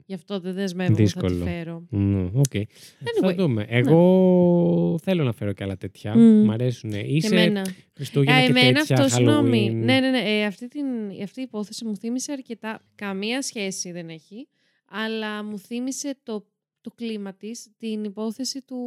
Γι' 0.06 0.14
αυτό 0.14 0.40
δεν 0.40 0.54
δεσμεύομαι 0.54 0.96
θα 0.98 1.04
Δύσκολο. 1.04 1.36
τη 1.36 1.50
φέρω. 1.50 1.88
Μμ, 1.90 2.26
οκ. 2.34 2.52
Θα 2.52 3.30
Anyway, 3.30 3.36
δούμε. 3.36 3.66
Εγώ 3.70 4.98
θέλω 5.02 5.24
να 5.24 5.32
φέρω 5.34 5.54
και 5.54 5.64
άλλα 5.64 5.78
τέτοια. 5.78 6.16
Μμ. 6.18 6.44
Μ' 6.46 6.52
αρέσουν. 6.52 6.90
Και 6.92 6.98
Είσαι 6.98 7.36
εμένα. 7.36 7.66
Χριστούγεννα 7.96 8.38
Α, 8.40 8.42
και 8.46 8.50
εμένα 8.50 8.80
τέτοια, 8.80 8.96
αυτό, 8.96 9.16
συγγνώμη. 9.16 9.70
Halloween. 9.72 9.76
Ναι, 9.84 10.00
ναι, 10.00 10.10
ναι. 10.10 10.20
Ε, 10.26 10.46
αυτή, 10.46 10.68
την, 10.68 10.86
αυτή 11.24 11.40
η 11.40 11.44
υπόθεση 11.44 11.86
μου 11.86 11.98
θύμισε 11.98 12.32
αρκετά. 12.32 12.82
Καμία 12.96 13.42
σχέση 13.42 13.92
δεν 13.92 14.10
έχει. 14.10 14.48
Αλλά 14.94 15.44
μου 15.44 15.60
θύμισε 15.60 16.18
το, 16.24 16.46
το 16.82 16.92
κλίμα 16.92 17.34
της, 17.34 17.68
την 17.78 18.04
υπόθεση 18.04 18.62
του 18.62 18.78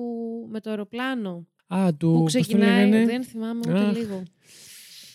με 0.51 0.61
το 0.61 0.71
αεροπλάνο. 0.71 1.47
Α, 1.75 1.95
του. 1.99 2.13
που 2.13 2.23
πώς 2.23 2.33
το 2.33 2.41
ξεκινάει. 2.41 2.69
λέγανε; 2.91 3.05
Δεν 3.07 3.25
θυμάμαι 3.25 3.61
ούτε 3.69 3.79
Αχ. 3.79 3.97
λίγο. 3.97 4.23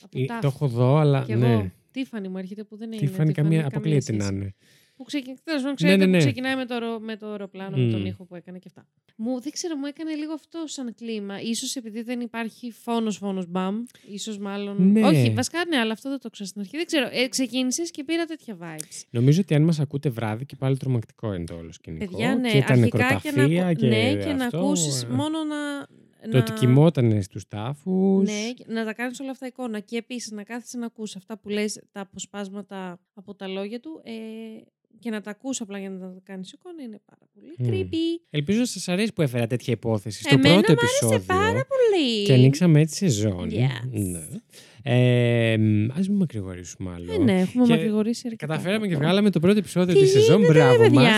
Από 0.02 0.20
Ε, 0.20 0.26
τάφ. 0.26 0.42
Το 0.42 0.48
έχω 0.48 0.68
δω, 0.68 0.96
αλλά 0.98 1.24
Κι 1.24 1.36
ναι. 1.36 1.52
εγώ. 1.54 1.72
Τίφανη 1.92 2.28
μου 2.28 2.38
έρχεται 2.38 2.64
που 2.64 2.78
δεν 2.78 2.92
είναι. 2.92 3.02
Τι 3.02 3.08
φάνη 3.08 3.32
καμία, 3.34 3.62
Tiffany, 3.62 3.66
αποκλείεται 3.66 4.12
να 4.12 4.24
σχέση. 4.24 4.36
είναι. 4.40 4.56
Που 5.00 5.06
ξεκι... 5.06 5.36
Τέλος 5.43 5.62
πάντων, 5.62 5.76
ξέρετε 5.76 5.97
ναι, 5.97 6.06
ναι. 6.06 6.18
που 6.18 6.24
ξεκινάει 6.24 6.56
με 6.56 6.66
το, 6.66 6.74
αερο- 6.74 7.00
με 7.00 7.18
το 7.18 7.28
αεροπλάνο, 7.28 7.78
με 7.78 7.91
τον 7.91 8.02
Μμ. 8.02 8.06
ήχο 8.06 8.26
που 8.26 8.36
έκανε 8.36 8.58
και 8.58 8.68
αυτά. 8.68 8.88
Μου, 9.16 9.41
δεν 9.41 9.52
ξέρω, 9.52 9.76
μου 9.76 9.86
έκανε 9.86 10.14
λίγο 10.14 10.34
αυτό 10.34 10.64
σαν 10.66 10.95
κλίμα. 10.95 11.41
Ίσως 11.41 11.76
επειδή 11.76 12.02
δεν 12.02 12.20
υπάρχει 12.20 12.72
φόνος, 12.72 13.18
φόνος, 13.18 13.47
μπαμ. 13.47 13.84
Ίσως 14.12 14.38
μάλλον... 14.38 14.91
Ναι. 14.91 15.06
Όχι, 15.06 15.34
βασικά 15.36 15.66
ναι, 15.66 15.78
αλλά 15.78 15.91
αυτό 15.91 16.10
δεν 16.10 16.20
το 16.20 16.30
ξέρω 16.30 16.50
στην 16.50 16.62
αρχή. 16.62 16.78
Δεν 16.78 16.86
ξέρω. 16.86 17.10
Ε, 17.12 17.28
ξεκίνησες 17.28 17.91
και 17.91 18.04
πήρα 18.04 18.26
τέτοια 18.26 18.58
vibes. 18.62 19.02
Νομίζω 19.10 19.41
ότι 19.41 19.56
αν 19.56 19.62
μας 19.62 19.80
ακούτε 19.80 20.10
βράδυ 20.10 20.45
και 20.45 20.56
πάλι 20.56 20.78
τρομακτικό 20.78 21.34
είναι 21.34 21.45
το 21.45 21.56
όλο 21.56 21.72
σκηνικό. 21.72 22.06
Παιδιά, 22.06 22.36
ναι, 22.36 22.52
και 22.52 22.64
τα 22.68 22.74
αρχικά 22.74 22.97
και 22.97 23.32
να, 23.32 23.41
νεκροταφεία 23.41 23.66
ακου- 23.66 23.78
και, 23.78 23.88
ναι, 23.88 24.16
και 24.16 24.34
να 24.34 24.45
αυτό, 24.45 24.58
ακούσεις 24.58 25.04
ε, 25.04 25.08
μόνο 25.08 25.43
να... 25.43 25.88
Το 26.32 26.38
ότι 26.38 26.52
κοιμότανε 26.52 27.22
στους 27.22 27.47
τάφους. 27.47 28.30
Ναι, 28.30 28.52
και 28.54 28.66
να 28.68 28.86
τα 28.86 28.93
κάνεις 28.93 29.20
όλα 29.20 29.32
αυτά 29.32 29.45
εικόνα. 29.45 29.80
Και 29.80 29.97
επίσης 29.97 30.32
να 30.32 30.43
κάθεσαι 30.43 30.78
να 30.78 30.86
ακούς 30.86 31.16
αυτά 31.16 31.38
που 31.38 31.50
λες, 31.50 31.82
τα 31.91 32.02
αποσπάσματα 32.02 33.00
από 33.14 33.36
τα 33.36 33.47
λόγια 33.47 33.80
του 33.80 34.02
ε, 34.04 34.12
και 35.00 35.10
να 35.10 35.22
τα 35.22 35.30
ακούς 35.30 35.62
απλά 35.62 35.80
για 35.80 35.90
να 35.90 36.00
τα 36.00 36.20
κάνεις 36.24 36.52
εικόνα 36.52 36.84
είναι 36.84 37.00
πάρα 37.06 37.22
πολύ 37.34 37.56
Μμ. 37.58 37.70
creepy. 37.74 38.22
Ελπίζω 38.30 38.60
να 38.60 38.66
σας 38.66 38.88
αρέσει 38.88 39.14
που 39.14 39.22
έφερα 39.22 39.48
τέτοια 39.48 39.74
υπόθεση 39.74 40.22
στο 40.24 40.34
Εμένα 40.36 40.54
πρώτο 40.54 40.74
μ' 40.74 40.78
άρεσε 40.78 40.96
επεισόδιο. 41.06 41.26
πάρα 41.28 41.66
πολύ. 41.66 42.24
Και 42.24 42.34
ανοίξαμε 42.34 42.80
έτσι 42.80 42.96
σεζόν. 42.96 43.50
Yes. 43.52 43.90
Ναι. 43.92 44.28
Ε, 44.84 45.56
μ, 45.60 45.92
ας 46.00 46.08
μην 46.08 46.18
μακρηγορήσουμε 46.18 46.92
άλλο. 46.96 47.14
Ε, 47.14 47.18
ναι, 47.24 47.40
έχουμε 47.40 47.66
Και 47.66 47.72
μακρηγορήσει 47.72 48.22
αρκετά. 48.26 48.46
Καταφέραμε 48.46 48.88
και 48.88 48.96
βγάλαμε 48.96 49.30
το 49.30 49.40
πρώτο 49.40 49.58
επεισόδιο 49.58 49.94
Τι 49.94 50.00
της 50.00 50.12
σεζόν. 50.12 50.36
γίνεται, 50.42 50.54
Μπράβο 50.60 50.72
ρε, 50.82 50.84
παιδιά; 50.90 51.02
μας. 51.02 51.12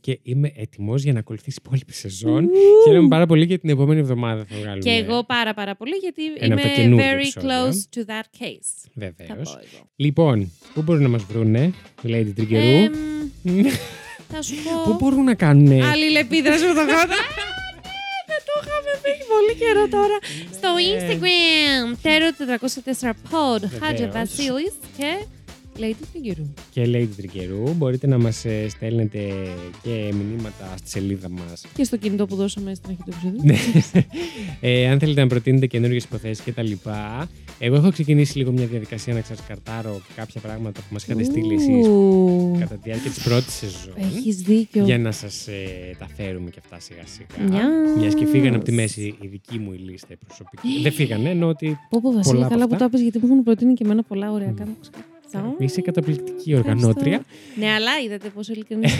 Και 0.00 0.18
είμαι 0.22 0.52
έτοιμος 0.56 1.02
για 1.02 1.12
να 1.12 1.18
ακολουθήσει 1.18 1.56
η 1.60 1.62
υπόλοιπη 1.66 1.92
σεζόν. 1.92 2.44
Ου. 2.44 2.50
Χαίρομαι 2.86 3.08
πάρα 3.08 3.26
πολύ 3.26 3.44
για 3.44 3.58
την 3.58 3.70
επόμενη 3.70 4.00
εβδομάδα 4.00 4.44
θα 4.48 4.56
βγάλουμε. 4.60 4.82
Και 4.82 4.90
εγώ 4.90 5.24
πάρα 5.24 5.54
πάρα 5.54 5.76
πολύ 5.76 5.94
γιατί 5.96 6.22
Ένα 6.38 6.54
από 6.54 6.62
τα 6.62 6.68
είμαι 6.68 6.76
καινούργια 6.82 7.12
very 7.12 7.18
επεισόδια. 7.18 7.48
close 7.70 7.96
to 7.96 8.00
that 8.10 8.42
case. 8.42 8.70
Θα 8.84 8.90
Βεβαίως. 8.94 9.50
πω 9.52 9.58
εγώ. 9.58 9.88
Λοιπόν, 9.96 10.50
πού 10.74 10.82
μπορούν 10.82 11.02
να 11.02 11.08
μας 11.08 11.24
βρούνε, 11.24 11.72
Lady 12.02 12.32
Triggeroo; 12.38 12.88
Εμ, 13.44 13.64
θα 14.32 14.42
σου 14.42 14.54
Πού 14.84 14.90
πω. 14.90 14.96
μπορούν 15.00 15.24
να 15.24 15.34
κάνουν. 15.34 15.82
Αλληλεπίδραση 15.82 16.66
με 16.66 16.74
τον 16.74 16.84
Γότα. 16.84 17.06
Δεν 17.38 17.63
το 18.46 18.52
είχαμε 18.60 18.92
πει 19.02 19.12
πολύ 19.32 19.54
καιρό 19.62 19.84
τώρα. 19.96 20.16
Στο 20.56 20.70
Ναι. 20.74 20.82
Instagram. 20.92 21.86
Τέρο 22.02 22.28
404 22.38 23.12
pod. 23.30 23.62
Χάτζε 23.80 24.04
Βεβαίως. 24.06 24.12
Βασίλης 24.14 24.74
και 24.98 25.10
Lady 25.78 25.92
Figure. 26.14 26.44
και 26.70 26.82
Lady 26.86 27.20
Triggeroo. 27.22 27.72
Μπορείτε 27.76 28.06
να 28.06 28.18
μας 28.18 28.44
ε, 28.44 28.68
στέλνετε 28.68 29.18
και 29.82 30.12
μηνύματα 30.14 30.74
στη 30.76 30.88
σελίδα 30.90 31.28
μας. 31.28 31.64
Και 31.74 31.84
στο 31.84 31.96
κινητό 31.96 32.26
που 32.26 32.36
δώσαμε 32.36 32.74
στην 32.74 32.90
αρχή 32.90 33.02
του 33.02 33.10
επεισόδου. 33.12 33.46
Ναι. 33.46 33.56
ε, 34.60 34.88
αν 34.88 34.98
θέλετε 34.98 35.20
να 35.20 35.26
προτείνετε 35.26 35.66
καινούργιες 35.66 36.04
υποθέσεις 36.04 36.44
κτλ. 36.44 36.72
Εγώ 37.58 37.76
έχω 37.76 37.90
ξεκινήσει 37.92 38.38
λίγο 38.38 38.52
μια 38.52 38.66
διαδικασία 38.66 39.14
να 39.14 39.20
ξασκαρτάρω 39.20 40.00
κάποια 40.16 40.40
πράγματα 40.40 40.80
που 40.80 40.86
μας 40.90 41.04
είχατε 41.04 41.22
στείλει 41.24 41.54
εσείς 41.54 41.86
Ου. 41.86 42.56
κατά 42.58 42.74
τη 42.74 42.80
διάρκεια 42.84 43.10
της 43.10 43.22
πρώτης 43.22 43.52
σεζόν. 43.54 43.94
Έχεις 43.96 44.36
δίκιο. 44.36 44.84
Για 44.84 44.98
να 44.98 45.12
σας 45.12 45.46
ε, 45.48 45.96
τα 45.98 46.08
φέρουμε 46.16 46.50
και 46.50 46.58
αυτά 46.64 46.80
σιγά 46.80 47.02
σιγά. 47.06 47.58
Yes. 47.58 47.98
Μιας 47.98 48.14
και 48.14 48.26
φύγανε 48.26 48.56
από 48.56 48.64
τη 48.64 48.72
μέση 48.72 49.14
η 49.20 49.26
δική 49.26 49.58
μου 49.58 49.72
η 49.72 49.76
λίστα 49.76 50.08
η 50.10 50.16
προσωπική. 50.26 50.68
Δεν 50.82 50.92
φύγανε, 50.92 51.30
ενώ 51.30 51.48
ότι 51.48 51.78
Πω 51.90 52.00
πω 52.02 52.12
Βασίλη, 52.12 52.32
πολλά 52.34 52.46
από 52.46 52.54
καλά 52.54 52.66
που 52.68 52.74
αυτά. 52.74 52.84
το 52.84 52.90
είπες 52.92 53.00
γιατί 53.00 53.18
μου 53.18 53.26
έχουν 53.26 53.42
προτείνει 53.42 53.74
και 53.74 53.84
εμένα 53.84 54.02
πολλά 54.02 54.32
ωραία. 54.32 54.48
Μμ. 54.58 54.70
Κάνω 55.32 55.54
είσαι 55.58 55.80
καταπληκτική 55.80 56.54
οργανώτρια. 56.54 57.22
Ναι, 57.56 57.70
αλλά 57.70 57.90
είδατε 58.04 58.28
πόσο 58.28 58.52
ειλικρινής 58.52 58.94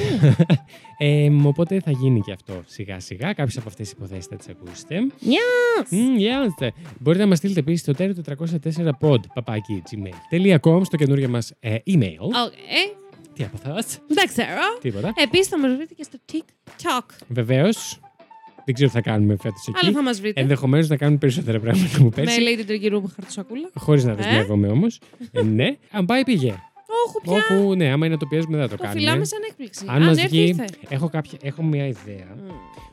Ε, 0.99 1.29
μ, 1.31 1.47
οπότε 1.47 1.81
θα 1.81 1.91
γίνει 1.91 2.21
και 2.21 2.33
αυτό 2.33 2.63
σιγά 2.67 3.01
σιγά. 3.01 3.33
Κάποιες 3.33 3.57
από 3.57 3.69
αυτές 3.69 3.89
τις 3.89 3.97
υποθέσεις 3.99 4.27
θα 4.27 4.37
τις 4.37 4.49
ακούσετε. 4.49 4.97
Yes. 5.23 5.95
Mm, 5.95 6.21
yes. 6.21 6.69
Μπορείτε 7.01 7.23
να 7.23 7.29
μας 7.29 7.39
στείλετε 7.39 7.61
επίσης 7.61 7.81
στο 7.81 7.93
τέλο 7.93 8.15
404 8.39 9.09
pod 9.09 9.21
παπάκι 9.35 9.83
gmail.com 9.91 10.81
στο 10.85 10.97
καινούργιο 10.97 11.29
μας 11.29 11.53
ε, 11.61 11.77
email. 11.87 12.19
Okay. 12.19 12.97
Τι 13.35 13.45
από 13.45 13.57
αυτό, 13.57 13.97
Δεν 14.09 14.27
ξέρω. 14.27 14.61
τίποτα. 14.81 15.13
Επίσης 15.17 15.47
θα 15.49 15.59
μας 15.59 15.75
βρείτε 15.77 15.95
και 15.95 16.03
στο 16.03 16.19
TikTok. 16.33 17.07
Βεβαίως. 17.29 17.99
Δεν 18.65 18.75
ξέρω 18.75 18.89
τι 18.91 18.95
θα 18.95 19.01
κάνουμε 19.03 19.37
φέτος 19.37 19.69
Αλλά 19.69 19.79
εκεί. 19.83 19.93
θα 19.93 20.03
μας 20.03 20.21
βρείτε. 20.21 20.41
Ενδεχομένως 20.41 20.89
να 20.89 20.97
κάνουμε 20.97 21.19
περισσότερα 21.19 21.61
πράγματα 21.61 21.97
που 21.99 22.03
Με 22.05 22.11
πέρσι. 22.11 22.41
Lady 22.41 22.71
Triggeroo 22.71 23.01
με 23.03 23.09
χαρτοσακούλα. 23.15 23.71
Χωρίς 23.75 24.05
να 24.05 24.13
Ε; 24.13 24.15
δεσμεύομαι 24.15 24.69
όμως. 24.69 25.01
ε, 25.33 25.43
ναι. 25.43 25.77
Αν 25.91 26.05
πάει, 26.07 26.25
πήγε. 26.25 26.55
Όχι 27.07 27.17
πια. 27.23 27.57
Όχι, 27.57 27.77
ναι, 27.77 27.85
άμα 27.93 28.07
είναι 28.07 28.15
να 28.15 28.21
το 28.21 28.27
πιέζουμε 28.27 28.57
δεν 28.57 28.63
θα 28.69 28.71
το, 28.71 28.77
Το 28.77 28.83
κάνουμε. 28.83 29.01
φυλάμε 29.01 29.25
σαν 29.25 29.39
έκπληξη. 29.51 29.85
Αν 29.89 30.03
μας 30.03 30.17
έρθει, 30.19 30.29
βγει- 30.29 30.49
ήρθε. 30.49 30.65
Έχω, 30.89 31.09
κάποια, 31.09 31.39
έχω 31.43 31.63
μια 31.63 31.87
ιδέα 31.87 32.27
Μμ. 32.37 32.49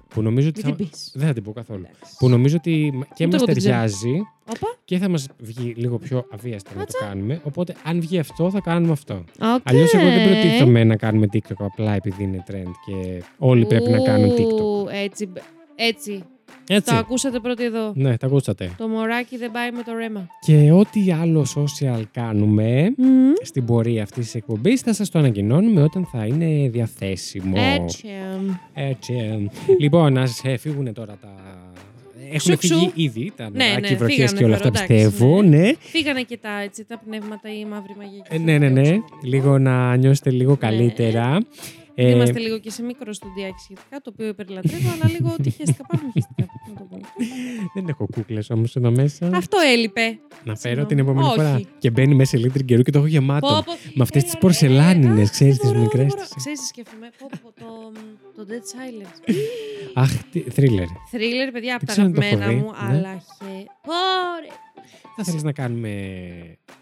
που 0.08 0.22
νομίζω 0.22 0.48
ότι 0.48 0.62
Μην 0.66 0.72
θα. 0.72 0.78
την 0.78 0.88
πεις. 0.90 1.12
Δεν 1.14 1.28
θα 1.28 1.34
την 1.34 1.44
πω 1.44 1.52
καθόλου. 1.52 1.84
Εντάξει. 1.94 2.16
Που 2.18 2.30
νομίζω 2.30 2.56
ότι 2.58 2.92
μ- 2.94 3.02
και 3.14 3.26
Ούτε 3.26 3.26
μας 3.26 3.36
εγώ 3.36 3.46
την 3.46 3.56
ξέρω. 3.56 3.74
ταιριάζει 3.76 4.22
Όπα. 4.46 4.76
και 4.86 4.98
θα 4.98 5.10
μας 5.10 5.28
βγει 5.40 5.74
λίγο 5.78 5.98
πιο 5.98 6.26
αβίαστα 6.34 6.72
να 6.78 6.86
το 6.86 6.92
κάνουμε. 7.00 7.42
Οπότε, 7.44 7.76
αν 7.84 8.00
βγει 8.02 8.20
αυτό, 8.20 8.50
θα 8.50 8.60
κάνουμε 8.60 8.92
αυτό. 8.92 9.14
Οκ. 9.56 9.62
Αλλιώς, 9.64 9.94
εγώ 9.94 10.04
δεν 10.10 10.24
προτίθεμαι 10.24 10.84
να 10.84 10.96
κάνουμε 10.96 11.28
TikTok 11.34 11.56
απλά 11.58 11.94
επειδή 11.96 12.24
είναι 12.24 12.44
trend 12.52 12.72
και 12.86 13.24
όλοι 13.38 13.66
πρέπει 13.66 13.90
να 13.90 14.00
κάνουν 14.02 14.30
TikTok. 14.38 14.62
Ου, 14.62 14.88
Έτσι, 15.04 15.30
έτσι. 15.76 16.24
Έτσι. 16.68 16.92
Το 16.92 16.98
ακούσατε 16.98 17.40
πρώτοι 17.40 17.64
εδώ. 17.64 17.92
Ναι, 17.96 18.18
τα 18.18 18.28
ακούσατε. 18.28 18.72
Το 18.78 18.88
μωράκι 18.88 19.38
δεν 19.38 19.52
πάει 19.52 19.72
με 19.72 19.84
το 19.84 19.94
ρέμα. 19.98 20.28
Και 20.46 20.72
ό,τι 20.72 21.12
άλλο 21.12 21.46
social 21.56 22.02
κάνουμε 22.12 22.94
στην 23.42 23.66
πορεία 23.66 24.04
αυτής 24.04 24.24
της 24.26 24.36
εκπομπής 24.36 24.82
θα 24.82 24.94
σας 24.94 25.10
το 25.10 25.20
ανακοινώνουμε 25.20 25.82
όταν 25.82 26.08
θα 26.12 26.26
είναι 26.26 26.70
διαθέσιμο. 26.70 27.56
Έτσι. 27.82 28.08
Έτσι. 28.74 29.14
λοιπόν, 29.80 30.14
να 30.14 30.26
σε 30.26 30.58
φύγουν 30.58 30.94
τώρα 30.94 31.18
τα... 31.22 31.30
Έχουν 32.34 32.40
Σουξου. 32.40 32.78
φύγει 32.80 32.92
ήδη 32.96 33.32
τα 33.36 33.50
Ναι, 33.50 33.64
νεράκι, 33.66 33.82
ναι, 33.82 33.88
οι 33.88 33.96
βροχές 33.96 34.16
φύγανε 34.16 34.38
και 34.38 34.44
όλα 34.44 34.58
τώρα, 34.58 34.70
αυτά 34.70 34.84
εντάξει, 34.84 35.10
πιστεύω. 35.10 35.42
ναι. 35.42 35.58
Ναι. 35.58 35.72
Φύγανε 35.80 36.22
και 36.22 36.38
τα, 36.38 36.62
έτσι, 36.62 36.86
τα 36.86 37.02
πνεύματα, 37.06 37.50
οι 37.60 37.66
μαύροι 37.66 37.96
μαγικοί. 37.98 38.22
Ε, 38.30 38.38
ναι, 38.38 38.58
ναι, 38.58 38.70
ναι. 38.70 38.98
Λίγο 39.24 39.58
να 39.58 39.96
νιώσετε 39.96 40.30
λίγο 40.30 40.56
καλύτερα. 40.58 41.38
Ε, 42.04 42.10
Είμαστε 42.10 42.40
λίγο 42.40 42.58
και 42.60 42.70
σε 42.72 42.84
μικρό 42.84 43.14
στοντιάκι 43.14 43.60
σχετικά, 43.64 44.02
το 44.02 44.12
οποίο 44.14 44.28
υπερλατρεύω, 44.28 44.90
αλλά 44.94 45.12
λίγο 45.12 45.36
ότι 45.40 45.50
χαίστηκα 45.50 45.86
πάνω 45.86 46.04
χαίστηκα. 46.14 46.46
να 46.68 46.74
το 46.80 46.84
πω. 46.90 46.98
δεν 47.74 47.88
έχω 47.88 48.08
κούκλες 48.16 48.50
όμως 48.50 48.76
εδώ 48.76 48.92
μέσα. 48.92 49.30
Αυτό 49.34 49.58
έλειπε. 49.74 50.02
Να 50.44 50.56
φέρω 50.56 50.58
Συγγνώμη. 50.58 50.88
την 50.88 51.00
επόμενη 51.00 51.26
Όχι. 51.28 51.36
φορά. 51.36 51.62
Και 51.78 51.90
μπαίνει 51.92 52.16
μέσα 52.16 52.30
σε 52.30 52.38
λίτρη 52.38 52.64
καιρού 52.64 52.82
και 52.82 52.92
το 52.92 52.98
έχω 52.98 53.08
γεμάτο. 53.08 53.48
Πω, 53.48 53.64
πω. 53.66 53.72
Με 53.94 54.04
αυτές 54.04 54.22
Έλα, 54.22 54.24
τις 54.24 54.34
ρε, 54.34 54.40
πορσελάνινες, 54.40 55.28
α, 55.28 55.32
ξέρεις, 55.32 55.56
δεν 55.58 55.62
τις 55.62 55.70
μπορώ, 55.72 55.80
μικρές 55.82 56.06
δεν 56.06 56.08
μπορώ. 56.16 56.22
τις. 56.22 56.36
Ξέρεις, 56.36 56.60
τις 56.60 56.68
σκέφτομαι. 56.68 57.10
Πω, 57.20 57.28
πω, 57.42 57.52
το, 57.62 57.92
το 58.36 58.46
Dead 58.50 58.64
Silence. 58.74 59.34
Αχ, 59.94 60.12
τι 60.32 60.40
θρίλερ. 60.40 60.86
Θρίλερ, 61.12 61.52
παιδιά, 61.52 61.76
από 61.76 61.86
Δεν 61.86 61.96
τα 61.96 62.02
ξέρω 62.02 62.08
αν 62.08 62.14
το 62.14 62.22
έχω 62.22 62.36
αγαπημένα 62.36 62.62
δει, 62.62 62.66
μου, 62.66 62.72
ναι. 62.72 62.98
αλλά 62.98 63.14
χε... 63.38 63.66
Πόρε. 65.24 65.24
Θα 65.24 65.24
θέλεις 65.24 65.44
να 65.44 65.52
κάνουμε 65.52 65.92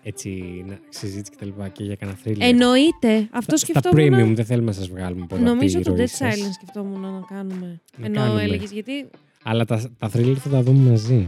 έτσι 0.04 0.30
να, 0.68 0.80
συζήτηση 0.90 1.32
και 1.32 1.38
τα 1.40 1.46
λοιπά 1.46 1.68
και 1.68 1.84
για 1.84 1.96
κανένα 1.96 2.18
θρίλερ. 2.24 2.48
Εννοείται. 2.48 3.28
Αυτό 3.32 3.58
Στα- 3.58 3.66
Στα 3.66 3.80
σκεφτόμουν. 3.80 4.32
premium 4.32 4.36
δεν 4.36 4.46
θέλουμε 4.46 4.66
να 4.66 4.72
σας 4.74 4.88
βγάλουμε 4.90 5.26
πολλά 5.26 5.42
Νομίζω 5.42 5.78
από 5.80 5.86
τη 5.86 5.92
το 5.92 5.96
ροή 5.98 6.06
Dead 6.06 6.16
σας. 6.16 6.36
Silence 6.36 6.54
σκεφτόμουν 6.54 7.02
να 7.02 7.22
κάνουμε. 7.36 7.82
Να 7.98 8.06
Ενώ 8.06 8.20
κάνουμε. 8.20 8.42
έλεγες 8.44 8.72
γιατί. 8.72 9.08
Αλλά 9.44 9.66
τα, 9.66 9.92
τα 10.00 10.10
θρίλερ 10.10 10.36
θα 10.42 10.50
τα 10.50 10.62
δούμε 10.62 10.90
μαζί. 10.90 11.28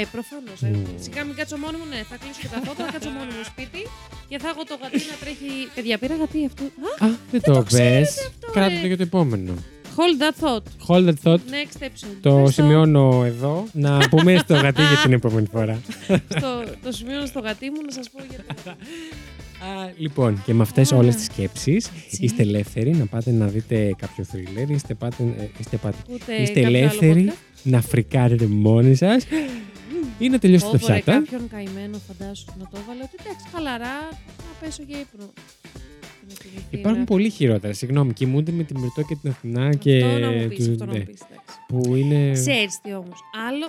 Ε, 0.00 0.04
προφανώς. 0.12 0.60
Μμμ. 0.60 0.84
Σιγά 1.04 1.24
μην 1.24 1.34
κάτσω 1.34 1.56
μόνη 1.56 1.76
μου, 1.76 1.84
ναι. 1.92 2.00
Θα 2.10 2.16
κλείσω 2.16 2.40
και 2.42 2.48
τα 2.54 2.60
φώτα, 2.66 2.84
θα 2.84 2.92
κάτσω 2.92 3.10
μόνη 3.10 3.26
μου 3.36 3.44
σπίτι 3.52 3.80
και 4.28 4.38
θα 4.38 4.48
έχω 4.48 4.62
το 4.70 4.78
γατί 4.82 4.96
να 5.12 5.16
τρέχει. 5.22 5.50
Παιδιά, 5.74 5.98
πήρα 5.98 6.14
γατί 6.16 6.40
αυτό. 6.50 6.62
Α, 6.64 7.06
Α, 7.06 7.10
δεν 7.30 7.40
το 7.42 7.64
πες. 7.72 8.08
αυτό, 8.28 8.46
Κράτα 8.52 8.74
ρε. 8.74 8.80
το 8.80 8.86
για 8.86 8.96
το 8.96 9.02
επόμενο. 9.02 9.52
Hold 9.98 10.16
that 10.22 10.34
thought. 10.42 10.64
Hold 10.88 11.04
that 11.08 11.18
thought. 11.24 11.40
Next 11.40 11.82
episode. 11.82 12.16
Το 12.20 12.42
Πες 12.44 12.54
σημειώνω 12.54 13.22
εδώ. 13.24 13.66
Να 13.72 13.98
πούμε 14.10 14.36
στο 14.38 14.54
γατί 14.54 14.80
για 14.82 14.96
την 15.02 15.12
επόμενη 15.12 15.46
φορά. 15.52 15.80
Στο, 16.28 16.64
το 16.84 16.92
σημειώνω 16.92 17.26
στο 17.26 17.40
γατί 17.40 17.70
μου 17.70 17.80
να 17.86 17.92
σας 17.92 18.10
πω 18.10 18.18
γιατί. 18.30 18.68
Α, 19.58 19.92
λοιπόν, 19.96 20.42
και 20.44 20.54
με 20.54 20.62
αυτές 20.62 20.90
Ωραία. 20.90 21.02
όλες 21.02 21.14
τις 21.14 21.24
σκέψεις 21.24 21.90
είστε 22.10 22.42
ελεύθεροι 22.42 22.90
να 22.90 23.06
πάτε 23.06 23.30
να 23.30 23.46
δείτε 23.46 23.94
κάποιο 23.98 24.24
θρίλερ, 24.24 24.70
είστε, 24.70 24.94
πάτε, 24.94 25.22
ε, 25.38 25.48
είστε, 25.58 25.76
πάτε, 25.76 25.96
Ούτε 26.10 26.34
είστε 26.34 26.60
κάποιο 26.60 26.66
άλλο 26.68 26.76
ελεύθεροι 26.76 27.30
podcast. 27.32 27.60
να 27.62 27.80
φρικάρετε 27.80 28.46
μόνοι 28.46 28.94
σας 28.94 29.26
ή 30.18 30.28
να 30.28 30.38
τελειώσετε 30.38 30.70
τα 30.78 30.82
Ω, 30.82 30.86
βρε, 30.86 30.94
πιάτα. 31.00 31.12
κάποιον 31.20 31.48
καημένο 31.48 31.98
φαντάσου 32.08 32.44
να 32.58 32.64
το 32.64 32.78
έβαλε 32.82 33.02
ότι 33.02 33.16
εντάξει, 33.20 33.46
χαλαρά, 33.52 33.98
να 34.38 34.52
πέσω 34.60 34.82
για 34.86 34.98
ύπνο. 34.98 35.32
Να 36.28 36.34
κοιμηθεί, 36.34 36.64
Υπάρχουν 36.76 37.00
να- 37.00 37.06
πολύ 37.06 37.30
χειρότερα. 37.30 37.72
Συγγνώμη, 37.72 38.12
κοιμούνται 38.12 38.52
με 38.52 38.62
την 38.62 38.80
Μυρτό 38.80 39.02
και 39.02 39.14
την 39.16 39.30
Αθηνά 39.30 39.74
και. 39.74 40.04
Αυτό 40.04 40.18
να 40.18 40.30
μου 40.30 40.48
πεις, 40.48 40.58
τους- 40.58 40.68
αυτό 40.68 40.84
να 40.84 40.92
ναι, 40.92 40.98
μου 40.98 41.04
πεις, 41.04 41.20
εντάξει. 41.30 41.56
Που 41.68 41.94
είναι. 41.94 42.32
Ξέρεις 42.32 42.80
τι 42.82 42.92
όμως. 42.94 43.20
Άλλο... 43.48 43.68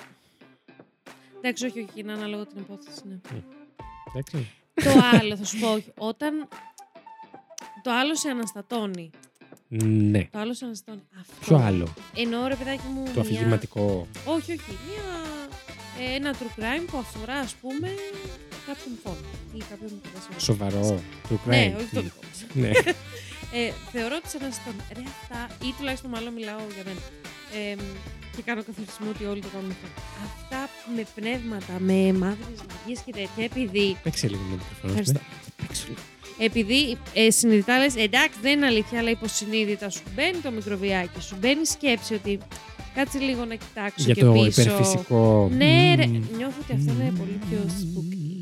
Εντάξει, 1.38 1.66
όχι, 1.66 1.80
όχι, 1.80 1.89
είναι 1.95 2.12
ανάλογα 2.12 2.45
την 2.45 2.58
υπόθεση, 2.60 3.01
ναι. 3.10 3.16
Εντάξει. 4.10 4.47
το 4.74 5.18
άλλο, 5.20 5.36
θα 5.38 5.45
σου 5.45 5.60
πω, 5.60 5.68
όχι. 5.72 5.91
Όταν 5.97 6.47
το 7.84 7.91
άλλο 7.91 8.16
σε 8.16 8.30
αναστατώνει. 8.30 9.10
Ναι. 9.86 10.24
Το 10.32 10.39
άλλο 10.39 10.53
σε 10.53 10.66
αναστατώνει. 10.66 11.01
Αυτό. 11.20 11.34
Ποιο 11.45 11.55
άλλο; 11.58 11.88
Εννοώ, 12.16 12.47
ρε 12.47 12.55
παιδάκι 12.55 12.88
μου, 12.93 13.03
Το 13.05 13.12
μια- 13.12 13.22
αφηγηματικό. 13.22 14.08
Όχι, 14.26 14.51
όχι. 14.51 14.72
Μια... 14.88 15.03
ε, 16.12 16.16
ένα 16.16 16.34
true 16.34 16.60
crime 16.60 16.86
που 16.91 16.97
αφορά, 16.97 17.34
ας 17.34 17.55
πούμε, 17.55 17.89
κάποιον 18.70 18.93
φόνο 19.03 19.28
ή 19.57 19.59
κάποιον 19.70 19.91
κατάσταση. 20.05 20.45
Σοβαρό. 20.49 20.84
True 21.28 21.39
crime. 21.43 21.49
Ναι, 21.55 21.76
όχι 21.80 21.91
το 21.97 22.01
δικό 22.07 22.22
μας. 22.28 22.38
Ναι. 22.63 22.72
Ε, 23.59 23.72
θεωρώ 23.93 24.15
ότι 24.20 24.28
σε 24.32 24.38
αναστατώνει. 24.41 24.82
Ρε 24.97 25.03
αυτά, 25.15 25.39
ή 25.68 25.70
τουλάχιστον 25.78 26.09
μάλλον 26.15 26.32
μιλάω 26.39 26.61
για 26.76 26.84
μένα. 26.88 27.03
Ε, 27.59 27.76
και 28.36 28.41
κάνω 28.49 28.61
καθορισμό 28.68 29.07
ότι 29.15 29.24
όλοι 29.32 29.41
το 29.45 29.49
κάνουν 29.55 29.72
αυτό. 29.76 29.88
Αυτά 30.28 30.59
με 30.95 31.03
πνεύματα, 31.18 31.74
με 31.89 31.99
μαύρες 32.22 32.59
λαγίες 32.70 32.99
και 33.05 33.11
τέτοια, 33.20 33.43
επειδή 33.51 33.86
Παίξε 34.03 34.28
λίγο 34.32 34.41
με 34.51 34.55
το 34.57 34.63
μικρόφωνο. 34.63 34.88
Ευχαριστώ. 34.91 35.20
Παίξου 35.61 35.88
λίγο. 35.88 35.99
Επειδή 36.47 36.97
ε, 37.13 37.32
συνειδητά 37.32 37.78
λες, 37.78 37.95
εντάξει 37.95 38.38
δεν 38.41 38.53
είναι 38.57 38.65
αλήθεια, 38.65 38.99
αλλά 38.99 39.09
υποσυνείδητα 39.09 39.89
σου 39.89 40.01
μπαίνει 40.15 40.38
το 40.38 40.51
μικροβιάκι, 40.51 41.20
σου 41.22 41.36
μπαίνει 41.41 41.61
η 41.61 41.65
σκέψη 41.65 42.13
ότι 42.13 42.39
κάτσε 42.95 43.20
λίγο 43.20 43.45
να 43.45 43.55
κοιτάξω 43.55 44.03
Για 44.05 44.13
και 44.13 44.24
το 44.24 44.32
πίσω. 44.32 44.61
υπερφυσικό. 44.61 45.49
Ναι, 45.57 45.95
ρε, 45.95 46.05
Μμμ. 46.07 46.24
νιώθω 46.38 46.59
ότι 46.63 46.74
αυτό 46.80 46.91
είναι 46.91 47.13
πολύ 47.18 47.39
πιο 47.49 47.59
spooky. 47.82 48.37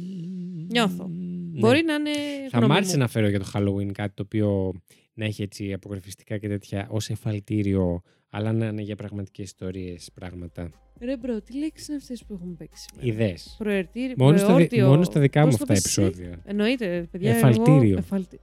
Νιώθω. 0.80 1.08
Ναι. 1.08 1.60
Μπορεί 1.60 1.84
να 1.84 1.94
είναι 1.94 2.12
Θα 2.50 2.58
γνώμη 2.58 2.74
μ' 2.74 2.76
άρεσε 2.76 2.94
μου. 2.96 3.02
να 3.02 3.08
φέρω 3.08 3.28
για 3.30 3.40
το 3.40 3.46
Halloween 3.54 3.92
κάτι 3.92 4.14
το 4.14 4.24
οποίο 4.26 4.74
να 5.14 5.26
έχει 5.26 5.42
έτσι 5.42 5.74
αποκρυφιστικά 5.74 6.38
και 6.38 6.48
τέτοια 6.48 6.88
ως 6.90 7.10
εφαλτήριο, 7.10 8.02
αλλά 8.30 8.54
να 8.54 8.66
είναι 8.68 8.82
για 8.82 8.96
πραγματικές 8.96 9.46
ιστορίες 9.46 10.10
πράγματα. 10.14 10.70
Ρε 11.02 11.18
bro, 11.18 11.42
τι 11.42 11.58
λέξεις 11.58 11.88
είναι 11.88 11.98
αυτές 11.98 12.24
που 12.28 12.34
έχουμε 12.34 12.54
παίξει 12.58 12.86
σήμερα; 12.90 13.08
Ιδέες. 13.08 13.56
Προερτήρι, 13.58 14.14
Μόνος, 14.18 14.40
στα, 14.40 14.48
δι- 14.48 14.56
προεόρτιο. 14.56 14.88
μόνος 14.88 15.06
στα 15.06 15.20
δικά 15.20 15.42
μου 15.46 15.48
Πώς 15.50 15.58
το 15.58 15.64
αυτά 15.64 15.74
πες 15.74 15.86
εσύ; 15.86 16.02
επεισόδια. 16.02 16.42
Εννοείται, 16.46 16.86
ρε, 16.88 17.02
παιδιά. 17.02 17.32
Εφαλτήριο. 17.36 17.90
Εγώ, 17.90 17.98
εφαλτή... 17.98 18.40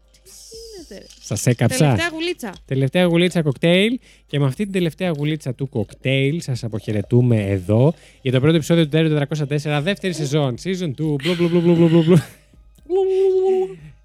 Τι 0.93 0.99
γίνεται, 0.99 0.99
ρε. 0.99 1.07
Σας 1.21 1.47
έκαψα. 1.47 1.77
Τελευταία 1.79 2.09
γουλίτσα. 2.13 2.55
Τελευταία 2.65 3.05
γουλίτσα 3.05 3.43
κοκτέιλ 3.43 3.99
και 4.27 4.39
με 4.39 4.47
αυτή 4.47 4.63
την 4.63 4.73
τελευταία 4.73 5.11
γουλίτσα 5.11 5.55
του 5.55 5.69
κοκτέιλ 5.69 6.41
σας 6.41 6.65
αποχαιρετούμε 6.65 7.51
εδώ 7.51 7.95
για 8.23 8.33
το 8.33 8.41
πρώτο 8.41 8.57
επεισόδιο 8.57 8.83
του 8.85 8.91
Terror 8.91 9.27
404, 9.39 9.81
δεύτερη 9.83 10.13
σεζόν, 10.13 10.55
season 10.63 10.91
2, 10.91 10.95
μπλου 10.97 11.35
μπλου 11.35 11.49
μπλου 11.49 11.61
μπλου 11.61 11.75
μπλου 11.75 11.89
μπλου 11.89 12.03
μπλου. 12.03 12.19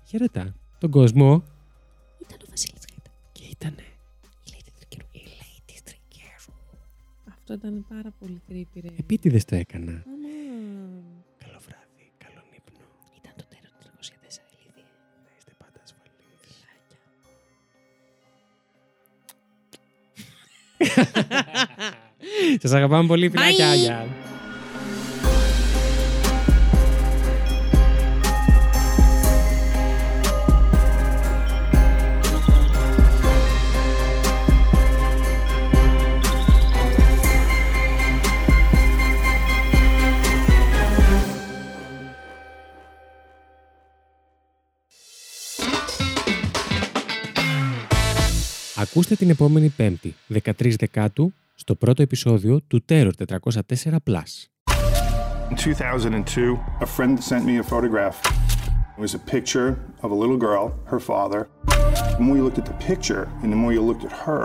Χαιρετά 0.09 0.55
τον 0.79 0.89
κόσμο 0.89 1.43
Ήταν 2.21 2.37
ο 2.41 2.45
Βασίλης 2.49 2.83
Γαϊτά. 2.89 3.11
και 3.31 3.43
ήτανε 3.51 3.83
Η 4.45 4.51
Lady 4.51 4.71
Τρικέρου. 4.79 5.07
η 5.11 5.21
Lady 5.39 5.77
Τρικέρου. 5.83 6.53
Αυτό 7.29 7.53
ήταν 7.53 7.85
πάρα 7.89 8.13
πολύ 8.19 8.41
creepy, 8.49 8.79
ρε. 8.81 8.87
Επίτηδες 8.99 9.45
το 9.45 9.55
έκανα. 9.55 10.03
Σας 22.61 22.71
αγαπάμε 22.71 23.07
πολύ, 23.07 23.29
φιλάκια. 23.29 24.07
Ακούστε 48.97 49.15
την 49.15 49.29
επόμενη 49.29 49.69
Πέμπτη, 49.69 50.15
13 50.27 50.73
Δεκάτου, 50.79 51.33
στο 51.55 51.75
πρώτο 51.75 52.01
επεισόδιο 52.01 52.61
του 52.67 52.85
Terror 52.89 53.11
404 53.27 53.95
Plus. 54.03 54.49
In 55.51 55.55
2002, 55.55 56.59
A 56.79 56.85
friend 56.85 57.23
sent 57.23 57.45
me 57.45 57.57
a 57.59 57.63
photograph. 57.63 58.17
It 58.97 59.01
was 59.05 59.13
a 59.13 59.23
picture 59.35 59.67
of 60.01 60.09
a 60.11 60.17
little 60.23 60.39
girl, 60.47 60.63
her 60.93 60.99
father. 60.99 61.41
The 62.17 62.23
more 62.27 62.35
you 62.37 62.43
looked 62.47 62.61
at 62.63 62.67
the 62.71 62.79
picture 62.91 63.23
and 63.41 63.49
the 63.53 63.59
more 63.63 63.71
you 63.77 63.83
looked 63.89 64.05
at 64.09 64.13
her, 64.25 64.43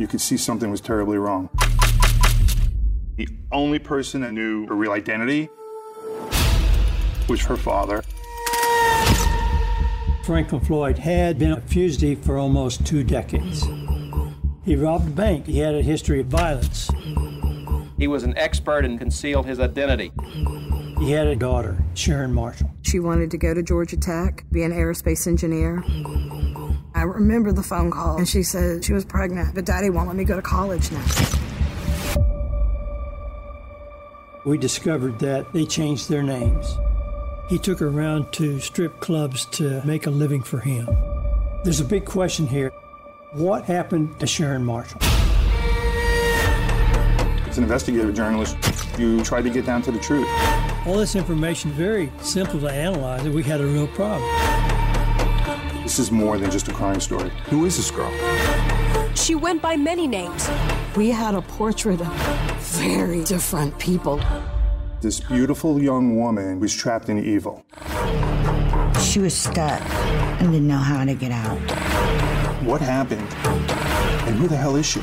you 0.00 0.06
could 0.10 0.22
see 0.28 0.38
something 0.48 0.70
was 0.76 0.82
terribly 0.90 1.18
wrong. 1.24 1.42
The 3.20 3.28
only 3.60 3.80
person 3.92 4.16
that 4.24 4.32
knew 4.38 4.54
her 4.70 4.76
real 4.84 4.94
identity 5.02 5.42
was 7.30 7.40
her 7.50 7.58
father. 7.70 7.98
Franklin 10.30 10.60
Floyd 10.60 10.96
had 10.96 11.40
been 11.40 11.50
a 11.50 11.60
fugitive 11.62 12.24
for 12.24 12.38
almost 12.38 12.86
two 12.86 13.02
decades. 13.02 13.66
He 14.64 14.76
robbed 14.76 15.08
a 15.08 15.10
bank. 15.10 15.44
He 15.46 15.58
had 15.58 15.74
a 15.74 15.82
history 15.82 16.20
of 16.20 16.28
violence. 16.28 16.88
He 17.98 18.06
was 18.06 18.22
an 18.22 18.38
expert 18.38 18.84
and 18.84 18.96
concealed 18.96 19.46
his 19.46 19.58
identity. 19.58 20.12
He 21.00 21.10
had 21.10 21.26
a 21.26 21.34
daughter, 21.34 21.82
Sharon 21.94 22.32
Marshall. 22.32 22.70
She 22.82 23.00
wanted 23.00 23.32
to 23.32 23.38
go 23.38 23.54
to 23.54 23.60
Georgia 23.60 23.96
Tech, 23.96 24.44
be 24.52 24.62
an 24.62 24.70
aerospace 24.70 25.26
engineer. 25.26 25.82
I 26.94 27.02
remember 27.02 27.50
the 27.50 27.64
phone 27.64 27.90
call, 27.90 28.18
and 28.18 28.28
she 28.28 28.44
said 28.44 28.84
she 28.84 28.92
was 28.92 29.04
pregnant, 29.04 29.52
but 29.56 29.64
daddy 29.64 29.90
won't 29.90 30.06
let 30.06 30.14
me 30.14 30.22
go 30.22 30.36
to 30.36 30.42
college 30.42 30.92
now. 30.92 31.06
We 34.46 34.58
discovered 34.58 35.18
that 35.18 35.52
they 35.52 35.66
changed 35.66 36.08
their 36.08 36.22
names. 36.22 36.76
He 37.50 37.58
took 37.58 37.80
her 37.80 37.88
around 37.88 38.30
to 38.34 38.60
strip 38.60 39.00
clubs 39.00 39.44
to 39.46 39.82
make 39.84 40.06
a 40.06 40.10
living 40.10 40.40
for 40.40 40.60
him. 40.60 40.88
There's 41.64 41.80
a 41.80 41.84
big 41.84 42.04
question 42.04 42.46
here. 42.46 42.70
What 43.32 43.64
happened 43.64 44.20
to 44.20 44.26
Sharon 44.28 44.64
Marshall? 44.64 45.00
As 47.48 47.58
an 47.58 47.64
investigative 47.64 48.14
journalist, 48.14 48.56
you 48.96 49.24
try 49.24 49.42
to 49.42 49.50
get 49.50 49.66
down 49.66 49.82
to 49.82 49.90
the 49.90 49.98
truth. 49.98 50.28
All 50.86 50.96
this 50.96 51.16
information 51.16 51.72
very 51.72 52.12
simple 52.20 52.60
to 52.60 52.68
analyze, 52.68 53.26
and 53.26 53.34
we 53.34 53.42
had 53.42 53.60
a 53.60 53.66
real 53.66 53.88
problem. 53.88 54.22
This 55.82 55.98
is 55.98 56.12
more 56.12 56.38
than 56.38 56.52
just 56.52 56.68
a 56.68 56.72
crime 56.72 57.00
story. 57.00 57.32
Who 57.46 57.66
is 57.66 57.76
this 57.76 57.90
girl? 57.90 58.12
She 59.16 59.34
went 59.34 59.60
by 59.60 59.76
many 59.76 60.06
names. 60.06 60.48
We 60.94 61.10
had 61.10 61.34
a 61.34 61.42
portrait 61.42 62.00
of 62.00 62.14
very 62.58 63.24
different 63.24 63.76
people. 63.80 64.20
This 65.00 65.18
beautiful 65.18 65.82
young 65.82 66.16
woman 66.16 66.60
was 66.60 66.74
trapped 66.74 67.08
in 67.08 67.24
evil. 67.24 67.64
She 69.00 69.18
was 69.18 69.32
stuck 69.32 69.80
and 70.40 70.52
didn't 70.52 70.68
know 70.68 70.76
how 70.76 71.06
to 71.06 71.14
get 71.14 71.32
out. 71.32 71.56
What 72.62 72.82
happened? 72.82 73.26
And 74.28 74.36
who 74.36 74.46
the 74.46 74.58
hell 74.58 74.76
is 74.76 74.84
she? 74.84 75.00